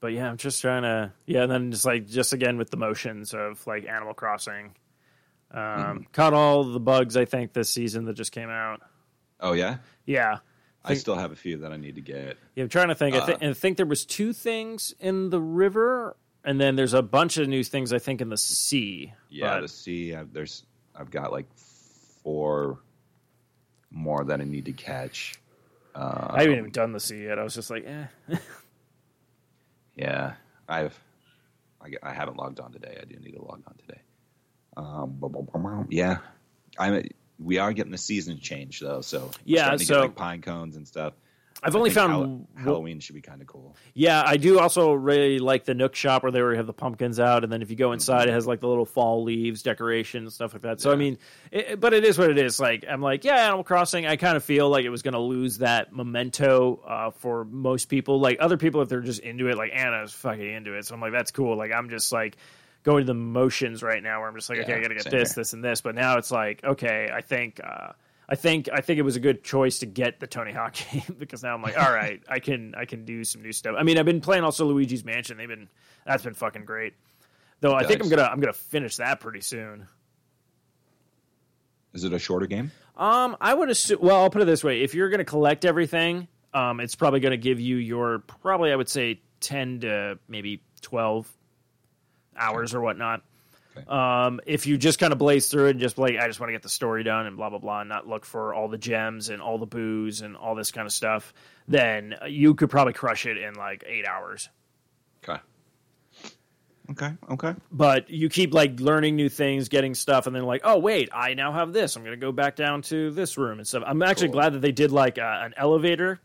But 0.00 0.08
yeah, 0.12 0.28
I'm 0.28 0.36
just 0.36 0.60
trying 0.60 0.82
to 0.82 1.12
yeah, 1.26 1.42
and 1.42 1.50
then 1.52 1.70
just 1.70 1.84
like 1.84 2.06
just 2.06 2.32
again 2.32 2.58
with 2.58 2.70
the 2.70 2.76
motions 2.76 3.34
of 3.34 3.64
like 3.66 3.86
Animal 3.86 4.14
Crossing. 4.14 4.74
Um, 5.50 5.60
Mm-hmm. 5.60 6.02
Caught 6.12 6.32
all 6.34 6.64
the 6.64 6.80
bugs 6.80 7.16
I 7.16 7.24
think 7.26 7.52
this 7.52 7.68
season 7.70 8.06
that 8.06 8.14
just 8.14 8.32
came 8.32 8.48
out. 8.50 8.80
Oh 9.40 9.52
yeah, 9.52 9.78
Yeah, 10.06 10.38
I 10.84 10.88
Think- 10.88 11.00
still 11.00 11.16
have 11.16 11.30
a 11.32 11.36
few 11.36 11.58
that 11.58 11.72
I 11.72 11.76
need 11.76 11.96
to 11.96 12.00
get. 12.00 12.36
yeah. 12.54 12.62
I'm 12.64 12.68
trying 12.70 12.88
to 12.88 12.94
think. 12.94 13.14
I, 13.14 13.18
Uh. 13.18 13.26
th- 13.26 13.42
I 13.42 13.52
think 13.52 13.76
there 13.76 13.86
was 13.86 14.04
two 14.06 14.32
things 14.32 14.94
in 15.00 15.30
the 15.30 15.40
river, 15.40 16.16
and 16.44 16.60
then 16.60 16.74
there's 16.76 16.94
a 16.94 17.02
bunch 17.02 17.36
of 17.38 17.48
new 17.48 17.62
things 17.64 17.92
I 17.92 17.98
think 17.98 18.20
in 18.20 18.28
the 18.28 18.36
sea. 18.38 19.12
Yeah, 19.28 19.54
But- 19.56 19.60
to 19.62 19.68
see. 19.68 20.14
I've, 20.14 20.32
there's 20.32 20.64
I've 21.02 21.10
got 21.10 21.32
like 21.32 21.46
four 22.22 22.78
more 23.90 24.24
that 24.24 24.40
I 24.40 24.44
need 24.44 24.66
to 24.66 24.72
catch. 24.72 25.34
Uh, 25.96 26.28
I 26.30 26.42
haven't 26.42 26.58
even 26.58 26.70
done 26.70 26.92
the 26.92 27.00
sea 27.00 27.24
yet. 27.24 27.38
I 27.40 27.42
was 27.42 27.54
just 27.54 27.68
like, 27.70 27.84
eh. 27.86 28.06
Yeah, 29.96 30.34
I've 30.68 30.98
I, 31.82 31.90
I 32.02 32.14
haven't 32.14 32.36
logged 32.38 32.60
on 32.60 32.72
today. 32.72 32.96
I 33.00 33.04
do 33.04 33.16
need 33.18 33.32
to 33.32 33.42
log 33.42 33.62
on 33.66 33.74
today. 33.86 34.00
Um, 34.76 35.86
yeah, 35.90 36.18
I'm. 36.78 37.02
We 37.38 37.58
are 37.58 37.72
getting 37.72 37.92
the 37.92 37.98
season 37.98 38.38
change 38.38 38.80
though, 38.80 39.00
so 39.00 39.32
Yeah, 39.44 39.62
starting 39.64 39.78
to 39.80 39.84
so- 39.84 39.94
get, 39.94 40.00
like 40.02 40.14
pine 40.14 40.40
cones 40.42 40.76
and 40.76 40.86
stuff. 40.86 41.12
I've 41.62 41.76
only 41.76 41.90
found 41.90 42.12
Hall- 42.12 42.48
Halloween 42.56 42.98
should 42.98 43.14
be 43.14 43.20
kind 43.20 43.40
of 43.40 43.46
cool. 43.46 43.76
Yeah, 43.94 44.22
I 44.26 44.36
do 44.36 44.58
also 44.58 44.92
really 44.92 45.38
like 45.38 45.64
the 45.64 45.74
Nook 45.74 45.94
shop 45.94 46.24
where 46.24 46.32
they 46.32 46.40
already 46.40 46.56
have 46.56 46.66
the 46.66 46.72
pumpkins 46.72 47.20
out, 47.20 47.44
and 47.44 47.52
then 47.52 47.62
if 47.62 47.70
you 47.70 47.76
go 47.76 47.92
inside, 47.92 48.28
it 48.28 48.32
has 48.32 48.46
like 48.46 48.60
the 48.60 48.66
little 48.66 48.84
fall 48.84 49.22
leaves, 49.22 49.62
decorations, 49.62 50.34
stuff 50.34 50.54
like 50.54 50.62
that. 50.62 50.80
So 50.80 50.90
I 50.90 50.96
mean, 50.96 51.18
it, 51.52 51.78
but 51.78 51.94
it 51.94 52.04
is 52.04 52.18
what 52.18 52.30
it 52.30 52.38
is. 52.38 52.58
Like 52.58 52.84
I'm 52.88 53.00
like, 53.00 53.24
yeah, 53.24 53.46
Animal 53.46 53.62
Crossing. 53.62 54.06
I 54.06 54.16
kind 54.16 54.36
of 54.36 54.42
feel 54.42 54.68
like 54.68 54.84
it 54.84 54.90
was 54.90 55.02
going 55.02 55.14
to 55.14 55.20
lose 55.20 55.58
that 55.58 55.94
memento 55.94 56.80
uh, 56.84 57.10
for 57.10 57.44
most 57.44 57.84
people. 57.86 58.18
Like 58.18 58.38
other 58.40 58.56
people, 58.56 58.82
if 58.82 58.88
they're 58.88 59.00
just 59.00 59.20
into 59.20 59.48
it, 59.48 59.56
like 59.56 59.70
Anna's 59.72 60.12
fucking 60.12 60.52
into 60.52 60.74
it. 60.74 60.86
So 60.86 60.94
I'm 60.94 61.00
like, 61.00 61.12
that's 61.12 61.30
cool. 61.30 61.56
Like 61.56 61.72
I'm 61.72 61.90
just 61.90 62.10
like 62.10 62.38
going 62.82 63.04
to 63.04 63.06
the 63.06 63.14
motions 63.14 63.84
right 63.84 64.02
now, 64.02 64.18
where 64.18 64.28
I'm 64.28 64.34
just 64.34 64.50
like, 64.50 64.58
okay, 64.58 64.74
I 64.74 64.80
got 64.80 64.88
to 64.88 64.94
get 64.94 65.04
this, 65.04 65.34
here. 65.34 65.42
this, 65.42 65.52
and 65.52 65.62
this. 65.62 65.80
But 65.80 65.94
now 65.94 66.18
it's 66.18 66.32
like, 66.32 66.64
okay, 66.64 67.08
I 67.12 67.20
think. 67.20 67.60
Uh, 67.62 67.92
I 68.28 68.34
think 68.34 68.68
I 68.72 68.80
think 68.80 68.98
it 68.98 69.02
was 69.02 69.16
a 69.16 69.20
good 69.20 69.42
choice 69.44 69.80
to 69.80 69.86
get 69.86 70.20
the 70.20 70.26
Tony 70.26 70.52
Hawk 70.52 70.74
game 70.92 71.16
because 71.18 71.42
now 71.42 71.54
I'm 71.54 71.62
like, 71.62 71.76
all 71.76 71.92
right, 71.92 72.22
I 72.28 72.38
can 72.38 72.74
I 72.76 72.84
can 72.84 73.04
do 73.04 73.24
some 73.24 73.42
new 73.42 73.52
stuff. 73.52 73.74
I 73.78 73.82
mean, 73.82 73.98
I've 73.98 74.06
been 74.06 74.20
playing 74.20 74.44
also 74.44 74.64
Luigi's 74.66 75.04
Mansion. 75.04 75.36
They've 75.36 75.48
been 75.48 75.68
that's 76.06 76.22
been 76.22 76.34
fucking 76.34 76.64
great. 76.64 76.94
Though 77.60 77.74
I 77.74 77.84
think 77.84 78.02
I'm 78.02 78.08
gonna 78.08 78.22
I'm 78.24 78.40
gonna 78.40 78.52
finish 78.52 78.96
that 78.96 79.20
pretty 79.20 79.40
soon. 79.40 79.86
Is 81.92 82.04
it 82.04 82.12
a 82.12 82.18
shorter 82.18 82.46
game? 82.46 82.72
Um, 82.96 83.36
I 83.40 83.54
would 83.54 83.70
assume. 83.70 83.98
Well, 84.00 84.22
I'll 84.22 84.30
put 84.30 84.42
it 84.42 84.46
this 84.46 84.64
way: 84.64 84.82
if 84.82 84.94
you're 84.94 85.10
gonna 85.10 85.24
collect 85.24 85.64
everything, 85.64 86.26
um, 86.54 86.80
it's 86.80 86.94
probably 86.94 87.20
gonna 87.20 87.36
give 87.36 87.60
you 87.60 87.76
your 87.76 88.20
probably 88.20 88.72
I 88.72 88.76
would 88.76 88.88
say 88.88 89.20
ten 89.40 89.80
to 89.80 90.18
maybe 90.28 90.62
twelve 90.80 91.30
hours 92.36 92.74
or 92.74 92.80
whatnot. 92.80 93.22
Okay. 93.76 93.86
Um, 93.88 94.40
if 94.46 94.66
you 94.66 94.76
just 94.76 94.98
kind 94.98 95.12
of 95.12 95.18
blaze 95.18 95.48
through 95.48 95.66
it 95.68 95.70
and 95.70 95.80
just 95.80 95.96
like, 95.96 96.16
I 96.18 96.26
just 96.26 96.40
want 96.40 96.48
to 96.48 96.52
get 96.52 96.62
the 96.62 96.68
story 96.68 97.04
done 97.04 97.26
and 97.26 97.36
blah 97.36 97.48
blah 97.50 97.58
blah, 97.58 97.80
and 97.80 97.88
not 97.88 98.06
look 98.06 98.24
for 98.26 98.52
all 98.54 98.68
the 98.68 98.78
gems 98.78 99.28
and 99.30 99.40
all 99.40 99.58
the 99.58 99.66
Boos 99.66 100.20
and 100.20 100.36
all 100.36 100.54
this 100.54 100.70
kind 100.70 100.86
of 100.86 100.92
stuff, 100.92 101.32
then 101.68 102.14
you 102.28 102.54
could 102.54 102.68
probably 102.70 102.92
crush 102.92 103.24
it 103.26 103.38
in 103.38 103.54
like 103.54 103.84
eight 103.86 104.06
hours. 104.06 104.48
Okay. 105.24 105.40
Okay. 106.90 107.12
Okay. 107.30 107.54
But 107.70 108.10
you 108.10 108.28
keep 108.28 108.52
like 108.52 108.78
learning 108.80 109.16
new 109.16 109.28
things, 109.28 109.68
getting 109.68 109.94
stuff, 109.94 110.26
and 110.26 110.34
then 110.36 110.42
like, 110.44 110.62
oh 110.64 110.78
wait, 110.78 111.08
I 111.14 111.34
now 111.34 111.52
have 111.52 111.72
this. 111.72 111.96
I'm 111.96 112.04
gonna 112.04 112.16
go 112.16 112.32
back 112.32 112.56
down 112.56 112.82
to 112.82 113.10
this 113.12 113.38
room 113.38 113.58
and 113.58 113.66
stuff. 113.66 113.84
I'm 113.86 114.02
actually 114.02 114.28
Cool. 114.28 114.34
glad 114.34 114.52
that 114.54 114.60
they 114.60 114.72
did 114.72 114.90
like 114.92 115.18
uh, 115.18 115.40
an 115.42 115.54
elevator 115.56 116.20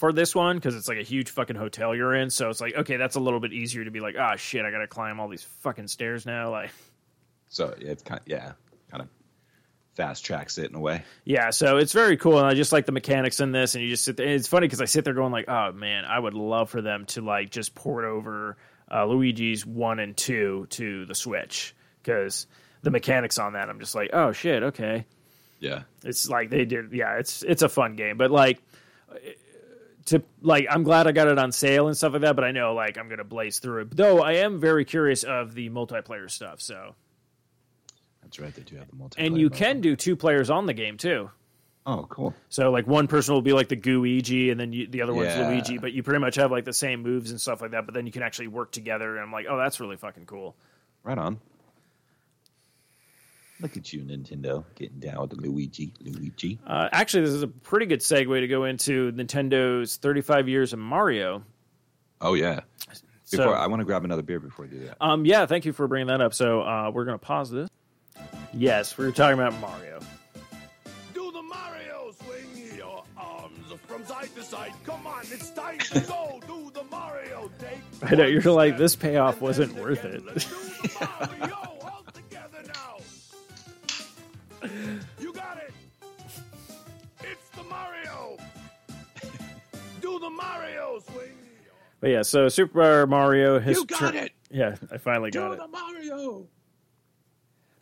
for 0.00 0.14
this 0.14 0.34
one 0.34 0.56
because 0.56 0.74
it's 0.74 0.88
like 0.88 0.96
a 0.96 1.02
huge 1.02 1.28
fucking 1.28 1.56
hotel 1.56 1.94
you're 1.94 2.14
in. 2.14 2.30
So 2.30 2.48
it's 2.48 2.58
like, 2.58 2.74
okay, 2.74 2.96
that's 2.96 3.16
a 3.16 3.20
little 3.20 3.38
bit 3.38 3.52
easier 3.52 3.84
to 3.84 3.90
be 3.90 4.00
like, 4.00 4.16
ah, 4.18 4.34
shit, 4.36 4.64
I 4.64 4.70
gotta 4.70 4.86
climb 4.86 5.20
all 5.20 5.28
these 5.28 5.42
fucking 5.60 5.88
stairs 5.88 6.24
now. 6.24 6.50
Like, 6.50 6.70
So 7.48 7.74
it's 7.78 8.02
kind. 8.02 8.22
yeah, 8.24 8.52
kind 8.90 9.02
of 9.02 9.08
fast 9.94 10.24
tracks 10.24 10.56
it 10.56 10.70
in 10.70 10.74
a 10.76 10.80
way. 10.80 11.02
yeah, 11.24 11.50
so 11.50 11.76
it's 11.76 11.92
very 11.92 12.16
cool, 12.16 12.38
and 12.38 12.46
I 12.46 12.54
just 12.54 12.72
like 12.72 12.86
the 12.86 12.92
mechanics 12.92 13.40
in 13.40 13.52
this. 13.52 13.74
And 13.74 13.84
you 13.84 13.90
just 13.90 14.04
sit 14.04 14.16
there. 14.16 14.26
It's 14.28 14.48
funny 14.48 14.68
because 14.68 14.80
I 14.80 14.86
sit 14.86 15.04
there 15.04 15.12
going 15.12 15.32
like, 15.32 15.48
oh 15.48 15.72
man, 15.72 16.06
I 16.06 16.18
would 16.18 16.32
love 16.34 16.70
for 16.70 16.80
them 16.80 17.04
to 17.06 17.20
like 17.20 17.50
just 17.50 17.74
port 17.74 18.06
over 18.06 18.56
uh, 18.90 19.04
Luigi's 19.04 19.66
one 19.66 19.98
and 19.98 20.16
two 20.16 20.66
to 20.70 21.04
the 21.04 21.14
Switch 21.14 21.74
because 22.02 22.46
the 22.82 22.90
mechanics 22.90 23.38
on 23.38 23.52
that, 23.52 23.68
I'm 23.68 23.80
just 23.80 23.94
like, 23.94 24.10
oh 24.14 24.32
shit, 24.32 24.62
okay. 24.62 25.04
Yeah. 25.58 25.82
It's 26.04 26.26
like 26.30 26.48
they 26.48 26.64
did, 26.64 26.92
yeah. 26.92 27.18
It's 27.18 27.42
it's 27.42 27.60
a 27.62 27.68
fun 27.68 27.96
game, 27.96 28.16
but 28.16 28.30
like 28.30 28.62
to 30.10 30.22
like, 30.42 30.66
I'm 30.70 30.82
glad 30.84 31.06
I 31.08 31.12
got 31.12 31.26
it 31.26 31.38
on 31.38 31.50
sale 31.50 31.88
and 31.88 31.96
stuff 31.96 32.12
like 32.12 32.22
that. 32.22 32.36
But 32.36 32.44
I 32.44 32.52
know 32.52 32.74
like 32.74 32.96
I'm 32.98 33.08
gonna 33.08 33.24
blaze 33.24 33.58
through 33.58 33.82
it. 33.82 33.96
Though 33.96 34.20
I 34.22 34.34
am 34.34 34.60
very 34.60 34.84
curious 34.84 35.24
of 35.24 35.54
the 35.54 35.68
multiplayer 35.70 36.30
stuff. 36.30 36.60
So 36.60 36.94
That's 38.22 38.38
right. 38.38 38.54
They 38.54 38.62
do 38.62 38.76
have 38.76 38.88
the 38.88 38.96
multiplayer. 38.96 39.26
and 39.26 39.38
you 39.38 39.48
mode. 39.48 39.58
can 39.58 39.80
do 39.80 39.96
two 39.96 40.14
players 40.16 40.50
on 40.50 40.66
the 40.66 40.74
game 40.74 40.96
too. 40.96 41.30
Oh, 41.86 42.06
cool. 42.10 42.34
So 42.50 42.70
like 42.70 42.86
one 42.86 43.08
person 43.08 43.34
will 43.34 43.40
be 43.42 43.52
like 43.54 43.68
the 43.68 43.76
Gooigi, 43.76 44.50
and 44.52 44.60
then 44.60 44.72
you, 44.72 44.86
the 44.86 45.00
other 45.02 45.14
one's 45.14 45.28
Yeah. 45.34 45.48
Luigi. 45.48 45.78
But 45.78 45.92
you 45.92 46.02
pretty 46.02 46.20
much 46.20 46.36
have 46.36 46.50
like 46.50 46.64
the 46.66 46.74
same 46.74 47.02
moves 47.02 47.30
and 47.30 47.40
stuff 47.40 47.62
like 47.62 47.70
that. 47.70 47.86
But 47.86 47.94
then 47.94 48.04
you 48.06 48.12
can 48.12 48.22
actually 48.22 48.48
work 48.48 48.70
together. 48.70 49.14
And 49.16 49.24
I'm 49.24 49.32
like, 49.32 49.46
oh, 49.48 49.56
that's 49.56 49.80
really 49.80 49.96
fucking 49.96 50.26
cool. 50.26 50.54
Right 51.02 51.16
on. 51.18 51.40
Look 53.60 53.76
at 53.76 53.92
you, 53.92 54.00
Nintendo, 54.02 54.64
getting 54.74 54.98
down 55.00 55.20
with 55.20 55.30
the 55.30 55.36
Luigi. 55.36 55.92
Luigi. 56.00 56.58
Uh, 56.66 56.88
actually, 56.92 57.24
this 57.24 57.34
is 57.34 57.42
a 57.42 57.48
pretty 57.48 57.86
good 57.86 58.00
segue 58.00 58.40
to 58.40 58.48
go 58.48 58.64
into 58.64 59.12
Nintendo's 59.12 59.96
35 59.96 60.48
years 60.48 60.72
of 60.72 60.78
Mario. 60.78 61.42
Oh 62.20 62.34
yeah. 62.34 62.60
So- 63.24 63.52
I 63.52 63.66
want 63.68 63.80
to 63.80 63.84
grab 63.84 64.04
another 64.04 64.22
beer 64.22 64.40
before 64.40 64.64
you 64.64 64.70
do 64.72 64.86
that. 64.86 64.96
Um, 65.00 65.24
yeah, 65.24 65.46
thank 65.46 65.64
you 65.64 65.72
for 65.72 65.86
bringing 65.86 66.08
that 66.08 66.20
up. 66.20 66.34
So 66.34 66.62
uh, 66.62 66.90
we're 66.92 67.04
going 67.04 67.18
to 67.18 67.24
pause 67.24 67.50
this. 67.50 67.68
Yes, 68.52 68.98
we're 68.98 69.12
talking 69.12 69.38
about 69.38 69.54
Mario. 69.60 70.00
Do 71.14 71.30
the 71.30 71.42
Mario 71.42 72.12
swing 72.24 72.76
your 72.76 73.04
arms 73.16 73.72
from 73.86 74.04
side 74.04 74.28
to 74.34 74.42
side. 74.42 74.72
Come 74.84 75.06
on, 75.06 75.20
it's 75.22 75.50
time 75.50 75.78
to 75.78 76.00
go. 76.00 76.40
Do 76.48 76.70
the 76.74 76.82
Mario 76.90 77.48
take. 77.60 77.78
I 78.10 78.16
know, 78.16 78.26
you're 78.26 78.42
like, 78.52 78.76
this 78.76 78.96
payoff 78.96 79.40
wasn't 79.40 79.74
then 79.74 79.82
worth 79.84 80.04
again, 80.04 80.26
it. 80.34 80.46
The 90.20 90.30
Mario 90.30 91.00
swing. 91.10 91.36
But 92.00 92.10
yeah, 92.10 92.22
so 92.22 92.48
Super 92.48 93.06
Mario 93.06 93.58
has. 93.60 93.76
You 93.76 93.84
got 93.86 94.12
tur- 94.12 94.18
it. 94.18 94.32
Yeah, 94.50 94.76
I 94.90 94.98
finally 94.98 95.30
got 95.30 95.48
Do 95.48 95.52
it. 95.54 95.58
the 95.58 95.68
Mario. 95.68 96.46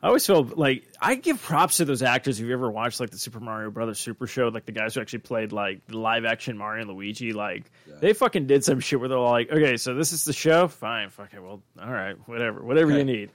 I 0.01 0.07
always 0.07 0.25
feel 0.25 0.45
like 0.45 0.85
I 1.01 1.17
give 1.17 1.43
props 1.43 1.79
to 1.79 1.85
those 1.85 2.03
actors. 2.03 2.39
If 2.39 2.47
you 2.47 2.53
ever 2.53 2.71
watched 2.71 3.01
like 3.01 3.11
the 3.11 3.19
Super 3.19 3.41
Mario 3.41 3.71
Brothers 3.71 3.99
Super 3.99 4.29
Show, 4.29 4.47
like 4.49 4.65
the 4.65 4.71
guys 4.73 4.95
who 4.95 5.01
actually 5.01 5.21
played 5.21 5.51
like 5.53 5.85
the 5.87 5.99
live 5.99 6.25
action 6.25 6.57
Mario 6.57 6.83
and 6.83 6.91
Luigi, 6.93 7.33
like 7.33 7.65
they 8.01 8.13
fucking 8.13 8.47
did 8.47 8.63
some 8.65 8.79
shit 8.79 9.01
where 9.01 9.09
they're 9.09 9.19
like, 9.19 9.51
okay, 9.51 9.77
so 9.77 9.95
this 9.95 10.13
is 10.13 10.25
the 10.25 10.33
show, 10.33 10.69
fine, 10.69 11.11
fuck 11.11 11.35
it, 11.35 11.43
well, 11.43 11.63
all 11.83 11.91
right, 11.91 12.17
whatever, 12.29 12.63
whatever 12.63 12.93
you 12.97 13.05
need. 13.05 13.31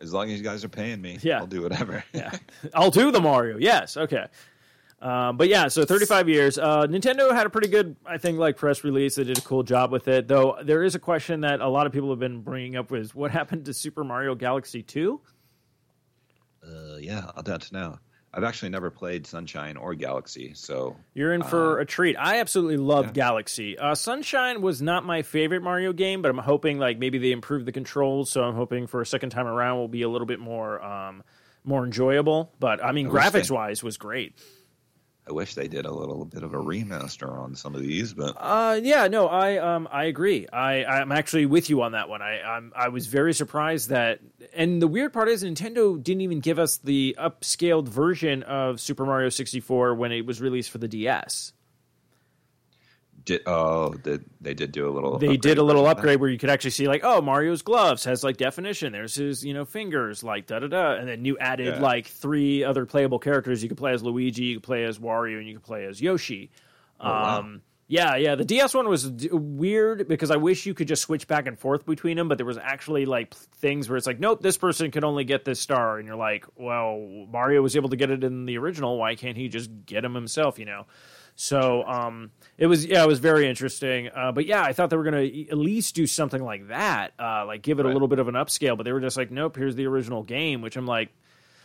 As 0.00 0.12
long 0.12 0.30
as 0.30 0.36
you 0.36 0.44
guys 0.44 0.64
are 0.64 0.68
paying 0.68 1.00
me, 1.00 1.18
Yeah. 1.22 1.38
I'll 1.38 1.46
do 1.46 1.62
whatever. 1.62 2.04
Yeah, 2.12 2.36
I'll 2.74 2.90
do 2.90 3.10
the 3.10 3.20
Mario. 3.20 3.56
Yes, 3.56 3.96
okay. 3.96 4.26
Um, 5.02 5.36
but 5.36 5.48
yeah, 5.48 5.66
so 5.66 5.84
35 5.84 6.28
years. 6.28 6.58
Uh, 6.58 6.86
Nintendo 6.86 7.34
had 7.34 7.44
a 7.44 7.50
pretty 7.50 7.66
good, 7.66 7.96
I 8.06 8.18
think, 8.18 8.38
like 8.38 8.56
press 8.56 8.84
release. 8.84 9.16
They 9.16 9.24
did 9.24 9.36
a 9.36 9.40
cool 9.42 9.64
job 9.64 9.90
with 9.90 10.06
it. 10.06 10.28
Though 10.28 10.58
there 10.62 10.84
is 10.84 10.94
a 10.94 11.00
question 11.00 11.40
that 11.40 11.60
a 11.60 11.68
lot 11.68 11.86
of 11.86 11.92
people 11.92 12.10
have 12.10 12.20
been 12.20 12.40
bringing 12.42 12.76
up: 12.76 12.90
was 12.92 13.12
what 13.14 13.32
happened 13.32 13.64
to 13.64 13.74
Super 13.74 14.04
Mario 14.04 14.36
Galaxy 14.36 14.82
2? 14.82 15.20
Uh, 16.64 16.96
yeah, 17.00 17.30
I'll 17.34 17.42
to 17.42 17.74
know. 17.74 17.98
I've 18.34 18.44
actually 18.44 18.70
never 18.70 18.90
played 18.90 19.26
Sunshine 19.26 19.76
or 19.76 19.94
Galaxy, 19.94 20.52
so 20.54 20.96
You're 21.12 21.34
in 21.34 21.42
for 21.42 21.78
Uh, 21.78 21.82
a 21.82 21.84
treat. 21.84 22.16
I 22.16 22.38
absolutely 22.40 22.78
love 22.78 23.06
yeah. 23.06 23.12
Galaxy. 23.12 23.76
Uh, 23.76 23.94
Sunshine 23.94 24.62
was 24.62 24.80
not 24.80 25.04
my 25.04 25.20
favorite 25.20 25.60
Mario 25.62 25.92
game, 25.92 26.22
but 26.22 26.30
I'm 26.30 26.38
hoping 26.38 26.78
like 26.78 26.98
maybe 26.98 27.18
they 27.18 27.32
improve 27.32 27.66
the 27.66 27.72
controls, 27.72 28.30
so 28.30 28.42
I'm 28.42 28.54
hoping 28.54 28.86
for 28.86 29.02
a 29.02 29.06
second 29.06 29.30
time 29.30 29.46
around 29.46 29.78
will 29.78 29.88
be 29.88 30.00
a 30.00 30.08
little 30.08 30.26
bit 30.26 30.40
more 30.40 30.82
um, 30.82 31.22
more 31.62 31.84
enjoyable. 31.84 32.52
But 32.58 32.82
I 32.82 32.92
mean, 32.92 33.08
graphics 33.10 33.50
wise, 33.50 33.82
was 33.82 33.98
great. 33.98 34.34
I 35.28 35.32
wish 35.32 35.54
they 35.54 35.68
did 35.68 35.86
a 35.86 35.92
little 35.92 36.24
bit 36.24 36.42
of 36.42 36.52
a 36.52 36.58
remaster 36.58 37.30
on 37.30 37.54
some 37.54 37.76
of 37.76 37.80
these. 37.80 38.12
But 38.12 38.34
Uh, 38.36 38.80
yeah, 38.82 39.06
no, 39.06 39.28
I 39.28 39.58
um, 39.58 39.88
I 39.90 40.04
agree. 40.04 40.48
I 40.52 40.84
I'm 40.84 41.12
actually 41.12 41.46
with 41.46 41.70
you 41.70 41.82
on 41.82 41.92
that 41.92 42.08
one. 42.08 42.22
I 42.22 42.40
I'm, 42.40 42.72
I 42.74 42.88
was 42.88 43.06
very 43.06 43.32
surprised 43.32 43.90
that, 43.90 44.18
and 44.52 44.82
the 44.82 44.88
weird 44.88 45.12
part 45.12 45.28
is 45.28 45.44
Nintendo 45.44 46.02
didn't 46.02 46.22
even 46.22 46.40
give 46.40 46.58
us 46.58 46.78
the 46.78 47.16
upscaled 47.20 47.88
version 47.88 48.42
of 48.42 48.80
Super 48.80 49.06
Mario 49.06 49.28
64 49.28 49.94
when 49.94 50.10
it 50.10 50.26
was 50.26 50.40
released 50.40 50.70
for 50.70 50.78
the 50.78 50.88
DS. 50.88 51.52
Did 53.24 53.42
oh, 53.46 53.90
did, 53.94 54.24
they 54.40 54.54
did 54.54 54.72
do 54.72 54.88
a 54.88 54.92
little? 54.92 55.18
They 55.18 55.36
did 55.36 55.58
a 55.58 55.62
little 55.62 55.86
upgrade 55.86 56.20
where 56.20 56.30
you 56.30 56.38
could 56.38 56.50
actually 56.50 56.70
see 56.70 56.88
like, 56.88 57.02
oh, 57.04 57.20
Mario's 57.20 57.62
gloves 57.62 58.04
has 58.04 58.24
like 58.24 58.36
definition. 58.36 58.92
There's 58.92 59.14
his 59.14 59.44
you 59.44 59.54
know 59.54 59.64
fingers 59.64 60.22
like 60.24 60.46
da 60.46 60.58
da 60.58 60.66
da, 60.68 60.92
and 60.94 61.08
then 61.08 61.24
you 61.24 61.38
added 61.38 61.66
Yeah. 61.76 61.80
like 61.80 62.06
three 62.06 62.64
other 62.64 62.86
playable 62.86 63.18
characters. 63.18 63.62
You 63.62 63.68
could 63.68 63.78
play 63.78 63.92
as 63.92 64.02
Luigi, 64.02 64.44
you 64.44 64.56
could 64.56 64.64
play 64.64 64.84
as 64.84 64.98
Wario, 64.98 65.38
and 65.38 65.46
you 65.46 65.54
could 65.54 65.64
play 65.64 65.84
as 65.84 66.00
Yoshi. 66.00 66.50
Oh, 67.00 67.08
wow. 67.08 67.38
Um, 67.40 67.62
yeah, 67.88 68.16
yeah. 68.16 68.36
The 68.36 68.44
DS 68.44 68.72
one 68.74 68.88
was 68.88 69.10
d- 69.10 69.28
weird 69.30 70.08
because 70.08 70.30
I 70.30 70.36
wish 70.36 70.64
you 70.64 70.72
could 70.72 70.88
just 70.88 71.02
switch 71.02 71.26
back 71.28 71.46
and 71.46 71.58
forth 71.58 71.84
between 71.84 72.16
them, 72.16 72.26
but 72.28 72.38
there 72.38 72.46
was 72.46 72.56
actually 72.56 73.04
like 73.04 73.34
things 73.34 73.88
where 73.88 73.98
it's 73.98 74.06
like, 74.06 74.18
nope, 74.18 74.40
this 74.40 74.56
person 74.56 74.90
can 74.90 75.04
only 75.04 75.24
get 75.24 75.44
this 75.44 75.60
star, 75.60 75.98
and 75.98 76.06
you're 76.06 76.16
like, 76.16 76.46
well, 76.56 77.26
Mario 77.30 77.60
was 77.60 77.76
able 77.76 77.90
to 77.90 77.96
get 77.96 78.10
it 78.10 78.24
in 78.24 78.46
the 78.46 78.56
original. 78.56 78.96
Why 78.98 79.14
can't 79.14 79.36
he 79.36 79.48
just 79.48 79.70
get 79.84 80.04
him 80.04 80.14
himself? 80.14 80.58
You 80.58 80.64
know. 80.64 80.86
So 81.34 81.82
um, 81.84 82.30
it 82.58 82.66
was 82.66 82.84
yeah, 82.84 83.02
it 83.02 83.08
was 83.08 83.18
very 83.18 83.48
interesting. 83.48 84.10
Uh, 84.14 84.32
but 84.32 84.46
yeah, 84.46 84.62
I 84.62 84.72
thought 84.72 84.90
they 84.90 84.96
were 84.96 85.02
going 85.10 85.30
to 85.30 85.48
at 85.50 85.58
least 85.58 85.94
do 85.94 86.06
something 86.06 86.42
like 86.42 86.68
that, 86.68 87.12
uh, 87.18 87.44
like 87.46 87.62
give 87.62 87.80
it 87.80 87.86
a 87.86 87.88
little 87.88 88.08
bit 88.08 88.18
of 88.18 88.28
an 88.28 88.34
upscale. 88.34 88.76
But 88.76 88.84
they 88.84 88.92
were 88.92 89.00
just 89.00 89.16
like, 89.16 89.30
nope, 89.30 89.56
here's 89.56 89.74
the 89.74 89.86
original 89.86 90.22
game. 90.22 90.60
Which 90.60 90.76
I'm 90.76 90.86
like, 90.86 91.08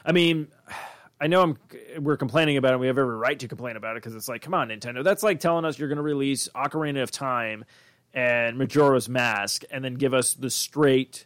I 0.05 0.11
mean, 0.13 0.47
I 1.22 1.28
know 1.28 1.41
I'm 1.41 1.57
we're 1.99 2.18
complaining 2.18 2.57
about 2.57 2.74
it. 2.74 2.80
We 2.80 2.88
have 2.88 2.97
every 2.97 3.15
right 3.18 3.38
to 3.39 3.47
complain 3.47 3.76
about 3.76 3.97
it 3.97 4.03
because 4.03 4.15
it's 4.15 4.30
like, 4.30 4.41
come 4.41 4.53
on, 4.53 4.70
Nintendo. 4.70 5.03
That's 5.03 5.24
like 5.24 5.39
telling 5.39 5.65
us 5.65 5.78
you're 5.80 5.89
going 5.89 5.97
to 5.97 6.03
release 6.03 6.47
Ocarina 6.55 7.01
of 7.03 7.11
Time 7.11 7.65
and 8.13 8.57
Majora's 8.57 9.09
Mask, 9.09 9.63
and 9.70 9.84
then 9.84 9.95
give 9.95 10.13
us 10.13 10.34
the 10.34 10.49
straight 10.49 11.26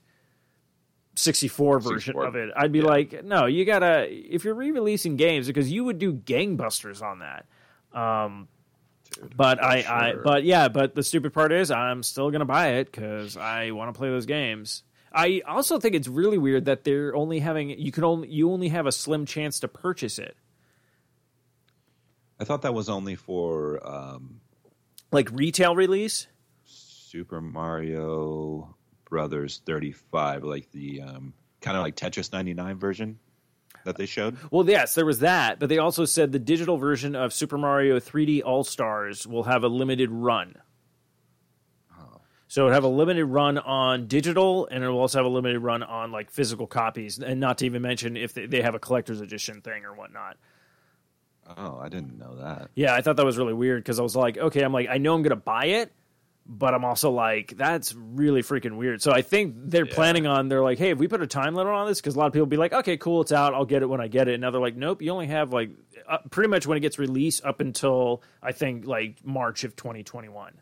64 1.16 1.80
version 1.80 2.00
64. 2.00 2.26
of 2.26 2.36
it. 2.36 2.50
I'd 2.56 2.72
be 2.72 2.80
Yeah. 2.80 2.86
like, 2.86 3.24
no, 3.24 3.46
you 3.46 3.66
gotta 3.66 4.08
if 4.10 4.44
you're 4.44 4.56
re-releasing 4.56 5.16
games 5.18 5.48
because 5.48 5.72
you 5.72 5.84
would 5.84 6.00
do 6.00 6.14
gangbusters 6.14 7.02
on 7.02 7.20
that. 7.20 7.46
Um, 7.94 8.48
but 9.36 9.64
I, 9.64 9.78
I, 9.80 10.14
but 10.24 10.44
yeah, 10.44 10.68
but 10.68 10.96
the 10.96 11.04
stupid 11.04 11.34
part 11.34 11.52
is 11.52 11.72
I'm 11.72 12.04
still 12.04 12.32
gonna 12.32 12.46
buy 12.46 12.74
it 12.76 12.92
because 12.92 13.38
I 13.38 13.72
want 13.72 13.94
to 13.94 13.98
play 13.98 14.10
those 14.10 14.26
games. 14.26 14.84
I 15.14 15.42
also 15.46 15.80
think 15.80 15.96
it's 15.96 16.08
really 16.08 16.38
weird 16.38 16.66
that 16.66 16.84
they're 16.84 17.16
only 17.16 17.40
having 17.40 17.70
you 17.70 17.92
can 17.92 18.04
only 18.04 18.30
you 18.30 18.52
only 18.52 18.70
have 18.70 18.86
a 18.86 18.92
slim 18.92 19.26
chance 19.26 19.60
to 19.60 19.68
purchase 19.68 20.20
it. 20.20 20.36
I 22.40 22.44
thought 22.44 22.64
that 22.64 22.74
was 22.74 22.90
only 22.90 23.16
for 23.16 23.86
um, 23.88 24.42
Like 25.12 25.30
retail 25.32 25.76
release? 25.76 26.28
Super 26.66 27.42
Mario 27.42 28.76
Brothers 29.08 29.62
35, 29.66 30.44
like 30.44 30.72
the 30.72 31.02
um, 31.02 31.34
kind 31.60 31.78
of 31.78 31.84
like 31.84 31.96
Tetris 31.96 32.32
99 32.32 32.80
version 32.80 33.20
that 33.86 33.98
they 33.98 34.06
showed. 34.06 34.38
Well, 34.52 34.68
yes, 34.68 34.96
there 34.96 35.06
was 35.06 35.20
that, 35.20 35.60
but 35.60 35.70
they 35.70 35.78
also 35.78 36.06
said 36.06 36.32
the 36.32 36.40
digital 36.40 36.78
version 36.78 37.16
of 37.16 37.34
Super 37.34 37.58
Mario 37.58 38.00
3D 38.00 38.44
All 38.44 38.64
Stars 38.64 39.26
will 39.26 39.44
have 39.44 39.64
a 39.64 39.68
limited 39.68 40.10
run. 40.12 40.56
Oh. 41.98 42.22
So 42.48 42.68
it 42.68 42.74
have 42.74 42.84
a 42.84 42.90
limited 42.90 43.26
run 43.26 43.58
on 43.58 44.08
digital, 44.08 44.68
and 44.72 44.84
it 44.84 44.88
will 44.90 45.00
also 45.00 45.20
have 45.20 45.26
a 45.26 45.30
limited 45.30 45.60
run 45.60 45.84
on 45.84 46.12
like 46.12 46.32
physical 46.32 46.68
copies, 46.68 47.20
and 47.20 47.40
not 47.40 47.58
to 47.60 47.66
even 47.66 47.82
mention 47.82 48.18
if 48.18 48.34
they, 48.34 48.46
they 48.46 48.62
have 48.62 48.76
a 48.76 48.80
collector's 48.80 49.22
edition 49.22 49.62
thing 49.62 49.86
or 49.86 49.94
whatnot. 49.94 50.38
Oh, 51.58 51.80
I 51.80 51.90
didn't 51.90 52.18
know 52.18 52.36
that. 52.38 52.70
Yeah, 52.76 52.94
I 52.94 53.02
thought 53.02 53.18
that 53.18 53.26
was 53.26 53.38
really 53.38 53.54
weird 53.54 53.84
because 53.84 54.00
I 54.00 54.04
was 54.04 54.16
like, 54.16 54.38
okay, 54.38 54.62
I'm 54.62 54.74
like, 54.74 54.88
I 54.90 54.98
know 54.98 55.16
I'm 55.16 55.24
gonna 55.24 55.36
buy 55.36 55.66
it, 55.66 55.92
but 56.46 56.74
I'm 56.74 56.84
also 56.84 57.12
like, 57.12 57.54
that's 57.56 57.94
really 57.96 58.42
freaking 58.42 58.78
weird. 58.78 59.02
So 59.02 59.12
I 59.12 59.22
think 59.22 59.56
they're 59.58 59.86
Yeah. 59.86 59.94
planning 59.94 60.28
on, 60.28 60.48
they're 60.50 60.64
like, 60.64 60.78
hey, 60.80 60.90
if 60.90 60.98
we 60.98 61.08
put 61.08 61.22
a 61.22 61.28
time 61.28 61.54
limit 61.56 61.74
on 61.74 61.88
this, 61.88 62.02
because 62.02 62.16
a 62.16 62.20
lot 62.20 62.26
of 62.28 62.34
people 62.34 62.46
be 62.48 62.58
like, 62.58 62.74
okay, 62.74 62.98
cool, 62.98 63.22
it's 63.22 63.32
out, 63.32 63.54
I'll 63.54 63.66
get 63.66 63.84
it 63.84 63.86
when 63.88 64.02
I 64.02 64.08
get 64.08 64.28
it. 64.28 64.34
And 64.34 64.42
now 64.42 64.52
they're 64.52 64.60
like, 64.62 64.76
nope, 64.76 65.02
you 65.02 65.12
only 65.12 65.28
have 65.28 65.54
like 65.54 65.70
uh, 66.10 66.18
pretty 66.30 66.50
much 66.50 66.66
when 66.68 66.78
it 66.78 66.82
gets 66.82 66.98
released 67.00 67.46
up 67.46 67.62
until 67.62 68.24
I 68.42 68.52
think 68.52 68.86
like 68.86 69.24
March 69.24 69.64
of 69.64 69.76
2021. 69.76 70.54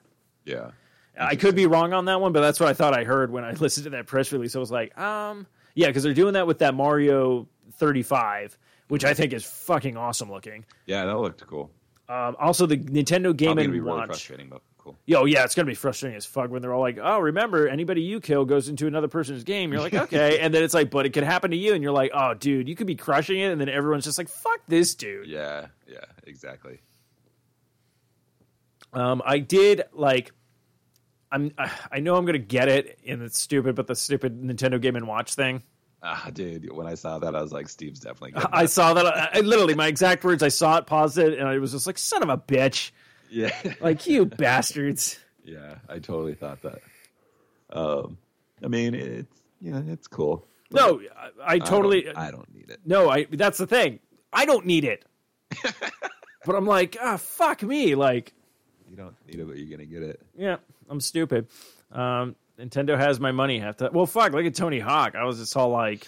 Yeah. 0.45 0.71
I 1.19 1.35
could 1.35 1.55
be 1.55 1.65
wrong 1.65 1.91
on 1.93 2.05
that 2.05 2.21
one, 2.21 2.31
but 2.33 2.41
that's 2.41 2.59
what 2.59 2.69
I 2.69 2.73
thought 2.73 2.93
I 2.97 3.03
heard 3.03 3.31
when 3.31 3.43
I 3.43 3.51
listened 3.59 3.85
to 3.85 3.89
that 3.91 4.05
press 4.07 4.31
release. 4.31 4.55
I 4.55 4.59
was 4.59 4.71
like, 4.71 4.97
um, 4.97 5.47
yeah, 5.75 5.87
because 5.87 6.03
they're 6.03 6.13
doing 6.13 6.33
that 6.33 6.45
with 6.47 6.59
that 6.59 6.73
Mario 6.75 7.47
35, 7.73 8.57
which 8.89 9.03
I 9.05 9.13
think 9.13 9.33
is 9.33 9.43
fucking 9.45 9.97
awesome 9.97 10.31
looking. 10.31 10.65
Yeah, 10.85 11.05
that 11.05 11.17
looked 11.17 11.45
cool. 11.47 11.71
Um, 12.07 12.35
also, 12.39 12.65
the 12.65 12.77
Nintendo 12.77 13.35
Game 13.35 13.57
and 13.57 13.69
really 13.71 13.81
Watch. 13.81 14.07
frustrating, 14.07 14.49
but 14.49 14.61
cool. 14.89 14.99
Yo, 15.05 15.25
yeah, 15.25 15.43
it's 15.43 15.55
gonna 15.55 15.65
be 15.65 15.75
frustrating 15.75 16.17
as 16.17 16.25
fuck 16.25 16.49
when 16.49 16.61
they're 16.61 16.73
all 16.73 16.81
like, 16.81 16.97
"Oh, 17.01 17.19
remember, 17.19 17.67
anybody 17.67 18.01
you 18.01 18.19
kill 18.19 18.45
goes 18.45 18.69
into 18.69 18.87
another 18.87 19.07
person's 19.07 19.43
game." 19.43 19.71
You're 19.71 19.81
like, 19.81 19.93
"Okay," 20.05 20.39
and 20.39 20.53
then 20.53 20.63
it's 20.63 20.73
like, 20.73 20.89
"But 20.89 21.05
it 21.05 21.13
could 21.13 21.23
happen 21.23 21.51
to 21.51 21.57
you," 21.57 21.73
and 21.73 21.83
you're 21.83 21.93
like, 21.93 22.11
"Oh, 22.13 22.33
dude, 22.33 22.67
you 22.67 22.75
could 22.75 22.87
be 22.87 22.95
crushing 22.95 23.39
it," 23.39 23.51
and 23.51 23.59
then 23.59 23.69
everyone's 23.69 24.05
just 24.05 24.17
like, 24.17 24.29
"Fuck 24.29 24.61
this 24.67 24.95
dude." 24.95 25.27
Yeah, 25.27 25.67
yeah, 25.87 26.05
exactly. 26.25 26.79
Um, 28.93 29.21
I 29.25 29.39
did 29.39 29.83
like, 29.93 30.31
I'm, 31.31 31.51
I 31.91 31.99
know 31.99 32.15
I'm 32.15 32.25
gonna 32.25 32.39
get 32.39 32.67
it, 32.67 32.99
and 33.07 33.21
it's 33.21 33.39
stupid, 33.39 33.75
but 33.75 33.87
the 33.87 33.95
stupid 33.95 34.41
Nintendo 34.41 34.81
Game 34.81 34.95
and 34.95 35.07
Watch 35.07 35.35
thing. 35.35 35.63
Ah, 36.01 36.29
dude, 36.31 36.71
when 36.71 36.87
I 36.87 36.93
saw 36.95 37.19
that, 37.19 37.35
I 37.35 37.41
was 37.41 37.51
like, 37.51 37.67
Steve's 37.67 37.99
definitely. 37.99 38.41
I 38.53 38.65
saw 38.65 38.93
that. 38.93 39.05
I, 39.05 39.29
I 39.33 39.39
literally, 39.41 39.75
my 39.75 39.87
exact 39.87 40.23
words. 40.23 40.41
I 40.41 40.47
saw 40.47 40.77
it, 40.77 40.85
paused 40.85 41.17
it, 41.17 41.37
and 41.37 41.47
I 41.47 41.57
was 41.57 41.73
just 41.73 41.87
like, 41.87 41.97
"Son 41.97 42.23
of 42.23 42.29
a 42.29 42.37
bitch!" 42.37 42.91
Yeah, 43.29 43.51
Like 43.81 44.05
you 44.07 44.25
bastards. 44.25 45.19
yeah, 45.43 45.75
I 45.87 45.99
totally 45.99 46.33
thought 46.35 46.61
that. 46.63 46.79
Um, 47.71 48.17
I 48.63 48.67
mean, 48.67 48.93
it's 48.95 49.41
yeah, 49.61 49.81
it's 49.87 50.07
cool. 50.07 50.45
No, 50.71 51.01
I, 51.17 51.25
I 51.25 51.53
I 51.55 51.59
totally. 51.59 52.03
don't, 52.03 52.17
I 52.17 52.31
don't 52.31 52.53
need 52.53 52.69
it. 52.69 52.79
No, 52.85 53.09
I 53.09 53.25
that's 53.25 53.57
the 53.57 53.67
thing. 53.67 53.99
I 54.31 54.45
don't 54.45 54.65
need 54.65 54.85
it. 54.85 55.05
but 56.45 56.55
I'm 56.55 56.65
like, 56.65 56.97
ah, 57.01 57.17
fuck 57.17 57.63
me. 57.63 57.95
Like, 57.95 58.33
You 58.89 58.95
don't 58.95 59.15
need 59.27 59.39
it, 59.39 59.47
but 59.47 59.57
you're 59.57 59.69
gonna 59.75 59.85
get 59.89 60.03
it. 60.03 60.21
yeah, 60.37 60.57
I'm 60.89 60.99
stupid. 61.01 61.47
Um, 61.91 62.35
Nintendo 62.59 62.97
has 62.97 63.19
my 63.19 63.31
money. 63.31 63.59
Have 63.59 63.77
to. 63.77 63.89
Well, 63.91 64.05
fuck. 64.05 64.33
Look 64.33 64.45
at 64.45 64.53
Tony 64.55 64.79
Hawk. 64.79 65.15
I 65.15 65.23
was 65.23 65.39
just 65.39 65.55
all 65.57 65.69
like, 65.69 66.07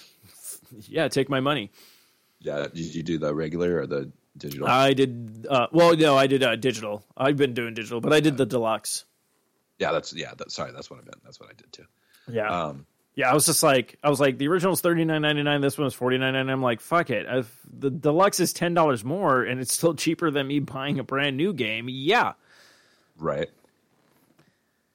yeah, 0.87 1.07
take 1.07 1.29
my 1.29 1.39
money. 1.39 1.71
Yeah, 2.39 2.67
did 2.73 2.93
you 2.93 3.03
do 3.03 3.17
the 3.17 3.33
regular 3.33 3.79
or 3.81 3.87
the 3.87 4.11
digital? 4.37 4.67
I 4.67 4.93
did. 4.93 5.45
Uh, 5.49 5.67
well, 5.71 5.95
no, 5.95 6.17
I 6.17 6.27
did 6.27 6.43
uh, 6.43 6.55
digital. 6.55 7.03
I've 7.17 7.37
been 7.37 7.53
doing 7.53 7.73
digital, 7.73 8.01
but 8.01 8.13
I 8.13 8.19
did 8.19 8.37
the 8.37 8.45
deluxe. 8.45 9.05
yeah, 9.79 9.91
that's 9.91 10.13
yeah. 10.13 10.33
That, 10.37 10.51
sorry, 10.51 10.71
that's 10.71 10.89
what 10.89 10.99
I 10.99 11.03
meant. 11.03 11.23
That's 11.23 11.39
what 11.39 11.49
I 11.49 11.53
did 11.53 11.71
too. 11.73 11.85
Yeah, 12.31 12.65
Um, 12.67 12.85
yeah. 13.15 13.29
I 13.31 13.33
was 13.33 13.45
just 13.47 13.63
like, 13.63 13.97
I 14.03 14.09
was 14.09 14.19
like, 14.19 14.37
the 14.37 14.47
original 14.47 14.71
was 14.71 14.81
thirty 14.81 15.03
nine 15.05 15.21
ninety 15.23 15.43
nine. 15.43 15.59
This 15.61 15.77
one 15.77 15.85
was 15.85 15.93
forty 15.93 16.17
nine 16.17 16.33
ninety 16.33 16.47
nine. 16.47 16.53
I'm 16.53 16.61
like, 16.61 16.79
fuck 16.81 17.09
it. 17.09 17.25
If 17.29 17.59
the 17.71 17.89
deluxe 17.89 18.39
is 18.39 18.53
ten 18.53 18.73
dollars 18.73 19.03
more, 19.03 19.43
and 19.43 19.59
it's 19.59 19.73
still 19.73 19.95
cheaper 19.95 20.29
than 20.31 20.47
me 20.47 20.59
buying 20.59 20.99
a 20.99 21.03
brand 21.03 21.35
new 21.37 21.53
game. 21.53 21.87
Yeah. 21.89 22.33
right. 23.17 23.49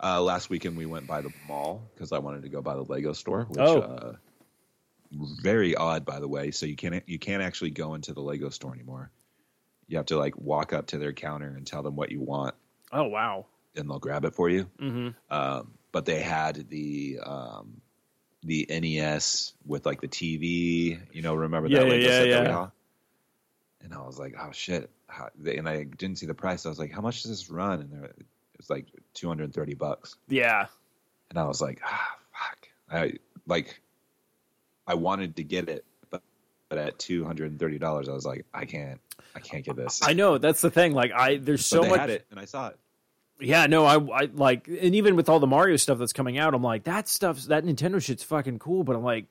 Uh, 0.03 0.21
last 0.21 0.51
weekend 0.51 0.77
we 0.77 0.85
went 0.85 1.07
by 1.07 1.23
the 1.23 1.31
mall 1.49 1.83
because 1.95 2.13
I 2.13 2.19
wanted 2.19 2.43
to 2.43 2.51
go 2.51 2.61
by 2.61 2.75
the 2.75 2.83
Lego 2.83 3.15
store, 3.15 3.47
which 3.49 3.59
Oh. 3.59 3.81
uh, 3.81 4.13
very 5.41 5.75
odd, 5.75 6.05
by 6.05 6.21
the 6.21 6.29
way. 6.29 6.51
So 6.51 6.67
you 6.67 6.77
can't 6.77 7.03
you 7.07 7.19
can't 7.19 7.43
actually 7.43 7.71
go 7.71 7.95
into 7.95 8.13
the 8.13 8.21
Lego 8.21 8.51
store 8.51 8.75
anymore. 8.75 9.11
You 9.89 9.99
have 9.99 10.07
to 10.07 10.19
like 10.19 10.37
walk 10.39 10.73
up 10.73 10.89
to 10.89 10.99
their 10.99 11.13
counter 11.13 11.49
and 11.49 11.67
tell 11.67 11.83
them 11.83 11.97
what 11.97 12.11
you 12.11 12.21
want, 12.21 12.55
Oh 12.93 13.05
wow. 13.05 13.47
and 13.77 13.89
they'll 13.89 13.99
grab 13.99 14.25
it 14.25 14.35
for 14.35 14.49
you. 14.49 14.69
Mm-hmm. 14.81 15.09
Um, 15.35 15.73
but 15.93 16.05
they 16.07 16.21
had 16.21 16.69
the 16.69 17.21
um, 17.25 17.81
the 18.43 18.67
NES 18.69 19.53
with 19.65 19.87
like 19.87 20.01
the 20.01 20.09
TV. 20.09 20.99
You 21.13 21.23
know, 21.23 21.35
remember 21.35 21.69
Yeah, 21.69 21.81
that 21.81 21.87
yeah, 21.87 21.93
Lego 21.93 22.09
yeah, 22.09 22.23
we 22.23 22.29
yeah. 22.47 22.67
And 23.85 23.95
I 23.95 23.99
was 24.05 24.19
like, 24.19 24.35
oh 24.41 24.51
shit! 24.53 24.91
How, 25.07 25.29
and 25.45 25.69
I 25.69 25.85
didn't 25.85 26.19
see 26.19 26.27
the 26.27 26.35
price. 26.35 26.67
I 26.67 26.69
was 26.69 26.79
like, 26.79 26.91
how 26.93 27.01
much 27.01 27.23
does 27.23 27.31
this 27.31 27.49
run? 27.51 27.81
And 27.81 28.05
it 28.05 28.17
was 28.57 28.69
like 28.69 28.87
two 29.15 29.29
hundred 29.29 29.45
and 29.45 29.55
thirty 29.55 29.75
bucks. 29.75 30.17
Yeah. 30.29 30.67
And 31.31 31.39
I 31.39 31.45
was 31.45 31.61
like, 31.61 31.81
ah, 31.85 32.17
fuck. 32.33 32.69
I 32.91 33.13
like, 33.47 33.81
I 34.87 34.95
wanted 34.95 35.37
to 35.37 35.45
get 35.45 35.69
it, 35.69 35.85
but 36.11 36.23
but 36.69 36.79
at 36.79 36.99
two 36.99 37.25
hundred 37.25 37.51
and 37.53 37.61
thirty 37.61 37.79
dollars, 37.79 38.09
I 38.09 38.13
was 38.13 38.27
like, 38.27 38.45
I 38.53 38.65
can't, 38.65 39.01
I 39.37 39.41
can't 39.41 39.65
get 39.65 39.77
this. 39.77 40.01
I 40.03 40.15
know 40.15 40.39
that's 40.39 40.63
the 40.63 40.71
thing. 40.71 40.93
Like 40.93 41.13
I, 41.13 41.37
there's 41.37 41.61
but 41.61 41.77
so 41.77 41.83
they 41.83 41.91
much. 41.91 42.01
had 42.01 42.11
it, 42.11 42.27
and 42.31 42.41
I 42.41 42.47
saw 42.47 42.69
it. 42.69 42.79
Yeah, 43.39 43.67
no, 43.67 43.85
I, 43.85 43.97
I 43.97 44.29
like, 44.33 44.67
and 44.67 44.95
even 44.95 45.15
with 45.15 45.29
all 45.29 45.41
the 45.41 45.47
Mario 45.47 45.77
stuff 45.77 45.99
that's 45.99 46.15
coming 46.15 46.39
out, 46.39 46.55
I'm 46.55 46.63
like, 46.63 46.85
that 46.85 47.07
stuff's 47.07 47.47
that 47.47 47.65
Nintendo 47.65 48.03
shit's 48.03 48.23
fucking 48.23 48.59
cool. 48.59 48.83
But 48.83 48.97
I'm 48.97 49.03
like, 49.05 49.27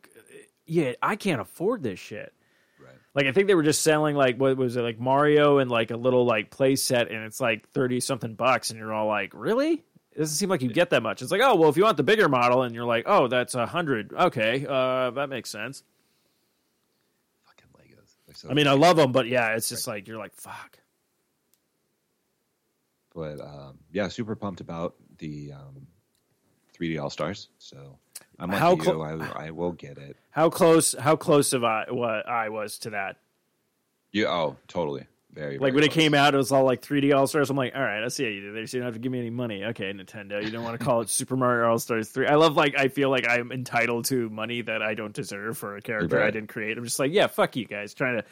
yeah, 0.68 0.94
I 1.02 1.16
can't 1.16 1.42
afford 1.42 1.82
this 1.82 2.00
shit. 2.00 2.32
Right. 2.80 2.94
Like 3.16 3.26
I 3.26 3.32
think 3.32 3.48
they 3.48 3.56
were 3.56 3.64
just 3.64 3.82
selling 3.82 4.16
like 4.16 4.38
what 4.38 4.58
was 4.58 4.78
it 4.78 4.82
like 4.82 5.00
Mario 5.00 5.58
and 5.58 5.72
like 5.72 5.90
a 5.90 5.98
little 5.98 6.24
like 6.24 6.52
play 6.52 6.76
set, 6.76 7.10
and 7.10 7.26
it's 7.26 7.42
like 7.42 7.68
thirty 7.72 8.00
something 8.00 8.36
bucks, 8.36 8.70
and 8.70 8.80
you're 8.80 8.94
all 8.94 9.08
like, 9.08 9.32
really? 9.34 9.84
It 10.12 10.20
doesn't 10.20 10.36
seem 10.36 10.50
like 10.50 10.62
you 10.62 10.70
get 10.70 10.92
that 10.92 11.02
much. 11.02 11.24
It's 11.24 11.32
like, 11.32 11.42
oh 11.44 11.56
well, 11.56 11.70
if 11.70 11.78
you 11.78 11.84
want 11.84 11.98
the 11.98 12.04
bigger 12.04 12.30
model, 12.30 12.62
and 12.62 12.76
you're 12.76 12.86
like, 12.86 13.06
oh, 13.08 13.28
that's 13.28 13.56
a 13.56 13.66
hundred. 13.66 14.14
Okay, 14.14 14.68
uh, 14.70 15.10
that 15.12 15.30
makes 15.30 15.50
sense. 15.50 15.82
So 18.36 18.50
I 18.50 18.54
mean, 18.54 18.68
I 18.68 18.74
love 18.74 18.98
them, 18.98 19.12
but 19.12 19.28
yeah, 19.28 19.56
it's 19.56 19.70
just 19.70 19.88
like 19.88 20.08
you're 20.08 20.18
like, 20.18 20.34
fuck. 20.36 20.78
but 23.14 23.40
um, 23.40 23.80
yeah, 23.92 24.10
super 24.10 24.36
pumped 24.36 24.60
about 24.62 24.96
the 25.18 25.54
um, 25.54 25.88
3D 26.78 27.02
All 27.02 27.10
Stars. 27.10 27.48
So 27.58 27.98
I'm 28.38 28.50
like 28.52 28.60
How 28.60 28.72
you, 28.72 28.78
clo- 28.78 29.02
I, 29.02 29.48
I 29.48 29.52
will 29.52 29.72
get 29.72 29.98
it. 29.98 30.18
How 30.32 30.50
close? 30.50 30.94
How 30.94 31.16
close 31.16 31.54
of 31.54 31.64
I 31.64 31.86
what 31.90 32.28
I 32.28 32.50
was 32.50 32.78
to 32.80 32.90
that? 32.92 33.18
You 34.12 34.28
oh 34.28 34.58
totally 34.68 35.08
very 35.36 35.58
Like 35.58 35.74
very 35.74 35.74
when 35.74 35.84
it 35.84 35.92
came 35.92 36.14
out, 36.14 36.34
it 36.34 36.38
was 36.38 36.52
all 36.52 36.64
like 36.64 36.82
3D 36.82 37.14
All 37.14 37.28
Stars. 37.28 37.50
I'm 37.50 37.58
like, 37.58 37.76
all 37.76 37.82
right, 37.82 38.04
I 38.04 38.08
see 38.08 38.24
how 38.24 38.30
you 38.30 38.42
did 38.42 38.56
there. 38.56 38.66
So 38.68 38.78
you 38.78 38.82
don't 38.82 38.88
have 38.88 38.94
to 38.96 39.00
give 39.00 39.12
me 39.12 39.20
any 39.20 39.30
money. 39.30 39.66
Okay, 39.66 39.92
Nintendo, 39.92 40.42
you 40.44 40.50
don't 40.50 40.64
want 40.64 40.80
to 40.80 40.84
call 40.84 41.02
it 41.02 41.10
Super 41.12 41.36
Mario 41.36 41.70
All 41.70 41.80
Stars 41.80 42.10
3. 42.10 42.28
I 42.28 42.36
love 42.36 42.56
like 42.56 42.76
I 42.78 42.88
feel 42.88 43.10
like 43.10 43.28
I'm 43.28 43.52
entitled 43.52 44.06
to 44.06 44.30
money 44.30 44.62
that 44.62 44.82
I 44.82 44.94
don't 44.94 45.14
deserve 45.14 45.58
for 45.58 45.76
a 45.76 45.82
character 45.82 46.22
I 46.24 46.32
didn't 46.32 46.50
create. 46.50 46.78
I'm 46.78 46.84
just 46.86 47.00
like, 47.00 47.12
yeah, 47.12 47.28
fuck 47.28 47.56
you 47.56 47.66
guys, 47.66 47.94
trying 47.94 48.18
to. 48.18 48.26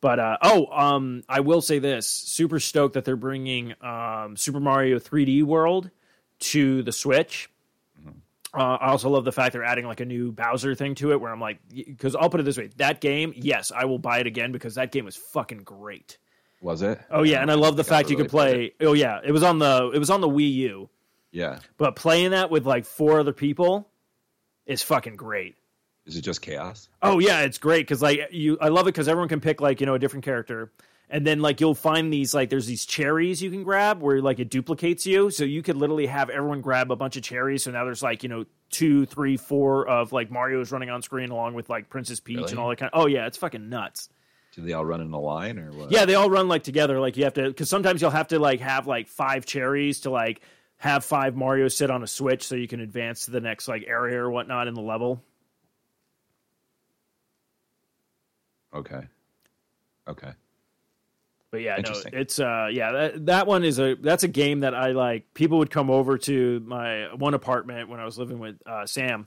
But 0.00 0.18
uh, 0.18 0.36
oh, 0.42 0.66
um, 0.66 1.22
I 1.28 1.40
will 1.40 1.62
say 1.62 1.78
this: 1.78 2.08
super 2.08 2.60
stoked 2.60 2.94
that 2.94 3.04
they're 3.04 3.16
bringing 3.16 3.74
um, 3.82 4.36
Super 4.36 4.60
Mario 4.60 4.98
3D 4.98 5.42
World 5.42 5.90
to 6.40 6.82
the 6.82 6.92
Switch. 6.92 7.48
Uh, 8.56 8.78
I 8.80 8.88
also 8.88 9.10
love 9.10 9.24
the 9.24 9.32
fact 9.32 9.52
they're 9.52 9.62
adding 9.64 9.86
like 9.86 10.00
a 10.00 10.04
new 10.06 10.32
Bowser 10.32 10.74
thing 10.74 10.94
to 10.96 11.12
it, 11.12 11.20
where 11.20 11.30
I'm 11.30 11.40
like, 11.40 11.58
because 11.74 12.16
I'll 12.16 12.30
put 12.30 12.40
it 12.40 12.44
this 12.44 12.56
way: 12.56 12.70
that 12.78 13.00
game, 13.00 13.32
yes, 13.36 13.70
I 13.74 13.84
will 13.84 13.98
buy 13.98 14.18
it 14.20 14.26
again 14.26 14.50
because 14.52 14.76
that 14.76 14.92
game 14.92 15.04
was 15.04 15.16
fucking 15.16 15.58
great. 15.64 16.16
was 16.62 16.80
it? 16.82 16.98
Oh 17.10 17.22
yeah, 17.22 17.42
and 17.42 17.50
I 17.50 17.54
love 17.54 17.76
the 17.76 17.82
I 17.82 17.86
fact 17.86 18.10
you 18.10 18.16
really 18.16 18.24
could 18.28 18.30
play. 18.30 18.72
Oh 18.80 18.94
yeah, 18.94 19.20
it 19.22 19.32
was 19.32 19.42
on 19.42 19.58
the 19.58 19.90
it 19.94 19.98
was 19.98 20.08
on 20.10 20.20
the 20.22 20.28
Wii 20.28 20.52
U, 20.54 20.88
Yeah. 21.32 21.58
but 21.76 21.96
playing 21.96 22.30
that 22.30 22.50
with 22.50 22.66
like 22.66 22.86
four 22.86 23.20
other 23.20 23.32
people 23.34 23.88
is 24.64 24.82
fucking 24.82 25.16
great. 25.16 25.56
Is 26.06 26.16
it 26.16 26.22
just 26.22 26.40
chaos? 26.40 26.88
Oh 27.02 27.18
yeah, 27.18 27.40
it's 27.42 27.58
great 27.58 27.80
because 27.86 28.00
like 28.00 28.28
you, 28.30 28.56
I 28.60 28.68
love 28.68 28.86
it 28.86 28.92
because 28.94 29.08
everyone 29.08 29.28
can 29.28 29.40
pick 29.40 29.60
like 29.60 29.80
you 29.80 29.86
know 29.86 29.94
a 29.94 29.98
different 29.98 30.24
character, 30.24 30.72
and 31.08 31.26
then 31.26 31.40
like 31.40 31.60
you'll 31.60 31.74
find 31.74 32.12
these 32.12 32.34
like 32.34 32.50
there's 32.50 32.66
these 32.66 32.84
cherries 32.84 33.40
you 33.42 33.50
can 33.50 33.62
grab 33.62 34.00
where 34.02 34.20
like 34.20 34.38
it 34.40 34.50
duplicates 34.50 35.06
you 35.06 35.30
so 35.30 35.44
you 35.44 35.62
could 35.62 35.76
literally 35.76 36.06
have 36.06 36.30
everyone 36.30 36.60
grab 36.60 36.90
a 36.90 36.96
bunch 36.96 37.16
of 37.16 37.22
cherries 37.22 37.62
so 37.62 37.70
now 37.70 37.84
there's 37.84 38.02
like 38.02 38.22
you 38.22 38.28
know 38.28 38.44
two 38.70 39.06
three 39.06 39.36
four 39.36 39.86
of 39.88 40.12
like 40.12 40.30
mario's 40.30 40.72
running 40.72 40.90
on 40.90 41.02
screen 41.02 41.30
along 41.30 41.54
with 41.54 41.70
like 41.70 41.88
princess 41.88 42.18
peach 42.20 42.36
Really? 42.38 42.50
and 42.50 42.58
all 42.58 42.68
that 42.68 42.76
kind 42.78 42.90
of 42.92 43.00
oh 43.00 43.06
yeah 43.06 43.26
it's 43.26 43.36
fucking 43.38 43.68
nuts 43.68 44.08
Do 44.54 44.62
they 44.62 44.72
all 44.72 44.84
run 44.84 45.00
in 45.00 45.12
a 45.12 45.20
line 45.20 45.58
or 45.58 45.70
what? 45.72 45.92
yeah 45.92 46.04
they 46.06 46.14
all 46.16 46.28
run 46.28 46.48
like 46.48 46.64
together 46.64 46.98
like 46.98 47.16
you 47.16 47.24
have 47.24 47.34
to 47.34 47.48
because 47.48 47.70
sometimes 47.70 48.00
you'll 48.02 48.10
have 48.10 48.28
to 48.28 48.38
like 48.40 48.60
have 48.60 48.86
like 48.88 49.06
five 49.08 49.46
cherries 49.46 50.00
to 50.00 50.10
like 50.10 50.40
have 50.78 51.04
five 51.04 51.36
mario 51.36 51.68
sit 51.68 51.90
on 51.90 52.02
a 52.02 52.06
switch 52.06 52.42
so 52.46 52.56
you 52.56 52.66
can 52.66 52.80
advance 52.80 53.26
to 53.26 53.30
the 53.30 53.40
next 53.40 53.68
like 53.68 53.84
area 53.86 54.18
or 54.18 54.30
whatnot 54.30 54.66
in 54.68 54.74
the 54.74 54.82
level 54.82 55.22
Okay. 58.74 59.00
Okay. 60.06 60.32
But 61.56 61.62
yeah, 61.62 61.76
no, 61.78 61.90
it's 62.12 62.38
uh 62.38 62.68
yeah, 62.70 62.92
that 62.92 63.26
that 63.26 63.46
one 63.46 63.64
is 63.64 63.78
a 63.78 63.94
that's 63.94 64.24
a 64.24 64.28
game 64.28 64.60
that 64.60 64.74
I 64.74 64.92
like 64.92 65.32
people 65.32 65.56
would 65.58 65.70
come 65.70 65.88
over 65.90 66.18
to 66.18 66.60
my 66.66 67.14
one 67.14 67.32
apartment 67.32 67.88
when 67.88 67.98
I 67.98 68.04
was 68.04 68.18
living 68.18 68.38
with 68.38 68.56
uh 68.66 68.84
Sam 68.84 69.26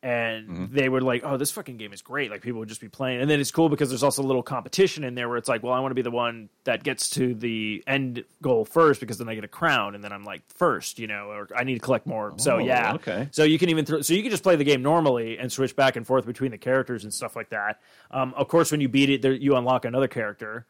and 0.00 0.48
Mm-hmm. 0.48 0.74
they 0.76 0.88
were 0.88 1.00
like, 1.00 1.22
"Oh, 1.24 1.36
this 1.36 1.50
fucking 1.50 1.76
game 1.76 1.92
is 1.92 2.02
great." 2.02 2.30
Like 2.30 2.40
people 2.40 2.60
would 2.60 2.68
just 2.68 2.80
be 2.80 2.88
playing. 2.88 3.20
And 3.20 3.28
then 3.28 3.40
it's 3.40 3.50
cool 3.50 3.68
because 3.68 3.88
there's 3.88 4.04
also 4.04 4.22
a 4.22 4.28
little 4.28 4.44
competition 4.44 5.02
in 5.02 5.16
there 5.16 5.28
where 5.28 5.36
it's 5.38 5.48
like, 5.48 5.64
"Well, 5.64 5.72
I 5.72 5.80
want 5.80 5.90
to 5.90 5.96
be 5.96 6.02
the 6.02 6.10
one 6.12 6.48
that 6.62 6.84
gets 6.84 7.10
to 7.10 7.34
the 7.34 7.82
end 7.84 8.22
goal 8.40 8.64
first 8.64 9.00
because 9.00 9.18
then 9.18 9.28
I 9.28 9.34
get 9.34 9.42
a 9.42 9.48
crown 9.48 9.96
and 9.96 10.04
then 10.04 10.12
I'm 10.12 10.22
like 10.24 10.42
first, 10.54 11.00
you 11.00 11.08
know, 11.08 11.30
or 11.30 11.48
I 11.56 11.64
need 11.64 11.74
to 11.74 11.80
collect 11.80 12.06
more." 12.06 12.32
so, 12.36 12.54
Oh, 12.54 12.58
yeah. 12.58 12.94
okay. 12.94 13.28
So 13.32 13.42
you 13.42 13.58
can 13.58 13.70
even 13.70 13.84
throw, 13.84 14.00
so 14.02 14.14
you 14.14 14.22
can 14.22 14.30
just 14.30 14.44
play 14.44 14.54
the 14.54 14.62
game 14.62 14.82
normally 14.82 15.36
and 15.36 15.50
switch 15.50 15.74
back 15.74 15.96
and 15.96 16.06
forth 16.06 16.26
between 16.26 16.52
the 16.52 16.58
characters 16.58 17.02
and 17.02 17.12
stuff 17.12 17.34
like 17.34 17.48
that. 17.50 17.80
Um, 18.12 18.32
of 18.36 18.46
course, 18.46 18.70
when 18.70 18.80
you 18.80 18.88
beat 18.88 19.10
it, 19.10 19.20
there, 19.20 19.32
you 19.32 19.56
unlock 19.56 19.84
another 19.84 20.08
character 20.08 20.64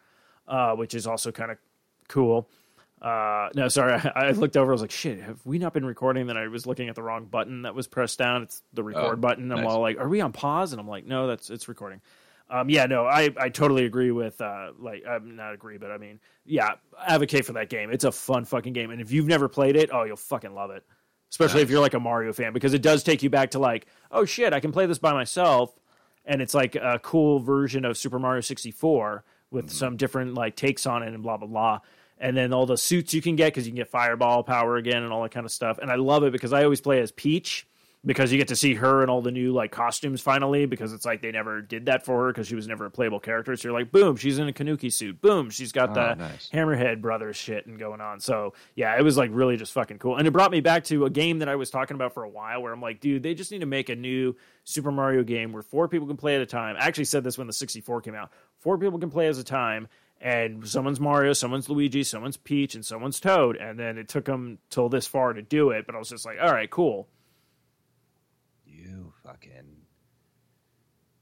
uh, 0.48 0.74
which 0.74 0.94
is 0.94 1.06
also 1.06 1.30
kind 1.30 1.50
of 1.52 1.58
cool. 2.08 2.48
Uh, 3.00 3.48
no, 3.54 3.68
sorry, 3.68 3.92
I, 4.16 4.28
I 4.28 4.30
looked 4.32 4.56
over. 4.56 4.72
I 4.72 4.74
was 4.74 4.80
like, 4.80 4.90
"Shit, 4.90 5.20
have 5.20 5.44
we 5.46 5.58
not 5.58 5.72
been 5.72 5.84
recording?" 5.84 6.26
Then 6.26 6.36
I 6.36 6.48
was 6.48 6.66
looking 6.66 6.88
at 6.88 6.96
the 6.96 7.02
wrong 7.02 7.26
button 7.26 7.62
that 7.62 7.74
was 7.74 7.86
pressed 7.86 8.18
down. 8.18 8.42
It's 8.42 8.62
the 8.72 8.82
record 8.82 9.00
Oh, 9.04 9.16
button. 9.16 9.52
I'm 9.52 9.60
nice. 9.60 9.68
all 9.68 9.80
like, 9.80 9.98
"Are 9.98 10.08
we 10.08 10.20
on 10.20 10.32
pause?" 10.32 10.72
And 10.72 10.80
I'm 10.80 10.88
like, 10.88 11.06
"No, 11.06 11.26
that's 11.28 11.50
it's 11.50 11.68
recording." 11.68 12.00
Um, 12.50 12.70
yeah, 12.70 12.86
no, 12.86 13.04
I, 13.04 13.28
I 13.36 13.50
totally 13.50 13.84
agree 13.84 14.10
with 14.10 14.40
uh, 14.40 14.72
like 14.78 15.04
I'm 15.06 15.36
not 15.36 15.52
agree, 15.52 15.76
but 15.76 15.90
I 15.90 15.98
mean, 15.98 16.18
yeah, 16.46 16.76
advocate 17.06 17.44
for 17.44 17.52
that 17.52 17.68
game. 17.68 17.90
It's 17.92 18.04
a 18.04 18.10
fun 18.12 18.46
fucking 18.46 18.72
game, 18.72 18.90
and 18.90 19.00
if 19.02 19.12
you've 19.12 19.26
never 19.26 19.48
played 19.48 19.76
it, 19.76 19.90
oh, 19.92 20.04
you'll 20.04 20.16
fucking 20.16 20.54
love 20.54 20.70
it. 20.70 20.82
Especially 21.30 21.60
if 21.60 21.68
you're 21.68 21.80
like 21.80 21.92
a 21.92 22.00
Mario 22.00 22.32
fan, 22.32 22.54
because 22.54 22.72
it 22.72 22.80
does 22.80 23.02
take 23.02 23.22
you 23.22 23.28
back 23.28 23.50
to 23.50 23.58
like, 23.58 23.86
oh 24.10 24.24
shit, 24.24 24.54
I 24.54 24.60
can 24.60 24.72
play 24.72 24.86
this 24.86 24.98
by 24.98 25.12
myself, 25.12 25.78
and 26.24 26.40
it's 26.40 26.54
like 26.54 26.74
a 26.74 26.98
cool 27.02 27.38
version 27.38 27.84
of 27.84 27.98
Super 27.98 28.18
Mario 28.18 28.40
64 28.40 29.24
with 29.50 29.66
mm-hmm. 29.66 29.74
some 29.74 29.96
different 29.96 30.34
like 30.34 30.56
takes 30.56 30.86
on 30.86 31.02
it 31.02 31.12
and 31.14 31.22
blah 31.22 31.36
blah 31.36 31.48
blah. 31.48 31.80
And 32.20 32.36
then 32.36 32.52
all 32.52 32.66
the 32.66 32.76
suits 32.76 33.14
you 33.14 33.22
can 33.22 33.36
get 33.36 33.52
because 33.52 33.66
you 33.66 33.70
can 33.70 33.76
get 33.76 33.88
fireball 33.88 34.42
power 34.42 34.76
again 34.76 35.04
and 35.04 35.12
all 35.12 35.22
that 35.22 35.30
kind 35.30 35.46
of 35.46 35.52
stuff. 35.52 35.78
And 35.78 35.90
I 35.90 35.94
love 35.94 36.24
it 36.24 36.32
because 36.32 36.52
I 36.52 36.64
always 36.64 36.80
play 36.80 37.00
as 37.00 37.12
Peach 37.12 37.67
because 38.06 38.30
you 38.30 38.38
get 38.38 38.48
to 38.48 38.56
see 38.56 38.74
her 38.74 39.02
in 39.02 39.10
all 39.10 39.20
the 39.22 39.30
new 39.32 39.52
like 39.52 39.72
costumes 39.72 40.20
finally 40.20 40.66
because 40.66 40.92
it's 40.92 41.04
like 41.04 41.20
they 41.20 41.32
never 41.32 41.60
did 41.60 41.86
that 41.86 42.04
for 42.04 42.24
her 42.26 42.32
because 42.32 42.46
she 42.46 42.54
was 42.54 42.68
never 42.68 42.86
a 42.86 42.90
playable 42.90 43.18
character. 43.18 43.54
So 43.56 43.68
you're 43.68 43.78
like, 43.78 43.90
boom, 43.90 44.16
she's 44.16 44.38
in 44.38 44.48
a 44.48 44.52
Tanooki 44.52 44.92
suit. 44.92 45.20
Boom, 45.20 45.50
she's 45.50 45.72
got 45.72 45.90
Oh, 45.90 45.94
the 45.94 46.14
nice. 46.14 46.48
Hammerhead 46.54 47.00
Brothers 47.00 47.36
shit 47.36 47.66
and 47.66 47.78
going 47.78 48.00
on. 48.00 48.20
So 48.20 48.54
yeah, 48.76 48.96
it 48.96 49.02
was 49.02 49.16
like 49.16 49.30
really 49.32 49.56
just 49.56 49.72
fucking 49.72 49.98
cool. 49.98 50.16
And 50.16 50.28
it 50.28 50.30
brought 50.30 50.50
me 50.52 50.60
back 50.60 50.84
to 50.84 51.06
a 51.06 51.10
game 51.10 51.40
that 51.40 51.48
I 51.48 51.56
was 51.56 51.70
talking 51.70 51.96
about 51.96 52.14
for 52.14 52.22
a 52.22 52.28
while 52.28 52.62
where 52.62 52.72
I'm 52.72 52.80
like, 52.80 53.00
dude, 53.00 53.22
they 53.24 53.34
just 53.34 53.50
need 53.50 53.60
to 53.60 53.66
make 53.66 53.88
a 53.88 53.96
new 53.96 54.36
Super 54.64 54.92
Mario 54.92 55.24
game 55.24 55.52
where 55.52 55.62
four 55.62 55.88
people 55.88 56.06
can 56.06 56.16
play 56.16 56.36
at 56.36 56.40
a 56.42 56.46
time. 56.46 56.76
I 56.78 56.86
actually 56.86 57.06
said 57.06 57.24
this 57.24 57.36
when 57.36 57.46
the 57.48 57.52
64 57.52 58.02
came 58.02 58.14
out. 58.14 58.30
Four 58.60 58.78
people 58.78 58.98
can 59.00 59.10
play 59.10 59.26
as 59.26 59.38
a 59.38 59.44
time. 59.44 59.88
And 60.20 60.66
someone's 60.66 60.98
Mario, 60.98 61.32
someone's 61.32 61.68
Luigi, 61.68 62.02
someone's 62.02 62.36
Peach, 62.36 62.74
and 62.74 62.84
someone's 62.84 63.20
Toad. 63.20 63.56
And 63.56 63.78
then 63.78 63.98
it 63.98 64.08
took 64.08 64.24
them 64.24 64.58
till 64.68 64.88
this 64.88 65.06
far 65.06 65.32
to 65.32 65.42
do 65.42 65.70
it. 65.70 65.86
But 65.86 65.94
I 65.94 65.98
was 65.98 66.08
just 66.08 66.26
like, 66.26 66.38
all 66.42 66.52
right, 66.52 66.68
cool. 66.68 67.06
Fucking. 69.40 69.76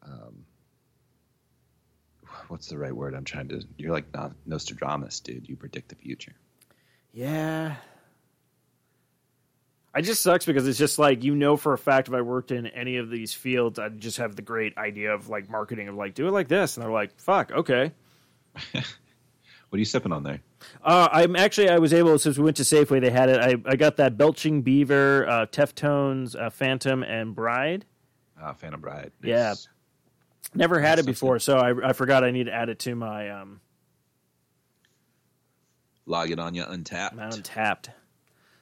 Um. 0.02 0.44
What's 2.48 2.68
the 2.68 2.78
right 2.78 2.94
word? 2.94 3.14
I'm 3.14 3.24
trying 3.24 3.48
to. 3.48 3.62
You're 3.76 3.92
like 3.92 4.12
no- 4.14 4.32
Nostradamus, 4.46 5.20
dude. 5.20 5.48
You 5.48 5.56
predict 5.56 5.88
the 5.88 5.96
future. 5.96 6.34
Yeah. 7.12 7.76
I 9.94 10.02
just 10.02 10.20
sucks 10.22 10.44
because 10.44 10.68
it's 10.68 10.78
just 10.78 10.98
like 10.98 11.24
you 11.24 11.34
know 11.34 11.56
for 11.56 11.72
a 11.72 11.78
fact 11.78 12.08
if 12.08 12.14
I 12.14 12.20
worked 12.20 12.50
in 12.50 12.66
any 12.66 12.98
of 12.98 13.08
these 13.08 13.32
fields, 13.32 13.78
I'd 13.78 13.98
just 13.98 14.18
have 14.18 14.36
the 14.36 14.42
great 14.42 14.76
idea 14.76 15.14
of 15.14 15.30
like 15.30 15.48
marketing 15.48 15.88
of 15.88 15.94
like 15.94 16.14
do 16.14 16.28
it 16.28 16.32
like 16.32 16.48
this, 16.48 16.76
and 16.76 16.84
they're 16.84 16.92
like, 16.92 17.18
"Fuck, 17.18 17.50
okay." 17.52 17.92
What 19.68 19.76
are 19.76 19.80
you 19.80 19.84
sipping 19.84 20.12
on 20.12 20.22
there? 20.22 20.40
Uh, 20.82 21.08
I'm 21.10 21.34
actually 21.36 21.68
I 21.68 21.78
was 21.78 21.92
able 21.92 22.18
since 22.18 22.38
we 22.38 22.44
went 22.44 22.56
to 22.58 22.62
Safeway, 22.62 23.00
they 23.00 23.10
had 23.10 23.28
it. 23.28 23.40
I, 23.40 23.70
I 23.70 23.76
got 23.76 23.96
that 23.96 24.16
Belching 24.16 24.62
Beaver, 24.62 25.28
uh, 25.28 25.46
Deftones, 25.46 26.40
uh, 26.40 26.50
Phantom, 26.50 27.02
and 27.02 27.34
Bride. 27.34 27.84
Ah, 28.40 28.52
Phantom 28.52 28.80
Bride. 28.80 29.12
Yeah. 29.22 29.54
Never 30.54 30.78
had 30.80 30.98
it 30.98 31.06
before, 31.06 31.38
so 31.38 31.56
I, 31.58 31.88
I 31.88 31.92
forgot 31.92 32.22
I 32.24 32.30
need 32.30 32.44
to 32.46 32.52
add 32.52 32.68
it 32.68 32.78
to 32.80 32.94
my 32.94 33.30
um 33.30 33.60
Log 36.06 36.30
it 36.30 36.38
on 36.38 36.54
you 36.54 36.62
Untappd. 36.64 37.14
my 37.14 37.26
Untappd. 37.28 37.88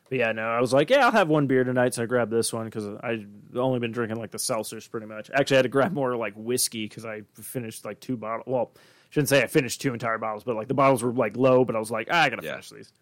But 0.09 0.19
yeah, 0.19 0.33
no, 0.33 0.43
I 0.47 0.61
was 0.61 0.73
like, 0.73 0.91
yeah, 0.91 1.05
I'll 1.05 1.13
have 1.13 1.29
one 1.29 1.47
beer 1.47 1.65
tonight, 1.65 1.95
so 1.95 2.03
I 2.03 2.07
grabbed 2.07 2.31
this 2.31 2.53
one 2.53 2.67
because 2.67 2.87
I've 3.03 3.27
only 3.55 3.79
been 3.81 3.93
drinking 3.93 4.19
like 4.19 4.31
the 4.31 4.39
seltzers 4.39 4.91
pretty 4.91 5.07
much. 5.07 5.31
Actually, 5.33 5.57
I 5.57 5.59
had 5.59 5.63
to 5.65 5.69
grab 5.71 5.93
more 5.93 6.17
like 6.17 6.35
whiskey 6.37 6.87
because 6.87 7.05
I 7.05 7.23
finished 7.35 7.85
like 7.85 8.01
two 8.01 8.17
bottles. 8.17 8.45
Well, 8.47 8.73
shouldn't 9.11 9.29
say 9.29 9.43
I 9.43 9.47
finished 9.47 9.81
two 9.81 9.93
entire 9.93 10.19
bottles, 10.19 10.45
but 10.45 10.57
like 10.57 10.69
the 10.69 10.75
bottles 10.75 11.03
were 11.03 11.13
like 11.13 11.37
low, 11.37 11.65
but 11.65 11.77
I 11.77 11.79
was 11.79 11.91
like, 11.91 12.09
ah, 12.11 12.23
I 12.23 12.31
gotta 12.31 12.45
Yeah. 12.45 12.53
finish 12.53 12.71
these. 12.71 12.93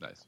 Nice. 0.00 0.24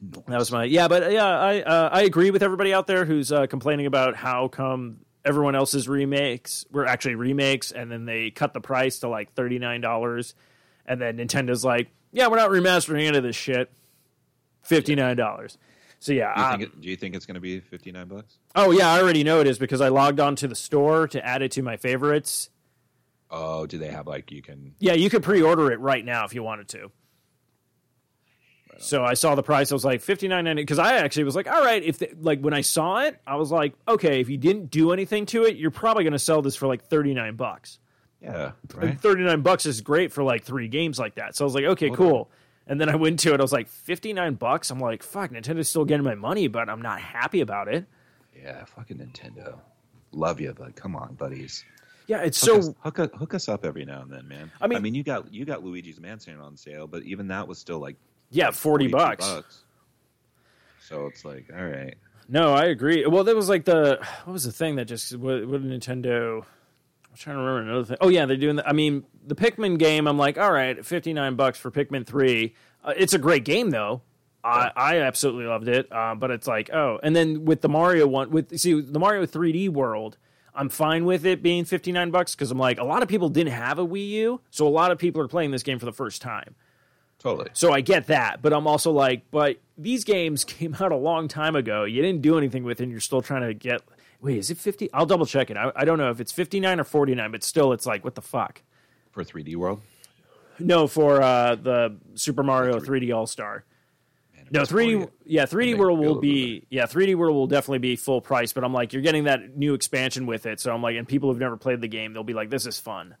That 0.00 0.38
was 0.38 0.50
my 0.50 0.64
yeah, 0.64 0.88
but 0.88 1.12
yeah, 1.12 1.26
I 1.26 1.60
uh, 1.60 1.88
I 1.92 2.02
agree 2.02 2.30
with 2.30 2.42
everybody 2.42 2.72
out 2.72 2.86
there 2.86 3.04
who's 3.04 3.30
uh, 3.30 3.46
complaining 3.46 3.86
about 3.86 4.16
how 4.16 4.48
come 4.48 5.00
everyone 5.24 5.54
else's 5.54 5.88
remakes 5.88 6.64
were 6.70 6.86
actually 6.86 7.16
remakes, 7.16 7.70
and 7.70 7.92
then 7.92 8.06
they 8.06 8.30
cut 8.30 8.54
the 8.54 8.60
price 8.60 9.00
to 9.00 9.08
like 9.08 9.34
thirty 9.34 9.58
nine 9.58 9.82
dollars, 9.82 10.34
and 10.86 11.00
then 11.00 11.18
Nintendo's 11.18 11.64
like, 11.64 11.90
yeah, 12.12 12.28
we're 12.28 12.36
not 12.36 12.50
remastering 12.50 13.06
any 13.06 13.18
of 13.18 13.22
this 13.22 13.36
shit, 13.36 13.70
fifty 14.62 14.94
nine 14.94 15.16
dollars. 15.16 15.58
So 15.98 16.12
yeah, 16.12 16.34
Do 16.34 16.40
you, 16.40 16.46
um, 16.46 16.58
think 16.58 16.62
it, 16.72 16.80
do 16.80 16.88
you 16.88 16.96
think 16.96 17.14
it's 17.14 17.26
going 17.26 17.34
to 17.34 17.42
be 17.42 17.60
59 17.60 18.08
bucks? 18.08 18.38
oh 18.54 18.70
yeah, 18.70 18.90
I 18.90 19.02
already 19.02 19.22
know 19.22 19.40
it 19.40 19.46
is 19.46 19.58
because 19.58 19.82
I 19.82 19.88
logged 19.88 20.18
on 20.18 20.34
to 20.36 20.48
the 20.48 20.54
store 20.54 21.06
to 21.08 21.22
add 21.22 21.42
it 21.42 21.52
to 21.52 21.62
my 21.62 21.76
favorites. 21.76 22.48
Oh, 23.30 23.66
do 23.66 23.76
they 23.76 23.88
have 23.88 24.06
like 24.06 24.32
you 24.32 24.40
can? 24.40 24.74
Yeah, 24.78 24.94
you 24.94 25.10
could 25.10 25.22
pre-order 25.22 25.70
it 25.70 25.78
right 25.78 26.02
now 26.02 26.24
if 26.24 26.34
you 26.34 26.42
wanted 26.42 26.68
to. 26.68 26.90
So 28.82 29.04
I 29.04 29.12
saw 29.14 29.34
the 29.34 29.42
price. 29.42 29.70
I 29.70 29.74
was 29.74 29.84
like 29.84 30.00
fifty 30.00 30.26
nine 30.26 30.44
ninety 30.44 30.62
because 30.62 30.78
I 30.78 30.96
actually 30.96 31.24
was 31.24 31.36
like, 31.36 31.46
all 31.46 31.62
right. 31.62 31.82
If 31.82 31.98
they, 31.98 32.12
like 32.18 32.40
when 32.40 32.54
I 32.54 32.62
saw 32.62 33.02
it, 33.02 33.20
I 33.26 33.36
was 33.36 33.52
like, 33.52 33.74
okay, 33.86 34.20
if 34.20 34.28
you 34.30 34.38
didn't 34.38 34.70
do 34.70 34.92
anything 34.92 35.26
to 35.26 35.44
it, 35.44 35.56
you're 35.56 35.70
probably 35.70 36.02
going 36.04 36.14
to 36.14 36.18
sell 36.18 36.40
this 36.42 36.56
for 36.56 36.66
like 36.66 36.84
thirty 36.84 37.12
nine 37.14 37.36
bucks. 37.36 37.78
Yeah, 38.22 38.52
right. 38.74 38.98
thirty 39.00 39.22
nine 39.22 39.42
bucks 39.42 39.66
is 39.66 39.80
great 39.82 40.12
for 40.12 40.22
like 40.22 40.44
three 40.44 40.68
games 40.68 40.98
like 40.98 41.16
that. 41.16 41.36
So 41.36 41.44
I 41.44 41.46
was 41.46 41.54
like, 41.54 41.64
okay, 41.64 41.88
Hold 41.88 41.98
cool. 41.98 42.30
And 42.66 42.80
then 42.80 42.88
I 42.88 42.96
went 42.96 43.18
to 43.20 43.34
it. 43.34 43.40
I 43.40 43.42
was 43.42 43.52
like, 43.52 43.68
fifty 43.68 44.12
nine 44.14 44.34
bucks. 44.34 44.70
I'm 44.70 44.80
like, 44.80 45.02
fuck, 45.02 45.30
Nintendo's 45.30 45.68
still 45.68 45.84
getting 45.84 46.04
my 46.04 46.14
money, 46.14 46.48
but 46.48 46.68
I'm 46.70 46.80
not 46.82 47.00
happy 47.00 47.42
about 47.42 47.68
it. 47.68 47.86
Yeah, 48.34 48.64
fucking 48.64 48.96
Nintendo. 48.98 49.58
Love 50.12 50.40
you, 50.40 50.54
but 50.56 50.74
come 50.74 50.96
on, 50.96 51.14
buddies. 51.14 51.64
Yeah, 52.06 52.22
it's 52.22 52.40
Hook, 52.44 52.62
so 52.62 52.70
us, 52.70 52.74
hook, 52.80 52.98
us- 52.98 53.10
hook 53.14 53.34
us 53.34 53.48
up 53.48 53.64
every 53.64 53.84
now 53.84 54.00
and 54.02 54.10
then, 54.10 54.26
man. 54.26 54.50
I 54.60 54.66
mean- 54.66 54.78
I 54.78 54.80
mean, 54.80 54.94
you 54.94 55.02
got 55.02 55.32
you 55.32 55.44
got 55.44 55.62
Luigi's 55.62 56.00
Mansion 56.00 56.40
on 56.40 56.56
sale, 56.56 56.86
but 56.86 57.02
even 57.04 57.28
that 57.28 57.46
was 57.46 57.58
still 57.58 57.78
like 57.78 57.96
yeah, 58.30 58.50
forty 58.50 58.88
42 58.88 58.96
bucks. 58.96 59.62
So 60.80 61.06
it's 61.06 61.24
like, 61.24 61.46
all 61.56 61.64
right, 61.64 61.94
No, 62.28 62.52
I 62.52 62.64
agree. 62.66 63.06
Well, 63.06 63.22
there 63.24 63.36
was 63.36 63.48
like 63.48 63.64
the 63.64 63.98
what 64.24 64.32
was 64.32 64.44
the 64.44 64.52
thing 64.52 64.76
that 64.76 64.86
just 64.86 65.16
what, 65.16 65.46
what 65.46 65.62
Nintendo? 65.62 66.38
I'm 66.38 67.16
trying 67.16 67.36
to 67.36 67.42
remember 67.42 67.70
another 67.70 67.84
thing. 67.84 67.96
Oh 68.00 68.08
yeah, 68.08 68.26
they're 68.26 68.36
doing. 68.36 68.56
The, 68.56 68.68
I 68.68 68.72
mean, 68.72 69.04
the 69.26 69.34
Pikmin 69.34 69.78
game. 69.78 70.06
I'm 70.06 70.18
like, 70.18 70.38
all 70.38 70.52
right, 70.52 70.84
fifty 70.84 71.12
nine 71.12 71.36
bucks 71.36 71.58
for 71.58 71.70
Pikmin 71.70 72.06
three. 72.06 72.54
Uh, 72.84 72.94
it's 72.96 73.14
a 73.14 73.18
great 73.18 73.44
game 73.44 73.70
though. 73.70 74.02
I, 74.42 74.70
I 74.74 74.96
absolutely 75.00 75.44
loved 75.44 75.68
it. 75.68 75.92
Uh, 75.92 76.14
but 76.14 76.30
it's 76.30 76.46
like, 76.46 76.70
oh, 76.72 76.98
and 77.02 77.14
then 77.14 77.44
with 77.44 77.60
the 77.60 77.68
Mario 77.68 78.06
one, 78.06 78.30
with 78.30 78.58
see 78.58 78.80
the 78.80 78.98
Mario 78.98 79.26
3D 79.26 79.68
World, 79.68 80.16
I'm 80.54 80.70
fine 80.70 81.04
with 81.04 81.26
it 81.26 81.42
being 81.42 81.64
59 81.66 82.10
bucks 82.10 82.34
because 82.34 82.50
I'm 82.50 82.58
like, 82.58 82.78
a 82.78 82.84
lot 82.84 83.02
of 83.02 83.08
people 83.08 83.28
didn't 83.28 83.52
have 83.52 83.78
a 83.78 83.86
Wii 83.86 84.08
U, 84.08 84.40
so 84.50 84.66
a 84.66 84.70
lot 84.70 84.92
of 84.92 84.98
people 84.98 85.20
are 85.20 85.28
playing 85.28 85.50
this 85.50 85.62
game 85.62 85.78
for 85.78 85.84
the 85.84 85.92
first 85.92 86.22
time. 86.22 86.54
Totally. 87.20 87.50
So 87.52 87.72
I 87.72 87.80
get 87.80 88.08
that, 88.08 88.42
but 88.42 88.52
I'm 88.52 88.66
also 88.66 88.90
like, 88.90 89.30
but 89.30 89.58
these 89.78 90.02
games 90.04 90.44
came 90.58 90.74
out 90.80 90.90
a 90.90 90.96
long 90.96 91.28
time 91.28 91.54
ago. 91.54 91.84
You 91.84 92.02
didn't 92.02 92.22
do 92.22 92.36
anything 92.36 92.64
with 92.64 92.80
it, 92.80 92.84
and 92.84 92.90
you're 92.92 93.00
still 93.00 93.22
trying 93.22 93.42
to 93.42 93.54
get. 93.54 93.82
Wait, 94.20 94.36
is 94.36 94.50
it 94.50 94.58
50? 94.58 94.92
I'll 94.92 95.06
double 95.06 95.24
check 95.24 95.50
it. 95.50 95.56
I, 95.56 95.72
I 95.74 95.84
don't 95.84 95.96
know 95.98 96.10
if 96.10 96.20
it's 96.20 96.32
59 96.32 96.80
or 96.80 96.84
49, 96.84 97.30
but 97.30 97.42
still, 97.42 97.72
it's 97.72 97.86
like, 97.86 98.04
what 98.04 98.14
the 98.14 98.20
fuck? 98.20 98.60
For 99.12 99.24
3D 99.24 99.56
World, 99.56 99.80
No, 100.58 100.86
for 100.86 101.22
uh, 101.22 101.54
the 101.54 101.96
Super 102.14 102.42
Mario 102.42 102.78
3D 102.80 103.14
All 103.16 103.26
Star. 103.26 103.64
No, 104.52 104.62
3D. 104.62 105.08
Yeah, 105.24 105.44
3D 105.46 105.78
World 105.78 106.00
will 106.00 106.20
be. 106.20 106.66
Yeah, 106.70 106.84
3D 106.84 107.14
World 107.14 107.34
will 107.36 107.46
definitely 107.46 107.78
be 107.78 107.96
full 107.96 108.20
price. 108.20 108.52
But 108.52 108.64
I'm 108.64 108.72
like, 108.74 108.92
you're 108.92 109.02
getting 109.02 109.24
that 109.24 109.56
new 109.56 109.74
expansion 109.74 110.26
with 110.26 110.44
it. 110.46 110.60
So 110.60 110.74
I'm 110.74 110.82
like, 110.82 110.96
and 110.96 111.06
people 111.06 111.30
who've 111.30 111.38
never 111.38 111.56
played 111.56 111.80
the 111.80 111.88
game, 111.88 112.12
they'll 112.12 112.24
be 112.24 112.34
like, 112.34 112.50
this 112.50 112.66
is 112.66 112.78
fun. 112.78 113.14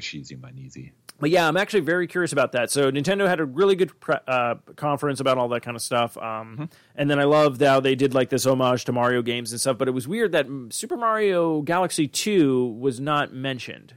Yeah. 0.00 0.36
for 0.36 0.36
Manizi. 0.36 0.92
But 1.20 1.30
yeah, 1.30 1.48
I'm 1.48 1.56
actually 1.56 1.80
very 1.80 2.06
curious 2.06 2.32
about 2.32 2.52
that. 2.52 2.70
So 2.70 2.92
Nintendo 2.92 3.26
had 3.26 3.40
a 3.40 3.44
really 3.44 3.74
good 3.74 3.98
pre- 3.98 4.18
uh, 4.28 4.54
conference 4.76 5.18
about 5.18 5.36
all 5.36 5.48
that 5.48 5.62
kind 5.62 5.76
of 5.76 5.82
stuff. 5.82 6.16
Um, 6.16 6.68
And 6.94 7.10
then 7.10 7.18
I 7.18 7.24
loved 7.24 7.60
how 7.60 7.80
they 7.80 7.96
did 7.96 8.14
like 8.14 8.28
this 8.30 8.46
homage 8.46 8.84
to 8.84 8.92
Mario 8.92 9.20
games 9.22 9.50
and 9.50 9.60
stuff. 9.60 9.78
But 9.78 9.88
it 9.88 9.92
was 9.92 10.06
weird 10.06 10.30
that 10.32 10.46
Super 10.70 10.96
Mario 10.96 11.62
Galaxy 11.62 12.06
2 12.06 12.66
was 12.78 13.00
not 13.00 13.32
mentioned. 13.32 13.94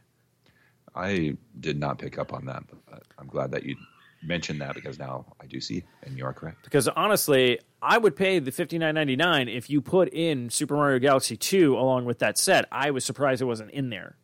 I 0.96 1.38
did 1.60 1.80
not 1.80 2.00
pick 2.00 2.18
up 2.18 2.34
on 2.34 2.46
that, 2.46 2.64
but 2.90 3.04
I'm 3.18 3.28
glad 3.28 3.52
that 3.52 3.64
you 3.66 3.76
mentioned 4.24 4.60
that 4.62 4.76
because 4.76 5.00
now 5.00 5.26
I 5.40 5.46
do 5.46 5.62
see, 5.62 5.84
and 6.04 6.18
you 6.18 6.26
are 6.26 6.34
correct. 6.34 6.64
Because 6.64 6.88
honestly, 6.90 7.60
I 7.82 7.98
would 7.98 8.16
pay 8.16 8.40
the 8.40 8.52
fifty 8.52 8.78
nine 8.78 8.96
ninety 8.96 9.16
nine 9.16 9.48
if 9.48 9.70
you 9.70 9.82
put 9.82 10.10
in 10.10 10.50
Super 10.50 10.76
Mario 10.76 11.00
Galaxy 11.00 11.38
2 11.38 11.76
along 11.78 12.06
with 12.06 12.20
that 12.20 12.38
set. 12.38 12.66
I 12.72 12.92
was 12.92 13.06
surprised 13.06 13.42
it 13.42 13.46
wasn't 13.46 13.72
in 13.72 13.90
there. 13.90 14.18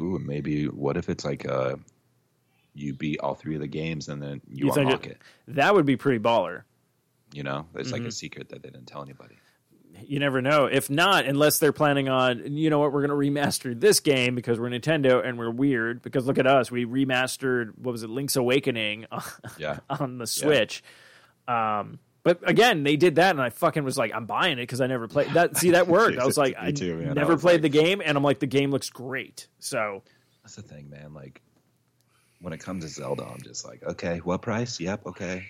Ooh, 0.00 0.18
maybe 0.18 0.66
what 0.66 0.96
if 0.96 1.08
it's 1.08 1.24
like 1.24 1.46
uh, 1.48 1.76
you 2.74 2.94
beat 2.94 3.20
all 3.20 3.34
three 3.34 3.54
of 3.54 3.60
the 3.60 3.66
games 3.66 4.08
and 4.08 4.22
then 4.22 4.40
you, 4.48 4.66
You 4.66 4.72
unlock 4.72 5.06
it- 5.06 5.12
it, 5.12 5.18
That 5.56 5.74
would 5.74 5.84
be 5.86 5.96
pretty 5.96 6.18
baller. 6.18 6.62
You 7.32 7.42
know, 7.42 7.66
it's 7.74 7.90
Mm-hmm. 7.90 8.02
like 8.02 8.08
a 8.08 8.12
secret 8.12 8.48
that 8.50 8.62
they 8.62 8.70
didn't 8.70 8.86
tell 8.86 9.02
anybody. 9.02 9.36
You 10.06 10.18
never 10.18 10.40
know. 10.40 10.64
If 10.66 10.88
not, 10.88 11.26
unless 11.26 11.58
they're 11.58 11.72
planning 11.72 12.08
on, 12.08 12.56
you 12.56 12.70
know 12.70 12.78
what, 12.78 12.92
we're 12.92 13.06
going 13.06 13.10
to 13.32 13.40
remaster 13.40 13.78
this 13.78 14.00
game 14.00 14.34
because 14.34 14.58
we're 14.58 14.70
Nintendo 14.70 15.24
and 15.24 15.38
we're 15.38 15.50
weird. 15.50 16.00
Because 16.02 16.26
look 16.26 16.38
at 16.38 16.46
us, 16.46 16.70
we 16.70 16.86
remastered 16.86 17.72
what 17.78 17.92
was 17.92 18.02
it, 18.02 18.08
Link's 18.08 18.36
Awakening 18.36 19.06
Yeah, 19.58 19.80
on 19.90 20.16
the 20.18 20.26
Switch. 20.26 20.82
Um, 21.46 21.98
but 22.24 22.48
again, 22.48 22.82
they 22.84 22.96
did 22.96 23.16
that, 23.16 23.30
and 23.30 23.40
I 23.40 23.50
fucking 23.50 23.84
was 23.84 23.98
like, 23.98 24.12
I'm 24.14 24.26
buying 24.26 24.54
it 24.54 24.62
because 24.62 24.80
I 24.80 24.86
never 24.86 25.08
played 25.08 25.30
that. 25.34 25.56
See, 25.56 25.70
that 25.70 25.86
worked. 25.88 26.18
I 26.18 26.24
was 26.26 26.36
like, 26.38 26.54
I 26.58 26.70
too, 26.72 26.96
man. 26.96 27.10
I 27.10 27.12
never 27.14 27.32
was 27.34 27.42
played 27.42 27.54
like- 27.54 27.62
the 27.62 27.68
game, 27.80 28.02
and 28.04 28.16
I'm 28.16 28.22
like, 28.24 28.38
the 28.38 28.46
game 28.46 28.70
looks 28.70 28.90
great. 28.90 29.48
So 29.58 30.02
that's 30.42 30.56
the 30.56 30.62
thing, 30.62 30.88
man. 30.90 31.14
Like 31.14 31.40
when 32.40 32.52
it 32.52 32.58
comes 32.58 32.84
to 32.84 32.88
Zelda, 32.90 33.24
I'm 33.24 33.40
just 33.42 33.64
like, 33.66 33.82
okay, 33.82 34.18
what 34.18 34.42
price? 34.42 34.78
Yep, 34.80 35.06
okay. 35.06 35.44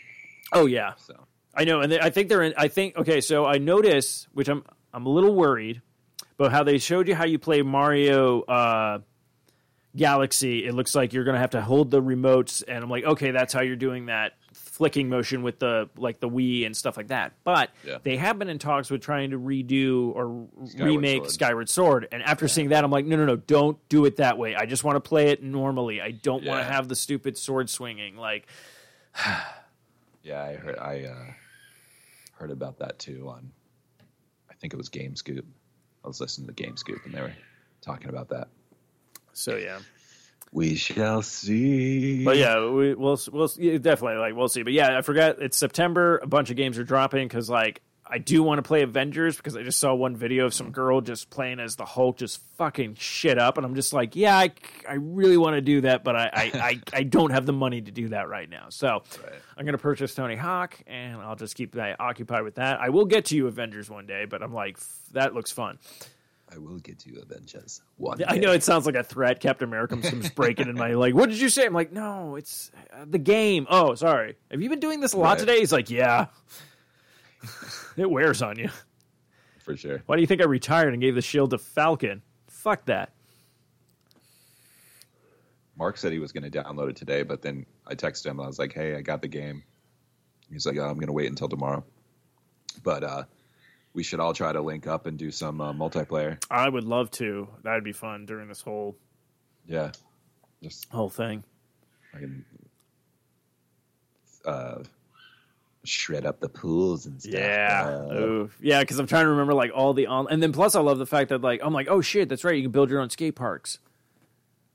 Oh 0.53 0.67
yeah, 0.67 0.93
So 0.99 1.15
I 1.55 1.65
know, 1.65 1.81
and 1.81 1.93
they, 1.93 2.01
I 2.01 2.11
think 2.11 2.29
they're 2.29 2.43
in. 2.43 2.55
I 2.57 2.69
think 2.69 2.97
okay. 2.97 3.21
So 3.21 3.45
I 3.47 3.59
notice, 3.59 4.27
which 4.33 4.49
I'm 4.49 4.65
I'm 4.93 5.07
a 5.07 5.09
little 5.11 5.35
worried, 5.35 5.81
but 6.37 6.53
how 6.53 6.63
they 6.65 6.79
showed 6.79 7.09
you 7.09 7.15
how 7.15 7.25
you 7.25 7.39
play 7.39 7.63
Mario 7.63 8.43
uh, 8.43 8.99
Galaxy. 9.97 10.67
It 10.67 10.75
looks 10.75 10.95
like 10.95 11.13
you're 11.13 11.25
going 11.25 11.35
to 11.35 11.41
have 11.41 11.51
to 11.51 11.61
hold 11.63 11.91
the 11.91 12.03
remotes, 12.03 12.63
and 12.67 12.83
I'm 12.83 12.91
like, 12.91 13.05
okay, 13.05 13.31
that's 13.31 13.53
how 13.53 13.63
you're 13.63 13.77
doing 13.77 14.07
that 14.07 14.33
flicking 14.83 15.09
motion 15.09 15.45
with 15.45 15.61
the 15.61 15.89
like 15.97 16.19
the 16.19 16.29
Wii 16.29 16.67
and 16.67 16.77
stuff 16.77 16.97
like 16.97 17.07
that. 17.09 17.35
But 17.45 17.71
Yeah. 17.87 17.99
they 18.03 18.17
have 18.17 18.37
been 18.37 18.49
in 18.49 18.59
talks 18.59 18.91
with 18.91 19.01
trying 19.01 19.31
to 19.31 19.39
redo 19.39 20.09
or 20.17 20.49
Skyward 20.67 20.89
remake 20.89 21.19
Sword. 21.23 21.31
Skyward 21.31 21.69
Sword, 21.69 22.09
and 22.11 22.21
after 22.25 22.49
seeing 22.49 22.71
that, 22.71 22.83
I'm 22.83 22.91
like, 22.91 23.07
no, 23.07 23.15
no, 23.15 23.25
no, 23.25 23.37
don't 23.37 23.79
do 23.89 24.05
it 24.07 24.17
that 24.17 24.39
way. 24.39 24.57
I 24.57 24.67
just 24.67 24.83
want 24.83 24.97
to 24.97 25.01
play 25.01 25.29
it 25.29 25.41
normally. 25.41 26.01
I 26.01 26.11
don't 26.11 26.45
want 26.45 26.59
to 26.59 26.65
have 26.73 26.89
the 26.89 26.97
stupid 26.97 27.39
sword 27.39 27.71
swinging. 27.71 28.17
Like, 28.17 28.49
yeah, 30.25 30.43
I 30.43 30.55
heard 30.57 30.79
I 30.79 31.05
uh, 31.05 31.33
heard 32.33 32.51
about 32.51 32.79
that 32.81 32.99
too 32.99 33.29
on 33.29 33.53
I 34.51 34.55
think 34.55 34.73
it 34.73 34.77
was 34.77 34.89
Game 34.89 35.15
Scoop. 35.15 35.47
I 36.05 36.09
was 36.09 36.21
listening 36.21 36.49
to 36.49 36.53
Game 36.55 36.77
Scoop 36.77 37.05
and 37.05 37.15
they 37.15 37.21
were 37.21 37.33
talking 37.83 38.09
about 38.09 38.29
that. 38.31 38.49
so 39.33 39.57
yeah. 39.57 39.79
We 40.53 40.75
shall 40.75 41.23
see. 41.23 42.25
But 42.25 42.37
yeah, 42.37 42.69
we, 42.69 42.95
we'll 42.95 43.19
we'll 43.33 43.51
yeah, 43.59 43.79
definitely 43.79 44.19
like 44.19 44.35
we'll 44.37 44.49
see. 44.49 44.63
But 44.63 44.75
yeah, 44.75 44.99
I 44.99 45.01
forgot 45.01 45.41
it's 45.41 45.57
September. 45.57 46.19
A 46.23 46.27
bunch 46.27 46.51
of 46.51 46.57
games 46.57 46.79
are 46.79 46.85
dropping 46.85 47.27
because 47.27 47.49
like 47.49 47.81
I 48.07 48.19
do 48.19 48.43
want 48.43 48.59
to 48.59 48.63
play 48.63 48.83
Avengers 48.83 49.39
because 49.39 49.57
I 49.57 49.63
just 49.63 49.79
saw 49.79 49.95
one 49.95 50.15
video 50.15 50.45
of 50.45 50.53
some 50.53 50.71
girl 50.71 51.01
just 51.01 51.31
playing 51.31 51.59
as 51.59 51.77
the 51.77 51.87
Hulk, 51.87 52.19
just 52.19 52.43
fucking 52.59 52.97
shit 52.97 53.39
up, 53.39 53.57
and 53.57 53.65
I'm 53.65 53.75
just 53.75 53.95
like, 53.95 54.15
yeah, 54.15 54.37
I, 54.37 54.51
I 54.87 54.95
really 54.95 55.39
want 55.39 55.55
to 55.55 55.63
do 55.63 55.81
that, 55.83 56.05
but 56.05 56.17
I 56.17 56.31
I, 56.35 56.51
I 56.55 56.81
I 56.99 57.03
don't 57.05 57.31
have 57.31 57.47
the 57.47 57.55
money 57.55 57.81
to 57.81 57.91
do 57.91 58.09
that 58.09 58.29
right 58.29 58.51
now. 58.51 58.67
So 58.69 59.03
Right. 59.23 59.33
I'm 59.57 59.65
gonna 59.65 59.79
purchase 59.79 60.15
Tony 60.15 60.37
Hawk, 60.37 60.79
and 60.87 61.17
I'll 61.23 61.37
just 61.37 61.55
keep 61.55 61.77
that 61.77 61.99
occupied 61.99 62.43
with 62.43 62.57
that. 62.57 62.79
I 62.79 62.91
will 62.91 63.07
get 63.07 63.25
to 63.27 63.37
you 63.37 63.47
Avengers 63.47 63.89
one 63.89 64.05
day, 64.05 64.27
but 64.27 64.43
I'm 64.43 64.53
like, 64.53 64.77
that 65.13 65.33
looks 65.33 65.51
fun. 65.51 65.79
I 66.55 66.59
will 66.59 66.79
get 66.79 67.07
you 67.07 67.21
Avengers. 67.23 67.81
One. 67.97 68.23
I 68.25 68.35
day. 68.35 68.41
know 68.41 68.53
it 68.53 68.63
sounds 68.63 68.85
like 68.87 68.95
a 68.95 69.03
threat. 69.05 69.41
Captain 69.41 69.67
America 69.69 69.97
comes 69.97 70.29
breaking 70.31 70.69
in 70.69 70.75
my 70.75 70.93
like. 70.95 71.15
What 71.15 71.31
did 71.31 71.41
you 71.41 71.49
say? 71.49 71.65
I'm 71.65 71.73
like, 71.73 71.93
no, 71.93 72.37
it's 72.37 72.71
uh, 72.93 73.05
the 73.09 73.19
game. 73.19 73.67
Oh, 73.71 73.95
sorry. 73.95 74.37
Have 74.51 74.61
you 74.61 74.69
been 74.69 74.81
doing 74.81 75.01
this 75.01 75.13
a 75.15 75.17
lot 75.19 75.31
Right. 75.31 75.39
today? 75.39 75.59
He's 75.61 75.73
like, 75.73 75.89
yeah. 75.91 76.27
it 77.97 78.11
wears 78.11 78.43
on 78.43 78.59
you. 78.59 78.69
for 79.61 79.77
sure. 79.77 80.03
Why 80.07 80.17
do 80.17 80.21
you 80.21 80.27
think 80.27 80.43
I 80.43 80.45
retired 80.45 80.93
and 80.93 81.01
gave 81.01 81.15
the 81.15 81.23
shield 81.23 81.51
to 81.51 81.59
Falcon? 81.59 82.21
Fuck 82.49 82.85
that. 82.87 83.13
Mark 85.77 85.97
said 85.97 86.13
he 86.13 86.19
was 86.19 86.33
going 86.33 86.49
to 86.49 86.63
download 86.63 86.91
it 86.91 86.97
today, 86.97 87.23
but 87.23 87.41
then 87.43 87.65
I 87.87 87.95
texted 87.95 88.27
him. 88.27 88.41
I 88.41 88.47
was 88.47 88.59
like, 88.59 88.73
"Hey, 88.75 88.95
I 88.95 89.01
got 89.01 89.23
the 89.23 89.29
game." 89.29 89.63
He's 90.51 90.67
like, 90.67 90.77
oh, 90.77 90.85
"I'm 90.85 90.95
going 90.97 91.07
to 91.07 91.13
wait 91.15 91.29
until 91.31 91.49
tomorrow." 91.49 91.83
But 92.83 93.03
uh, 93.05 93.25
we 93.95 94.03
should 94.03 94.21
all 94.21 94.33
try 94.33 94.53
to 94.53 94.61
link 94.61 94.87
up 94.87 95.07
and 95.07 95.19
do 95.19 95.31
some 95.31 95.61
uh, 95.61 95.73
multiplayer. 95.73 96.43
I 96.51 96.69
would 96.69 96.85
love 96.85 97.11
to. 97.13 97.49
That'd 97.63 97.85
be 97.85 97.93
fun 97.93 98.25
during 98.27 98.49
this 98.49 98.61
whole 98.63 98.97
Yeah, 99.67 99.93
just 100.63 100.89
whole 100.91 101.11
thing. 101.11 101.45
I 102.15 102.19
can 102.19 102.45
uh, 104.45 104.83
shred 105.85 106.27
up 106.27 106.41
the 106.41 106.49
pools 106.49 107.07
and 107.07 107.21
stuff. 107.21 107.35
Yeah, 107.35 108.07
Uh, 108.11 108.15
Ooh. 108.15 108.51
yeah. 108.61 108.81
Because 108.81 108.99
I'm 108.99 109.07
trying 109.07 109.25
to 109.25 109.31
remember 109.31 109.55
like 109.55 109.71
all 109.75 109.95
the 109.95 110.07
on, 110.07 110.27
and 110.31 110.43
then 110.43 110.53
plus 110.53 110.75
I 110.75 110.81
love 110.81 110.99
the 110.99 111.07
fact 111.07 111.29
that 111.31 111.41
like 111.43 111.61
I'm 111.63 111.73
like, 111.73 111.89
oh 111.89 112.01
shit, 112.01 112.29
that's 112.29 112.45
right. 112.45 112.57
You 112.57 112.63
can 112.63 112.71
build 112.71 112.91
your 112.91 113.01
own 113.01 113.11
skate 113.11 113.35
parks. 113.37 113.79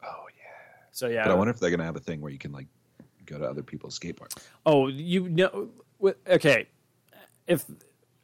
oh 0.04 0.26
yeah. 0.38 0.86
So 0.92 1.08
yeah, 1.08 1.24
But 1.24 1.32
I 1.32 1.36
wonder 1.36 1.52
if 1.52 1.60
they're 1.60 1.70
going 1.70 1.80
to 1.80 1.86
have 1.86 1.96
a 1.96 2.00
thing 2.02 2.22
where 2.22 2.32
you 2.32 2.40
can 2.40 2.52
like 2.52 2.68
go 3.26 3.38
to 3.38 3.46
other 3.46 3.64
people's 3.64 3.96
skate 3.96 4.16
parks. 4.18 4.36
Oh, 4.66 4.88
you 4.88 5.28
know, 5.30 5.70
okay. 6.28 6.68
If 7.46 7.66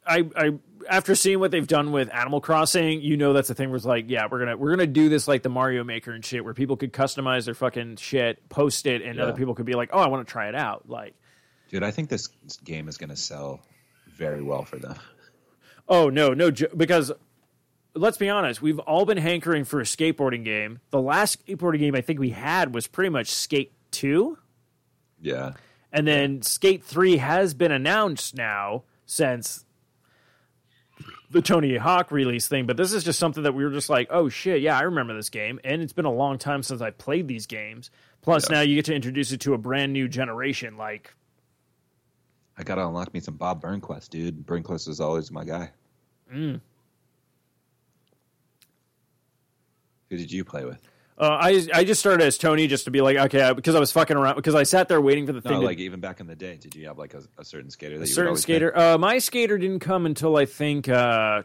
I, 0.06 0.26
I, 0.36 0.52
after 0.88 1.14
seeing 1.14 1.40
what 1.40 1.50
they've 1.50 1.66
done 1.66 1.92
with 1.92 2.12
Animal 2.14 2.40
Crossing, 2.40 3.00
you 3.00 3.16
know 3.16 3.32
that's 3.32 3.48
the 3.48 3.54
thing. 3.54 3.70
Where 3.70 3.76
it's 3.76 3.84
like, 3.84 4.06
yeah, 4.08 4.26
we're 4.30 4.38
gonna 4.40 4.56
we're 4.56 4.70
gonna 4.70 4.86
do 4.86 5.08
this 5.08 5.26
like 5.28 5.42
the 5.42 5.48
Mario 5.48 5.84
Maker 5.84 6.12
and 6.12 6.24
shit, 6.24 6.44
where 6.44 6.54
people 6.54 6.76
could 6.76 6.92
customize 6.92 7.44
their 7.44 7.54
fucking 7.54 7.96
shit, 7.96 8.48
post 8.48 8.86
it, 8.86 9.02
and 9.02 9.16
Yeah. 9.16 9.24
other 9.24 9.32
people 9.32 9.54
could 9.54 9.66
be 9.66 9.74
like, 9.74 9.90
oh, 9.92 9.98
I 9.98 10.08
want 10.08 10.26
to 10.26 10.30
try 10.30 10.48
it 10.48 10.54
out. 10.54 10.88
Like, 10.88 11.14
Dude, 11.70 11.82
I 11.82 11.90
think 11.90 12.08
this 12.08 12.28
game 12.64 12.88
is 12.88 12.96
going 12.96 13.10
to 13.10 13.16
sell 13.16 13.60
very 14.16 14.42
well 14.42 14.64
for 14.64 14.78
them. 14.78 14.94
oh 15.88 16.08
no, 16.10 16.32
no, 16.34 16.50
because 16.76 17.10
let's 17.94 18.16
be 18.18 18.28
honest, 18.28 18.60
we've 18.62 18.78
all 18.80 19.04
been 19.04 19.18
hankering 19.18 19.64
for 19.64 19.80
a 19.80 19.84
skateboarding 19.84 20.44
game. 20.44 20.80
The 20.90 21.00
last 21.00 21.46
skateboarding 21.46 21.78
game 21.80 21.94
I 21.94 22.00
think 22.00 22.20
we 22.20 22.30
had 22.30 22.74
was 22.74 22.86
pretty 22.86 23.10
much 23.10 23.28
Skate 23.28 23.72
Two. 23.90 24.38
Yeah. 25.20 25.52
And 25.92 26.08
then 26.08 26.42
Skate 26.42 26.82
3 26.82 27.18
has 27.18 27.54
been 27.54 27.70
announced 27.70 28.34
now 28.34 28.82
since 29.06 29.63
the 31.30 31.42
Tony 31.42 31.76
Hawk 31.76 32.10
release 32.10 32.46
thing, 32.48 32.66
but 32.66 32.76
this 32.76 32.92
is 32.92 33.02
just 33.04 33.18
something 33.18 33.42
that 33.44 33.54
we 33.54 33.64
were 33.64 33.70
just 33.70 33.90
like, 33.90 34.08
oh 34.10 34.28
shit, 34.28 34.60
yeah, 34.62 34.78
I 34.78 34.82
remember 34.82 35.14
this 35.14 35.30
game. 35.30 35.58
And 35.64 35.82
it's 35.82 35.92
been 35.92 36.04
a 36.04 36.12
long 36.12 36.38
time 36.38 36.62
since 36.62 36.80
I 36.80 36.90
played 36.90 37.26
these 37.28 37.46
games. 37.46 37.90
Plus, 38.22 38.48
Yeah. 38.48 38.56
now 38.56 38.60
you 38.62 38.74
get 38.76 38.84
to 38.86 38.94
introduce 38.94 39.32
it 39.32 39.40
to 39.42 39.54
a 39.54 39.58
brand 39.58 39.92
new 39.92 40.08
generation. 40.08 40.76
Like, 40.76 41.12
I 42.56 42.62
got 42.62 42.76
to 42.76 42.86
unlock 42.86 43.12
me 43.12 43.20
some 43.20 43.34
Bob 43.36 43.60
Burnquist, 43.62 44.10
dude. 44.10 44.46
Burnquist 44.46 44.88
is 44.88 45.00
always 45.00 45.30
my 45.32 45.44
guy. 45.44 45.70
Mm. 46.32 46.60
Who 50.10 50.16
did 50.16 50.30
you 50.30 50.44
play 50.44 50.64
with? 50.64 50.80
Uh, 51.16 51.38
I 51.40 51.66
I 51.72 51.84
just 51.84 52.00
started 52.00 52.24
as 52.24 52.36
Tony 52.38 52.66
just 52.66 52.86
to 52.86 52.90
be 52.90 53.00
like, 53.00 53.16
okay, 53.16 53.52
because 53.54 53.74
I 53.74 53.80
was 53.80 53.92
fucking 53.92 54.16
around, 54.16 54.36
because 54.36 54.54
I 54.54 54.64
sat 54.64 54.88
there 54.88 55.00
waiting 55.00 55.26
for 55.26 55.32
the 55.32 55.40
No, 55.44 55.50
thing 55.50 55.60
to 55.60 55.66
like 55.66 55.78
even 55.78 56.00
back 56.00 56.20
in 56.20 56.26
the 56.26 56.34
day, 56.34 56.56
did 56.56 56.74
you 56.74 56.86
have 56.88 56.98
like 56.98 57.14
a, 57.14 57.22
a 57.38 57.44
certain 57.44 57.70
skater 57.70 57.98
that 57.98 58.04
a 58.04 58.06
certain 58.06 58.36
skater. 58.36 58.76
Uh, 58.76 58.98
my 58.98 59.18
skater 59.18 59.56
didn't 59.58 59.80
come 59.80 60.06
until 60.06 60.36
I 60.36 60.44
think 60.44 60.88
uh, 60.88 61.42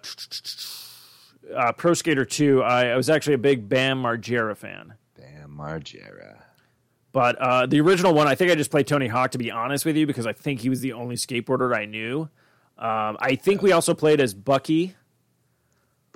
uh, 1.56 1.72
Pro 1.74 1.94
Skater 1.94 2.26
2. 2.26 2.64
I, 2.64 2.88
I 2.90 2.96
was 2.98 3.10
actually 3.10 3.36
a 3.36 3.40
big 3.40 3.70
Bam 3.70 4.02
Margera 4.02 4.56
fan. 4.58 4.96
Bam 5.16 5.56
Margera. 5.58 6.38
But 7.12 7.38
uh, 7.38 7.66
the 7.66 7.82
original 7.82 8.14
one, 8.14 8.28
I 8.28 8.36
think 8.36 8.52
I 8.52 8.56
just 8.56 8.72
played 8.72 8.88
Tony 8.88 9.08
Hawk 9.08 9.32
to 9.32 9.38
be 9.38 9.50
honest 9.52 9.86
with 9.86 9.98
you 9.98 10.06
because 10.06 10.28
I 10.28 10.34
think 10.34 10.62
he 10.62 10.70
was 10.70 10.82
the 10.82 10.94
only 10.94 11.16
skateboarder 11.16 11.76
I 11.76 11.86
knew. 11.86 12.30
Um, 12.78 13.18
I 13.20 13.36
think 13.36 13.62
we 13.62 13.72
also 13.72 13.94
played 13.94 14.22
as 14.22 14.34
Bucky. 14.34 14.96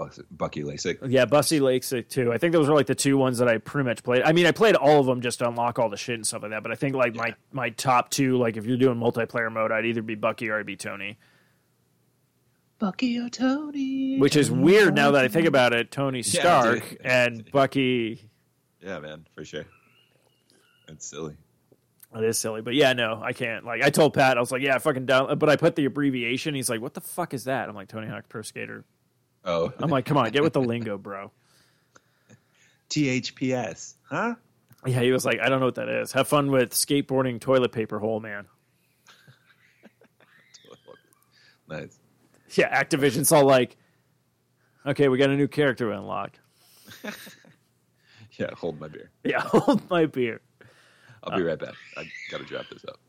Buck, 0.06 0.26
Bucky 0.32 0.64
Lasek. 0.64 0.98
Yeah, 1.08 1.26
Bussy 1.26 1.60
Lakes 1.60 1.94
too. 2.10 2.32
I 2.34 2.38
think 2.38 2.54
those 2.54 2.68
were 2.68 2.76
like 2.76 2.88
the 2.88 2.96
two 2.96 3.18
ones 3.18 3.38
that 3.40 3.48
I 3.48 3.58
pretty 3.58 3.88
much 3.88 4.04
played. 4.04 4.24
I 4.24 4.32
mean, 4.34 4.46
I 4.46 4.52
played 4.52 4.76
all 4.76 5.00
of 5.00 5.06
them 5.06 5.22
just 5.22 5.40
to 5.40 5.48
unlock 5.48 5.80
all 5.80 5.90
the 5.90 5.98
shit 5.98 6.16
and 6.16 6.26
stuff 6.28 6.42
like 6.42 6.52
that. 6.52 6.64
But 6.64 6.72
I 6.72 6.76
think 6.76 6.96
like 6.96 7.16
my 7.16 7.36
my 7.52 7.70
top 7.70 8.10
two, 8.10 8.38
like 8.38 8.58
if 8.58 8.66
you're 8.66 8.78
doing 8.78 8.98
multiplayer 8.98 9.52
mode, 9.52 9.72
I'd 9.72 9.86
either 9.86 10.02
be 10.02 10.16
Bucky 10.16 10.50
or 10.50 10.60
I'd 10.60 10.66
be 10.66 10.76
Tony. 10.76 11.18
Bucky 12.80 13.18
or 13.20 13.30
Tony. 13.30 14.20
Which 14.20 14.36
is 14.36 14.52
weird 14.52 14.96
now 14.96 15.12
that 15.12 15.24
I 15.24 15.28
think 15.30 15.48
about 15.48 15.74
it. 15.74 15.90
Tony 15.92 16.20
Yeah, 16.20 16.40
Stark 16.42 16.90
dude. 16.90 17.02
and 17.04 17.52
Bucky. 17.52 18.30
Yeah, 18.82 19.00
man, 19.00 19.26
for 19.34 19.46
sure. 19.46 19.66
It's 20.90 21.06
silly. 21.06 21.38
It 22.16 22.24
is 22.26 22.38
silly, 22.38 22.62
but 22.62 22.76
yeah, 22.76 22.94
no, 22.94 23.20
I 23.24 23.34
can't. 23.34 23.66
Like 23.66 23.82
I 23.82 23.90
told 23.90 24.14
Pat, 24.14 24.38
I 24.38 24.40
was 24.40 24.52
like, 24.52 24.62
yeah, 24.62 24.78
fucking 24.78 25.06
down. 25.08 25.38
But 25.40 25.50
I 25.50 25.56
put 25.56 25.76
the 25.76 25.86
abbreviation. 25.86 26.54
He's 26.54 26.70
like, 26.70 26.82
what 26.82 26.94
the 26.94 27.02
fuck 27.02 27.34
is 27.34 27.46
that? 27.46 27.68
I'm 27.70 27.74
like, 27.76 27.88
Tony 27.88 28.08
Hawk 28.08 28.26
Pro 28.30 28.42
Skater. 28.44 28.84
Oh, 29.46 29.74
I'm 29.78 29.90
like, 29.90 30.06
come 30.06 30.18
on, 30.18 30.30
get 30.32 30.44
with 30.44 30.54
the 30.54 30.62
lingo, 30.62 30.98
bro. 30.98 31.32
THPS, 32.90 33.96
huh? 34.10 34.36
Yeah, 34.86 35.02
he 35.02 35.12
was 35.12 35.26
like, 35.26 35.40
I 35.40 35.50
don't 35.50 35.60
know 35.60 35.66
what 35.66 35.76
that 35.76 35.90
is. 35.90 36.12
Have 36.14 36.28
fun 36.28 36.52
with 36.52 36.72
skateboarding 36.72 37.40
toilet 37.40 37.72
paper 37.72 38.00
hole, 38.00 38.20
man. 38.20 38.46
Nice. 41.70 41.98
Yeah, 42.56 42.84
Activision's 42.84 43.32
all 43.32 43.46
like, 43.46 43.78
okay, 44.86 45.08
we 45.08 45.18
got 45.18 45.30
a 45.30 45.36
new 45.36 45.48
character 45.48 45.90
to 45.90 45.98
unlock. 45.98 46.38
Yeah, 48.40 48.48
hold 48.56 48.80
my 48.80 48.88
beer. 48.88 49.12
Yeah, 49.24 49.42
hold 49.42 49.88
my 49.90 50.06
beer. 50.08 50.42
I'll 51.24 51.38
be 51.38 51.44
uh, 51.44 51.48
right 51.48 51.60
back. 51.60 51.76
I 51.96 52.06
gotta 52.32 52.46
drop 52.46 52.66
this 52.72 52.84
up. 52.88 53.00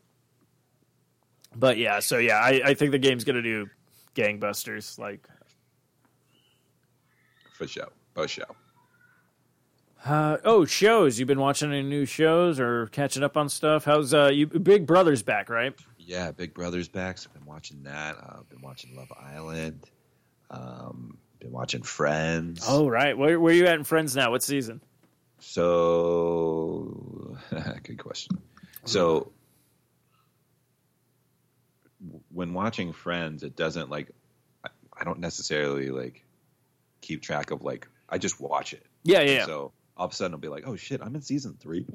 But 1.56 1.78
yeah, 1.78 2.00
so 2.00 2.18
yeah, 2.18 2.36
I, 2.36 2.60
I 2.64 2.74
think 2.74 2.90
the 2.90 2.98
game's 2.98 3.24
gonna 3.24 3.42
do 3.42 3.68
gangbusters. 4.14 4.98
Like, 4.98 5.26
For 7.54 7.68
show. 7.68 7.88
For 8.14 8.26
show. 8.26 8.42
uh, 10.04 10.38
oh, 10.44 10.64
shows. 10.64 11.20
You've 11.20 11.28
been 11.28 11.38
watching 11.38 11.70
any 11.70 11.84
new 11.84 12.04
shows 12.04 12.58
or 12.58 12.88
catching 12.88 13.22
up 13.22 13.36
on 13.36 13.48
stuff? 13.48 13.84
How's 13.84 14.12
uh, 14.12 14.26
you? 14.26 14.48
Big 14.48 14.86
Brother's 14.86 15.22
back, 15.22 15.48
right? 15.48 15.72
Yeah, 15.96 16.32
Big 16.32 16.52
Brother's 16.52 16.88
back. 16.88 17.16
So 17.16 17.30
I've 17.30 17.40
been 17.40 17.46
watching 17.46 17.84
that. 17.84 18.16
Uh, 18.16 18.38
I've 18.40 18.48
been 18.48 18.60
watching 18.60 18.96
Love 18.96 19.12
Island. 19.16 19.88
Um, 20.50 21.16
been 21.38 21.52
watching 21.52 21.82
Friends. 21.82 22.64
Oh, 22.68 22.88
right. 22.88 23.16
Where 23.16 23.38
where 23.38 23.54
you 23.54 23.66
at 23.66 23.74
in 23.74 23.84
Friends 23.84 24.16
now? 24.16 24.32
What 24.32 24.42
season? 24.42 24.80
So, 25.38 27.36
good 27.84 27.98
question. 27.98 28.38
So, 28.84 29.30
when 32.32 32.52
watching 32.52 32.92
Friends, 32.92 33.44
it 33.44 33.54
doesn't 33.54 33.90
like, 33.90 34.10
I 34.64 35.04
don't 35.04 35.20
necessarily 35.20 35.90
like 35.90 36.23
keep 37.04 37.22
track 37.22 37.50
of 37.50 37.62
like, 37.62 37.86
I 38.08 38.18
just 38.18 38.40
watch 38.40 38.72
it. 38.72 38.84
Yeah, 39.02 39.20
yeah. 39.20 39.32
yeah. 39.32 39.46
So 39.46 39.72
all 39.96 40.06
of 40.06 40.12
a 40.12 40.14
sudden 40.14 40.34
I'll 40.34 40.40
be 40.40 40.48
like, 40.48 40.66
oh 40.66 40.76
shit, 40.76 41.00
I'm 41.02 41.14
in 41.14 41.22
season 41.22 41.56
three. 41.60 41.86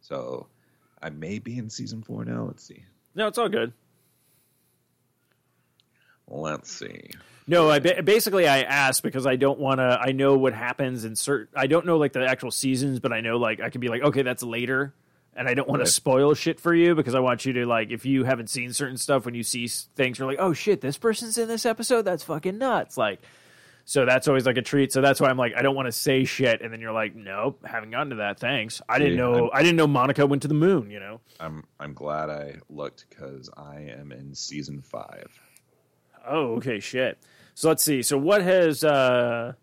So 0.00 0.46
I 1.02 1.10
may 1.10 1.38
be 1.38 1.58
in 1.58 1.68
season 1.68 2.02
four 2.02 2.24
now. 2.24 2.44
Let's 2.44 2.64
see. 2.64 2.84
No, 3.14 3.26
it's 3.26 3.38
all 3.38 3.48
good. 3.48 3.72
Let's 6.26 6.70
see. 6.70 7.10
No, 7.46 7.70
I 7.70 7.78
ba- 7.78 8.02
basically 8.02 8.46
I 8.46 8.60
asked 8.62 9.02
because 9.02 9.26
I 9.26 9.36
don't 9.36 9.58
want 9.58 9.78
to. 9.80 9.98
I 10.00 10.12
know 10.12 10.36
what 10.36 10.52
happens 10.52 11.04
in 11.04 11.16
certain. 11.16 11.48
I 11.56 11.66
don't 11.66 11.86
know 11.86 11.96
like 11.96 12.12
the 12.12 12.26
actual 12.26 12.50
seasons, 12.50 13.00
but 13.00 13.12
I 13.12 13.22
know 13.22 13.38
like 13.38 13.60
I 13.60 13.70
can 13.70 13.80
be 13.80 13.88
like, 13.88 14.02
okay, 14.02 14.22
that's 14.22 14.42
later, 14.42 14.94
and 15.38 15.48
I 15.48 15.54
don't 15.54 15.68
want 15.68 15.80
Right. 15.80 15.86
to 15.86 15.92
spoil 15.92 16.34
shit 16.34 16.60
for 16.60 16.74
you 16.74 16.94
because 16.94 17.14
I 17.14 17.20
want 17.20 17.46
you 17.46 17.52
to 17.54 17.64
like 17.66 17.90
if 17.90 18.04
you 18.04 18.24
haven't 18.24 18.50
seen 18.50 18.72
certain 18.74 18.96
stuff 18.98 19.24
when 19.24 19.34
you 19.34 19.42
see 19.42 19.66
things, 19.68 20.18
you're 20.18 20.28
like, 20.28 20.40
oh 20.40 20.52
shit, 20.52 20.80
this 20.82 20.98
person's 20.98 21.38
in 21.38 21.48
this 21.48 21.64
episode. 21.64 22.02
That's 22.02 22.24
fucking 22.24 22.58
nuts. 22.58 22.96
Like, 22.98 23.20
so 23.84 24.04
that's 24.04 24.28
always 24.28 24.44
like 24.44 24.58
a 24.58 24.62
treat. 24.62 24.92
So 24.92 25.00
that's 25.00 25.18
why 25.20 25.30
I'm 25.30 25.38
like, 25.38 25.54
I 25.56 25.62
don't 25.62 25.74
want 25.74 25.86
to 25.86 25.92
say 25.92 26.24
shit, 26.24 26.60
and 26.60 26.70
then 26.70 26.80
you're 26.82 26.92
like, 26.92 27.14
nope, 27.16 27.64
haven't 27.64 27.90
gotten 27.90 28.10
to 28.10 28.16
that. 28.16 28.38
Thanks. 28.38 28.82
I 28.88 28.98
didn't 28.98 29.16
know. 29.16 29.34
I'm- 29.44 29.50
I 29.54 29.62
didn't 29.62 29.76
know 29.76 29.86
Monica 29.86 30.26
went 30.26 30.42
to 30.42 30.48
the 30.48 30.54
moon. 30.54 30.90
You 30.90 31.00
know. 31.00 31.20
I'm 31.40 31.64
I'm 31.80 31.94
glad 31.94 32.28
I 32.28 32.56
looked 32.68 33.06
because 33.08 33.48
I 33.56 33.94
am 33.98 34.12
in 34.12 34.34
season 34.34 34.82
five. 34.82 35.40
Oh, 36.28 36.56
okay, 36.56 36.80
shit. 36.80 37.16
So 37.54 37.68
let's 37.68 37.82
see. 37.82 38.02
So 38.02 38.18
what 38.18 38.42
has 38.42 38.84
uh 38.84 39.54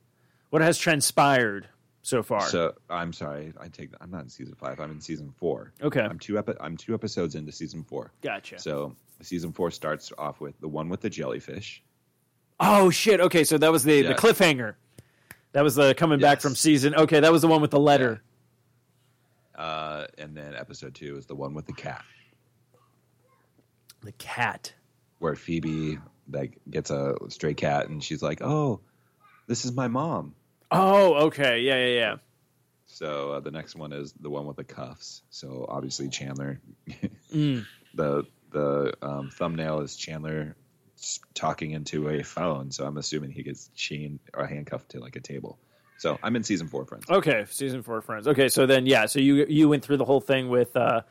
what 0.49 0.61
has 0.63 0.77
transpired 0.77 1.67
so 2.05 2.21
far? 2.21 2.41
So 2.41 2.73
I'm 2.89 3.11
sorry, 3.11 3.51
I 3.59 3.67
take 3.67 3.89
that. 3.91 3.97
I'm 4.01 4.11
not 4.11 4.21
in 4.23 4.29
season 4.29 4.53
five. 4.55 4.79
I'm 4.79 4.91
in 4.91 5.01
season 5.01 5.33
four. 5.37 5.73
Okay. 5.81 6.01
I'm 6.01 6.19
two 6.19 6.37
epi- 6.37 6.53
I'm 6.59 6.77
two 6.77 6.93
episodes 6.93 7.33
into 7.33 7.51
season 7.51 7.83
four. 7.83 8.11
Gotcha. 8.21 8.59
So 8.59 8.95
season 9.21 9.51
four 9.51 9.71
starts 9.71 10.11
off 10.17 10.39
with 10.39 10.59
the 10.61 10.67
one 10.67 10.87
with 10.89 11.01
the 11.01 11.09
jellyfish. 11.09 11.81
Oh 12.59 12.89
shit. 12.91 13.19
Okay, 13.19 13.43
so 13.43 13.57
that 13.57 13.71
was 13.71 13.83
the 13.83 14.03
the 14.03 14.13
cliffhanger. 14.13 14.75
That 15.53 15.63
was 15.63 15.73
the 15.75 15.95
coming 15.95 16.19
back 16.19 16.41
from 16.41 16.53
season. 16.53 16.93
Okay, 16.95 17.19
that 17.21 17.31
was 17.31 17.41
the 17.41 17.47
one 17.47 17.61
with 17.61 17.71
the 17.71 17.79
letter. 17.79 18.21
Uh, 19.55 20.05
and 20.17 20.35
then 20.37 20.53
episode 20.53 20.93
two 20.93 21.17
is 21.17 21.25
the 21.25 21.35
one 21.35 21.53
with 21.53 21.65
the 21.65 21.73
cat, 21.73 22.03
The 24.03 24.11
cat. 24.13 24.73
where 25.19 25.35
Phoebe 25.35 25.97
like 26.29 26.57
gets 26.69 26.91
a 26.91 27.15
stray 27.29 27.53
cat, 27.53 27.87
and 27.89 28.03
she's 28.03 28.21
like, 28.21 28.41
"Oh, 28.41 28.81
this 29.47 29.63
is 29.65 29.71
my 29.71 29.87
mom." 29.87 30.35
Oh, 30.71 31.13
okay. 31.27 31.59
Yeah, 31.61 31.77
yeah, 31.77 31.93
yeah. 31.99 32.15
So 32.87 33.33
uh, 33.33 33.39
the 33.39 33.51
next 33.51 33.75
one 33.75 33.91
is 33.91 34.13
the 34.13 34.29
one 34.29 34.45
with 34.45 34.57
the 34.57 34.63
cuffs. 34.63 35.21
So 35.29 35.65
obviously 35.67 36.09
Chandler. 36.09 36.59
Mm. 37.33 37.65
The 37.97 38.25
the 38.51 38.93
um, 39.01 39.29
thumbnail 39.29 39.79
is 39.79 39.95
Chandler 39.95 40.57
talking 41.33 41.71
into 41.71 42.09
a 42.09 42.23
phone. 42.23 42.71
So 42.71 42.85
I'm 42.85 42.97
assuming 42.97 43.31
he 43.31 43.41
gets 43.41 43.69
chained 43.73 44.19
or 44.33 44.45
handcuffed 44.45 44.89
to 44.91 44.99
like 44.99 45.15
a 45.15 45.21
table. 45.21 45.57
So 45.97 46.19
I'm 46.21 46.35
in 46.35 46.43
season 46.43 46.67
four, 46.67 46.85
friends. 46.85 47.05
Okay, 47.09 47.45
season 47.49 47.83
four 47.83 48.01
friends. 48.01 48.27
Okay, 48.27 48.49
so 48.49 48.65
then 48.65 48.85
yeah, 48.85 49.05
so 49.05 49.19
you 49.19 49.45
you 49.47 49.69
went 49.69 49.83
through 49.83 49.97
the 49.97 50.05
whole 50.05 50.19
thing 50.19 50.49
with 50.49 50.75
uh 50.75 51.01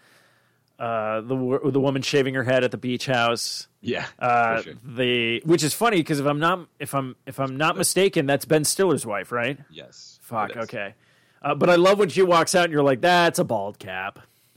uh 0.78 1.20
the 1.20 1.60
the 1.70 1.80
woman 1.80 2.02
shaving 2.02 2.34
her 2.34 2.42
head 2.44 2.64
at 2.64 2.70
the 2.70 2.76
beach 2.78 3.06
house. 3.06 3.68
Yeah, 3.80 4.06
Uh 4.18 4.62
sure. 4.62 4.74
the 4.82 5.42
which 5.44 5.62
is 5.62 5.74
funny 5.74 5.98
because 5.98 6.18
if 6.20 6.26
I'm 6.26 6.38
not 6.40 6.66
if 6.78 6.94
I'm 6.94 7.16
if 7.26 7.38
I'm 7.38 7.56
not 7.56 7.76
mistaken, 7.76 8.26
that's 8.26 8.44
Ben 8.44 8.64
Stiller's 8.64 9.04
wife, 9.06 9.30
right? 9.32 9.58
Yes. 9.70 10.18
Fuck. 10.22 10.56
Okay. 10.56 10.94
Uh, 11.42 11.54
but 11.54 11.68
I 11.68 11.74
love 11.76 11.98
when 11.98 12.08
she 12.08 12.22
walks 12.22 12.54
out 12.54 12.64
and 12.64 12.72
you're 12.72 12.82
like, 12.82 13.02
that's 13.02 13.38
a 13.38 13.44
bald 13.44 13.78
cap. 13.78 14.18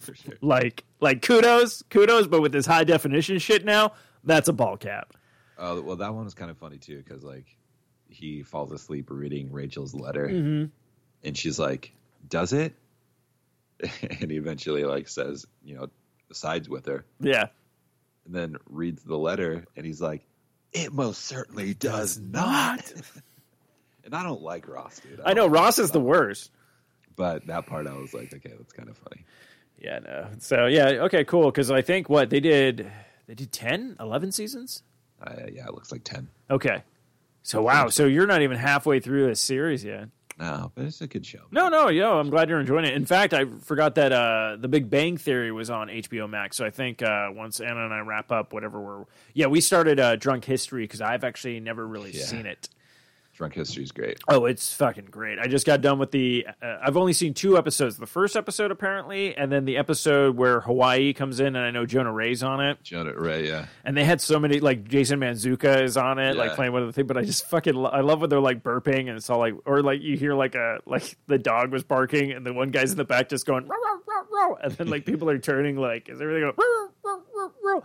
for 0.00 0.14
sure. 0.14 0.34
Like, 0.42 0.84
like 1.00 1.22
kudos, 1.22 1.82
kudos. 1.90 2.26
But 2.26 2.42
with 2.42 2.52
this 2.52 2.66
high 2.66 2.84
definition 2.84 3.38
shit 3.38 3.64
now, 3.64 3.92
that's 4.24 4.48
a 4.48 4.52
bald 4.52 4.80
cap. 4.80 5.14
Uh, 5.58 5.80
well, 5.82 5.96
that 5.96 6.12
one 6.14 6.24
was 6.24 6.34
kind 6.34 6.50
of 6.50 6.58
funny 6.58 6.76
too 6.76 6.98
because 6.98 7.22
like 7.24 7.46
he 8.08 8.42
falls 8.42 8.72
asleep 8.72 9.08
reading 9.10 9.50
Rachel's 9.52 9.94
letter, 9.94 10.28
Mm-hmm. 10.28 10.64
and 11.24 11.36
she's 11.38 11.58
like, 11.58 11.92
"Does 12.28 12.52
it?" 12.52 12.74
and 14.20 14.30
he 14.30 14.36
eventually 14.36 14.84
like 14.84 15.08
says, 15.08 15.46
you 15.64 15.76
know, 15.76 15.88
sides 16.32 16.68
with 16.68 16.86
her, 16.86 17.04
Yeah. 17.20 17.46
and 18.24 18.34
then 18.34 18.56
reads 18.68 19.02
the 19.02 19.16
letter, 19.16 19.64
and 19.76 19.84
he's 19.86 20.00
like, 20.00 20.22
"It 20.72 20.92
most 20.92 21.24
certainly 21.24 21.74
does 21.74 22.18
not." 22.18 22.92
and 24.04 24.14
I 24.14 24.22
don't 24.22 24.42
like 24.42 24.68
Ross, 24.68 24.98
dude. 25.00 25.20
I 25.24 25.34
know 25.34 25.46
Ross 25.46 25.78
is 25.78 25.90
the 25.90 26.00
worst. 26.00 26.50
but 27.16 27.46
that 27.46 27.66
part 27.66 27.86
I 27.86 27.94
was 27.94 28.12
like, 28.12 28.32
okay, 28.34 28.52
that's 28.56 28.72
kind 28.72 28.88
of 28.88 28.96
funny. 28.98 29.24
Yeah. 29.78 29.98
No. 30.00 30.28
So 30.38 30.66
yeah. 30.66 30.86
Okay. 31.04 31.24
Cool. 31.24 31.46
Because 31.50 31.70
I 31.70 31.82
think 31.82 32.08
what 32.08 32.28
they 32.30 32.40
did, 32.40 32.90
they 33.26 33.34
did 33.34 33.52
10, 33.52 33.96
11 34.00 34.32
seasons. 34.32 34.82
Uh, 35.22 35.32
yeah, 35.52 35.66
it 35.66 35.72
looks 35.74 35.90
like 35.92 36.04
ten. 36.04 36.28
Okay. 36.50 36.82
So 37.42 37.62
wow. 37.62 37.88
So 37.88 38.04
you're 38.06 38.26
not 38.26 38.42
even 38.42 38.56
halfway 38.58 39.00
through 39.00 39.26
this 39.28 39.40
series 39.40 39.82
yet. 39.84 40.08
No, 40.38 40.70
but 40.74 40.84
it's 40.84 41.00
a 41.00 41.06
good 41.06 41.24
show. 41.24 41.40
No, 41.50 41.68
no, 41.70 41.88
yo, 41.88 42.18
I'm 42.18 42.28
glad 42.28 42.50
you're 42.50 42.60
enjoying 42.60 42.84
it. 42.84 42.92
In 42.94 43.06
fact, 43.06 43.32
I 43.32 43.46
forgot 43.62 43.94
that 43.94 44.12
uh, 44.12 44.56
the 44.60 44.68
Big 44.68 44.90
Bang 44.90 45.16
Theory 45.16 45.50
was 45.50 45.70
on 45.70 45.88
HBO 45.88 46.28
Max. 46.28 46.58
So 46.58 46.66
I 46.66 46.70
think 46.70 47.02
uh, 47.02 47.28
once 47.32 47.58
Anna 47.60 47.84
and 47.84 47.94
I 47.94 48.00
wrap 48.00 48.30
up, 48.30 48.52
whatever 48.52 48.78
we're, 48.80 49.04
yeah, 49.32 49.46
we 49.46 49.62
started 49.62 49.98
uh, 49.98 50.16
Drunk 50.16 50.44
History 50.44 50.84
because 50.84 51.00
I've 51.00 51.24
actually 51.24 51.58
never 51.60 51.86
really 51.86 52.10
Yeah. 52.10 52.24
seen 52.24 52.44
it. 52.44 52.68
Drunk 53.36 53.52
History's 53.52 53.92
great. 53.92 54.18
Oh, 54.28 54.46
it's 54.46 54.72
fucking 54.72 55.08
great. 55.10 55.38
I 55.38 55.46
just 55.46 55.66
got 55.66 55.82
done 55.82 55.98
with 55.98 56.10
the. 56.10 56.46
Uh, 56.62 56.78
I've 56.82 56.96
only 56.96 57.12
seen 57.12 57.34
two 57.34 57.58
episodes. 57.58 57.98
The 57.98 58.06
first 58.06 58.34
episode, 58.34 58.70
apparently, 58.70 59.36
and 59.36 59.52
then 59.52 59.66
the 59.66 59.76
episode 59.76 60.36
where 60.38 60.60
Hawaii 60.60 61.12
comes 61.12 61.38
in, 61.38 61.48
and 61.48 61.58
I 61.58 61.70
know 61.70 61.84
Jonah 61.84 62.12
Ray's 62.12 62.42
on 62.42 62.64
it. 62.64 62.82
Jonah 62.82 63.12
Ray, 63.12 63.46
yeah. 63.46 63.66
And 63.84 63.94
they 63.94 64.04
had 64.04 64.22
so 64.22 64.40
many, 64.40 64.60
like 64.60 64.88
Jason 64.88 65.20
Mantzoukas 65.20 65.82
is 65.82 65.96
on 65.98 66.18
it, 66.18 66.34
like 66.34 66.54
playing 66.54 66.72
one 66.72 66.80
of 66.80 66.88
the 66.88 66.94
things. 66.94 67.08
But 67.08 67.18
I 67.18 67.24
just 67.24 67.46
fucking, 67.50 67.74
lo- 67.74 67.90
I 67.90 68.00
love 68.00 68.22
when 68.22 68.30
they're 68.30 68.40
like 68.40 68.62
burping, 68.62 69.00
and 69.00 69.10
it's 69.10 69.28
all 69.28 69.38
like, 69.38 69.52
or 69.66 69.82
like 69.82 70.00
you 70.00 70.16
hear 70.16 70.34
like 70.34 70.54
a 70.54 70.78
like 70.86 71.18
the 71.26 71.36
dog 71.38 71.72
was 71.72 71.84
barking, 71.84 72.32
and 72.32 72.46
the 72.46 72.54
one 72.54 72.70
guy's 72.70 72.90
in 72.90 72.96
the 72.96 73.04
back 73.04 73.28
just 73.28 73.44
going, 73.44 73.68
row, 73.68 73.76
row, 74.06 74.22
row, 74.32 74.56
and 74.62 74.72
then 74.72 74.88
like 74.88 75.04
people 75.04 75.28
are 75.28 75.38
turning, 75.38 75.76
like, 75.76 76.08
is 76.08 76.22
everything 76.22 76.50
going? 76.56 77.82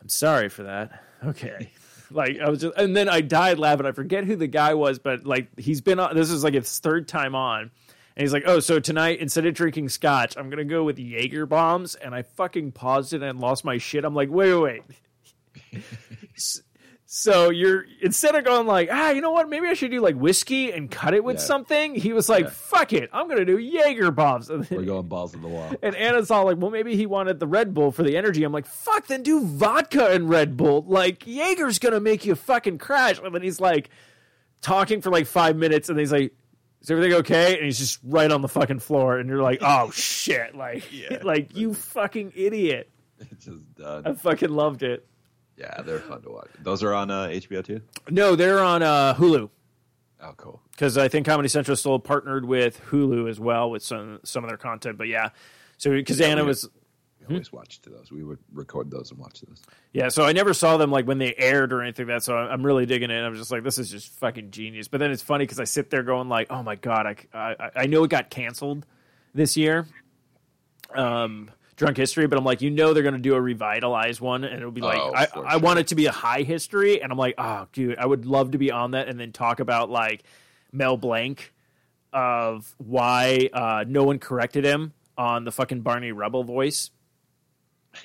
I'm 0.00 0.08
sorry 0.08 0.48
for 0.48 0.62
that. 0.62 1.02
Okay. 1.24 1.72
Like 2.10 2.38
I 2.40 2.48
was 2.48 2.60
just, 2.60 2.76
and 2.76 2.96
then 2.96 3.08
I 3.08 3.20
died 3.20 3.58
laughing. 3.58 3.86
I 3.86 3.92
forget 3.92 4.24
who 4.24 4.36
the 4.36 4.46
guy 4.46 4.74
was, 4.74 4.98
but 4.98 5.24
like 5.24 5.48
he's 5.58 5.80
been 5.80 5.98
on. 5.98 6.14
This 6.14 6.30
is 6.30 6.44
like 6.44 6.54
his 6.54 6.78
third 6.78 7.08
time 7.08 7.34
on, 7.34 7.62
and 7.62 8.22
he's 8.22 8.32
like, 8.32 8.44
"Oh, 8.46 8.60
so 8.60 8.80
tonight 8.80 9.20
instead 9.20 9.46
of 9.46 9.54
drinking 9.54 9.88
scotch, 9.88 10.36
I'm 10.36 10.50
gonna 10.50 10.64
go 10.64 10.84
with 10.84 10.98
Jaeger 10.98 11.46
bombs." 11.46 11.94
And 11.94 12.14
I 12.14 12.22
fucking 12.22 12.72
paused 12.72 13.12
it 13.12 13.22
and 13.22 13.40
lost 13.40 13.64
my 13.64 13.78
shit. 13.78 14.04
I'm 14.04 14.14
like, 14.14 14.30
"Wait, 14.30 14.54
wait, 14.54 14.82
wait." 15.72 15.82
So 17.12 17.50
you're 17.50 17.86
instead 18.00 18.36
of 18.36 18.44
going 18.44 18.68
like, 18.68 18.88
ah, 18.92 19.10
you 19.10 19.20
know 19.20 19.32
what? 19.32 19.48
Maybe 19.48 19.66
I 19.66 19.74
should 19.74 19.90
do 19.90 20.00
like 20.00 20.14
whiskey 20.14 20.70
and 20.70 20.88
cut 20.88 21.12
it 21.12 21.24
with 21.24 21.38
Yeah. 21.38 21.42
something. 21.42 21.96
He 21.96 22.12
was 22.12 22.28
like, 22.28 22.44
Yeah. 22.44 22.50
"Fuck 22.50 22.92
it, 22.92 23.10
I'm 23.12 23.28
gonna 23.28 23.44
do 23.44 23.58
Jaeger 23.58 24.12
bombs." 24.12 24.48
We're 24.70 24.84
going 24.84 25.08
balls 25.08 25.32
to 25.32 25.38
the 25.38 25.48
wall. 25.48 25.74
and 25.82 25.96
Anna's 25.96 26.30
all 26.30 26.44
like, 26.44 26.58
well, 26.58 26.70
maybe 26.70 26.94
he 26.94 27.06
wanted 27.06 27.40
the 27.40 27.48
Red 27.48 27.74
Bull 27.74 27.90
for 27.90 28.04
the 28.04 28.16
energy. 28.16 28.44
I'm 28.44 28.52
like, 28.52 28.64
fuck, 28.64 29.08
then 29.08 29.24
do 29.24 29.44
vodka 29.44 30.06
and 30.12 30.30
Red 30.30 30.56
Bull. 30.56 30.84
Like, 30.86 31.24
Jaeger's 31.26 31.80
going 31.80 31.94
to 31.94 32.00
make 32.00 32.24
you 32.24 32.36
fucking 32.36 32.78
crash. 32.78 33.18
And 33.18 33.34
then 33.34 33.42
he's 33.42 33.60
like 33.60 33.90
talking 34.60 35.00
for 35.00 35.10
like 35.10 35.26
five 35.26 35.56
minutes 35.56 35.88
and 35.88 35.98
he's 35.98 36.12
like, 36.12 36.32
is 36.80 36.92
everything 36.92 37.14
okay? 37.14 37.56
And 37.56 37.64
he's 37.64 37.78
just 37.80 37.98
right 38.04 38.30
on 38.30 38.40
the 38.40 38.48
fucking 38.48 38.78
floor. 38.78 39.18
And 39.18 39.28
you're 39.28 39.42
like, 39.42 39.58
oh 39.62 39.90
shit. 39.94 40.54
Like, 40.54 40.84
Yeah. 40.92 41.18
like 41.24 41.56
you 41.56 41.74
fucking 41.74 42.34
idiot. 42.36 42.88
It's 43.18 43.46
just 43.46 43.74
done. 43.74 44.06
I 44.06 44.12
fucking 44.14 44.50
loved 44.50 44.84
it. 44.84 45.08
Yeah, 45.60 45.82
they're 45.82 46.00
fun 46.00 46.22
to 46.22 46.30
watch. 46.30 46.48
Those 46.62 46.82
are 46.82 46.94
on 46.94 47.10
uh, 47.10 47.26
HBO 47.28 47.62
too. 47.62 47.82
No, 48.08 48.34
they're 48.34 48.60
on 48.64 48.82
uh, 48.82 49.14
Hulu. 49.14 49.50
Oh, 50.22 50.34
cool. 50.36 50.60
because 50.72 50.96
I 50.98 51.08
think 51.08 51.26
Comedy 51.26 51.48
Central 51.48 51.76
still 51.76 51.98
partnered 51.98 52.44
with 52.46 52.80
Hulu 52.90 53.28
as 53.28 53.38
well 53.38 53.70
with 53.70 53.82
some 53.82 54.20
some 54.24 54.42
of 54.44 54.48
their 54.50 54.56
content. 54.58 54.96
But 54.98 55.08
yeah, 55.08 55.30
so 55.78 55.90
because 55.90 56.20
Anna 56.20 56.42
we- 56.42 56.48
was 56.48 56.68
We 57.28 57.34
always 57.36 57.52
watched 57.52 57.84
those. 57.84 58.10
We 58.10 58.22
would 58.24 58.38
record 58.52 58.90
those 58.90 59.10
and 59.10 59.20
watch 59.20 59.40
those. 59.42 59.62
yeah, 59.92 60.08
so 60.08 60.24
I 60.24 60.32
never 60.32 60.52
saw 60.54 60.76
them 60.78 60.90
like 60.90 61.06
when 61.06 61.18
they 61.18 61.34
aired 61.36 61.72
or 61.72 61.82
anything 61.82 62.06
like 62.06 62.16
that. 62.16 62.22
So 62.24 62.36
I'm 62.36 62.64
really 62.64 62.86
digging 62.86 63.10
it. 63.10 63.20
I'm 63.22 63.34
just 63.34 63.50
like, 63.50 63.62
this 63.62 63.78
is 63.78 63.90
just 63.90 64.12
fucking 64.18 64.50
genius. 64.50 64.88
But 64.88 64.98
then 65.00 65.10
it's 65.10 65.22
funny 65.22 65.44
because 65.44 65.60
I 65.60 65.64
sit 65.64 65.90
there 65.90 66.02
going 66.02 66.28
like, 66.28 66.48
oh 66.50 66.62
my 66.62 66.74
god, 66.76 67.06
I, 67.06 67.16
I 67.38 67.70
I 67.76 67.86
know 67.86 68.02
it 68.04 68.08
got 68.10 68.30
canceled 68.30 68.84
this 69.34 69.56
year, 69.56 69.86
um, 70.94 71.50
Drunk 71.80 71.96
History, 71.96 72.26
but 72.26 72.38
I'm 72.38 72.44
like, 72.44 72.60
you 72.60 72.70
know, 72.70 72.92
they're 72.92 73.02
gonna 73.02 73.18
do 73.18 73.34
a 73.34 73.40
revitalized 73.40 74.20
one, 74.20 74.44
and 74.44 74.54
it'll 74.54 74.70
be 74.70 74.82
like, 74.82 75.00
Oh, 75.00 75.12
I 75.14 75.26
for 75.26 75.46
I 75.46 75.56
want 75.56 75.78
it 75.78 75.88
to 75.88 75.94
be 75.94 76.06
a 76.06 76.12
high 76.12 76.42
history, 76.42 77.02
and 77.02 77.10
I'm 77.10 77.18
like, 77.18 77.34
oh 77.38 77.66
dude, 77.72 77.98
I 77.98 78.04
would 78.06 78.26
love 78.26 78.50
to 78.52 78.58
be 78.58 78.70
on 78.70 78.90
that, 78.92 79.08
and 79.08 79.18
then 79.18 79.32
talk 79.32 79.60
about 79.60 79.90
like 79.90 80.22
Mel 80.72 80.96
Blanc 80.96 81.52
of 82.12 82.74
why 82.78 83.48
uh, 83.52 83.84
no 83.88 84.04
one 84.04 84.18
corrected 84.18 84.64
him 84.64 84.92
on 85.16 85.44
the 85.44 85.52
fucking 85.52 85.80
Barney 85.80 86.12
Rubble 86.12 86.44
voice. 86.44 86.90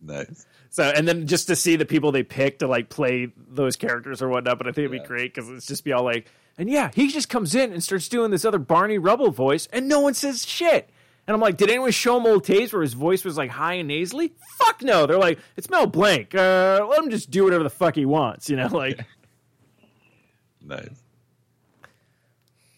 Nice. 0.00 0.46
So, 0.68 0.84
and 0.84 1.08
then 1.08 1.26
just 1.26 1.46
to 1.46 1.56
see 1.56 1.76
the 1.76 1.86
people 1.86 2.12
they 2.12 2.22
pick 2.22 2.58
to 2.58 2.68
like 2.68 2.90
play 2.90 3.32
those 3.48 3.76
characters 3.76 4.20
or 4.20 4.28
whatnot, 4.28 4.58
but 4.58 4.66
I 4.66 4.72
think 4.72 4.84
it'd 4.84 5.02
be 5.02 5.06
great 5.06 5.34
because 5.34 5.48
it's 5.48 5.66
just 5.66 5.84
be 5.84 5.92
all 5.92 6.04
like, 6.04 6.30
and 6.58 6.68
yeah, 6.68 6.90
he 6.94 7.08
just 7.08 7.28
comes 7.30 7.54
in 7.54 7.72
and 7.72 7.82
starts 7.82 8.08
doing 8.08 8.30
this 8.30 8.44
other 8.44 8.58
Barney 8.58 8.98
Rubble 8.98 9.30
voice, 9.30 9.68
and 9.72 9.88
no 9.88 10.00
one 10.00 10.12
says 10.14 10.44
shit. 10.46 10.90
And 11.28 11.34
I'm 11.34 11.40
like, 11.40 11.56
did 11.56 11.68
anyone 11.70 11.90
show 11.90 12.16
him 12.18 12.26
old 12.26 12.44
tapes 12.44 12.72
where 12.72 12.82
his 12.82 12.94
voice 12.94 13.24
was 13.24 13.36
like 13.36 13.50
high 13.50 13.74
and 13.74 13.88
nasally? 13.88 14.32
Fuck 14.58 14.82
no. 14.82 15.06
They're 15.06 15.18
like, 15.18 15.38
it's 15.56 15.68
Mel 15.68 15.86
Blanc. 15.86 16.32
Uh, 16.34 16.86
let 16.88 17.02
him 17.02 17.10
just 17.10 17.30
do 17.30 17.42
whatever 17.44 17.64
the 17.64 17.70
fuck 17.70 17.96
he 17.96 18.04
wants, 18.04 18.48
you 18.48 18.56
know? 18.56 18.68
Like, 18.72 19.04
Nice. 20.62 21.02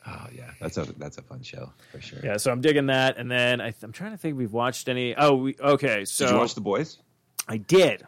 Oh 0.06 0.26
yeah, 0.34 0.50
that's 0.60 0.78
a 0.78 0.84
that's 0.98 1.18
a 1.18 1.22
fun 1.22 1.42
show 1.42 1.70
for 1.92 2.00
sure. 2.00 2.20
yeah. 2.24 2.36
So 2.38 2.50
I'm 2.50 2.60
digging 2.62 2.86
that, 2.86 3.18
and 3.18 3.30
then 3.30 3.60
I, 3.60 3.74
I'm 3.82 3.92
trying 3.92 4.12
to 4.12 4.16
think 4.16 4.32
if 4.32 4.38
we've 4.38 4.52
watched 4.52 4.88
any. 4.88 5.14
Oh, 5.16 5.34
we, 5.34 5.56
okay. 5.60 6.04
So 6.06 6.24
Did 6.26 6.32
you 6.32 6.38
watch 6.38 6.54
The 6.54 6.60
Boys? 6.62 6.98
I 7.46 7.58
did. 7.58 8.06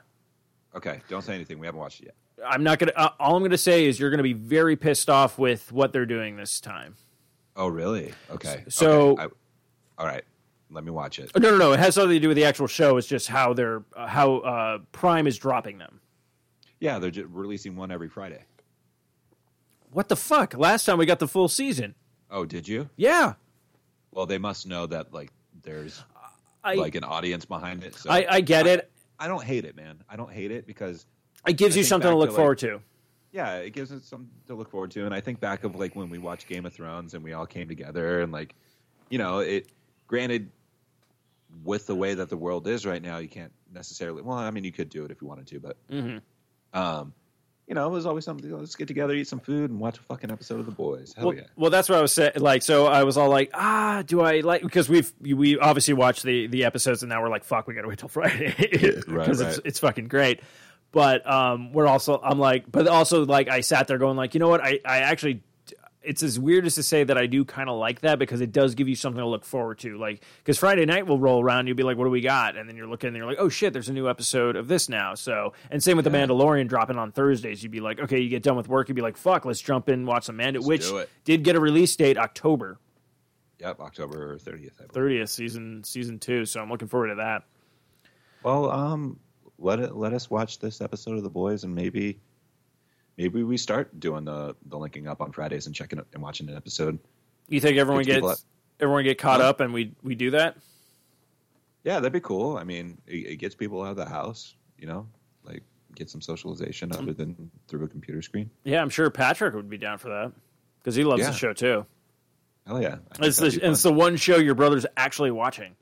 Okay, 0.74 1.01
don't 1.09 1.22
say 1.22 1.34
anything. 1.34 1.59
We 1.59 1.66
haven't 1.66 1.80
watched 1.80 2.01
it 2.01 2.07
yet. 2.07 2.14
I'm 2.47 2.62
not 2.62 2.78
gonna. 2.78 2.93
Uh, 2.97 3.11
all 3.18 3.36
I'm 3.36 3.43
gonna 3.43 3.59
say 3.59 3.84
is 3.84 4.01
you're 4.01 4.09
gonna 4.11 4.22
be 4.22 4.32
very 4.32 4.76
pissed 4.76 5.11
off 5.11 5.38
with 5.38 5.70
what 5.72 5.93
they're 5.93 6.07
doing 6.07 6.36
this 6.36 6.59
time. 6.61 6.95
Oh 7.57 7.68
really? 7.68 8.12
Okay. 8.30 8.64
So- 8.68 9.18
Okay, 9.18 9.34
all 10.01 10.07
right, 10.07 10.24
let 10.70 10.82
me 10.82 10.90
watch 10.90 11.18
it. 11.18 11.30
No, 11.38 11.51
no, 11.51 11.57
no. 11.59 11.72
It 11.72 11.78
has 11.78 11.96
nothing 11.96 12.12
to 12.12 12.20
do 12.20 12.28
with 12.28 12.36
the 12.36 12.44
actual 12.44 12.66
show. 12.66 12.96
It's 12.96 13.07
just 13.07 13.28
how 13.28 13.53
they're 13.53 13.82
uh, 13.94 14.07
how 14.07 14.38
uh, 14.38 14.78
Prime 14.92 15.26
is 15.26 15.36
dropping 15.38 15.76
them. 15.78 16.01
Yeah, 16.80 16.98
they're 16.98 17.11
just 17.11 17.28
releasing 17.30 17.76
one 17.76 17.90
every 17.90 18.09
Friday. 18.09 18.42
What 19.92 20.09
the 20.09 20.16
fuck? 20.16 20.55
Last 20.57 20.84
time 20.84 20.98
we 20.98 21.07
got 21.07 21.18
the 21.18 21.28
full 21.28 21.48
season. 21.48 21.94
Oh, 22.30 22.44
did 22.44 22.66
you? 22.68 22.88
Yeah, 22.96 23.34
Well, 24.12 24.24
they 24.26 24.38
must 24.38 24.66
know 24.66 24.86
that 24.86 25.12
like 25.12 25.30
there's 25.62 26.03
I 26.62 26.74
like 26.74 26.94
an 26.94 27.05
audience 27.05 27.44
behind 27.44 27.82
it. 27.84 27.96
So 27.96 28.09
I, 28.11 28.24
I 28.30 28.40
get 28.40 28.66
it. 28.66 28.90
I 29.18 29.26
don't 29.28 29.42
hate 29.44 29.64
it, 29.64 29.76
man. 29.76 30.03
I 30.09 30.16
don't 30.16 30.32
hate 30.32 30.51
it 30.53 30.66
because 30.66 31.05
It 31.46 31.55
gives 31.55 31.74
I 31.76 31.78
you 31.78 31.84
something 31.84 32.11
to 32.11 32.16
look 32.16 32.28
to, 32.28 32.32
like- 32.32 32.38
forward 32.38 32.59
to. 32.59 32.80
yeah, 33.32 33.57
it 33.57 33.70
gives 33.70 33.90
us 33.92 34.05
something 34.05 34.30
to 34.46 34.55
look 34.55 34.70
forward 34.70 34.92
to. 34.92 35.05
And 35.05 35.14
I 35.14 35.20
think 35.20 35.40
back 35.40 35.64
of 35.64 35.74
like 35.74 35.94
when 35.96 36.09
we 36.09 36.18
watched 36.18 36.46
Game 36.46 36.64
of 36.66 36.72
Thrones 36.72 37.14
and 37.14 37.22
we 37.24 37.32
all 37.32 37.46
came 37.46 37.66
together 37.68 38.20
and 38.22 38.30
like, 38.32 38.55
you 39.11 39.18
know, 39.18 39.40
it. 39.40 39.68
Granted, 40.11 40.51
with 41.63 41.87
the 41.87 41.95
way 41.95 42.15
that 42.15 42.29
the 42.29 42.37
world 42.37 42.67
is 42.67 42.85
right 42.85 43.01
now, 43.01 43.19
you 43.19 43.29
can't 43.29 43.53
necessarily. 43.73 44.23
Well, 44.23 44.37
I 44.37 44.51
mean, 44.51 44.65
you 44.65 44.73
could 44.73 44.89
do 44.89 45.05
it 45.05 45.13
if 45.13 45.23
you 45.23 45.29
wanted 45.29 45.47
to, 45.47 45.61
but, 45.61 45.77
Mm-hmm. 45.89 46.19
um, 46.79 47.15
you 47.69 47.75
know, 47.77 47.87
it 47.87 47.91
was 47.91 48.07
always 48.07 48.25
something. 48.25 48.51
Let's 48.51 48.75
get 48.75 48.89
together, 48.89 49.15
eat 49.15 49.29
some 49.29 49.39
food, 49.39 49.71
and 49.71 49.79
watch 49.79 49.97
a 49.99 50.03
fucking 50.03 50.33
episode 50.33 50.59
of 50.59 50.67
The 50.67 50.73
Boys. 50.73 51.15
Hell 51.17 51.29
Well, 51.29 51.37
yeah! 51.37 51.43
well, 51.55 51.71
that's 51.71 51.89
what 51.89 51.99
I 51.99 52.03
was 52.03 52.11
saying. 52.11 52.33
Like, 52.39 52.63
so 52.63 52.87
I 52.87 53.05
was 53.05 53.17
all 53.17 53.29
like, 53.29 53.53
ah, 53.55 54.03
do 54.05 54.21
I 54.23 54.41
like? 54.41 54.63
Because 54.63 54.89
we've 54.89 55.13
we 55.21 55.57
obviously 55.57 55.95
watched 55.95 56.25
the 56.25 56.49
the 56.49 56.65
episodes, 56.65 57.05
and 57.05 57.11
now 57.11 57.23
we're 57.23 57.29
like, 57.29 57.45
fuck, 57.45 57.69
we 57.69 57.75
got 57.75 57.83
to 57.83 57.89
wait 57.89 57.99
till 58.01 58.09
Friday 58.09 58.53
because 58.59 59.05
Right, 59.07 59.29
it's 59.29 59.61
it's 59.65 59.79
fucking 59.79 60.09
great. 60.09 60.41
But 60.91 61.25
um, 61.31 61.73
we're 61.73 61.87
also 61.87 62.21
I'm 62.21 62.41
like, 62.41 62.65
but 62.73 62.89
also 62.89 63.25
like 63.25 63.49
I 63.49 63.61
sat 63.61 63.87
there 63.87 63.99
going 63.99 64.17
like, 64.17 64.35
you 64.35 64.41
know 64.41 64.49
what? 64.49 64.61
I 64.65 64.81
I 64.85 64.99
actually. 65.03 65.45
It's 66.03 66.22
as 66.22 66.38
weird 66.38 66.64
as 66.64 66.76
to 66.76 66.82
say 66.82 67.05
that 67.05 67.18
I 67.18 67.26
do 67.26 67.44
kind 67.44 67.68
of 67.68 67.76
like 67.78 68.01
that 68.01 68.18
because 68.18 68.40
it 68.40 68.53
does 68.53 68.74
give 68.74 68.88
you 68.88 68.94
something 68.94 69.20
to 69.20 69.26
look 69.26 69.44
forward 69.44 69.78
to. 69.80 69.98
Like, 69.98 70.24
because 70.38 70.59
Friday 70.59 70.86
night 70.86 71.07
will 71.07 71.18
roll 71.18 71.42
around, 71.42 71.66
you'll 71.66 71.76
be 71.76 71.82
like, 71.82 71.98
"What 71.98 72.05
do 72.05 72.11
we 72.11 72.22
got?" 72.22 72.57
And 72.57 72.66
then 72.66 72.76
you're 72.76 72.86
looking, 72.86 73.09
and 73.09 73.16
you're 73.16 73.26
like, 73.26 73.36
"Oh 73.38 73.51
shit, 73.51 73.74
there's 73.74 73.90
a 73.90 73.92
new 73.92 74.09
episode 74.09 74.57
of 74.57 74.66
this 74.66 74.88
now." 74.88 75.14
So, 75.14 75.53
and 75.70 75.82
same 75.82 75.96
with 75.96 76.05
the 76.05 76.11
Mandalorian 76.11 76.68
dropping 76.68 76.96
on 76.96 77.12
Thursdays. 77.12 77.62
You'd 77.62 77.72
be 77.72 77.80
like, 77.80 78.01
"Okay, 78.01 78.18
you 78.18 78.30
get 78.30 78.42
done 78.42 78.57
with 78.57 78.68
work, 78.68 78.88
you'd 78.88 78.94
be 78.94 79.03
like, 79.03 79.18
fuck, 79.18 79.44
let's 79.44 79.61
jump 79.61 79.90
in, 79.90 80.07
watch 80.07 80.24
some 80.24 80.36
Mando," 80.36 80.62
which 80.62 80.90
did 81.24 81.44
get 81.44 81.55
a 81.55 81.61
release 81.61 81.94
date 81.96 82.16
October 82.16 82.78
Yep, 83.61 83.80
October 83.80 84.38
thirtieth. 84.38 84.80
Thirtieth, 84.90 85.28
season 85.28 85.84
season 85.84 86.18
two. 86.18 86.46
So 86.46 86.61
I'm 86.61 86.70
looking 86.70 86.88
forward 86.88 87.09
to 87.09 87.16
that. 87.16 87.44
Well, 88.42 88.70
um, 88.70 89.20
let 89.59 89.80
it 89.80 89.94
let 89.94 90.14
us 90.14 90.30
watch 90.30 90.59
this 90.59 90.80
episode 90.80 91.18
of 91.18 91.22
The 91.22 91.30
Boys, 91.30 91.64
and 91.64 91.74
maybe, 91.74 92.20
maybe 93.17 93.43
we 93.43 93.57
start 93.57 93.99
doing 93.99 94.25
the 94.25 94.57
the 94.67 94.79
linking 94.79 95.07
up 95.07 95.21
on 95.21 95.33
Fridays 95.33 95.67
and 95.67 95.75
checking 95.75 96.01
and 96.13 96.23
watching 96.23 96.49
an 96.49 96.57
episode. 96.57 96.99
You 97.49 97.61
think 97.61 97.77
everyone 97.79 98.05
gets 98.05 98.45
everyone 98.79 99.05
get 99.05 99.19
caught 99.19 99.41
Huh? 99.41 99.49
up 99.49 99.61
and 99.61 99.73
we 99.73 99.93
we 100.03 100.15
do 100.15 100.31
that? 100.33 100.57
Yeah, 101.85 101.95
that'd 101.95 102.13
be 102.13 102.21
cool. 102.21 102.57
I 102.57 102.65
mean, 102.65 102.99
it, 103.07 103.27
it 103.27 103.37
gets 103.37 103.55
people 103.55 103.83
out 103.83 103.91
of 103.91 103.97
the 103.97 104.09
house, 104.09 104.55
you 104.79 104.87
know, 104.87 105.07
like 105.45 105.63
get 105.95 106.11
some 106.11 106.21
socialization 106.21 106.91
mm-hmm. 106.91 107.03
other 107.03 107.13
than 107.13 107.51
through 107.69 107.85
a 107.85 107.89
computer 107.89 108.23
screen. 108.23 108.51
Yeah, 108.65 108.83
I'm 108.83 108.91
sure 108.91 109.09
Patrick 109.11 109.55
would 109.55 109.71
be 109.71 109.79
down 109.79 109.99
for 109.99 110.09
that 110.11 110.33
because 110.79 110.95
he 110.95 111.05
loves 111.05 111.21
Yeah. 111.23 111.31
the 111.31 111.37
show 111.37 111.53
too. 111.53 111.87
Hell 112.67 112.83
yeah! 112.83 112.97
It's 113.21 113.39
the 113.39 113.45
that'd 113.47 113.61
be 113.61 113.65
and 113.67 113.73
it's 113.73 113.83
the 113.83 113.93
one 113.93 114.17
show 114.17 114.37
your 114.37 114.55
brother's 114.55 114.87
actually 114.97 115.31
watching. 115.31 115.75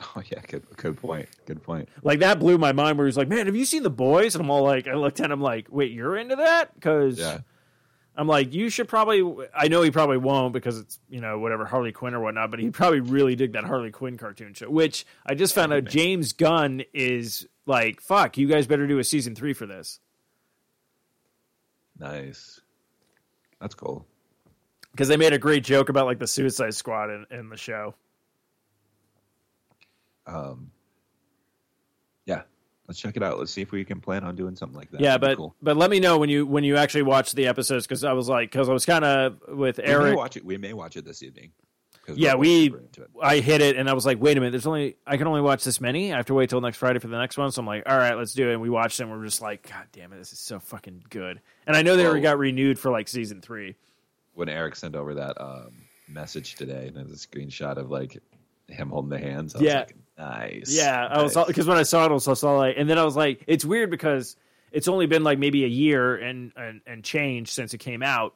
Oh 0.16 0.22
yeah, 0.30 0.40
good 0.48 0.64
good 0.76 0.96
point. 0.96 1.28
Good 1.46 1.62
point. 1.62 1.88
Like 2.02 2.18
that 2.18 2.38
blew 2.40 2.58
my 2.58 2.72
mind. 2.72 2.98
Where 2.98 3.06
he's 3.06 3.16
like, 3.16 3.28
"Man, 3.28 3.46
have 3.46 3.54
you 3.54 3.64
seen 3.64 3.84
the 3.84 3.90
boys?" 3.90 4.34
And 4.34 4.42
I'm 4.42 4.50
all 4.50 4.64
like, 4.64 4.88
I 4.88 4.94
looked 4.94 5.20
at 5.20 5.30
him 5.30 5.40
like, 5.40 5.68
"Wait, 5.70 5.92
you're 5.92 6.16
into 6.16 6.36
that?" 6.36 6.74
Because 6.74 7.18
Yeah, 7.18 7.38
I'm 8.16 8.26
like, 8.26 8.52
you 8.52 8.68
should 8.70 8.88
probably. 8.88 9.46
I 9.56 9.68
know 9.68 9.82
he 9.82 9.90
probably 9.92 10.18
won't 10.18 10.52
because 10.52 10.78
it's 10.78 10.98
you 11.08 11.20
know 11.20 11.38
whatever 11.38 11.64
Harley 11.64 11.92
Quinn 11.92 12.12
or 12.12 12.20
whatnot, 12.20 12.50
but 12.50 12.58
he 12.58 12.70
probably 12.70 13.00
really 13.00 13.36
dig 13.36 13.52
that 13.52 13.64
Harley 13.64 13.92
Quinn 13.92 14.18
cartoon 14.18 14.52
show. 14.52 14.68
Which 14.68 15.06
I 15.24 15.34
just 15.34 15.54
found 15.54 15.72
out 15.72 15.84
James 15.84 16.32
Gunn 16.32 16.82
is 16.92 17.46
like, 17.66 18.00
fuck, 18.00 18.36
you 18.36 18.48
guys 18.48 18.66
better 18.66 18.86
do 18.86 18.98
a 18.98 19.04
season 19.04 19.34
three 19.34 19.52
for 19.52 19.66
this 19.66 20.00
nice. 21.98 22.60
That's 23.60 23.74
cool. 23.74 24.06
because 24.92 25.08
they 25.08 25.16
made 25.16 25.32
a 25.32 25.38
great 25.38 25.64
joke 25.64 25.88
about 25.88 26.06
like 26.06 26.18
the 26.18 26.26
Suicide 26.26 26.74
Squad 26.74 27.10
in, 27.10 27.26
in 27.30 27.48
the 27.48 27.56
show. 27.56 27.94
Um, 30.26 30.70
yeah, 32.26 32.42
let's 32.88 32.98
check 33.00 33.16
it 33.16 33.22
out. 33.22 33.38
Let's 33.38 33.52
see 33.52 33.62
if 33.62 33.72
we 33.72 33.84
can 33.84 34.00
plan 34.00 34.24
on 34.24 34.34
doing 34.36 34.56
something 34.56 34.78
like 34.78 34.90
that. 34.92 35.00
yeah, 35.00 35.18
That'd 35.18 35.20
but 35.20 35.36
cool. 35.36 35.54
but 35.62 35.76
let 35.76 35.90
me 35.90 36.00
know 36.00 36.18
when 36.18 36.28
you 36.30 36.46
when 36.46 36.64
you 36.64 36.76
actually 36.76 37.02
watch 37.02 37.32
the 37.32 37.46
episodes 37.46 37.86
because 37.86 38.04
I 38.04 38.12
was 38.12 38.28
like 38.28 38.50
because 38.50 38.68
I 38.68 38.72
was 38.72 38.86
kind 38.86 39.04
of 39.04 39.36
with 39.48 39.78
we 39.78 39.84
Eric. 39.84 40.16
watch 40.16 40.36
it. 40.36 40.44
We 40.44 40.56
may 40.56 40.72
watch 40.72 40.96
it 40.96 41.04
this 41.04 41.22
evening. 41.22 41.50
Yeah, 42.14 42.34
we. 42.34 42.66
super 42.66 42.78
into 42.80 43.02
it. 43.02 43.10
I 43.22 43.38
hit 43.38 43.62
it, 43.62 43.76
and 43.76 43.88
I 43.88 43.94
was 43.94 44.04
like, 44.04 44.20
"Wait 44.20 44.36
a 44.36 44.40
minute! 44.40 44.50
There's 44.50 44.66
only 44.66 44.96
I 45.06 45.16
can 45.16 45.26
only 45.26 45.40
watch 45.40 45.64
this 45.64 45.80
many. 45.80 46.12
I 46.12 46.16
have 46.18 46.26
to 46.26 46.34
wait 46.34 46.50
till 46.50 46.60
next 46.60 46.76
Friday 46.76 46.98
for 46.98 47.08
the 47.08 47.16
next 47.16 47.38
one." 47.38 47.50
So 47.50 47.60
I'm 47.60 47.66
like, 47.66 47.82
"All 47.86 47.96
right, 47.96 48.14
let's 48.14 48.34
do 48.34 48.50
it." 48.50 48.52
And 48.52 48.60
we 48.60 48.68
watched 48.68 49.00
it, 49.00 49.04
and 49.04 49.12
we're 49.12 49.24
just 49.24 49.40
like, 49.40 49.66
"God 49.70 49.86
damn 49.92 50.12
it, 50.12 50.18
this 50.18 50.30
is 50.32 50.38
so 50.38 50.60
fucking 50.60 51.04
good!" 51.08 51.40
And 51.66 51.74
I 51.74 51.80
know 51.80 51.96
they 51.96 52.04
already 52.04 52.20
got 52.20 52.38
renewed 52.38 52.78
for 52.78 52.90
like 52.90 53.08
season 53.08 53.40
three. 53.40 53.76
when 54.34 54.50
Eric 54.50 54.76
sent 54.76 54.96
over 54.96 55.14
that 55.14 55.40
um, 55.40 55.72
message 56.06 56.56
today, 56.56 56.88
and 56.88 56.96
there's 56.96 57.10
a 57.10 57.26
screenshot 57.26 57.78
of 57.78 57.90
like 57.90 58.20
him 58.68 58.90
holding 58.90 59.08
the 59.08 59.18
hands. 59.18 59.54
I 59.54 59.58
was 59.60 59.66
Yeah. 59.66 59.78
like, 59.78 59.96
nice. 60.18 60.74
Yeah, 60.76 61.06
I 61.10 61.22
was 61.22 61.34
nice. 61.36 61.46
because 61.46 61.66
when 61.66 61.78
I 61.78 61.82
saw 61.82 62.04
it, 62.06 62.10
I 62.10 62.12
was 62.12 62.28
also 62.28 62.56
like, 62.56 62.76
and 62.78 62.88
then 62.88 62.98
I 62.98 63.04
was 63.04 63.16
like, 63.16 63.44
it's 63.46 63.64
weird 63.64 63.90
because 63.90 64.36
it's 64.72 64.88
only 64.88 65.06
been 65.06 65.22
like 65.24 65.38
maybe 65.38 65.64
a 65.64 65.68
year 65.68 66.16
and 66.16 66.52
and, 66.56 66.80
and 66.86 67.04
change 67.04 67.50
since 67.50 67.74
it 67.74 67.78
came 67.78 68.02
out, 68.02 68.34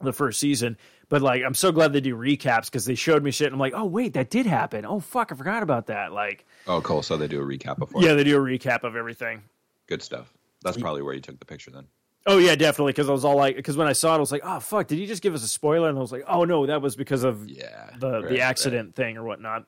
the 0.00 0.12
first 0.12 0.40
season. 0.40 0.76
But 1.08 1.22
like, 1.22 1.42
I'm 1.46 1.54
so 1.54 1.70
glad 1.70 1.92
they 1.92 2.00
do 2.00 2.16
recaps 2.16 2.64
because 2.64 2.84
they 2.84 2.96
showed 2.96 3.22
me 3.22 3.30
shit. 3.30 3.46
And 3.46 3.54
I'm 3.54 3.60
like, 3.60 3.74
oh 3.76 3.84
wait, 3.84 4.14
that 4.14 4.28
did 4.30 4.46
happen. 4.46 4.84
Oh 4.84 4.98
fuck, 5.00 5.30
I 5.30 5.36
forgot 5.36 5.62
about 5.62 5.86
that. 5.86 6.12
Like, 6.12 6.44
Oh, 6.66 6.80
cool. 6.80 7.02
So 7.02 7.16
they 7.16 7.28
do 7.28 7.40
a 7.40 7.44
recap 7.44 7.78
before. 7.78 8.02
yeah, 8.02 8.14
they 8.14 8.24
do 8.24 8.36
a 8.36 8.40
recap 8.40 8.82
of 8.82 8.96
everything. 8.96 9.42
good 9.86 10.02
stuff. 10.02 10.32
That's 10.62 10.76
probably 10.76 11.02
where 11.02 11.14
you 11.14 11.20
took 11.20 11.38
the 11.38 11.44
picture 11.44 11.70
then. 11.70 11.86
Oh 12.26 12.38
yeah, 12.38 12.56
definitely. 12.56 12.90
Because 12.92 13.08
I 13.08 13.12
was 13.12 13.24
all 13.24 13.36
like, 13.36 13.54
because 13.54 13.76
when 13.76 13.86
I 13.86 13.92
saw 13.92 14.14
it, 14.14 14.16
I 14.16 14.20
was 14.20 14.32
like, 14.32 14.42
oh 14.44 14.58
fuck, 14.58 14.88
did 14.88 14.98
you 14.98 15.06
just 15.06 15.22
give 15.22 15.32
us 15.32 15.44
a 15.44 15.48
spoiler? 15.48 15.88
And 15.88 15.96
I 15.96 16.00
was 16.00 16.10
like, 16.10 16.24
oh 16.26 16.42
no, 16.44 16.66
that 16.66 16.82
was 16.82 16.96
because 16.96 17.22
of 17.22 17.48
Yeah, 17.48 17.90
the 18.00 18.22
right, 18.22 18.28
the 18.28 18.40
accident 18.40 18.96
thing 18.96 19.16
or 19.16 19.22
whatnot. 19.22 19.64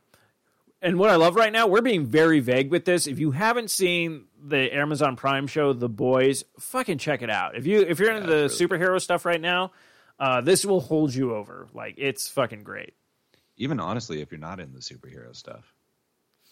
And 0.81 0.99
what 0.99 1.11
I 1.11 1.17
love 1.17 1.35
right 1.35 1.53
now, 1.53 1.67
we're 1.67 1.83
being 1.83 2.07
very 2.07 2.39
vague 2.41 2.71
with 2.71 2.85
this. 2.85 3.07
If 3.09 3.19
you 3.19 3.33
haven't 3.33 3.71
seen 3.71 4.27
the 4.41 4.73
Amazon 4.75 5.17
Prime 5.17 5.49
show, 5.49 5.73
The 5.73 5.89
Boys, 5.89 6.45
fucking 6.61 6.99
check 6.99 7.23
it 7.23 7.31
out. 7.31 7.57
If 7.57 7.67
you 7.67 7.81
if 7.81 7.99
you're 7.99 8.13
into 8.13 8.29
the 8.29 8.45
it's 8.45 8.61
superhero 8.61 9.01
stuff 9.01 9.25
right 9.25 9.41
now, 9.41 9.73
uh, 10.21 10.41
this 10.41 10.65
will 10.65 10.81
hold 10.81 11.13
you 11.13 11.35
over. 11.35 11.67
Like 11.75 11.95
it's 11.99 12.29
fucking 12.29 12.63
great. 12.63 12.95
Even 13.57 13.81
honestly, 13.81 14.21
if 14.21 14.31
you're 14.31 14.39
not 14.39 14.61
in 14.61 14.73
the 14.73 14.79
superhero 14.79 15.35
stuff, 15.35 15.75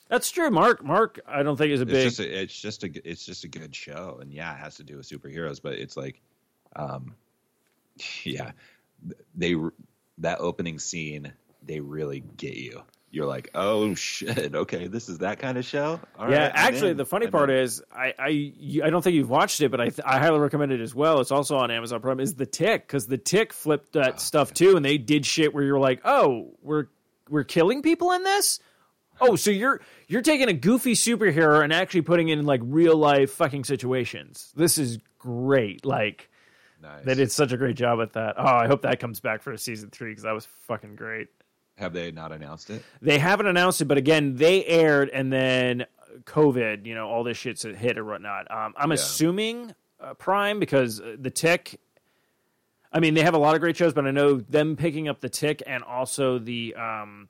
That's 0.08 0.28
true. 0.32 0.50
Mark 0.50 0.82
Mark, 0.82 1.20
I 1.24 1.44
don't 1.44 1.56
think 1.56 1.70
is 1.72 1.80
a 1.80 1.84
it's 1.84 1.92
big. 1.92 2.04
just 2.04 2.18
a, 2.20 2.42
it's 2.42 2.60
just 2.60 2.82
a 2.84 3.08
it's 3.08 3.24
just 3.24 3.44
a 3.44 3.48
good 3.48 3.76
show. 3.76 4.18
And 4.20 4.32
yeah, 4.32 4.52
it 4.52 4.58
has 4.58 4.74
to 4.76 4.82
do 4.82 4.96
with 4.96 5.08
superheroes, 5.08 5.62
but 5.62 5.74
it's 5.74 5.96
like, 5.96 6.20
um, 6.74 7.14
Yeah, 8.24 8.50
they 9.36 9.54
that 10.18 10.40
opening 10.40 10.80
scene 10.80 11.32
they 11.62 11.78
really 11.78 12.20
get 12.20 12.54
you. 12.56 12.82
You're 13.10 13.26
like, 13.26 13.50
oh 13.54 13.94
shit, 13.94 14.54
okay, 14.54 14.88
this 14.88 15.08
is 15.08 15.18
that 15.18 15.38
kind 15.38 15.56
of 15.56 15.64
show. 15.64 16.00
All 16.18 16.30
yeah, 16.30 16.44
right, 16.44 16.52
actually, 16.54 16.92
the 16.92 17.06
funny 17.06 17.26
I'm 17.26 17.32
part 17.32 17.50
in. 17.50 17.56
is, 17.56 17.82
I, 17.94 18.12
I, 18.18 18.52
I 18.84 18.90
don't 18.90 19.02
think 19.02 19.14
you've 19.14 19.30
watched 19.30 19.60
it, 19.60 19.70
but 19.70 19.80
I, 19.80 19.90
I 20.04 20.18
highly 20.18 20.38
recommend 20.38 20.72
it 20.72 20.80
as 20.80 20.94
well. 20.94 21.20
It's 21.20 21.30
also 21.30 21.56
on 21.56 21.70
Amazon 21.70 22.00
Prime. 22.00 22.20
Is 22.20 22.34
the 22.34 22.46
Tick 22.46 22.86
because 22.86 23.06
the 23.06 23.16
Tick 23.18 23.52
flipped 23.52 23.92
that 23.92 24.14
Oh, 24.14 24.18
stuff 24.18 24.52
too, 24.52 24.76
and 24.76 24.84
they 24.84 24.98
did 24.98 25.24
shit 25.24 25.54
where 25.54 25.64
you're 25.64 25.78
like, 25.78 26.00
oh, 26.04 26.52
we're 26.62 26.86
we're 27.30 27.44
killing 27.44 27.80
people 27.82 28.12
in 28.12 28.22
this. 28.24 28.60
Oh, 29.20 29.36
so 29.36 29.50
you're 29.50 29.80
you're 30.08 30.22
taking 30.22 30.48
a 30.48 30.52
goofy 30.52 30.92
superhero 30.92 31.62
and 31.64 31.72
actually 31.72 32.02
putting 32.02 32.28
it 32.28 32.38
in 32.38 32.44
like 32.44 32.60
real 32.64 32.96
life 32.96 33.32
fucking 33.32 33.64
situations. 33.64 34.52
This 34.56 34.76
is 34.78 34.98
great. 35.18 35.86
Like 35.86 36.28
nice. 36.82 37.04
they 37.04 37.14
did 37.14 37.32
such 37.32 37.52
a 37.52 37.56
great 37.56 37.76
job 37.76 38.00
at 38.02 38.12
that. 38.12 38.34
Oh, 38.36 38.44
I 38.44 38.66
hope 38.66 38.82
that 38.82 39.00
comes 39.00 39.20
back 39.20 39.42
for 39.42 39.56
season 39.56 39.90
three 39.90 40.10
because 40.10 40.24
that 40.24 40.34
was 40.34 40.46
fucking 40.66 40.96
great. 40.96 41.28
Have 41.76 41.92
they 41.92 42.10
not 42.10 42.32
announced 42.32 42.70
it? 42.70 42.82
They 43.02 43.18
haven't 43.18 43.46
announced 43.46 43.80
it, 43.80 43.84
but 43.86 43.98
again, 43.98 44.36
they 44.36 44.64
aired 44.64 45.10
and 45.10 45.30
then 45.32 45.84
COVID, 46.24 46.86
you 46.86 46.94
know, 46.94 47.08
all 47.08 47.22
this 47.22 47.36
shit's 47.36 47.62
hit 47.62 47.98
or 47.98 48.04
whatnot. 48.04 48.50
Um, 48.50 48.72
I'm 48.76 48.90
Yeah. 48.90 48.94
assuming 48.94 49.74
uh, 50.00 50.14
Prime 50.14 50.58
because 50.58 51.00
uh, 51.00 51.16
the 51.18 51.30
Tick. 51.30 51.78
I 52.92 53.00
mean, 53.00 53.12
they 53.14 53.22
have 53.22 53.34
a 53.34 53.38
lot 53.38 53.54
of 53.54 53.60
great 53.60 53.76
shows, 53.76 53.92
but 53.92 54.06
I 54.06 54.10
know 54.10 54.36
them 54.36 54.76
picking 54.76 55.06
up 55.08 55.20
the 55.20 55.28
Tick 55.28 55.62
and 55.66 55.82
also 55.84 56.38
the 56.38 56.74
um, 56.76 57.28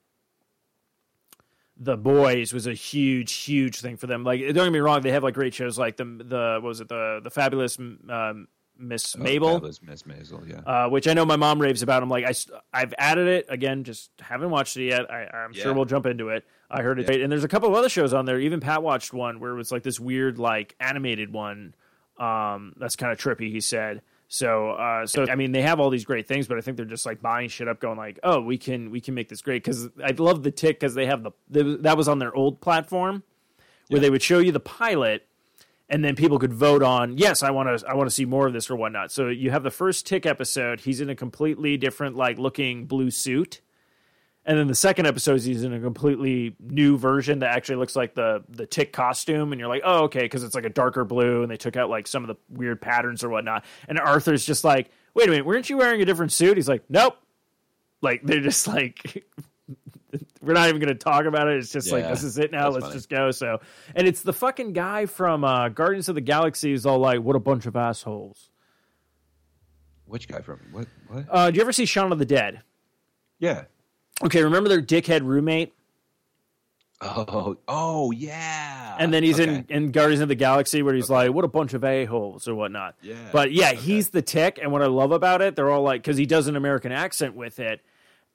the 1.77 1.97
Boys 1.97 2.53
was 2.53 2.67
a 2.67 2.73
huge, 2.75 3.33
huge 3.35 3.81
thing 3.81 3.97
for 3.97 4.07
them. 4.07 4.23
Like, 4.25 4.41
don't 4.41 4.55
get 4.55 4.73
me 4.73 4.79
wrong, 4.79 5.01
they 5.03 5.11
have 5.11 5.23
like 5.25 5.35
great 5.35 5.55
shows 5.55 5.77
like 5.79 5.97
the 5.97 6.05
the 6.05 6.59
what 6.63 6.69
was 6.69 6.81
it 6.81 6.89
the 6.89 7.21
the 7.23 7.31
fabulous 7.31 7.79
um, 7.79 8.49
Miss 8.79 9.16
Oh, 9.16 9.20
Mabel 9.22 9.53
Fabulous 9.55 9.83
Miss 9.83 10.03
Maisel, 10.05 10.49
yeah. 10.49 10.61
uh, 10.61 10.89
which 10.89 11.09
I 11.09 11.14
know 11.14 11.24
my 11.24 11.37
mom 11.37 11.61
raves 11.61 11.83
about. 11.83 12.03
I'm 12.03 12.09
like, 12.11 12.24
I, 12.72 12.79
have 12.79 12.95
added 12.99 13.29
it 13.29 13.47
again, 13.49 13.85
just 13.85 14.11
haven't 14.20 14.51
watched 14.51 14.77
it 14.77 14.87
yet. 14.87 15.11
I, 15.11 15.27
I'm 15.35 15.53
sure 15.53 15.72
we'll 15.72 15.85
jump 15.85 16.07
into 16.07 16.29
it. 16.29 16.45
I 16.70 16.83
heard 16.83 16.99
it 16.99 17.03
Yeah. 17.03 17.07
great, 17.07 17.22
and 17.22 17.31
there's 17.33 17.45
a 17.45 17.49
couple 17.49 17.68
of 17.68 17.74
other 17.74 17.89
shows 17.89 18.12
on 18.12 18.24
there. 18.24 18.39
Even 18.41 18.61
Pat 18.61 18.83
watched 18.83 19.12
one 19.12 19.41
where 19.41 19.53
it 19.53 19.57
was 19.57 19.70
like 19.72 19.83
this 19.83 20.01
weird, 20.01 20.39
like 20.39 20.74
animated 20.81 21.33
one. 21.33 21.74
Um, 22.18 22.72
that's 22.77 22.97
kind 22.97 23.12
of 23.12 23.18
trippy. 23.18 23.51
He 23.51 23.61
said. 23.61 24.03
So, 24.29 24.70
uh, 24.70 25.07
so 25.07 25.27
I 25.31 25.37
mean, 25.37 25.53
they 25.53 25.62
have 25.62 25.79
all 25.79 25.89
these 25.89 26.05
great 26.05 26.27
things, 26.27 26.49
but 26.49 26.59
I 26.59 26.61
think 26.61 26.77
they're 26.77 26.85
just 26.85 27.07
like 27.07 27.22
buying 27.22 27.49
shit 27.49 27.68
up, 27.68 27.79
going 27.79 27.97
like, 27.97 28.18
"Oh, 28.24 28.41
we 28.41 28.59
can, 28.59 28.91
we 28.91 29.01
can 29.01 29.14
make 29.14 29.29
this 29.29 29.41
great." 29.41 29.62
Because 29.62 29.89
I 30.05 30.11
love 30.18 30.43
the 30.43 30.51
tick 30.51 30.81
because 30.81 30.95
they 30.95 31.07
have 31.07 31.22
the, 31.22 31.31
the 31.49 31.62
that 31.83 31.97
was 31.97 32.09
on 32.09 32.18
their 32.18 32.35
old 32.35 32.61
platform 32.61 33.22
where 33.89 34.01
they 34.01 34.11
would 34.11 34.22
show 34.22 34.41
you 34.41 34.51
the 34.51 34.59
pilot 34.59 35.24
and 35.89 36.05
then 36.05 36.16
people 36.16 36.39
could 36.39 36.53
vote 36.53 36.82
on 36.82 37.16
yes 37.16 37.43
i 37.43 37.51
want 37.51 37.78
to 37.78 37.89
i 37.89 37.95
want 37.95 38.09
to 38.09 38.14
see 38.14 38.24
more 38.24 38.47
of 38.47 38.53
this 38.53 38.70
or 38.70 38.76
whatnot. 38.76 39.11
So 39.12 39.28
you 39.28 39.51
have 39.51 39.62
the 39.62 39.70
first 39.70 40.07
tick 40.07 40.26
episode 40.26 40.80
he's 40.80 41.01
in 41.01 41.11
a 41.11 41.14
completely 41.14 41.76
different 41.76 42.16
like 42.16 42.39
looking 42.39 42.87
blue 42.87 43.11
suit. 43.11 43.61
And 44.45 44.57
then 44.57 44.68
the 44.68 44.76
second 44.76 45.07
episode 45.07 45.41
he's 45.43 45.64
in 45.64 45.72
a 45.72 45.80
completely 45.80 46.55
new 46.61 46.97
version 46.97 47.41
that 47.41 47.51
actually 47.51 47.76
looks 47.76 47.97
like 47.97 48.14
the 48.14 48.45
the 48.49 48.66
tick 48.66 48.93
costume 48.93 49.53
and 49.53 49.59
you're 49.59 49.68
like 49.68 49.82
oh 49.84 50.05
okay 50.05 50.20
because 50.20 50.45
it's 50.45 50.55
like 50.55 50.64
a 50.64 50.70
darker 50.70 51.05
blue 51.05 51.43
and 51.43 51.51
they 51.51 51.57
took 51.57 51.76
out 51.76 51.91
like 51.91 52.07
some 52.07 52.22
of 52.22 52.28
the 52.28 52.37
weird 52.49 52.80
patterns 52.80 53.24
or 53.24 53.28
whatnot. 53.28 53.64
And 53.89 53.99
arthur's 53.99 54.45
just 54.45 54.64
like 54.64 54.91
wait 55.14 55.28
a 55.28 55.30
minute 55.30 55.47
weren't 55.47 55.68
you 55.70 55.76
wearing 55.76 56.01
a 56.03 56.05
different 56.05 56.32
suit? 56.32 56.57
He's 56.57 56.68
like 56.68 56.84
nope. 56.89 57.16
Like 58.03 58.22
they're 58.22 58.41
just 58.41 58.66
like 58.66 59.24
we're 60.41 60.53
not 60.55 60.69
even 60.69 60.81
going 60.81 60.89
to 60.93 60.99
talk 60.99 61.25
about 61.25 61.49
it. 61.49 61.57
It's 61.59 61.73
just 61.73 61.91
like 61.93 62.07
this 62.09 62.23
is 62.23 62.39
it 62.39 62.53
now. 62.53 62.69
Let's 62.69 62.85
funny. 62.87 62.95
just 62.97 63.09
go. 63.09 63.31
So, 63.31 63.61
and 63.95 64.07
it's 64.07 64.23
the 64.23 64.33
fucking 64.33 64.73
guy 64.73 65.07
from 65.07 65.45
uh, 65.45 65.69
Guardians 65.69 66.09
of 66.09 66.14
the 66.14 66.21
Galaxy 66.21 66.73
is 66.73 66.87
all 66.87 66.99
like, 66.99 67.21
"What 67.21 67.37
a 67.37 67.41
bunch 67.41 67.67
of 67.67 67.77
assholes." 67.77 68.51
Which 70.07 70.29
guy 70.29 70.41
from 70.41 70.61
what? 70.73 70.87
What? 71.09 71.25
Uh, 71.31 71.51
do 71.51 71.57
you 71.57 71.62
ever 71.62 71.73
see 71.73 71.85
Shaun 71.87 72.12
of 72.12 72.19
the 72.19 72.25
Dead? 72.27 72.62
yeah. 73.39 73.64
Okay, 74.23 74.43
remember 74.43 74.71
their 74.71 74.81
dickhead 74.81 75.23
roommate, 75.27 75.75
Oh, 77.03 77.59
oh 77.69 78.11
yeah. 78.12 78.97
and 78.99 79.12
then 79.12 79.23
he's 79.23 79.39
in 79.39 79.51
Okay. 79.51 79.64
in 79.75 79.91
Guardians 79.91 80.23
of 80.23 80.29
the 80.29 80.35
Galaxy 80.35 80.81
where 80.83 80.95
he's 80.95 81.11
Okay. 81.11 81.27
like, 81.27 81.35
"What 81.35 81.45
a 81.45 81.49
bunch 81.49 81.75
of 81.75 81.85
a 81.85 82.07
holes" 82.07 82.49
or 82.49 82.55
whatnot. 82.55 82.95
Yeah. 83.03 83.14
But 83.31 83.53
yeah, 83.53 83.73
Okay. 83.73 83.77
he's 83.77 84.09
the 84.09 84.23
tick, 84.23 84.59
and 84.62 84.73
what 84.73 84.81
I 84.81 84.87
love 84.87 85.12
about 85.12 85.43
it, 85.43 85.55
they're 85.55 85.69
all 85.71 85.83
like, 85.83 86.01
because 86.03 86.17
he 86.17 86.25
does 86.25 86.47
an 86.47 86.57
American 86.57 86.93
accent 86.93 87.35
with 87.37 87.59
it, 87.61 87.83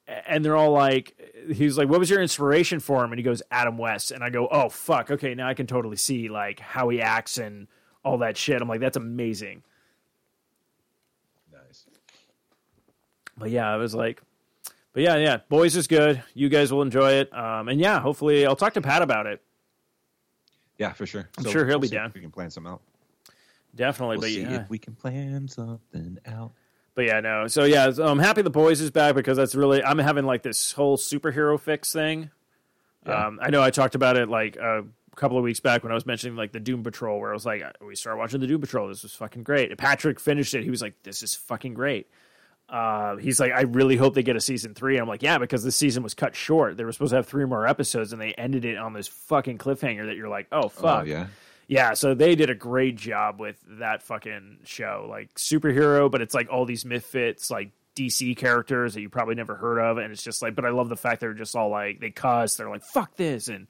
and 0.08 0.44
they're 0.44 0.56
all 0.56 0.72
like, 0.72 1.16
he's 1.54 1.78
like, 1.78 1.88
"What 1.90 2.00
was 2.00 2.10
your 2.10 2.22
inspiration 2.22 2.80
for 2.80 3.04
him?" 3.04 3.12
And 3.12 3.20
he 3.20 3.24
goes, 3.24 3.42
"Adam 3.52 3.78
West," 3.78 4.12
and 4.12 4.24
I 4.24 4.30
go, 4.30 4.48
"Oh 4.50 4.70
fuck, 4.70 5.12
okay, 5.12 5.34
now 5.36 5.48
I 5.48 5.54
can 5.54 5.68
totally 5.68 5.98
see 5.98 6.30
like 6.30 6.60
how 6.60 6.90
he 6.90 7.02
acts 7.02 7.38
and 7.38 7.68
all 8.04 8.18
that 8.20 8.38
shit." 8.38 8.62
I'm 8.62 8.68
like, 8.68 8.82
"That's 8.82 8.98
amazing." 8.98 9.64
Nice. 11.52 11.86
But 13.38 13.52
yeah, 13.52 13.72
I 13.72 13.78
was 13.78 13.96
like, 13.96 14.22
but 14.94 15.04
yeah, 15.04 15.16
yeah, 15.18 15.38
boys 15.50 15.76
is 15.76 15.88
good. 15.88 16.22
You 16.34 16.50
guys 16.50 16.72
will 16.74 16.82
enjoy 16.82 17.14
it, 17.14 17.34
um, 17.36 17.70
and 17.70 17.80
yeah, 17.80 18.00
hopefully, 18.00 18.46
I'll 18.46 18.56
talk 18.56 18.74
to 18.74 18.82
Pat 18.82 19.02
about 19.02 19.26
it. 19.26 19.42
Yeah, 20.78 20.94
for 20.94 21.06
sure. 21.06 21.30
I'm 21.38 21.46
sure 21.46 21.68
he'll 21.68 21.80
be 21.80 21.88
see 21.88 21.96
if 21.96 22.02
down. 22.02 22.12
We 22.14 22.22
can 22.22 22.32
plan 22.32 22.50
some 22.50 22.66
out. 22.66 22.82
Definitely, 23.76 24.18
We'll 24.18 24.22
but 24.22 24.30
see 24.32 24.42
yeah, 24.42 24.62
if 24.62 24.70
we 24.70 24.78
can 24.80 24.96
plan 24.96 25.48
something 25.48 26.18
out. 26.26 26.52
But 26.96 27.06
yeah, 27.06 27.20
no. 27.22 27.48
So 27.48 27.64
yeah, 27.64 27.92
so 27.92 28.06
I'm 28.06 28.20
happy 28.20 28.42
the 28.42 28.50
boys 28.50 28.82
is 28.82 28.92
back 28.92 29.16
because 29.16 29.38
that's 29.38 29.56
really 29.56 29.84
I'm 29.84 29.98
having 29.98 30.26
like 30.26 30.44
this 30.44 30.74
whole 30.74 30.98
superhero 30.98 31.60
fix 31.60 31.94
thing. 31.94 32.32
Yeah. 33.06 33.28
Um, 33.28 33.40
I 33.42 33.50
know 33.50 33.64
I 33.64 33.72
talked 33.72 33.96
about 33.96 34.18
it 34.18 34.30
like 34.30 34.58
a 34.58 34.84
couple 35.16 35.38
of 35.38 35.44
weeks 35.44 35.60
back 35.60 35.84
when 35.84 35.92
I 35.92 35.96
was 35.96 36.06
mentioning 36.06 36.36
like 36.36 36.52
the 36.52 36.60
Doom 36.60 36.84
Patrol, 36.84 37.20
where 37.20 37.32
I 37.32 37.34
was 37.34 37.46
like, 37.46 37.64
we 37.86 37.96
started 37.96 38.20
watching 38.20 38.40
the 38.40 38.48
Doom 38.48 38.62
Patrol. 38.62 38.88
This 38.88 39.04
was 39.04 39.14
fucking 39.14 39.44
great. 39.44 39.70
And 39.70 39.78
Patrick 39.78 40.20
finished 40.20 40.54
it. 40.54 40.64
He 40.64 40.70
was 40.70 40.82
like, 40.82 41.02
this 41.04 41.24
is 41.24 41.36
fucking 41.36 41.74
great. 41.74 42.08
Uh, 42.70 43.18
he's 43.18 43.40
like, 43.40 43.52
I 43.52 43.62
really 43.62 43.98
hope 43.98 44.14
they 44.14 44.24
get 44.24 44.38
a 44.38 44.42
season 44.42 44.74
three. 44.74 44.98
I'm 44.98 45.08
like, 45.08 45.22
yeah, 45.22 45.38
because 45.38 45.64
the 45.64 45.74
season 45.74 46.04
was 46.04 46.14
cut 46.14 46.36
short. 46.36 46.78
They 46.78 46.86
were 46.86 46.94
supposed 46.94 47.10
to 47.10 47.18
have 47.18 47.28
three 47.28 47.46
more 47.46 47.68
episodes, 47.68 48.14
and 48.14 48.22
they 48.22 48.34
ended 48.34 48.64
it 48.64 48.78
on 48.78 48.94
this 48.94 49.08
fucking 49.08 49.58
cliffhanger 49.58 50.06
that 50.06 50.16
you're 50.16 50.30
like, 50.30 50.48
oh 50.54 50.70
fuck, 50.70 51.02
Oh 51.02 51.06
yeah. 51.06 51.28
Yeah, 51.72 51.94
so 51.94 52.14
they 52.14 52.36
did 52.36 52.50
a 52.50 52.54
great 52.56 52.98
job 52.98 53.40
with 53.40 53.56
that 53.80 54.04
fucking 54.04 54.58
show. 54.66 55.08
Like 55.10 55.34
superhero, 55.36 56.12
but 56.12 56.22
it's 56.22 56.34
like 56.34 56.50
all 56.52 56.66
these 56.66 56.84
misfits, 56.84 57.50
like 57.50 57.72
DC 57.96 58.36
characters 58.36 58.94
that 58.94 59.00
you 59.00 59.08
probably 59.08 59.36
never 59.36 59.56
heard 59.56 59.80
of, 59.80 59.98
and 59.98 60.12
it's 60.12 60.22
just 60.22 60.42
like. 60.42 60.54
But 60.54 60.66
I 60.66 60.72
love 60.72 60.90
the 60.90 60.98
fact 60.98 61.22
they're 61.22 61.34
just 61.34 61.56
all 61.56 61.70
like 61.70 62.02
they 62.02 62.12
cuss, 62.12 62.56
they're 62.58 62.70
like 62.70 62.84
fuck 62.84 63.16
this, 63.16 63.48
and 63.48 63.68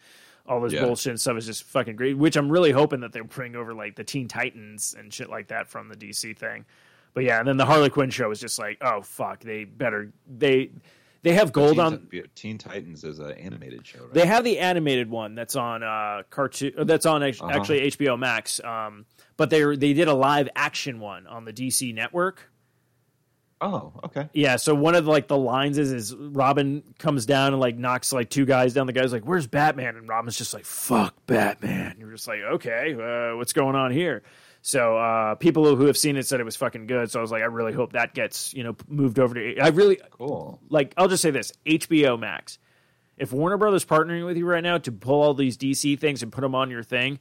all 0.48 0.60
this 0.62 0.74
Yeah. 0.74 0.84
bullshit 0.84 1.12
and 1.12 1.22
stuff 1.22 1.38
is 1.38 1.46
just 1.46 1.64
fucking 1.66 1.96
great. 1.96 2.18
Which 2.18 2.38
I'm 2.38 2.52
really 2.52 2.72
hoping 2.72 3.02
that 3.02 3.12
they'll 3.14 3.24
bring 3.24 3.56
over 3.56 3.72
like 3.76 3.96
the 3.96 4.04
Teen 4.04 4.28
Titans 4.28 4.96
and 4.98 5.14
shit 5.14 5.30
like 5.30 5.50
that 5.50 5.68
from 5.68 5.88
the 5.88 5.96
DC 5.96 6.36
thing. 6.36 6.66
But 7.14 7.24
yeah, 7.26 7.38
and 7.38 7.48
then 7.48 7.58
the 7.58 7.68
Harley 7.68 7.92
Quinn 7.92 8.10
show 8.10 8.32
is 8.32 8.40
just 8.40 8.58
like, 8.58 8.80
oh 8.82 9.04
fuck, 9.04 9.42
they 9.42 9.64
better 9.66 10.12
they 10.28 10.72
they 11.24 11.34
have 11.34 11.52
gold 11.52 11.74
Teen, 11.74 11.80
on 11.80 12.08
Teen 12.36 12.58
Titans 12.58 13.04
is 13.04 13.20
an 13.20 13.32
animated 13.34 13.86
show, 13.86 14.00
right? 14.04 14.14
they 14.14 14.26
have 14.26 14.44
the 14.44 14.60
animated 14.60 15.10
one 15.10 15.36
that's 15.36 15.56
on 15.56 15.84
uh 15.84 16.24
cartoon 16.30 16.74
uh, 16.78 16.84
that's 16.84 17.06
on 17.06 17.22
Uh-huh. 17.24 17.50
actually 17.50 17.82
HBO 17.92 18.18
Max. 18.18 18.60
Um, 18.64 19.06
but 19.38 19.50
they 19.50 19.64
they 19.76 19.94
did 19.94 20.08
a 20.08 20.14
live 20.14 20.50
action 20.56 21.00
one 21.00 21.28
on 21.28 21.46
the 21.46 21.54
DC 21.54 21.94
network. 21.94 22.50
oh, 23.62 23.94
okay. 24.06 24.28
Yeah, 24.34 24.56
so 24.56 24.74
one 24.74 24.96
of 24.96 25.06
like 25.06 25.28
the 25.28 25.38
lines 25.38 25.78
is 25.78 25.92
is 25.92 26.16
Robin 26.16 26.84
comes 26.98 27.26
down 27.28 27.54
and 27.54 27.60
like 27.62 27.78
knocks 27.78 28.12
like 28.12 28.30
two 28.30 28.46
guys 28.46 28.74
down. 28.74 28.88
The 28.88 28.94
guy's 28.94 29.14
like, 29.14 29.24
"Where's 29.24 29.46
Batman?" 29.48 29.96
And 29.98 30.08
Robin's 30.10 30.38
just 30.38 30.54
like, 30.54 30.66
"Fuck 30.66 31.16
Batman." 31.28 31.98
You're 32.00 32.12
just 32.12 32.28
like, 32.28 32.40
"Okay, 32.56 32.96
uh, 32.96 33.38
what's 33.38 33.54
going 33.54 33.76
on 33.76 33.92
here?" 33.92 34.24
So 34.64 34.98
uh, 34.98 35.36
people 35.36 35.76
who 35.76 35.88
have 35.88 35.98
seen 35.98 36.18
it 36.18 36.28
said 36.28 36.40
it 36.40 36.44
was 36.44 36.56
fucking 36.56 36.86
good. 36.88 37.10
So 37.10 37.20
I 37.20 37.22
was 37.22 37.32
like, 37.32 37.42
I 37.42 37.46
really 37.46 37.74
hope 37.74 37.94
that 37.94 38.14
gets 38.14 38.54
you 38.54 38.64
know 38.64 38.76
moved 38.88 39.20
over 39.20 39.34
to. 39.36 39.60
I 39.60 39.70
really 39.70 40.00
Cool. 40.12 40.60
like 40.70 40.94
I'll 40.98 41.08
just 41.08 41.22
say 41.22 41.32
this: 41.32 41.52
HBO 41.66 42.20
Max. 42.20 42.60
If 43.18 43.32
Warner 43.34 43.58
Brothers 43.58 43.86
partnering 43.86 44.26
with 44.26 44.38
you 44.38 44.46
right 44.46 44.64
now 44.64 44.78
to 44.80 44.92
pull 44.92 45.22
all 45.22 45.34
these 45.34 45.58
DC 45.58 46.00
things 46.00 46.24
and 46.24 46.32
put 46.32 46.42
them 46.42 46.56
on 46.56 46.72
your 46.72 46.84
thing, 46.84 47.20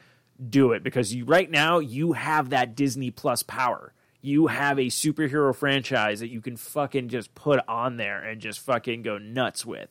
do 0.49 0.73
it 0.73 0.83
because 0.83 1.15
you 1.15 1.25
right 1.25 1.51
now 1.51 1.79
you 1.79 2.13
have 2.13 2.51
that 2.51 2.75
Disney 2.75 3.11
Plus 3.11 3.43
power. 3.43 3.93
You 4.23 4.49
have 4.49 4.79
a 4.79 4.87
superhero 4.87 5.55
franchise 5.55 6.21
that 6.21 6.29
you 6.29 6.43
can 6.43 6.57
fucking 6.59 7.09
just 7.09 7.35
put 7.35 7.59
on 7.67 7.97
there 7.97 8.23
and 8.23 8.39
just 8.39 8.61
fucking 8.61 9.01
go 9.01 9.17
nuts 9.17 9.65
with. 9.65 9.89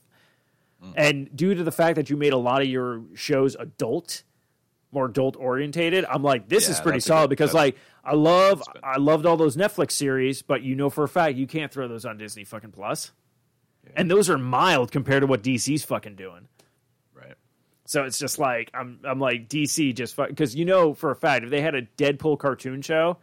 And 0.95 1.35
due 1.35 1.55
to 1.55 1.63
the 1.63 1.71
fact 1.73 1.95
that 1.97 2.09
you 2.09 2.15
made 2.15 2.31
a 2.31 2.37
lot 2.37 2.61
of 2.61 2.67
your 2.67 3.01
shows 3.13 3.55
adult, 3.55 4.23
more 4.91 5.05
adult 5.05 5.35
orientated, 5.37 6.05
I'm 6.09 6.23
like, 6.23 6.47
this 6.49 6.65
Yeah, 6.65 6.71
is 6.71 6.79
pretty 6.81 6.99
solid 6.99 7.25
good- 7.25 7.29
because 7.37 7.53
like 7.53 7.75
I 8.03 8.15
love. 8.15 8.63
I 8.83 8.97
loved 8.97 9.25
all 9.25 9.37
those 9.37 9.55
Netflix 9.57 9.91
series, 9.91 10.41
but 10.41 10.63
you 10.63 10.75
know 10.75 10.89
for 10.89 11.03
a 11.03 11.07
fact 11.07 11.35
you 11.37 11.45
can't 11.47 11.71
throw 11.71 11.87
those 11.87 12.05
on 12.05 12.17
Disney 12.17 12.43
fucking 12.43 12.71
Plus. 12.71 13.11
And 13.95 14.09
those 14.09 14.29
are 14.29 14.37
mild 14.37 14.91
compared 14.91 15.21
to 15.21 15.27
what 15.27 15.41
DC's 15.43 15.83
fucking 15.83 16.15
doing. 16.15 16.47
Right. 17.13 17.33
So 17.85 18.03
it's 18.03 18.17
just 18.19 18.37
like 18.39 18.69
I'm 18.73 18.99
I'm 19.03 19.19
like 19.19 19.47
DC 19.49 19.93
just 19.95 20.15
because 20.15 20.55
you 20.55 20.65
know 20.65 20.93
for 20.93 21.11
a 21.11 21.15
fact 21.15 21.43
if 21.43 21.49
they 21.49 21.61
had 21.61 21.75
a 21.75 21.83
Deadpool 21.83 22.37
cartoon 22.39 22.81
show, 22.81 23.17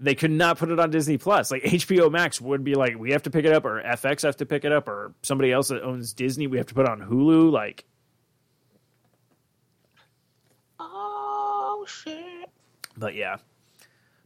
they 0.00 0.14
could 0.14 0.30
not 0.30 0.56
put 0.58 0.70
it 0.70 0.78
on 0.78 0.90
Disney 0.90 1.18
Plus. 1.18 1.50
Like 1.50 1.62
HBO 1.64 2.10
Max 2.12 2.40
would 2.40 2.62
be 2.64 2.74
like 2.74 2.96
we 2.96 3.10
have 3.12 3.24
to 3.24 3.30
pick 3.30 3.44
it 3.44 3.52
up, 3.52 3.64
or 3.64 3.82
FX 3.82 4.22
have 4.22 4.36
to 4.36 4.46
pick 4.46 4.64
it 4.64 4.70
up, 4.72 4.88
or 4.88 5.12
somebody 5.22 5.50
else 5.52 5.68
that 5.68 5.82
owns 5.82 6.12
Disney 6.12 6.46
we 6.46 6.58
have 6.58 6.66
to 6.66 6.74
put 6.74 6.88
on 6.88 7.00
Hulu. 7.00 7.50
Like, 7.52 7.84
Oh 10.80 11.77
shit. 11.88 12.48
but 12.96 13.14
yeah, 13.14 13.36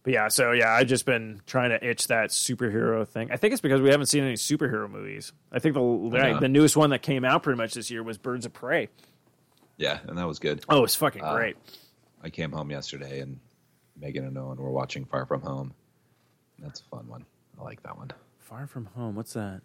But 0.03 0.13
yeah, 0.15 0.29
so 0.29 0.53
yeah, 0.53 0.71
I've 0.73 0.87
just 0.89 1.07
been 1.07 1.41
trying 1.47 1.71
to 1.71 1.85
itch 1.87 2.09
that 2.09 2.31
superhero 2.31 3.07
thing. 3.07 3.31
I 3.31 3.37
think 3.37 3.53
it's 3.53 3.61
because 3.61 3.81
we 3.81 3.91
haven't 3.91 4.07
seen 4.07 4.25
any 4.25 4.35
superhero 4.35 4.91
movies. 4.91 5.33
I 5.53 5.59
think 5.59 5.75
the 5.75 5.81
like, 5.81 6.41
the 6.41 6.49
newest 6.49 6.77
one 6.77 6.91
that 6.91 7.03
came 7.03 7.25
out 7.25 7.43
pretty 7.43 7.59
much 7.59 7.75
this 7.75 7.91
year 7.91 8.03
was 8.03 8.19
Birds 8.19 8.45
of 8.47 8.53
Prey. 8.53 8.89
Yeah, 9.79 9.99
and 10.07 10.19
that 10.19 10.27
was 10.27 10.39
good. 10.39 10.65
Oh, 10.69 10.85
it's 10.85 10.95
fucking 10.97 11.23
Uh, 11.23 11.35
great. 11.35 11.57
I 12.23 12.31
came 12.31 12.53
home 12.53 12.71
yesterday 12.71 13.21
and 13.21 13.41
Megan 13.99 14.25
and 14.27 14.37
Owen 14.39 14.59
were 14.59 14.71
watching 14.71 15.05
Far 15.05 15.27
From 15.27 15.41
Home. 15.43 15.75
That's 16.59 16.81
a 16.81 16.85
fun 16.85 17.09
one. 17.09 17.25
I 17.59 17.63
like 17.65 17.83
that 17.83 17.97
one. 17.97 18.11
Far 18.39 18.67
From 18.67 18.87
Home. 18.97 19.15
What's 19.17 19.33
that? 19.33 19.61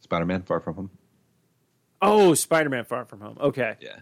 Spider 0.00 0.26
Man 0.26 0.42
Far 0.42 0.60
From 0.60 0.74
Home. 0.74 0.90
Oh, 2.00 2.34
Spider 2.34 2.68
Man 2.68 2.84
Far 2.84 3.04
From 3.04 3.20
Home. 3.20 3.36
Okay. 3.40 3.76
Yeah. 3.80 4.00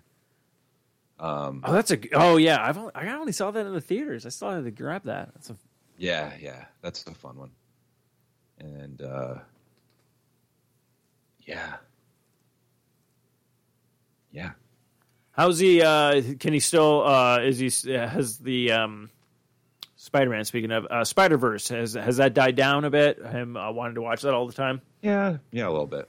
Um, 1.20 1.62
Oh, 1.64 1.72
that's 1.72 1.90
a. 1.90 1.98
Oh 2.14 2.36
yeah, 2.38 2.58
I've 2.60 2.78
only, 2.78 2.92
I 2.94 3.14
only 3.14 3.32
saw 3.32 3.50
that 3.50 3.66
in 3.66 3.74
the 3.74 3.80
theaters. 3.80 4.24
I 4.26 4.30
still 4.30 4.50
had 4.50 4.64
to 4.64 4.70
grab 4.70 5.04
that. 5.04 5.30
That's 5.34 5.50
a. 5.50 5.56
yeah, 5.98 6.32
yeah, 6.40 6.64
that's 6.82 7.04
a 7.06 7.14
fun 7.14 7.36
one. 7.36 7.50
And 8.58 9.00
uh, 9.02 9.34
yeah, 11.40 11.76
yeah, 14.32 14.50
How's 15.32 15.58
he? 15.58 15.82
Uh, 15.82 16.22
can 16.38 16.52
he 16.52 16.60
still? 16.60 17.02
Uh, 17.06 17.40
is 17.40 17.58
he? 17.58 17.92
Has 17.92 18.38
the 18.38 18.72
um, 18.72 19.10
Spider 19.96 20.30
Man? 20.30 20.44
Speaking 20.44 20.70
of 20.70 20.86
uh, 20.90 21.04
Spider 21.04 21.36
Verse, 21.38 21.68
has 21.68 21.94
has 21.94 22.18
that 22.18 22.34
died 22.34 22.56
down 22.56 22.84
a 22.84 22.90
bit? 22.90 23.24
Him 23.24 23.56
uh, 23.56 23.70
wanting 23.72 23.94
to 23.96 24.02
watch 24.02 24.22
that 24.22 24.34
all 24.34 24.46
the 24.46 24.52
time. 24.52 24.80
yeah, 25.02 25.38
yeah, 25.52 25.66
a 25.66 25.70
little 25.70 25.86
bit, 25.86 26.08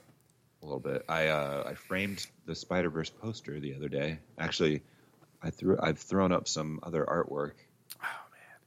a 0.62 0.66
little 0.66 0.80
bit. 0.80 1.04
I 1.08 1.28
uh, 1.28 1.64
I 1.68 1.74
framed 1.74 2.26
the 2.46 2.54
Spider 2.54 2.90
Verse 2.90 3.10
poster 3.10 3.58
the 3.58 3.74
other 3.74 3.88
day. 3.88 4.18
Actually, 4.38 4.82
I 5.42 5.50
threw 5.50 5.76
I've 5.80 5.98
thrown 5.98 6.32
up 6.32 6.48
some 6.48 6.80
other 6.82 7.04
artwork. 7.04 7.52
Oh 8.02 8.24
man. 8.32 8.58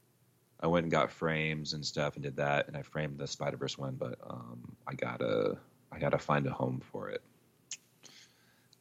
I 0.59 0.67
went 0.67 0.83
and 0.83 0.91
got 0.91 1.11
frames 1.11 1.73
and 1.73 1.85
stuff 1.85 2.15
and 2.15 2.23
did 2.23 2.37
that, 2.37 2.67
and 2.67 2.75
I 2.75 2.81
framed 2.81 3.17
the 3.17 3.27
Spider 3.27 3.57
Verse 3.57 3.77
one, 3.77 3.95
but 3.95 4.17
um, 4.27 4.75
I 4.87 4.93
gotta 4.93 5.57
I 5.91 5.99
gotta 5.99 6.17
find 6.17 6.45
a 6.47 6.51
home 6.51 6.81
for 6.91 7.09
it. 7.09 7.21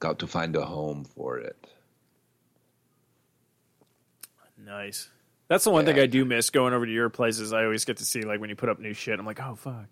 Got 0.00 0.18
to 0.18 0.26
find 0.26 0.56
a 0.56 0.64
home 0.64 1.04
for 1.04 1.38
it. 1.38 1.68
Nice. 4.58 5.08
That's 5.48 5.64
the 5.64 5.70
one 5.70 5.84
thing 5.84 5.98
I 5.98 6.06
do 6.06 6.24
miss 6.24 6.50
going 6.50 6.72
over 6.72 6.86
to 6.86 6.92
your 6.92 7.10
places. 7.10 7.52
I 7.52 7.64
always 7.64 7.84
get 7.84 7.98
to 7.98 8.04
see 8.04 8.22
like 8.22 8.40
when 8.40 8.50
you 8.50 8.56
put 8.56 8.70
up 8.70 8.80
new 8.80 8.94
shit. 8.94 9.18
I'm 9.18 9.26
like, 9.26 9.40
oh 9.40 9.54
fuck. 9.54 9.86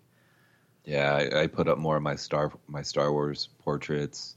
Yeah, 0.83 1.13
I, 1.13 1.43
I 1.43 1.47
put 1.47 1.67
up 1.67 1.77
more 1.77 1.95
of 1.97 2.03
my 2.03 2.15
Star 2.15 2.51
my 2.67 2.81
Star 2.81 3.11
Wars 3.11 3.49
portraits. 3.63 4.35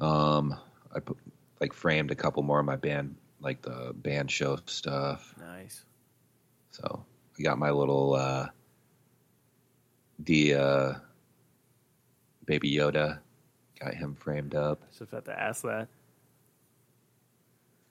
Um, 0.00 0.56
I 0.94 1.00
put 1.00 1.16
like 1.64 1.72
framed 1.72 2.10
a 2.10 2.14
couple 2.14 2.42
more 2.42 2.60
of 2.60 2.66
my 2.66 2.76
band 2.76 3.16
like 3.40 3.62
the 3.62 3.94
band 3.94 4.30
show 4.30 4.58
stuff. 4.66 5.34
Nice. 5.40 5.82
So 6.72 7.06
I 7.38 7.42
got 7.42 7.58
my 7.58 7.70
little 7.70 8.12
uh, 8.12 8.48
the 10.18 10.54
uh, 10.54 10.92
baby 12.44 12.70
Yoda. 12.70 13.20
Got 13.80 13.94
him 13.94 14.14
framed 14.14 14.54
up. 14.54 14.82
Just 14.98 15.10
have 15.12 15.24
to 15.24 15.40
ask 15.40 15.62
that. 15.62 15.88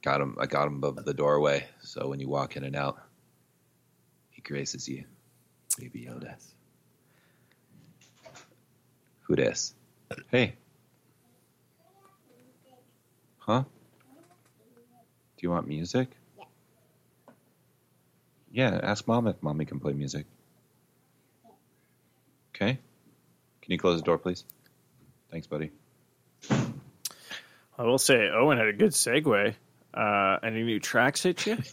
Got 0.03 0.21
him. 0.21 0.37
I 0.39 0.45
got 0.45 0.67
him 0.67 0.75
above 0.75 1.03
the 1.03 1.13
doorway, 1.15 1.65
so 1.81 2.09
when 2.09 2.19
you 2.19 2.29
walk 2.29 2.55
in 2.55 2.63
and 2.63 2.75
out, 2.75 3.01
he 4.29 4.43
graces 4.43 4.87
you. 4.87 5.03
Baby 5.79 6.07
Yoda. 6.07 6.35
Who 9.21 9.35
this? 9.35 9.73
Hey. 10.29 10.57
Huh? 13.45 13.63
Do 13.63 15.41
you 15.41 15.49
want 15.49 15.67
music? 15.67 16.09
Yeah, 18.51 18.71
Yeah, 18.71 18.79
ask 18.83 19.05
mom 19.07 19.27
if 19.27 19.41
mommy 19.43 19.65
can 19.65 19.79
play 19.81 19.91
music. 19.93 20.25
Okay. 22.55 22.79
Can 23.61 23.71
you 23.71 23.77
close 23.77 23.99
the 23.99 24.05
door, 24.05 24.17
please? 24.17 24.45
Thanks, 25.29 25.47
buddy. 25.47 25.71
I 26.49 27.83
will 27.83 27.97
say 27.97 28.29
Owen 28.29 28.57
had 28.57 28.67
a 28.67 28.73
good 28.73 28.91
segue. 28.91 29.55
Uh, 29.93 30.37
any 30.41 30.63
new 30.63 30.79
tracks 30.79 31.23
hit 31.23 31.45
you? 31.45 31.57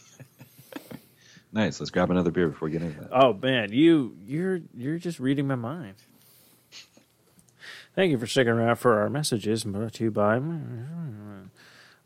Nice. 1.53 1.81
Let's 1.81 1.89
grab 1.89 2.09
another 2.09 2.31
beer 2.31 2.47
before 2.47 2.69
we 2.69 2.71
get 2.71 2.81
into 2.81 3.01
that. 3.01 3.09
oh 3.11 3.33
man, 3.33 3.73
you 3.73 4.15
you're 4.25 4.61
you're 4.73 4.97
just 4.97 5.19
reading 5.19 5.47
my 5.47 5.55
mind. 5.55 5.95
Thank 7.95 8.11
you 8.11 8.17
for 8.17 8.27
sticking 8.27 8.53
around 8.53 8.77
for 8.77 9.01
our 9.01 9.09
messages 9.09 9.63
brought 9.63 9.93
to 9.93 10.03
you 10.05 10.11
by. 10.11 10.37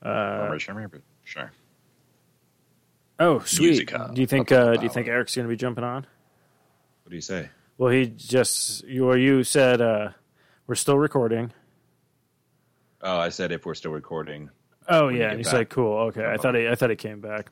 Uh, 0.01 0.57
sure. 1.23 1.51
oh, 3.19 3.39
sweet. 3.39 3.87
Do 4.13 4.21
you 4.21 4.27
think? 4.27 4.51
Uh, 4.51 4.75
do 4.75 4.83
you 4.83 4.89
think. 4.89 5.07
Eric's 5.07 5.35
going 5.35 5.47
to 5.47 5.49
be 5.49 5.55
jumping 5.55 5.83
on? 5.83 6.07
What 7.03 7.09
do 7.09 7.15
you 7.15 7.21
say? 7.21 7.49
Well, 7.77 7.91
he 7.91 8.07
just 8.07 8.83
you 8.85 9.07
or 9.07 9.17
you 9.17 9.43
said 9.43 9.81
uh, 9.81 10.09
we're 10.67 10.75
still 10.75 10.97
recording. 10.97 11.51
Oh, 13.01 13.17
I 13.17 13.29
said 13.29 13.51
if 13.51 13.65
we're 13.65 13.75
still 13.75 13.91
recording. 13.91 14.49
Oh 14.87 15.09
yeah, 15.09 15.29
and 15.29 15.37
he's 15.37 15.47
back. 15.47 15.53
like, 15.53 15.69
"Cool, 15.69 15.97
okay." 16.07 16.25
I 16.25 16.37
thought 16.37 16.55
he, 16.55 16.67
I 16.67 16.75
thought 16.75 16.89
he 16.89 16.95
came 16.95 17.21
back. 17.21 17.51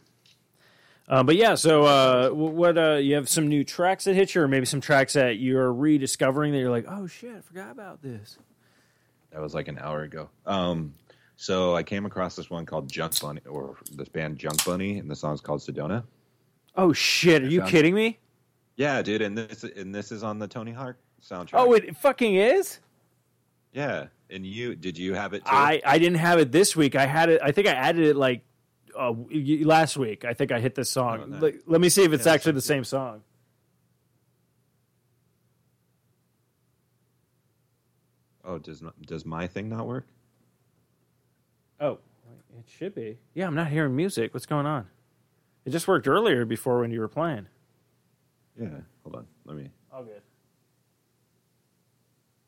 Um, 1.07 1.25
but 1.25 1.35
yeah, 1.35 1.55
so 1.55 1.83
uh, 1.83 2.29
what? 2.29 2.77
Uh, 2.77 2.93
you 2.95 3.15
have 3.15 3.27
some 3.27 3.47
new 3.47 3.63
tracks 3.63 4.05
that 4.05 4.13
hit 4.13 4.33
you, 4.35 4.41
or 4.41 4.47
maybe 4.47 4.65
some 4.65 4.79
tracks 4.81 5.13
that 5.13 5.37
you're 5.37 5.71
rediscovering 5.71 6.53
that 6.53 6.59
you're 6.59 6.71
like, 6.71 6.85
"Oh 6.87 7.07
shit, 7.07 7.35
I 7.35 7.41
forgot 7.41 7.71
about 7.71 8.01
this." 8.01 8.37
That 9.31 9.41
was 9.41 9.53
like 9.53 9.67
an 9.67 9.77
hour 9.79 10.03
ago. 10.03 10.29
Um, 10.45 10.93
so 11.35 11.75
I 11.75 11.83
came 11.83 12.05
across 12.05 12.35
this 12.35 12.49
one 12.49 12.65
called 12.65 12.89
Junk 12.89 13.19
Bunny, 13.19 13.41
or 13.49 13.75
this 13.91 14.07
band 14.07 14.37
Junk 14.37 14.63
Bunny, 14.63 14.97
and 14.99 15.09
the 15.11 15.15
song's 15.15 15.41
called 15.41 15.59
Sedona. 15.59 16.03
Oh 16.75 16.93
shit, 16.93 17.43
are 17.43 17.47
you 17.47 17.61
kidding 17.63 17.93
me? 17.93 18.19
Yeah, 18.77 19.01
dude, 19.01 19.21
and 19.21 19.37
this 19.37 19.63
and 19.63 19.93
this 19.93 20.11
is 20.11 20.23
on 20.23 20.39
the 20.39 20.47
Tony 20.47 20.71
Hawk 20.71 20.95
soundtrack. 21.21 21.49
Oh, 21.55 21.73
it 21.73 21.97
fucking 21.97 22.35
is. 22.35 22.79
yeah. 23.73 24.07
And 24.29 24.47
you 24.47 24.75
did 24.75 24.97
you 24.97 25.13
have 25.13 25.33
it 25.33 25.45
too? 25.45 25.51
I 25.51 25.79
I 25.85 25.99
didn't 25.99 26.17
have 26.17 26.39
it 26.39 26.51
this 26.51 26.75
week. 26.75 26.95
I 26.95 27.05
had 27.05 27.29
it. 27.29 27.39
I 27.43 27.51
think 27.51 27.67
I 27.67 27.73
added 27.73 28.03
it 28.05 28.15
like 28.15 28.41
uh, 28.97 29.13
last 29.65 29.97
week. 29.97 30.25
I 30.25 30.33
think 30.33 30.51
I 30.51 30.59
hit 30.59 30.75
this 30.75 30.89
song. 30.91 31.33
Oh. 31.35 31.37
Like, 31.39 31.61
let 31.65 31.81
me 31.81 31.89
see 31.89 32.03
if 32.03 32.13
it's 32.13 32.25
Yeah, 32.25 32.33
actually 32.33 32.53
the 32.53 32.61
same 32.61 32.83
same 32.83 32.83
song. 32.83 33.21
oh, 38.45 38.57
does 38.57 38.81
not, 38.81 38.99
does 39.01 39.25
my 39.25 39.47
thing 39.47 39.69
not 39.69 39.87
work? 39.87 40.05
Oh, 41.79 41.99
it 42.57 42.65
should 42.67 42.95
be. 42.95 43.17
Yeah, 43.33 43.47
I'm 43.47 43.55
not 43.55 43.67
hearing 43.67 43.95
music. 43.95 44.33
What's 44.33 44.45
going 44.45 44.65
on? 44.65 44.87
It 45.65 45.71
just 45.71 45.87
worked 45.87 46.07
earlier 46.07 46.45
before 46.45 46.79
when 46.79 46.91
you 46.91 46.99
were 46.99 47.07
playing. 47.07 47.47
Yeah. 48.59 48.67
Hold 49.03 49.15
on. 49.15 49.27
Let 49.45 49.57
me. 49.57 49.69
All 49.91 50.03
good. 50.03 50.21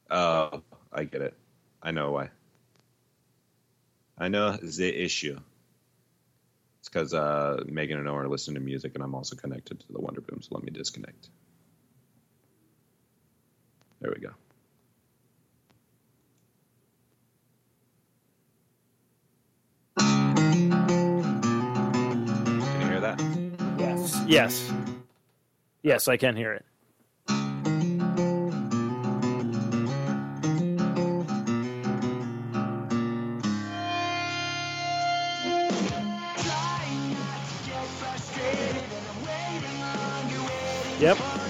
Oh, 0.09 0.61
I 0.93 1.03
get 1.05 1.21
it. 1.21 1.33
I 1.81 1.91
know 1.91 2.11
why. 2.11 2.29
I 4.17 4.27
know 4.27 4.51
the 4.53 5.03
issue. 5.03 5.39
It's 6.86 6.89
because 6.91 7.15
uh, 7.15 7.63
Megan 7.65 7.97
and 7.97 8.07
I 8.07 8.11
are 8.11 8.27
listening 8.27 8.57
to 8.57 8.61
music, 8.61 8.91
and 8.93 9.03
I'm 9.03 9.15
also 9.15 9.35
connected 9.35 9.80
to 9.80 9.88
the 9.91 9.97
Wonderboom. 9.97 10.43
So 10.43 10.49
let 10.51 10.64
me 10.64 10.69
disconnect. 10.69 11.30
There 14.01 14.14
we 14.15 14.22
go. 14.22 14.30
Can 19.97 20.61
you 22.81 22.88
hear 22.88 23.01
that? 23.01 23.19
Yes. 23.80 24.23
Yes. 24.27 24.73
Yes, 25.81 26.07
I 26.07 26.18
can 26.18 26.35
hear 26.35 26.53
it. 26.53 26.65
Yep. 41.06 41.44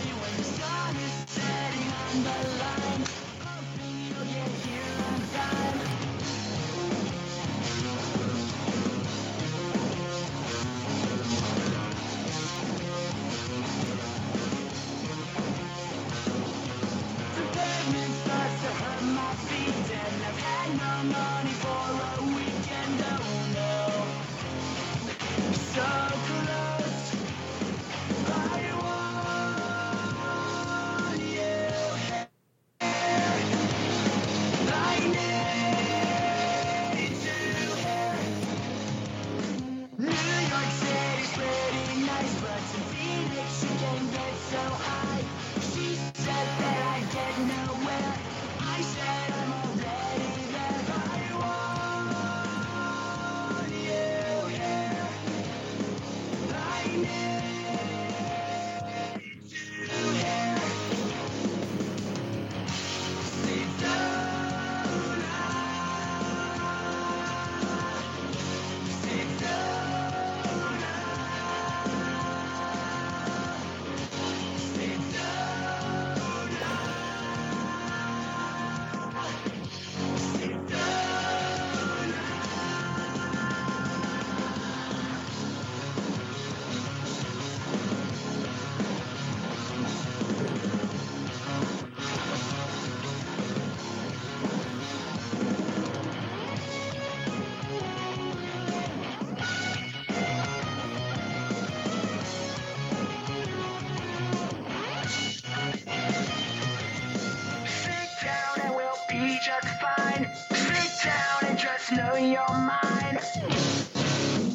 You're 112.17 112.47
mine. 112.49 113.19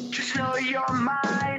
Just 0.09 0.35
know 0.35 0.55
you're 0.57 0.93
mine. 0.93 1.50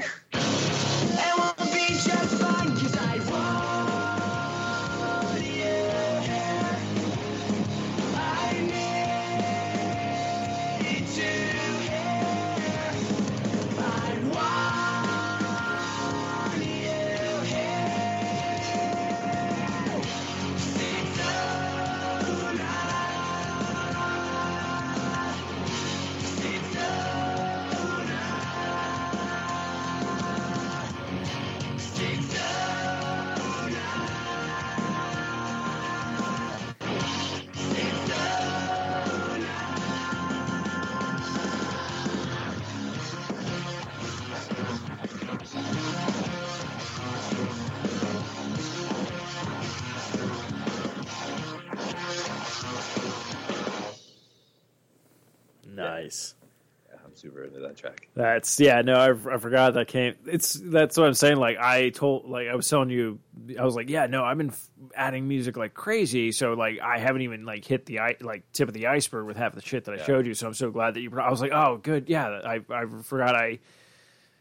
That 57.74 57.80
track. 57.80 58.08
That's 58.14 58.58
yeah. 58.60 58.82
No, 58.82 58.94
I, 58.94 59.10
I 59.10 59.38
forgot 59.38 59.74
that 59.74 59.88
came. 59.88 60.14
It's 60.26 60.52
that's 60.54 60.96
what 60.96 61.06
I'm 61.06 61.14
saying. 61.14 61.36
Like 61.38 61.58
I 61.58 61.90
told, 61.90 62.28
like 62.28 62.48
I 62.48 62.54
was 62.54 62.68
telling 62.68 62.90
you, 62.90 63.18
I 63.58 63.64
was 63.64 63.74
like, 63.74 63.88
yeah, 63.90 64.06
no, 64.06 64.24
I've 64.24 64.38
been 64.38 64.50
f- 64.50 64.68
adding 64.94 65.26
music 65.28 65.56
like 65.56 65.74
crazy. 65.74 66.32
So 66.32 66.54
like 66.54 66.80
I 66.80 66.98
haven't 66.98 67.22
even 67.22 67.44
like 67.44 67.64
hit 67.64 67.86
the 67.86 68.00
i- 68.00 68.16
like 68.20 68.50
tip 68.52 68.68
of 68.68 68.74
the 68.74 68.86
iceberg 68.88 69.26
with 69.26 69.36
half 69.36 69.54
the 69.54 69.62
shit 69.62 69.84
that 69.84 69.92
I 69.92 69.98
Yeah. 69.98 70.04
showed 70.04 70.26
you. 70.26 70.34
So 70.34 70.46
I'm 70.46 70.54
so 70.54 70.70
glad 70.70 70.94
that 70.94 71.00
you. 71.00 71.10
brought- 71.10 71.26
I 71.26 71.30
was 71.30 71.40
like, 71.40 71.52
oh, 71.52 71.78
good, 71.82 72.08
yeah. 72.08 72.28
I 72.44 72.60
I 72.70 72.84
forgot 73.02 73.34
I 73.34 73.58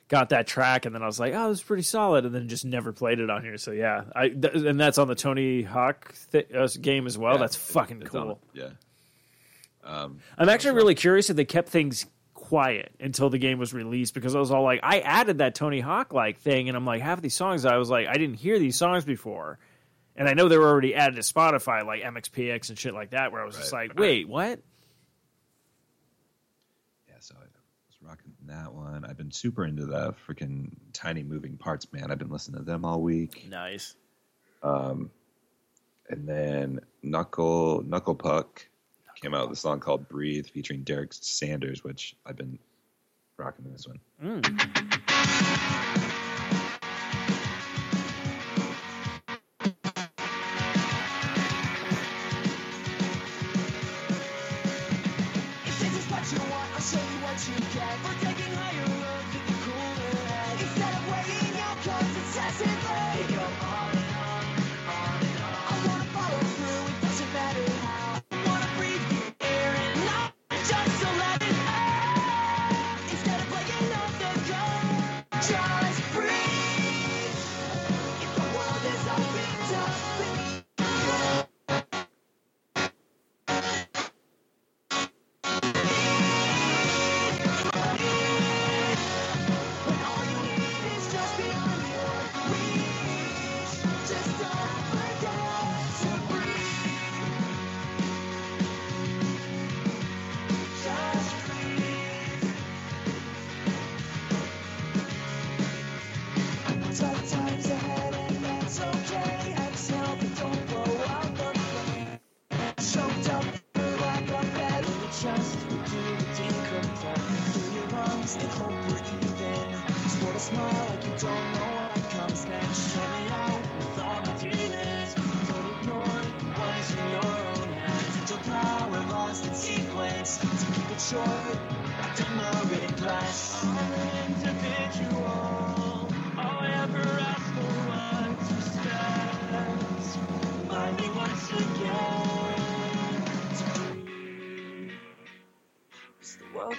got 0.08 0.30
that 0.30 0.46
track, 0.46 0.86
and 0.86 0.94
then 0.94 1.02
I 1.02 1.06
was 1.06 1.22
like, 1.22 1.34
oh, 1.34 1.46
it 1.46 1.50
was 1.50 1.64
pretty 1.64 1.84
solid, 1.84 2.26
and 2.26 2.36
then 2.36 2.50
just 2.50 2.66
never 2.66 2.92
played 2.92 3.20
it 3.22 3.30
on 3.30 3.44
here. 3.44 3.58
So 3.58 3.72
yeah, 3.72 4.04
I 4.14 4.28
th- 4.28 4.56
and 4.56 4.78
that's 4.80 4.98
on 4.98 5.08
the 5.08 5.16
Tony 5.16 5.62
Hawk 5.62 6.14
th- 6.34 6.54
uh, 6.54 6.68
game 6.82 7.08
as 7.08 7.18
well. 7.18 7.36
Yeah, 7.36 7.40
that's 7.40 7.56
fucking 7.56 8.02
it's 8.02 8.14
on- 8.14 8.24
cool. 8.28 8.42
yeah. 8.54 8.70
Um, 9.84 10.20
I'm 10.38 10.50
actually 10.50 10.76
really 10.76 10.94
curious 10.96 11.30
if 11.30 11.36
they 11.36 11.46
kept 11.46 11.70
things 11.70 12.06
quiet 12.52 12.92
until 13.00 13.30
the 13.30 13.38
game 13.38 13.60
was 13.60 13.74
released 13.74 14.14
because 14.14 14.36
I 14.36 14.40
was 14.40 14.52
all 14.52 14.62
like, 14.62 14.82
I 14.84 15.00
added 15.00 15.38
that 15.38 15.56
Tony 15.56 15.80
Hawk 15.80 16.12
like 16.12 16.42
thing, 16.42 16.68
and 16.68 16.76
I'm 16.76 16.86
like, 16.86 17.02
half 17.02 17.18
of 17.18 17.22
these 17.22 17.34
songs 17.34 17.64
I 17.64 17.78
was 17.78 17.90
like, 17.90 18.08
I 18.08 18.16
didn't 18.16 18.36
hear 18.36 18.60
these 18.60 18.76
songs 18.76 19.06
before, 19.06 19.58
and 20.18 20.28
I 20.28 20.34
know 20.34 20.50
they 20.50 20.58
were 20.58 20.68
already 20.68 20.94
added 20.94 21.16
to 21.16 21.22
Spotify 21.22 21.86
like 21.86 22.04
MXPX 22.04 22.68
and 22.68 22.78
shit 22.78 22.94
like 22.94 23.12
that, 23.12 23.32
where 23.32 23.42
I 23.42 23.46
was 23.46 23.56
just 23.56 23.72
like, 23.72 23.98
wait, 23.98 24.28
what? 24.28 24.60
yeah, 27.08 27.16
so 27.20 27.36
I 27.38 27.44
was 27.44 27.98
rocking 28.02 28.34
that 28.48 28.74
one. 28.74 29.06
I've 29.06 29.16
been 29.16 29.32
super 29.32 29.64
into 29.64 29.86
the 29.86 30.14
freaking 30.28 30.72
tiny 30.92 31.24
moving 31.24 31.56
parts, 31.56 31.88
man. 31.94 32.12
I've 32.12 32.20
been 32.20 32.32
listening 32.32 32.60
to 32.60 32.66
them 32.66 32.84
all 32.84 33.02
week. 33.02 33.48
Nice. 33.50 33.96
Um, 34.62 35.10
and 36.10 36.28
then 36.28 36.82
Knuckle 37.02 37.82
Knuckle 37.88 38.16
Puck 38.16 38.68
came 39.22 39.34
out 39.36 39.50
with 39.50 39.58
a 39.58 39.62
song 39.62 39.80
called 39.80 40.10
"Breathe" 40.10 40.48
featuring 40.48 40.82
Derek 40.84 41.14
Sanders, 41.14 41.84
which 41.84 42.16
I've 42.26 42.36
been 42.36 42.58
rocking 43.38 43.72
this 43.72 43.88
one. 43.88 44.00
If 44.44 46.21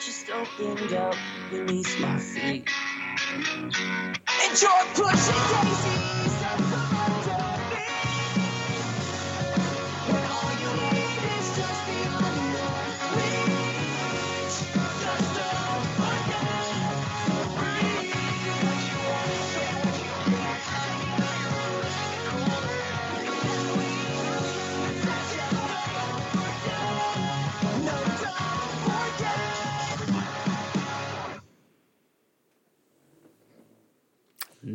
just 0.05 0.31
opened 0.31 0.93
up. 0.95 1.15
Beneath 1.51 2.01
my 2.01 2.19
feet. 2.19 2.69
You're 4.61 4.87
pushing 4.95 5.43
daisies 5.63 6.72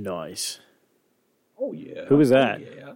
Nice. 0.07 0.59
Oh 1.59 1.73
yeah. 1.73 2.05
Who 2.07 2.17
was 2.17 2.29
that? 2.29 2.61
Oh, 2.61 2.75
yeah. 2.77 2.93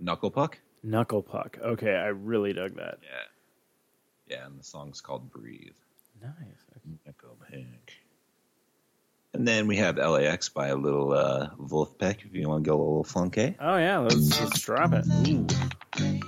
Knuckle 0.00 0.30
Puck. 0.30 0.58
Knuckle 0.82 1.22
Puck. 1.22 1.58
Okay, 1.62 1.94
I 1.94 2.06
really 2.06 2.54
dug 2.54 2.76
that. 2.76 2.98
Yeah. 3.02 4.36
Yeah, 4.36 4.46
and 4.46 4.58
the 4.58 4.64
song's 4.64 5.02
called 5.02 5.30
"Breathe." 5.30 5.76
Nice. 6.22 6.32
Knuckle 7.04 7.36
Puck. 7.38 7.58
And 9.34 9.46
then 9.46 9.66
we 9.66 9.76
have 9.76 9.98
LAX 9.98 10.48
by 10.48 10.68
a 10.68 10.76
little 10.76 11.12
uh, 11.12 11.50
Vulfpeck. 11.60 12.24
If 12.24 12.34
you 12.34 12.48
want 12.48 12.64
to 12.64 12.70
go 12.70 12.76
a 12.76 12.78
little 12.78 13.04
funky. 13.04 13.56
Oh 13.60 13.76
yeah, 13.76 13.98
let's 13.98 14.40
let's 14.40 14.60
drop 14.62 14.94
it. 14.94 15.04
Ooh. 15.28 16.20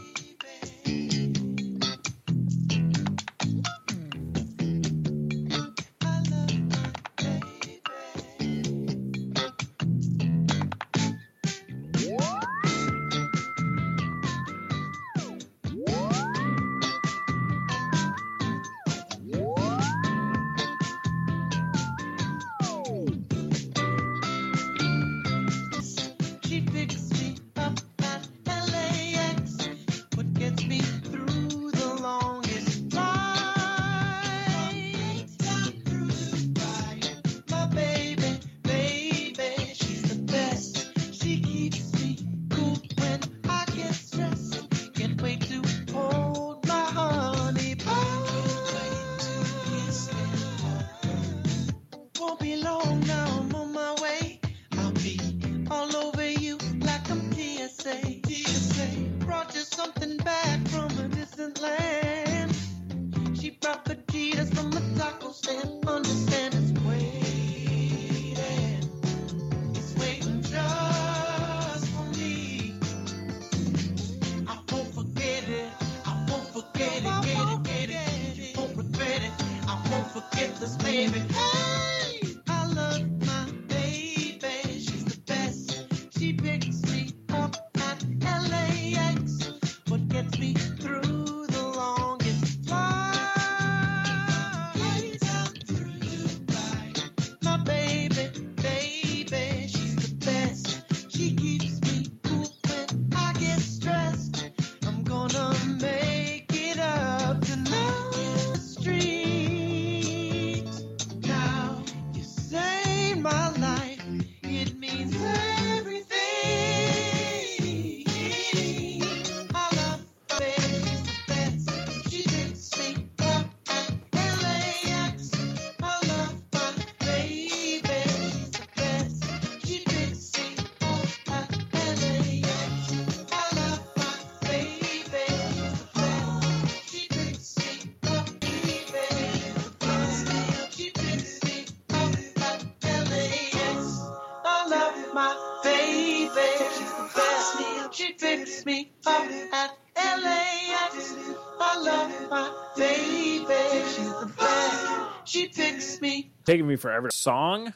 taken 156.49 156.67
me 156.67 156.77
forever. 156.77 157.11
Song 157.13 157.75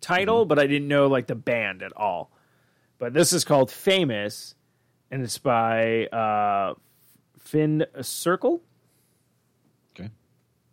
title, 0.00 0.42
mm-hmm. 0.42 0.48
but 0.48 0.58
I 0.58 0.66
didn't 0.66 0.88
know 0.88 1.08
like 1.08 1.26
the 1.26 1.34
band 1.34 1.82
at 1.82 1.92
all. 1.96 2.30
But 2.98 3.12
this 3.12 3.32
is 3.32 3.44
called 3.44 3.70
Famous, 3.70 4.54
and 5.10 5.22
it's 5.22 5.38
by 5.38 6.06
uh, 6.06 6.74
Finn 7.38 7.84
Circle. 8.00 8.62
Okay. 9.90 10.10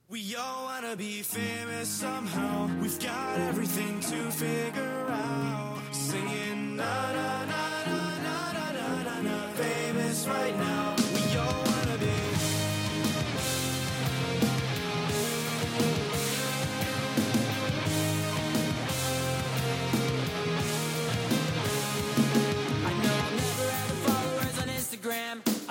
We 0.09 0.35
all 0.35 0.65
wanna 0.65 0.95
be 0.95 1.21
famous 1.21 1.89
somehow. 1.89 2.69
We've 2.79 2.99
got 2.99 3.39
everything 3.39 3.99
to 3.99 4.31
figure 4.31 5.07
out. 5.09 5.81
Singing 5.91 6.75
na 6.75 7.11
na 7.13 7.45
na 7.45 7.63
na 7.87 8.21
na 8.21 8.51
na 8.51 9.03
na, 9.03 9.21
na 9.21 9.47
famous 9.53 10.27
right 10.27 10.57
now. 10.57 11.02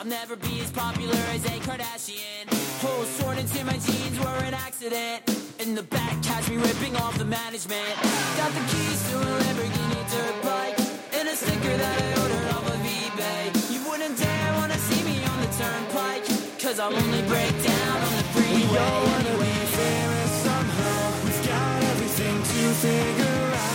I'll 0.02 0.08
never 0.08 0.34
be 0.34 0.58
as 0.58 0.72
popular 0.72 1.14
as 1.30 1.44
a 1.44 1.60
Kardashian. 1.62 2.50
Holes 2.82 3.08
sworn 3.18 3.38
into 3.38 3.64
my 3.64 3.78
jeans 3.78 4.18
were 4.18 4.42
an 4.42 4.52
accident. 4.52 5.22
In 5.60 5.76
the 5.76 5.84
back, 5.84 6.20
catch 6.24 6.50
me 6.50 6.56
ripping 6.56 6.96
off 6.96 7.16
the 7.18 7.24
management. 7.24 7.94
Got 8.36 8.50
the 8.50 8.64
keys 8.66 8.98
to 9.10 9.16
a 9.18 9.30
Lamborghini 9.42 10.02
dirt 10.10 10.42
bike. 10.42 10.78
And 11.14 11.28
a 11.28 11.36
sticker 11.36 11.76
that 11.76 12.02
I 12.02 12.20
ordered 12.20 12.48
off 12.50 12.66
of 12.66 12.82
eBay. 12.82 13.72
You 13.72 13.88
wouldn't 13.88 14.18
dare 14.18 14.52
wanna 14.58 14.78
see 14.90 15.04
me 15.04 15.22
on 15.22 15.38
the 15.40 15.50
turnpike. 15.54 16.26
Cause 16.58 16.80
I'll 16.80 16.92
only 16.92 17.22
break 17.30 17.54
down 17.62 17.96
on 18.02 18.12
the 18.18 18.26
freeway. 18.34 18.58
We 18.58 18.78
all 18.78 19.06
wanna 19.06 19.38
be 19.38 19.54
famous 19.78 20.30
somehow. 20.42 20.98
We've 21.22 21.46
got 21.46 21.82
everything 21.94 22.36
to 22.42 22.74
figure 22.82 23.54
out. 23.54 23.71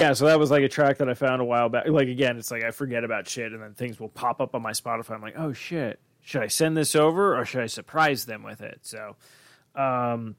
Yeah, 0.00 0.12
so 0.14 0.26
that 0.26 0.38
was 0.38 0.50
like 0.50 0.62
a 0.62 0.68
track 0.68 0.98
that 0.98 1.08
I 1.08 1.14
found 1.14 1.40
a 1.40 1.44
while 1.44 1.68
back. 1.68 1.86
Like 1.88 2.08
again, 2.08 2.36
it's 2.38 2.50
like 2.50 2.64
I 2.64 2.70
forget 2.70 3.04
about 3.04 3.28
shit, 3.28 3.52
and 3.52 3.62
then 3.62 3.74
things 3.74 4.00
will 4.00 4.08
pop 4.08 4.40
up 4.40 4.54
on 4.54 4.62
my 4.62 4.72
Spotify. 4.72 5.10
I'm 5.12 5.22
like, 5.22 5.38
oh 5.38 5.52
shit, 5.52 6.00
should 6.22 6.42
I 6.42 6.46
send 6.48 6.76
this 6.76 6.94
over 6.94 7.38
or 7.38 7.44
should 7.44 7.62
I 7.62 7.66
surprise 7.66 8.24
them 8.24 8.42
with 8.42 8.60
it? 8.60 8.80
So, 8.82 9.16
um, 9.74 10.36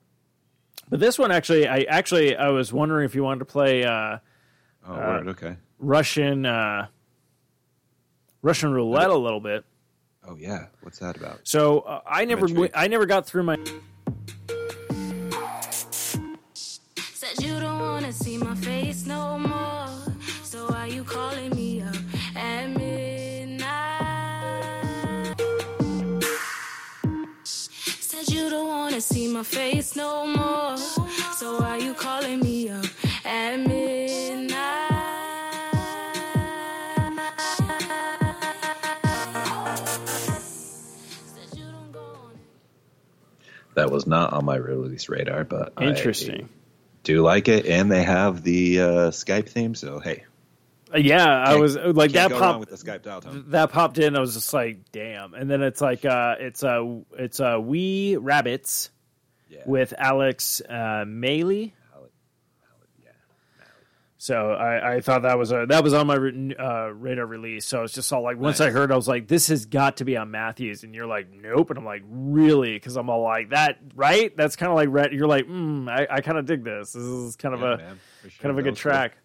but 0.89 0.99
this 0.99 1.17
one 1.19 1.31
actually, 1.31 1.67
I 1.67 1.81
actually 1.87 2.35
I 2.35 2.49
was 2.49 2.73
wondering 2.73 3.05
if 3.05 3.15
you 3.15 3.23
wanted 3.23 3.39
to 3.39 3.45
play 3.45 3.83
uh, 3.83 4.17
Oh, 4.87 4.93
word. 4.95 5.27
Okay. 5.29 5.57
Russian 5.79 6.45
uh, 6.45 6.87
Russian 8.41 8.71
roulette 8.71 9.09
a 9.09 9.15
little 9.15 9.39
bit. 9.39 9.63
Oh 10.27 10.35
yeah. 10.35 10.67
What's 10.81 10.99
that 10.99 11.17
about? 11.17 11.41
So 11.43 11.79
uh, 11.81 12.01
I 12.05 12.25
never 12.25 12.47
Intrigue. 12.47 12.71
I 12.73 12.87
never 12.87 13.05
got 13.05 13.25
through 13.25 13.43
my 13.43 13.57
don't 18.11 18.19
wanna 18.19 18.23
see 18.23 18.37
my 18.37 18.55
face 18.55 19.05
no 19.05 19.39
more. 19.39 19.87
So 20.43 20.67
why 20.67 20.87
you 20.87 21.03
calling 21.03 21.49
me 21.51 21.81
up 21.81 21.95
at 22.35 22.67
midnight? 22.67 23.61
Said 27.43 28.27
you 28.27 28.49
don't 28.49 28.67
wanna 28.67 28.99
see 28.99 29.27
my 29.31 29.43
face 29.43 29.95
no 29.95 30.25
more. 30.25 30.77
So 31.37 31.61
why 31.61 31.77
you 31.77 31.93
calling 31.93 32.41
me 32.41 32.69
up 32.69 32.85
at 33.23 33.57
midnight? 33.57 34.91
Said 41.33 41.57
you 41.57 41.65
don't 41.71 41.91
go 41.93 41.99
on 41.99 42.39
That 43.75 43.89
was 43.89 44.05
not 44.05 44.33
on 44.33 44.43
my 44.43 44.57
release 44.57 45.07
radar, 45.07 45.45
but 45.45 45.73
I 45.77 45.85
interesting. 45.85 46.49
Do 47.03 47.21
like 47.23 47.47
it, 47.47 47.65
and 47.65 47.91
they 47.91 48.03
have 48.03 48.43
the 48.43 48.79
uh, 48.81 48.85
Skype 49.11 49.49
theme. 49.49 49.75
So 49.75 49.99
hey, 49.99 50.25
Uh, 50.93 50.97
yeah, 50.97 51.25
I 51.25 51.55
was 51.55 51.75
like 51.77 52.11
that 52.13 52.29
go 52.29 52.39
pop 52.39 52.59
with 52.59 52.69
the 52.69 52.75
Skype 52.75 53.01
dial 53.03 53.21
tone. 53.21 53.45
that 53.49 53.71
popped 53.71 53.97
in. 53.97 54.15
I 54.15 54.19
was 54.19 54.33
just 54.35 54.53
like, 54.53 54.91
damn. 54.91 55.33
And 55.33 55.49
then 55.49 55.61
it's 55.61 55.81
like 55.81 56.05
uh, 56.05 56.35
it's 56.39 56.63
uh, 56.63 56.99
it's 57.17 57.39
uh, 57.39 57.57
we 57.61 58.17
rabbits 58.17 58.89
Yeah. 59.49 59.59
with 59.65 59.93
Alex 59.97 60.61
uh, 60.67 61.03
Maley. 61.07 61.71
So 64.23 64.51
I, 64.51 64.97
I 64.97 65.01
thought 65.01 65.23
that 65.23 65.39
was 65.39 65.51
a 65.51 65.65
that 65.69 65.83
was 65.83 65.95
on 65.95 66.05
my 66.05 66.13
uh, 66.13 66.89
radar 66.93 67.25
release. 67.25 67.65
So 67.65 67.81
it's 67.81 67.93
just 67.93 68.13
all 68.13 68.21
like 68.21 68.37
once 68.37 68.61
I 68.61 68.65
Nice. 68.65 68.73
heard, 68.75 68.91
I 68.91 68.95
was 68.95 69.07
like, 69.07 69.27
this 69.27 69.47
has 69.47 69.65
got 69.65 69.97
to 69.97 70.05
be 70.05 70.15
on 70.15 70.29
Matthews, 70.29 70.83
and 70.83 70.93
you're 70.93 71.07
like, 71.07 71.31
nope, 71.33 71.71
and 71.71 71.79
I'm 71.79 71.85
like, 71.85 72.03
really? 72.07 72.73
Because 72.73 72.97
I'm 72.97 73.09
all 73.09 73.23
like 73.23 73.49
that, 73.49 73.79
right? 73.95 74.31
That's 74.37 74.55
kind 74.55 74.69
of 74.69 74.75
like 74.75 74.89
red. 74.91 75.11
You're 75.11 75.25
like, 75.27 75.47
mm, 75.47 75.89
I, 75.89 76.05
I 76.17 76.21
kind 76.21 76.37
of 76.37 76.45
dig 76.45 76.63
this. 76.63 76.93
This 76.93 77.01
is 77.01 77.35
kind 77.35 77.55
of 77.55 77.61
Yeah, 77.61 77.73
a 77.73 77.77
man, 77.77 77.99
sure. 78.21 78.31
kind 78.43 78.51
of 78.51 78.59
a 78.59 78.61
good 78.61 78.75
cool. 78.75 78.91
track. 78.91 79.17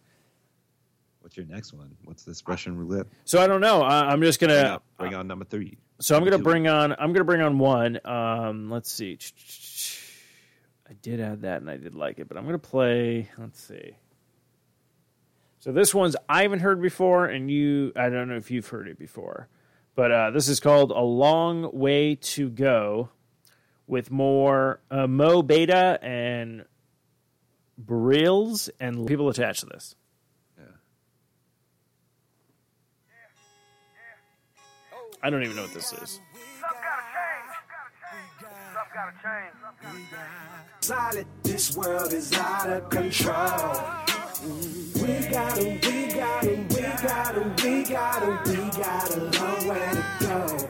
What's 1.21 1.37
your 1.37 1.45
next 1.45 1.75
one? 1.75 1.95
What's 2.05 2.23
this 2.25 2.43
Russian 2.49 2.79
roulette? 2.79 3.07
So 3.27 3.39
I 3.39 3.47
don't 3.47 3.61
know. 3.61 3.83
I, 3.83 4.11
I'm 4.11 4.23
just 4.23 4.41
gonna 4.41 4.81
bring 4.97 5.15
on 5.15 5.27
number 5.27 5.45
three. 5.45 5.77
So 6.01 6.17
I'm 6.17 6.25
gonna 6.25 6.39
bring 6.39 6.69
on. 6.69 6.93
I'm 6.99 7.13
gonna 7.13 7.25
bring 7.25 7.43
on 7.43 7.59
one. 7.59 8.01
Um, 8.07 8.71
let's 8.71 8.91
see. 8.91 9.19
I 10.89 10.95
did 11.03 11.21
add 11.21 11.43
that, 11.43 11.61
and 11.61 11.69
I 11.69 11.77
did 11.77 11.95
like 11.95 12.19
it, 12.19 12.29
but 12.29 12.39
I'm 12.39 12.47
gonna 12.47 12.59
play. 12.59 13.29
Let's 13.37 13.61
see. 13.63 13.95
So 15.67 15.73
this 15.73 15.93
one's 15.93 16.15
I 16.29 16.43
haven't 16.43 16.61
heard 16.61 16.81
before, 16.81 17.27
and 17.27 17.51
you. 17.51 17.93
I 17.97 18.09
don't 18.09 18.29
know 18.29 18.37
if 18.37 18.53
you've 18.53 18.69
heard 18.69 18.87
it 18.87 19.01
before, 19.01 19.49
but 19.97 20.13
uh, 20.13 20.31
this 20.31 20.49
is 20.49 20.61
called 20.61 20.93
"A 20.93 21.01
Long 21.01 21.69
Way 21.73 22.15
to 22.15 22.49
Go," 22.49 23.09
with 23.89 24.13
more 24.13 24.79
uh, 24.93 25.09
Mo 25.09 25.43
Beta 25.43 25.99
and 26.01 26.67
Brills 27.85 28.71
and 28.79 29.09
people 29.09 29.29
attached 29.29 29.59
to 29.59 29.67
this. 29.67 29.97
Yeah. 30.57 30.67
I 35.21 35.31
don't 35.31 35.43
even 35.43 35.57
know 35.57 35.63
what 35.63 35.75
this 35.75 35.93
is. 35.95 36.21
Solid, 40.81 41.27
this 41.43 41.77
world 41.77 42.13
is 42.13 42.33
out 42.35 42.71
of 42.71 42.89
control. 42.89 44.26
We 44.43 45.29
got 45.31 45.59
'em, 45.59 45.81
we 45.81 46.13
got 46.13 46.45
'em, 46.45 46.69
we 46.69 46.83
got 46.83 47.37
'em, 47.37 47.57
we 47.57 47.85
got 47.85 48.23
'em, 48.23 48.39
we 48.45 48.71
got 48.71 49.11
a 49.11 49.21
long 49.39 49.69
way 49.69 49.89
to 49.93 50.05
go. 50.21 50.69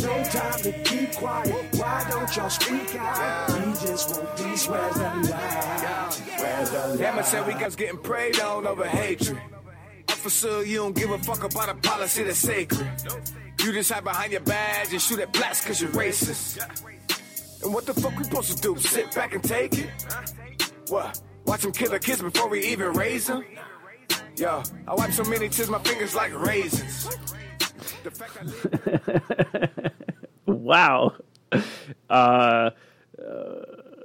No 0.00 0.24
time 0.24 0.60
to 0.62 0.72
keep 0.84 1.16
quiet. 1.16 1.74
Why 1.74 2.06
don't 2.08 2.36
y'all 2.36 2.48
speak 2.50 2.94
out? 2.94 3.50
We 3.50 3.72
just 3.72 4.10
want 4.10 4.36
peace. 4.36 4.68
Where's 4.68 4.94
the 4.94 5.00
lie? 5.00 6.10
Where's 6.38 6.70
the 6.70 6.88
lie? 6.88 7.04
Emma 7.06 7.24
said 7.24 7.46
we 7.46 7.54
guys 7.54 7.74
getting 7.74 7.98
preyed 7.98 8.38
on 8.40 8.66
over 8.66 8.86
hatred. 8.86 9.40
Officer, 10.08 10.64
you 10.64 10.76
don't 10.78 10.94
give 10.94 11.10
a 11.10 11.18
fuck 11.18 11.42
about 11.42 11.68
a 11.68 11.74
policy 11.74 12.22
that's 12.22 12.38
sacred. 12.38 12.86
You 13.60 13.72
just 13.72 13.90
hide 13.90 14.04
behind 14.04 14.30
your 14.30 14.42
badge 14.42 14.92
and 14.92 15.02
shoot 15.02 15.18
at 15.18 15.32
blacks 15.32 15.64
cause 15.64 15.80
you're 15.80 15.90
racist. 15.90 16.58
And 17.64 17.74
what 17.74 17.84
the 17.84 17.94
fuck 17.94 18.16
we 18.16 18.24
supposed 18.24 18.56
to 18.56 18.60
do? 18.62 18.78
Sit 18.78 19.12
back 19.12 19.34
and 19.34 19.42
take 19.42 19.76
it? 19.76 19.90
What? 20.88 21.20
Watch 21.48 21.62
them 21.62 21.72
kill 21.72 21.88
their 21.88 21.98
kids 21.98 22.20
before 22.20 22.46
we 22.50 22.62
even 22.66 22.92
raise 22.92 23.26
them? 23.26 23.42
Yo, 24.36 24.62
I 24.86 24.94
wipe 24.94 25.12
so 25.12 25.24
many 25.24 25.48
tears, 25.48 25.70
my 25.70 25.78
fingers 25.78 26.14
like 26.14 26.38
raisins. 26.38 27.08
The 28.04 28.10
fact 28.10 28.38
I 28.86 29.90
wow. 30.46 31.14
Uh, 32.10 32.12
uh, 32.12 32.70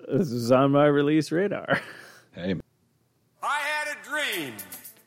this 0.08 0.32
is 0.32 0.54
on 0.54 0.72
my 0.72 0.86
release 0.86 1.32
radar. 1.32 1.82
Hey, 2.36 2.56
I 3.44 3.60
had 3.60 3.96
a 3.96 4.04
dream. 4.04 4.56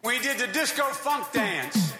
We 0.04 0.20
did 0.20 0.38
the 0.38 0.46
disco 0.46 0.84
funk 0.84 1.32
dance. 1.32 1.92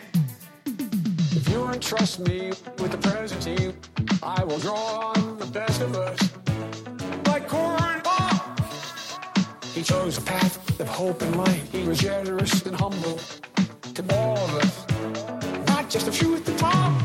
If 0.67 1.49
you 1.49 1.67
entrust 1.73 2.21
me 2.21 2.51
with 2.79 2.93
the 2.93 2.99
present 2.99 3.43
team, 3.43 3.77
I 4.23 4.45
will 4.45 4.61
draw 4.61 5.15
on 5.17 5.39
the 5.39 5.47
best 5.47 5.81
of 5.81 5.97
us. 5.97 6.31
Like 7.27 7.49
corn 7.49 7.77
pop. 7.79 7.96
He 9.77 9.83
chose 9.83 10.17
a 10.17 10.23
path 10.23 10.81
of 10.81 10.89
hope 10.89 11.21
and 11.21 11.37
light. 11.37 11.61
He 11.71 11.87
was 11.87 11.99
generous 11.99 12.65
and 12.65 12.75
humble 12.75 13.21
to 13.93 14.17
all 14.17 14.39
of 14.39 14.55
us, 14.55 15.67
not 15.69 15.91
just 15.91 16.09
a 16.09 16.13
few 16.13 16.35
at 16.35 16.47
the 16.47 16.57
top. 16.57 16.99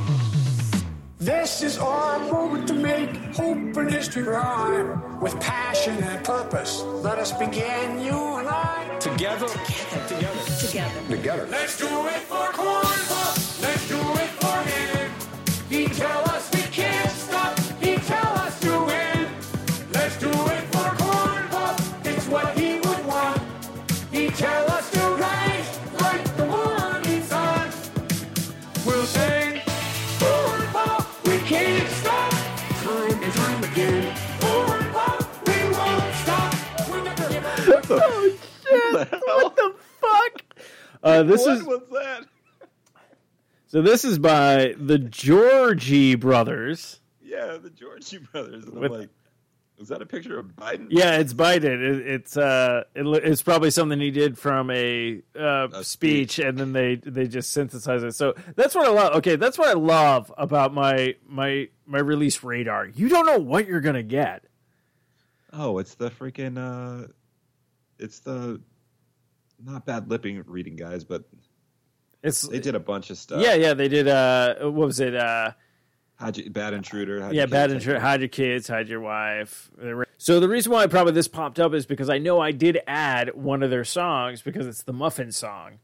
This 1.19 1.63
is 1.63 1.77
our 1.77 2.17
moment 2.31 2.69
to 2.69 2.73
make 2.73 3.13
hope 3.35 3.75
and 3.75 3.91
history 3.91 4.23
rhyme 4.23 5.19
with 5.19 5.37
passion 5.41 6.01
and 6.01 6.23
purpose. 6.23 6.81
Let 7.03 7.19
us 7.19 7.33
begin, 7.33 7.99
you 7.99 8.37
and 8.37 8.47
I, 8.47 8.87
together, 9.01 9.49
together, 10.07 10.39
together, 10.57 11.01
together. 11.09 11.47
Let's 11.51 11.77
do 11.77 12.07
it 12.07 12.21
for 12.31 12.53
corn 12.53 12.99
pop. 13.09 13.35
Let's 13.61 13.85
do 13.89 13.99
it 13.99 14.31
for 14.39 14.57
him. 14.71 15.11
He 15.67 15.87
tell 15.93 16.30
Uh, 41.19 41.23
this 41.31 41.45
what 41.45 41.57
is 41.57 41.63
was 41.63 41.81
that? 41.91 42.25
so. 43.67 43.81
This 43.81 44.05
is 44.05 44.19
by 44.19 44.75
the 44.77 44.97
Gregory 44.99 46.15
brothers. 46.15 46.99
Yeah, 47.23 47.57
the 47.61 47.69
Gregory 47.69 48.19
brothers. 48.31 48.65
And 48.65 48.73
With- 48.79 48.91
I'm 48.91 48.99
like, 48.99 49.09
is 49.79 49.87
that 49.87 49.99
a 50.01 50.05
picture 50.05 50.37
of 50.37 50.45
Biden? 50.55 50.87
Yeah, 50.91 51.17
it's 51.17 51.33
Biden. 51.33 51.81
It, 51.81 52.05
it's 52.07 52.37
uh, 52.37 52.83
it, 52.93 53.03
it's 53.23 53.41
probably 53.41 53.71
something 53.71 53.99
he 53.99 54.11
did 54.11 54.37
from 54.37 54.69
a, 54.69 55.23
uh, 55.35 55.69
A 55.73 55.83
speech, 55.83 56.33
speech. 56.33 56.39
and 56.39 56.55
then 56.55 56.71
they 56.71 56.95
they 56.97 57.27
just 57.27 57.51
synthesize 57.51 58.03
it. 58.03 58.13
So 58.13 58.35
that's 58.55 58.75
what 58.75 58.85
I 58.85 58.91
love. 58.91 59.15
Okay, 59.15 59.37
that's 59.37 59.57
what 59.57 59.69
I 59.69 59.73
love 59.73 60.31
about 60.37 60.71
my 60.73 61.15
my 61.27 61.67
my 61.87 61.97
release 61.97 62.43
radar. 62.43 62.85
You 62.89 63.09
don't 63.09 63.25
know 63.25 63.39
what 63.39 63.65
you're 63.67 63.81
gonna 63.81 64.03
get. 64.03 64.43
Oh, 65.51 65.79
it's 65.79 65.95
the 65.95 66.11
freaking. 66.11 66.57
uh 66.59 67.07
It's 67.97 68.19
the 68.19 68.61
not 69.63 69.85
bad 69.85 70.09
lipping 70.09 70.43
reading 70.47 70.75
guys, 70.75 71.03
but 71.03 71.23
It's 72.23 72.41
they 72.43 72.59
did 72.59 72.75
a 72.75 72.79
bunch 72.79 73.09
of 73.09 73.17
stuff. 73.17 73.41
yeah, 73.41 73.55
yeah. 73.55 73.73
They 73.73 73.87
did. 73.87 74.07
Uh, 74.07 74.55
what 74.69 74.87
was 74.87 74.99
it? 74.99 75.15
Uh, 75.15 75.51
Hide 76.15 76.37
you, 76.37 76.49
Bed 76.51 76.73
Intruder. 76.75 77.19
hide 77.21 77.33
yeah, 77.33 77.47
Bed 77.47 77.71
Intruder. 77.71 77.99
Hide 77.99 78.21
your 78.21 78.29
kids. 78.29 78.67
Hide 78.67 78.87
your 78.89 78.99
wife. 78.99 79.71
So 80.19 80.39
the 80.39 80.47
reason 80.47 80.71
why 80.71 80.85
probably 80.85 81.13
this 81.13 81.27
popped 81.27 81.59
up 81.59 81.73
is 81.73 81.87
because 81.87 82.11
I 82.11 82.19
know 82.19 82.39
I 82.39 82.51
did 82.51 82.79
add 82.85 83.33
one 83.33 83.63
of 83.63 83.71
their 83.71 83.83
songs 83.83 84.43
because 84.43 84.67
it's 84.67 84.83
the 84.83 84.93
Muffin 84.93 85.31
song. 85.31 85.79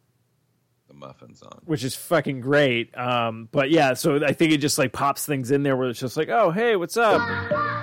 The 0.87 0.93
muffin 0.93 1.33
song. 1.35 1.61
which 1.65 1.83
is 1.83 1.95
fucking 1.95 2.39
great. 2.41 2.95
Um, 2.97 3.49
but 3.51 3.69
yeah, 3.71 3.93
so 3.95 4.23
I 4.23 4.31
think 4.31 4.53
it 4.53 4.59
just 4.59 4.77
like 4.77 4.93
pops 4.93 5.25
things 5.25 5.51
in 5.51 5.63
there 5.63 5.75
where 5.75 5.89
it's 5.89 5.99
just 5.99 6.15
like, 6.15 6.29
oh 6.29 6.51
hey, 6.51 6.75
what's 6.77 6.95
up? 6.95 7.19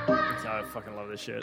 That's 0.07 0.45
how 0.45 0.63
I 0.63 0.65
fucking 0.73 0.95
love 0.97 1.09
this 1.11 1.21
shit. 1.21 1.43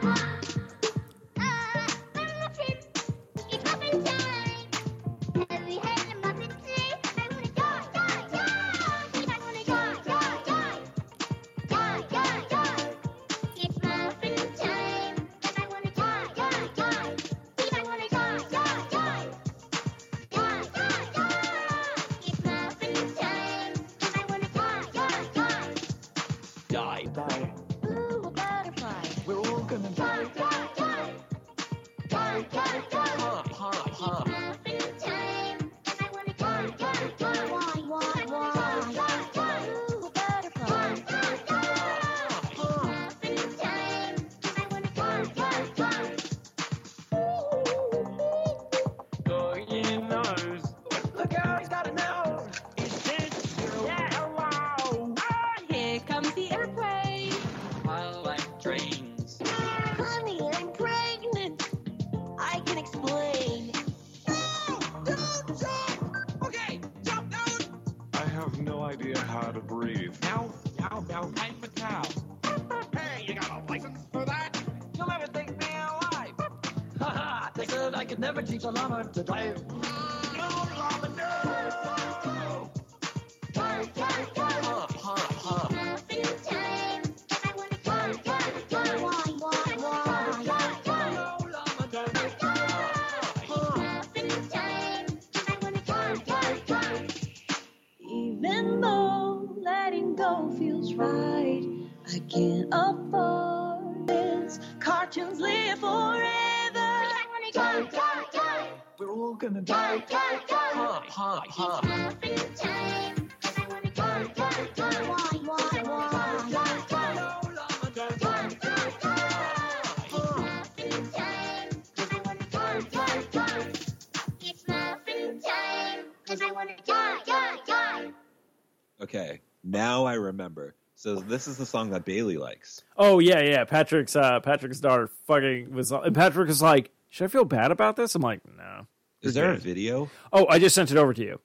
Okay, 129.13 129.41
now 129.63 130.05
I 130.05 130.13
remember. 130.13 130.73
So 130.95 131.15
this 131.15 131.47
is 131.47 131.57
the 131.57 131.65
song 131.65 131.89
that 131.89 132.05
Bailey 132.05 132.37
likes. 132.37 132.83
Oh 132.95 133.19
yeah, 133.19 133.41
yeah. 133.41 133.65
Patrick's 133.65 134.15
uh, 134.15 134.39
Patrick's 134.39 134.79
daughter 134.79 135.09
fucking 135.27 135.71
was. 135.73 135.91
And 135.91 136.15
Patrick 136.15 136.47
was 136.47 136.61
like, 136.61 136.91
"Should 137.09 137.25
I 137.25 137.27
feel 137.27 137.43
bad 137.43 137.71
about 137.71 137.95
this?" 137.95 138.15
I'm 138.15 138.21
like, 138.21 138.41
"No." 138.57 138.87
Is 139.21 139.33
there 139.33 139.51
a 139.51 139.57
video? 139.57 140.09
Oh, 140.31 140.47
I 140.47 140.59
just 140.59 140.73
sent 140.75 140.91
it 140.91 140.97
over 140.97 141.13
to 141.13 141.21
you. 141.21 141.39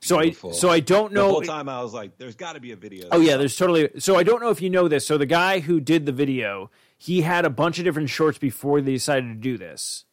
so 0.00 0.20
I 0.20 0.30
so 0.32 0.68
I 0.68 0.80
don't 0.80 1.12
know. 1.12 1.28
The 1.28 1.32
whole 1.32 1.42
time 1.42 1.68
I 1.68 1.80
was 1.82 1.94
like, 1.94 2.18
"There's 2.18 2.34
got 2.34 2.52
to 2.54 2.60
be 2.60 2.72
a 2.72 2.76
video." 2.76 3.08
Oh 3.10 3.20
yeah, 3.20 3.36
there's 3.36 3.56
totally. 3.56 3.88
So 3.98 4.16
I 4.16 4.22
don't 4.22 4.42
know 4.42 4.50
if 4.50 4.60
you 4.60 4.68
know 4.68 4.86
this. 4.88 5.06
So 5.06 5.16
the 5.16 5.26
guy 5.26 5.60
who 5.60 5.80
did 5.80 6.04
the 6.04 6.12
video, 6.12 6.70
he 6.98 7.22
had 7.22 7.44
a 7.44 7.50
bunch 7.50 7.78
of 7.78 7.84
different 7.84 8.10
shorts 8.10 8.36
before 8.36 8.80
they 8.80 8.92
decided 8.92 9.28
to 9.28 9.34
do 9.34 9.56
this. 9.56 10.04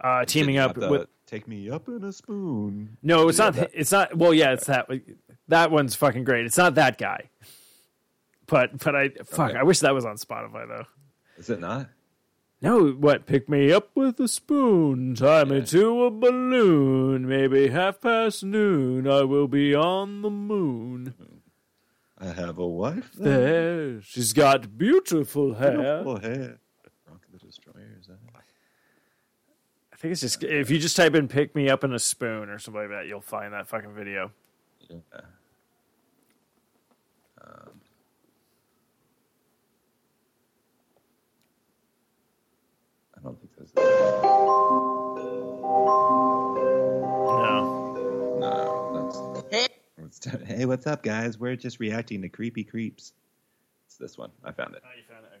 Uh, 0.00 0.24
teaming 0.24 0.56
up 0.58 0.74
the 0.74 0.88
with 0.88 1.08
"Take 1.26 1.46
Me 1.48 1.68
Up 1.70 1.88
in 1.88 2.02
a 2.04 2.12
Spoon." 2.12 2.96
no, 3.02 3.28
it's 3.28 3.38
Yeah, 3.38 3.44
not. 3.46 3.54
that- 3.54 3.70
It's 3.74 3.92
not. 3.92 4.16
Well, 4.16 4.32
yeah, 4.34 4.52
it's 4.52 4.66
that. 4.66 4.88
That 5.48 5.70
one's 5.70 5.94
fucking 5.94 6.24
great. 6.24 6.44
It's 6.46 6.56
not 6.58 6.74
that 6.74 6.98
guy. 6.98 7.30
But 8.46 8.78
but 8.78 8.94
I 8.96 9.08
fuck. 9.24 9.50
Okay. 9.50 9.58
I 9.58 9.62
wish 9.62 9.80
that 9.80 9.94
was 9.94 10.04
on 10.04 10.16
Spotify 10.16 10.66
though. 10.68 10.84
Is 11.38 11.50
it 11.50 11.60
not? 11.60 11.88
No, 12.62 12.88
what? 12.88 13.26
Pick 13.26 13.48
me 13.48 13.70
up 13.70 13.90
with 13.94 14.18
a 14.18 14.28
spoon, 14.28 15.14
tie 15.14 15.44
me 15.44 15.62
to 15.66 16.04
a 16.04 16.10
balloon. 16.10 17.28
Maybe 17.28 17.68
half 17.68 18.00
past 18.00 18.42
noon, 18.44 19.06
I 19.06 19.22
will 19.24 19.46
be 19.46 19.74
on 19.74 20.22
the 20.22 20.30
moon. 20.30 21.14
I 22.18 22.26
have 22.28 22.56
a 22.58 22.66
wife. 22.66 23.12
There, 23.12 24.00
she's 24.00 24.32
got 24.32 24.78
beautiful 24.78 25.54
hair. 25.54 26.02
Beautiful 26.02 26.18
hair. 26.20 26.58
Rock 27.10 27.20
the 27.30 27.38
Destroyers. 27.38 28.08
eh? 28.08 28.38
I 29.92 29.96
think 29.96 30.12
it's 30.12 30.22
just 30.22 30.42
if 30.42 30.70
you 30.70 30.78
just 30.78 30.96
type 30.96 31.14
in 31.14 31.28
"pick 31.28 31.54
me 31.54 31.68
up 31.68 31.84
in 31.84 31.92
a 31.92 31.98
spoon" 31.98 32.48
or 32.48 32.58
something 32.58 32.80
like 32.82 32.90
that, 32.90 33.06
you'll 33.06 33.20
find 33.20 33.52
that 33.52 33.66
fucking 33.68 33.92
video. 33.92 34.30
Yeah. 34.88 34.96
Um, 37.42 37.80
I 43.16 43.20
don't 43.22 43.38
think 43.40 43.50
there's. 43.56 43.65
No. 43.76 45.56
No, 48.38 48.92
that's. 48.94 49.18
Hey. 49.50 49.68
hey, 50.46 50.64
what's 50.66 50.86
up, 50.86 51.02
guys? 51.02 51.38
We're 51.38 51.56
just 51.56 51.80
reacting 51.80 52.22
to 52.22 52.28
creepy 52.28 52.64
creeps. 52.64 53.12
It's 53.86 53.96
this 53.96 54.16
one. 54.18 54.30
I 54.44 54.52
found 54.52 54.74
it. 54.74 54.82
Oh, 54.84 54.88
you 54.96 55.02
found 55.08 55.24
it. 55.24 55.30
Okay. 55.32 55.40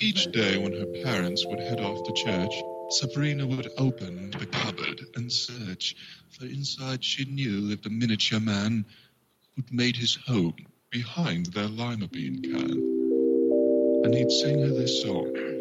Each 0.00 0.30
day 0.32 0.58
when 0.58 0.72
her 0.72 0.86
parents 1.04 1.44
would 1.46 1.60
head 1.60 1.80
off 1.80 2.04
to 2.04 2.12
church, 2.12 2.54
Sabrina 2.90 3.46
would 3.46 3.70
open 3.78 4.30
the 4.30 4.46
cupboard 4.46 5.00
and 5.14 5.32
search, 5.32 5.96
for 6.30 6.46
inside 6.46 7.04
she 7.04 7.24
knew 7.24 7.60
lived 7.60 7.86
a 7.86 7.90
miniature 7.90 8.40
man 8.40 8.84
who'd 9.54 9.72
made 9.72 9.96
his 9.96 10.16
home 10.26 10.56
behind 10.90 11.46
their 11.46 11.68
lima 11.68 12.08
bean 12.08 12.42
can. 12.42 12.70
And 14.04 14.14
he'd 14.14 14.30
sing 14.30 14.60
her 14.60 14.68
this 14.68 15.02
song. 15.02 15.53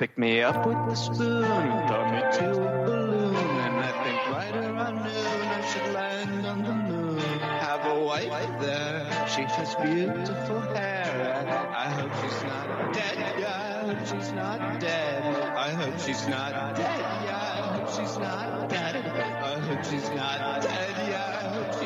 Pick 0.00 0.16
me 0.16 0.40
up 0.40 0.66
with 0.66 0.78
the 0.88 0.94
spoon, 0.94 1.44
throw 1.86 2.04
me 2.10 2.20
to 2.38 2.52
a 2.52 2.86
balloon, 2.86 3.36
and 3.36 3.80
I 3.84 3.92
think 4.02 4.34
right 4.34 4.56
around 4.56 4.96
noon 5.04 5.42
I 5.42 5.60
should 5.66 5.92
land 5.92 6.46
on 6.46 6.62
the 6.62 6.72
moon. 6.72 7.18
Have 7.38 7.84
a 7.84 8.02
white 8.02 8.30
wife 8.30 8.60
there, 8.62 9.04
she 9.28 9.42
has 9.42 9.74
beautiful 9.74 10.60
hair. 10.72 11.44
I 11.76 11.90
hope 11.90 12.12
she's 12.22 12.42
not 12.44 12.94
dead, 12.94 13.40
yeah, 13.40 13.52
I 13.52 13.92
hope 13.92 14.06
she's 14.06 14.32
not 14.32 14.80
dead. 14.80 15.22
I 15.54 15.68
hope 15.68 16.00
she's 16.00 16.26
not 16.28 16.76
dead, 16.76 17.00
yeah, 17.26 17.36
I 17.36 17.76
hope 17.76 17.88
she's 17.90 18.16
not 18.16 18.70
dead. 18.70 18.96
I 18.96 19.60
hope 19.60 19.84
she's 19.84 20.08
not 20.16 20.62
dead, 20.62 20.94
yeah, 21.10 21.40
I 21.42 21.48
hope 21.48 21.79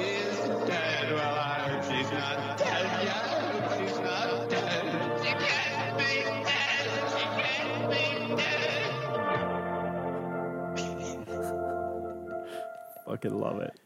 Fucking 13.24 13.40
love 13.40 13.60
it. 13.60 13.80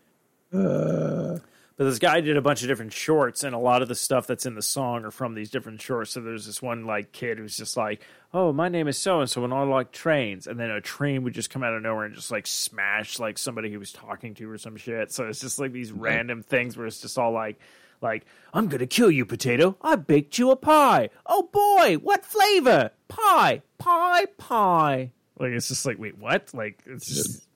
Uh. 0.53 1.39
but 1.77 1.85
this 1.85 1.99
guy 1.99 2.21
did 2.23 2.37
a 2.39 2.41
bunch 2.43 2.63
of 2.63 2.69
different 2.69 2.93
shorts, 2.93 3.45
and 3.45 3.55
a 3.55 3.59
lot 3.59 3.83
of 3.83 3.89
the 3.89 3.95
stuff 3.95 4.27
that's 4.27 4.47
in 4.47 4.55
the 4.55 4.63
song 4.63 5.05
are 5.05 5.11
from 5.11 5.35
these 5.35 5.51
different 5.51 5.81
shorts. 5.81 6.13
So 6.13 6.21
there's 6.21 6.47
this 6.47 6.63
one 6.63 6.87
like 6.87 7.13
kid 7.13 7.39
who's 7.39 7.57
just 7.57 7.77
like, 7.77 8.01
"Oh, 8.33 8.53
my 8.53 8.69
name 8.69 8.89
is 8.89 8.97
so 8.97 9.21
and 9.21 9.29
so, 9.29 9.45
and 9.45 9.53
I 9.53 9.63
like 9.65 9.93
trains," 9.93 10.47
and 10.47 10.59
then 10.59 10.71
a 10.71 10.81
train 10.81 11.23
would 11.25 11.35
just 11.35 11.51
come 11.51 11.63
out 11.63 11.75
of 11.75 11.83
nowhere 11.83 12.07
and 12.07 12.15
just 12.15 12.31
like 12.31 12.47
smash 12.47 13.19
like 13.19 13.37
somebody 13.39 13.69
he 13.69 13.77
was 13.77 13.93
talking 13.93 14.35
to 14.37 14.51
or 14.51 14.59
some 14.59 14.77
shit. 14.77 15.13
So 15.13 15.27
it's 15.29 15.41
just 15.41 15.59
like 15.59 15.73
these 15.73 15.93
random 15.93 16.43
things 16.43 16.77
where 16.77 16.87
it's 16.87 17.01
just 17.01 17.19
all 17.19 17.33
like. 17.33 17.59
Like, 18.01 18.27
I'm 18.55 18.69
gonna 18.69 18.87
kill 18.87 19.11
you, 19.11 19.27
potato. 19.27 19.77
I 19.83 19.97
baked 19.97 20.39
you 20.39 20.53
a 20.53 20.57
pie. 20.57 21.11
Oh 21.27 21.49
boy, 21.53 21.97
what 21.97 22.25
flavor? 22.25 22.93
Pie, 23.09 23.63
pie, 23.79 24.27
pie. 24.37 25.11
Like, 25.37 25.51
it's 25.51 25.67
just 25.67 25.85
like, 25.85 25.99
wait, 25.99 26.17
what? 26.17 26.55
Like, 26.55 26.81
it's 26.87 27.09
just. 27.09 27.48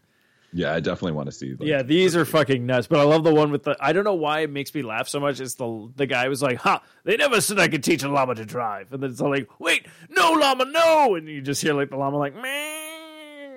Yeah, 0.53 0.75
I 0.75 0.81
definitely 0.81 1.13
want 1.13 1.27
to 1.27 1.33
see. 1.33 1.55
Like, 1.55 1.69
Yeah, 1.69 1.83
these 1.83 2.15
are 2.15 2.25
fucking 2.25 2.67
nuts. 2.67 2.87
But 2.87 3.01
I 3.01 3.05
love 3.05 3.25
the 3.25 3.35
one 3.35 3.51
with 3.51 3.63
the. 3.63 3.77
I 3.81 3.93
don't 3.93 4.05
know 4.05 4.15
why 4.15 4.41
it 4.41 4.51
makes 4.51 4.75
me 4.75 4.83
laugh 4.83 5.09
so 5.09 5.19
much. 5.19 5.41
It's 5.41 5.55
the 5.55 5.91
the 5.97 6.07
guy 6.07 6.29
was 6.29 6.43
like, 6.43 6.59
"Ha! 6.59 6.83
They 7.05 7.17
never 7.17 7.41
said 7.41 7.59
I 7.59 7.69
could 7.69 7.83
teach 7.83 8.03
a 8.03 8.09
llama 8.09 8.35
to 8.35 8.45
drive." 8.45 8.93
And 8.93 9.03
then 9.03 9.11
it's 9.11 9.21
all 9.21 9.31
like, 9.31 9.49
"Wait, 9.59 9.87
no 10.11 10.33
llama, 10.33 10.67
no!" 10.67 11.15
And 11.15 11.27
you 11.27 11.41
just 11.41 11.63
hear 11.63 11.73
like 11.73 11.89
the 11.91 11.97
llama 11.97 12.19
like, 12.19 12.35
"Meh." 12.35 12.91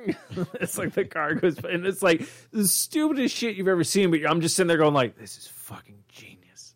it's 0.61 0.77
like 0.77 0.93
the 0.93 1.03
car 1.03 1.33
goes, 1.35 1.57
and 1.63 1.85
it's 1.85 2.03
like 2.03 2.27
the 2.51 2.67
stupidest 2.67 3.35
shit 3.35 3.55
you've 3.55 3.67
ever 3.67 3.83
seen. 3.83 4.11
But 4.11 4.21
I'm 4.29 4.39
just 4.39 4.55
sitting 4.55 4.67
there 4.67 4.77
going 4.77 4.93
like, 4.93 5.17
"This 5.17 5.37
is 5.37 5.47
fucking 5.47 6.03
genius." 6.07 6.75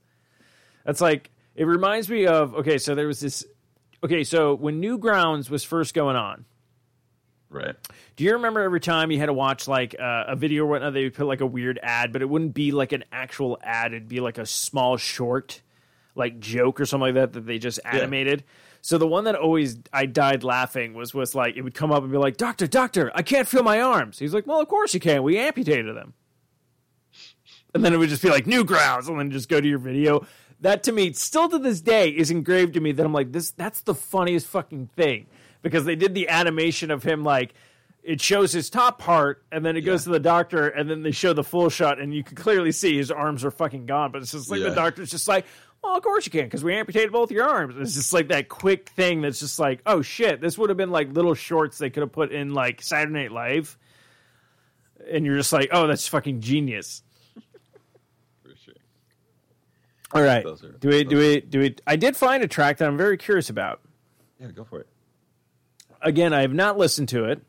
That's 0.84 1.00
like 1.00 1.32
it 1.56 1.66
reminds 1.66 2.10
me 2.10 2.26
of. 2.26 2.56
Okay, 2.56 2.78
so 2.78 2.94
there 2.94 3.08
was 3.08 3.20
this. 3.22 3.46
Okay, 4.04 4.24
so 4.24 4.56
when 4.56 4.82
Newgrounds 4.82 5.50
was 5.50 5.64
first 5.64 5.94
going 5.94 6.16
on, 6.16 6.46
Right. 7.52 7.76
do 8.16 8.24
you 8.24 8.34
remember 8.34 8.62
every 8.62 8.80
time 8.80 9.10
you 9.10 9.18
had 9.18 9.26
to 9.26 9.34
watch 9.34 9.68
like 9.68 9.96
uh, 10.00 10.26
a 10.28 10.36
video 10.36 10.66
or 10.66 10.68
whatnot, 10.68 10.94
they 10.94 11.06
would 11.06 11.16
put 11.16 11.26
like 11.26 11.42
a 11.42 11.48
weird 11.48 11.80
ad, 11.82 12.14
but 12.14 12.22
it 12.22 12.30
wouldn't 12.30 12.54
be 12.54 12.72
like 12.72 12.92
an 12.92 13.04
actual 13.12 13.58
ad. 13.64 13.92
It'd 13.92 14.08
be 14.08 14.20
like 14.20 14.38
a 14.38 14.46
small 14.46 14.98
short, 14.98 15.62
like 16.14 16.40
joke 16.40 16.80
or 16.80 16.86
something 16.86 17.08
like 17.08 17.16
that 17.16 17.34
that 17.34 17.48
they 17.48 17.58
just 17.58 17.80
animated. 17.86 18.44
So 18.82 19.00
the 19.00 19.08
one 19.08 19.24
that 19.24 19.36
always 19.36 19.78
I 19.92 20.06
died 20.06 20.44
laughing 20.44 20.94
was 20.94 21.14
was 21.14 21.34
like 21.34 21.58
it 21.58 21.64
would 21.64 21.74
come 21.74 21.92
up 21.92 22.04
and 22.04 22.12
be 22.12 22.18
like, 22.20 22.38
"Doctor, 22.38 22.68
doctor, 22.68 23.12
I 23.16 23.24
can't 23.24 23.48
feel 23.48 23.64
my 23.64 23.82
arms." 23.82 24.20
He's 24.20 24.34
like, 24.34 24.46
"Well, 24.46 24.62
of 24.62 24.68
course 24.68 24.94
you 24.94 25.00
can. 25.00 25.24
We 25.24 25.38
amputated 25.40 25.96
them." 25.96 26.14
And 27.74 27.84
then 27.84 27.94
it 27.94 27.98
would 27.98 28.10
just 28.10 28.22
be 28.22 28.30
like 28.30 28.46
Newgrounds, 28.46 29.08
and 29.10 29.20
then 29.20 29.32
just 29.32 29.50
go 29.50 29.60
to 29.60 29.68
your 29.68 29.80
video. 29.80 30.26
That 30.62 30.84
to 30.84 30.92
me, 30.92 31.14
still 31.14 31.50
to 31.50 31.60
this 31.60 31.82
day, 31.82 32.10
is 32.10 32.32
engraved 32.32 32.76
to 32.76 32.80
me 32.80 32.92
that 32.92 33.06
I'm 33.06 33.14
like 33.14 33.32
this. 33.32 33.52
That's 33.52 33.82
the 33.82 33.96
funniest 33.96 34.48
fucking 34.48 34.92
thing 34.96 35.26
because 35.62 35.86
they 35.86 35.96
did 35.96 36.14
the 36.14 36.30
animation 36.30 36.92
of 36.92 37.04
him 37.04 37.24
like 37.24 37.54
it 38.02 38.22
shows 38.22 38.52
his 38.54 38.70
top 38.70 38.98
part, 39.00 39.44
and 39.52 39.66
then 39.66 39.76
it 39.76 39.82
goes 39.82 40.04
to 40.06 40.10
the 40.10 40.20
doctor, 40.22 40.68
and 40.70 40.90
then 40.90 41.04
they 41.04 41.12
show 41.12 41.34
the 41.34 41.44
full 41.44 41.70
shot, 41.70 42.00
and 42.00 42.14
you 42.14 42.24
can 42.24 42.36
clearly 42.38 42.72
see 42.72 42.96
his 42.98 43.12
arms 43.12 43.44
are 43.44 43.52
fucking 43.52 43.86
gone. 43.86 44.12
But 44.12 44.22
it's 44.22 44.32
just 44.32 44.50
like 44.50 44.62
the 44.70 44.76
doctor's 44.76 45.12
just 45.12 45.28
like, 45.28 45.46
well, 45.84 45.96
of 45.98 46.02
course 46.04 46.26
you 46.26 46.32
can 46.32 46.46
because 46.46 46.64
we 46.64 46.74
amputated 46.74 47.12
both 47.12 47.30
your 47.30 47.48
arms. 47.48 47.76
It's 47.78 47.94
just 47.96 48.14
like 48.14 48.30
that 48.30 48.48
quick 48.50 48.90
thing 48.90 49.22
that's 49.22 49.40
just 49.40 49.60
like, 49.60 49.82
oh 49.86 50.02
shit, 50.02 50.40
this 50.42 50.58
would 50.58 50.70
have 50.70 50.78
been 50.78 50.92
like 50.92 51.12
little 51.14 51.34
shorts 51.36 51.78
they 51.78 51.90
could 51.90 52.02
have 52.02 52.12
put 52.12 52.32
in 52.32 52.54
like 52.54 52.82
Saturday 52.82 53.14
Night 53.14 53.32
Live, 53.32 53.78
and 55.12 55.26
you're 55.26 55.38
just 55.38 55.52
like, 55.54 55.70
oh, 55.72 55.86
that's 55.88 56.08
fucking 56.08 56.40
genius. 56.42 57.04
For 58.44 58.56
sure. 58.64 58.74
All 60.14 60.22
right, 60.22 60.46
are- 60.46 60.56
do 60.80 60.88
we 60.88 61.04
do 61.04 61.18
we 61.18 61.42
do 61.42 61.60
we? 61.60 61.76
I 61.86 61.98
did 61.98 62.16
find 62.16 62.44
a 62.44 62.48
track 62.48 62.78
that 62.78 62.88
I'm 62.88 62.98
very 62.98 63.18
curious 63.18 63.50
about. 63.50 63.82
Yeah, 64.40 64.48
go 64.52 64.64
for 64.64 64.80
it. 64.80 64.88
Again, 66.02 66.34
I 66.34 66.42
have 66.42 66.54
not 66.54 66.78
listened 66.78 67.10
to 67.10 67.26
it. 67.26 67.42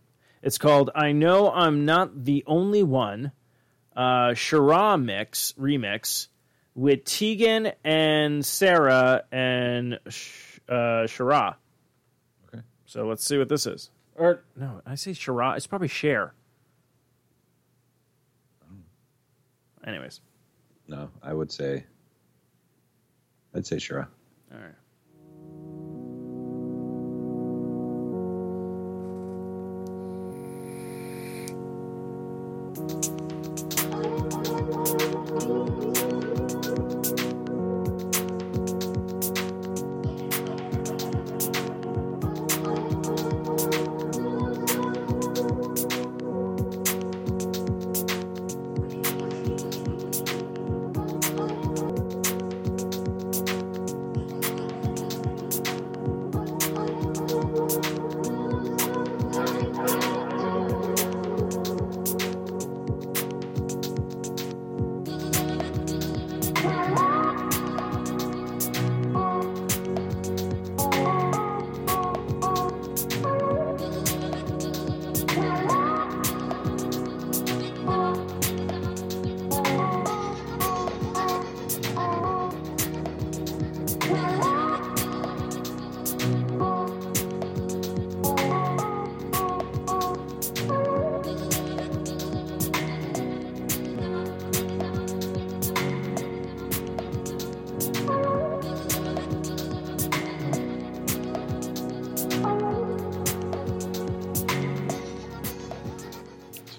It's 0.42 0.58
called 0.58 0.90
"I 0.94 1.12
Know 1.12 1.50
I'm 1.50 1.84
Not 1.84 2.24
the 2.24 2.42
Only 2.46 2.82
One." 2.82 3.32
Uh, 3.96 4.30
Shara 4.30 5.02
mix 5.02 5.52
remix 5.58 6.28
with 6.74 7.04
Tegan 7.04 7.72
and 7.84 8.44
Sara 8.46 9.24
and 9.30 9.98
Sh- 10.08 10.58
uh, 10.68 11.04
Shara. 11.06 11.56
Okay. 12.48 12.62
So 12.86 13.06
let's 13.06 13.24
see 13.24 13.36
what 13.36 13.48
this 13.48 13.66
is. 13.66 13.90
Or 14.14 14.44
no, 14.56 14.80
I 14.86 14.94
say 14.94 15.10
Shara. 15.10 15.56
It's 15.56 15.66
probably 15.66 15.88
Share. 15.88 16.32
Anyways, 19.86 20.20
No, 20.88 21.10
I 21.22 21.32
would 21.32 21.50
say. 21.50 21.84
I'd 23.54 23.66
say 23.66 23.78
Shira. 23.78 24.08
all 24.52 24.58
right. 24.60 24.74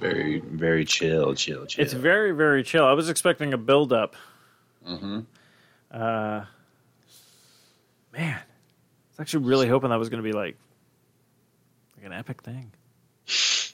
Very 0.01 0.39
very 0.39 0.83
chill, 0.83 1.35
chill, 1.35 1.65
chill. 1.65 1.83
It's 1.83 1.93
very 1.93 2.31
very 2.31 2.63
chill. 2.63 2.85
I 2.85 2.93
was 2.93 3.09
expecting 3.09 3.53
a 3.53 3.57
build 3.57 3.93
up. 3.93 4.15
Mm-hmm. 4.87 5.19
Uh, 5.91 6.45
man, 8.11 8.37
I 8.37 8.41
was 9.09 9.19
actually 9.19 9.45
really 9.45 9.67
hoping 9.67 9.91
that 9.91 9.99
was 9.99 10.09
going 10.09 10.23
to 10.23 10.29
be 10.29 10.35
like 10.35 10.57
like 11.95 12.05
an 12.05 12.13
epic 12.13 12.41
thing. 12.41 12.71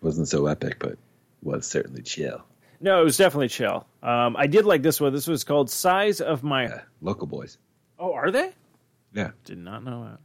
Wasn't 0.00 0.28
so 0.28 0.46
epic, 0.46 0.78
but 0.78 0.96
was 1.42 1.66
certainly 1.66 2.02
chill. 2.02 2.42
No, 2.80 3.00
it 3.00 3.04
was 3.04 3.16
definitely 3.16 3.48
chill. 3.48 3.86
Um, 4.02 4.36
I 4.36 4.48
did 4.48 4.64
like 4.64 4.82
this 4.82 5.00
one. 5.00 5.12
This 5.12 5.28
was 5.28 5.44
called 5.44 5.70
"Size 5.70 6.20
of 6.20 6.42
My." 6.42 6.82
Local 7.00 7.26
boys. 7.26 7.58
Oh, 7.98 8.12
are 8.12 8.30
they? 8.30 8.50
Yeah. 9.12 9.30
Did 9.44 9.58
not 9.58 9.84
know 9.84 10.04
that. 10.04 10.18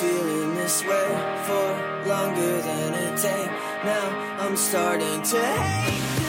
Feeling 0.00 0.54
this 0.54 0.84
way 0.84 1.08
for 1.46 2.08
longer 2.08 2.60
than 2.60 2.94
a 2.94 3.16
day. 3.16 3.46
Now 3.84 4.06
I'm 4.40 4.56
starting 4.56 5.22
to 5.22 5.38
hate 5.38 6.25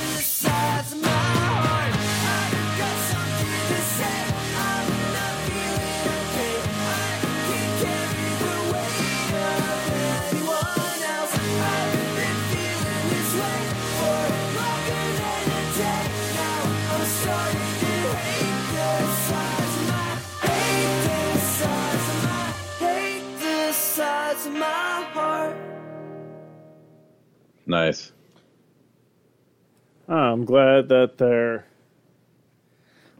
Nice. 27.67 28.11
Oh, 30.09 30.15
I'm 30.15 30.45
glad 30.45 30.89
that 30.89 31.17
they're 31.17 31.65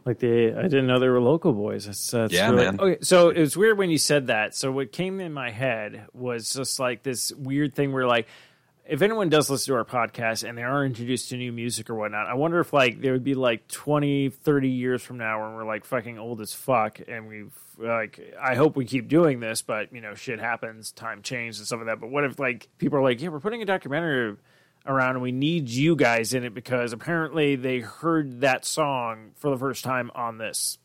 like 0.04 0.18
they. 0.18 0.54
I 0.54 0.62
didn't 0.62 0.86
know 0.86 0.98
they 0.98 1.08
were 1.08 1.20
local 1.20 1.52
boys. 1.52 1.84
That's, 1.84 2.10
that's 2.10 2.32
Yeah, 2.32 2.50
really- 2.50 2.64
man. 2.64 2.80
Okay, 2.80 2.98
so 3.02 3.28
it 3.28 3.40
was 3.40 3.56
weird 3.56 3.76
when 3.78 3.90
you 3.90 3.98
said 3.98 4.28
that. 4.28 4.54
So 4.54 4.72
what 4.72 4.90
came 4.90 5.20
in 5.20 5.32
my 5.34 5.50
head 5.50 6.06
was 6.14 6.50
just 6.52 6.80
like 6.80 7.02
this 7.02 7.30
weird 7.32 7.74
thing 7.74 7.92
where 7.92 8.06
like. 8.06 8.26
If 8.88 9.02
anyone 9.02 9.28
does 9.28 9.50
listen 9.50 9.74
to 9.74 9.78
our 9.78 9.84
podcast 9.84 10.48
and 10.48 10.56
they 10.56 10.62
are 10.62 10.82
introduced 10.82 11.28
to 11.28 11.36
new 11.36 11.52
music 11.52 11.90
or 11.90 11.94
whatnot, 11.94 12.26
I 12.26 12.34
wonder 12.34 12.58
if 12.58 12.72
like 12.72 13.02
there 13.02 13.12
would 13.12 13.22
be 13.22 13.34
like 13.34 13.68
20, 13.68 14.30
30 14.30 14.68
years 14.70 15.02
from 15.02 15.18
now 15.18 15.42
when 15.44 15.54
we're 15.54 15.66
like 15.66 15.84
fucking 15.84 16.18
old 16.18 16.40
as 16.40 16.54
fuck 16.54 16.98
and 17.06 17.28
we've 17.28 17.52
like 17.76 18.18
I 18.40 18.54
hope 18.54 18.76
we 18.76 18.86
keep 18.86 19.08
doing 19.08 19.40
this, 19.40 19.60
but 19.60 19.92
you 19.92 20.00
know, 20.00 20.14
shit 20.14 20.40
happens, 20.40 20.90
time 20.90 21.20
changes 21.20 21.58
and 21.60 21.66
stuff 21.66 21.80
like 21.80 21.86
that. 21.88 22.00
But 22.00 22.08
what 22.08 22.24
if 22.24 22.38
like 22.38 22.68
people 22.78 22.98
are 22.98 23.02
like, 23.02 23.20
Yeah, 23.20 23.28
we're 23.28 23.40
putting 23.40 23.60
a 23.60 23.66
documentary 23.66 24.36
around 24.86 25.10
and 25.16 25.22
we 25.22 25.32
need 25.32 25.68
you 25.68 25.94
guys 25.94 26.32
in 26.32 26.44
it 26.44 26.54
because 26.54 26.94
apparently 26.94 27.56
they 27.56 27.80
heard 27.80 28.40
that 28.40 28.64
song 28.64 29.32
for 29.36 29.50
the 29.50 29.58
first 29.58 29.84
time 29.84 30.10
on 30.14 30.38
this. 30.38 30.78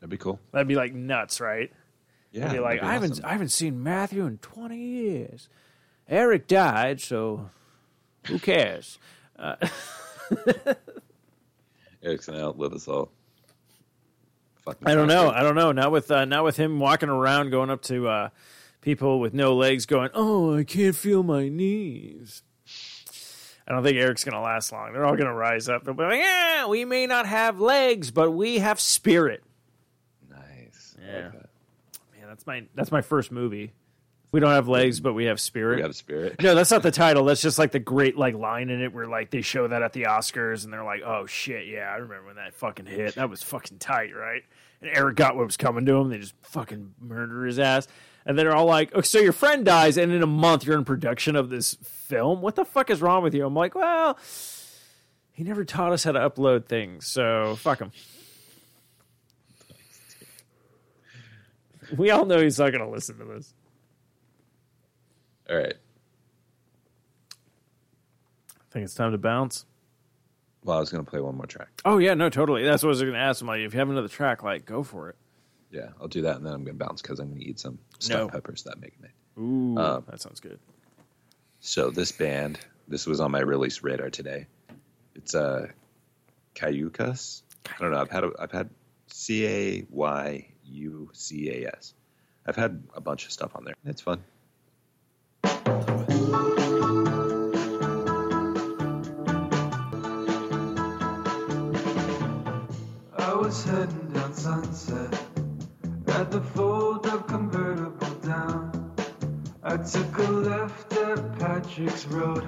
That'd 0.00 0.10
be 0.10 0.18
cool. 0.18 0.38
That'd 0.52 0.68
be 0.68 0.74
like 0.74 0.92
nuts, 0.92 1.40
right? 1.40 1.72
Yeah, 2.30 2.48
They'd 2.48 2.56
be 2.56 2.60
like 2.60 2.80
that'd 2.80 2.82
be 2.82 2.86
I 2.88 2.92
haven't 2.92 3.12
awesome. 3.12 3.24
I 3.24 3.32
haven't 3.32 3.48
seen 3.52 3.82
Matthew 3.82 4.26
in 4.26 4.36
twenty 4.36 4.78
years. 4.78 5.48
Eric 6.08 6.46
died, 6.46 7.00
so 7.00 7.48
who 8.26 8.38
cares? 8.38 8.98
Uh, 9.38 9.56
Eric's 12.02 12.26
gonna 12.26 12.42
outlive 12.42 12.72
us 12.72 12.86
all. 12.88 13.10
Fucking 14.64 14.86
I 14.86 14.94
don't 14.94 15.08
know. 15.08 15.30
I 15.30 15.42
don't 15.42 15.54
know. 15.54 15.72
Not 15.72 15.92
with 15.92 16.10
uh, 16.10 16.24
not 16.24 16.44
with 16.44 16.56
him 16.56 16.78
walking 16.78 17.08
around 17.08 17.50
going 17.50 17.70
up 17.70 17.82
to 17.82 18.08
uh, 18.08 18.28
people 18.80 19.20
with 19.20 19.34
no 19.34 19.54
legs, 19.54 19.86
going, 19.86 20.10
"Oh, 20.14 20.56
I 20.56 20.64
can't 20.64 20.96
feel 20.96 21.22
my 21.22 21.48
knees." 21.48 22.42
I 23.66 23.72
don't 23.72 23.82
think 23.82 23.96
Eric's 23.96 24.24
going 24.24 24.34
to 24.34 24.40
last 24.40 24.72
long. 24.72 24.92
They're 24.92 25.06
all 25.06 25.16
going 25.16 25.26
to 25.26 25.32
rise 25.32 25.70
up. 25.70 25.84
They'll 25.84 25.94
be 25.94 26.02
like, 26.02 26.20
"Yeah, 26.20 26.66
we 26.66 26.84
may 26.84 27.06
not 27.06 27.26
have 27.26 27.60
legs, 27.60 28.10
but 28.10 28.30
we 28.30 28.58
have 28.58 28.78
spirit." 28.80 29.42
Nice. 30.30 30.96
Yeah. 31.02 31.30
Man, 31.30 32.28
that's 32.28 32.46
my 32.46 32.64
that's 32.74 32.92
my 32.92 33.00
first 33.02 33.32
movie. 33.32 33.72
We 34.34 34.40
don't 34.40 34.50
have 34.50 34.66
legs, 34.66 34.98
but 34.98 35.12
we 35.12 35.26
have 35.26 35.38
spirit. 35.38 35.76
We 35.76 35.88
a 35.88 35.92
spirit. 35.92 36.42
No, 36.42 36.56
that's 36.56 36.72
not 36.72 36.82
the 36.82 36.90
title. 36.90 37.24
That's 37.24 37.40
just 37.40 37.56
like 37.56 37.70
the 37.70 37.78
great 37.78 38.18
like 38.18 38.34
line 38.34 38.68
in 38.68 38.82
it 38.82 38.92
where 38.92 39.06
like 39.06 39.30
they 39.30 39.42
show 39.42 39.68
that 39.68 39.80
at 39.80 39.92
the 39.92 40.02
Oscars 40.02 40.64
and 40.64 40.72
they're 40.72 40.82
like, 40.82 41.02
"Oh 41.06 41.26
shit, 41.26 41.68
yeah, 41.68 41.88
I 41.88 41.98
remember 41.98 42.26
when 42.26 42.36
that 42.36 42.52
fucking 42.52 42.86
hit. 42.86 43.14
That 43.14 43.30
was 43.30 43.44
fucking 43.44 43.78
tight, 43.78 44.12
right?" 44.12 44.42
and 44.84 44.96
Eric 44.96 45.14
got 45.16 45.36
what 45.36 45.46
was 45.46 45.56
coming 45.56 45.86
to 45.86 45.94
him. 45.94 46.08
They 46.08 46.18
just 46.18 46.34
fucking 46.42 46.94
murder 47.00 47.46
his 47.46 47.60
ass. 47.60 47.88
And 48.26 48.38
they're 48.38 48.54
all 48.54 48.66
like, 48.66 48.90
oh, 48.94 49.02
so 49.02 49.18
your 49.18 49.32
friend 49.32 49.64
dies, 49.64 49.96
and 49.98 50.10
in 50.10 50.20
a 50.22 50.26
month 50.26 50.64
you're 50.64 50.78
in 50.78 50.84
production 50.84 51.36
of 51.36 51.50
this 51.50 51.74
film? 51.82 52.40
What 52.40 52.56
the 52.56 52.64
fuck 52.64 52.90
is 52.90 53.02
wrong 53.02 53.22
with 53.22 53.34
you? 53.34 53.46
I'm 53.46 53.54
like, 53.54 53.74
well, 53.74 54.18
he 55.32 55.44
never 55.44 55.64
taught 55.64 55.92
us 55.92 56.04
how 56.04 56.12
to 56.12 56.18
upload 56.18 56.66
things, 56.66 57.06
so 57.06 57.56
fuck 57.56 57.80
him. 57.80 57.92
We 61.96 62.10
all 62.10 62.24
know 62.24 62.40
he's 62.40 62.58
not 62.58 62.72
going 62.72 62.84
to 62.84 62.90
listen 62.90 63.18
to 63.18 63.24
this. 63.24 63.52
All 65.50 65.56
right. 65.56 65.74
I 68.52 68.62
think 68.70 68.84
it's 68.84 68.94
time 68.94 69.12
to 69.12 69.18
bounce. 69.18 69.66
Well, 70.64 70.76
I 70.76 70.80
was 70.80 70.90
going 70.90 71.04
to 71.04 71.10
play 71.10 71.20
one 71.20 71.36
more 71.36 71.46
track. 71.46 71.68
Oh 71.84 71.98
yeah, 71.98 72.14
no, 72.14 72.30
totally. 72.30 72.64
That's 72.64 72.82
what 72.82 72.88
I 72.88 72.90
was 72.90 73.00
going 73.02 73.12
to 73.12 73.18
ask. 73.18 73.42
Like, 73.44 73.60
if 73.60 73.74
you 73.74 73.78
have 73.78 73.90
another 73.90 74.08
track, 74.08 74.42
like, 74.42 74.64
go 74.64 74.82
for 74.82 75.10
it. 75.10 75.16
Yeah, 75.70 75.88
I'll 76.00 76.08
do 76.08 76.22
that, 76.22 76.36
and 76.36 76.46
then 76.46 76.52
I'm 76.54 76.64
going 76.64 76.78
to 76.78 76.84
bounce 76.84 77.02
because 77.02 77.20
I'm 77.20 77.28
going 77.28 77.40
to 77.40 77.46
eat 77.46 77.58
some 77.60 77.74
No. 77.74 77.78
stuffed 78.00 78.32
peppers 78.32 78.62
that 78.64 78.80
make 78.80 78.98
made. 79.00 79.10
Ooh, 79.38 79.76
Um, 79.78 80.04
that 80.08 80.20
sounds 80.20 80.40
good. 80.40 80.58
So 81.60 81.90
this 81.90 82.12
band, 82.12 82.58
this 82.88 83.06
was 83.06 83.20
on 83.20 83.30
my 83.30 83.40
release 83.40 83.82
radar 83.82 84.08
today. 84.10 84.46
It's 85.14 85.34
uh, 85.34 85.68
Cayucas. 86.54 87.42
I 87.66 87.80
don't 87.80 87.90
know. 87.90 87.98
I've 87.98 88.10
had 88.10 88.24
a, 88.24 88.30
I've 88.38 88.52
had 88.52 88.70
C 89.08 89.46
A 89.46 89.86
Y 89.90 90.46
U 90.66 91.10
C 91.12 91.50
A 91.50 91.68
S. 91.76 91.94
I've 92.46 92.56
had 92.56 92.82
a 92.94 93.00
bunch 93.00 93.24
of 93.26 93.32
stuff 93.32 93.52
on 93.56 93.64
there. 93.64 93.74
It's 93.84 94.00
fun. 94.02 94.22
Took 103.54 103.78
a 103.78 103.92
left 104.12 105.14
at 106.08 106.30
the 106.30 106.40
fold 106.40 107.06
of 107.06 107.26
convertible 107.26 108.14
down. 108.22 108.92
I 109.62 109.76
took 109.76 110.18
a 110.18 110.32
chocolate 110.42 111.38
Patrick's 111.38 112.04
Road 112.06 112.42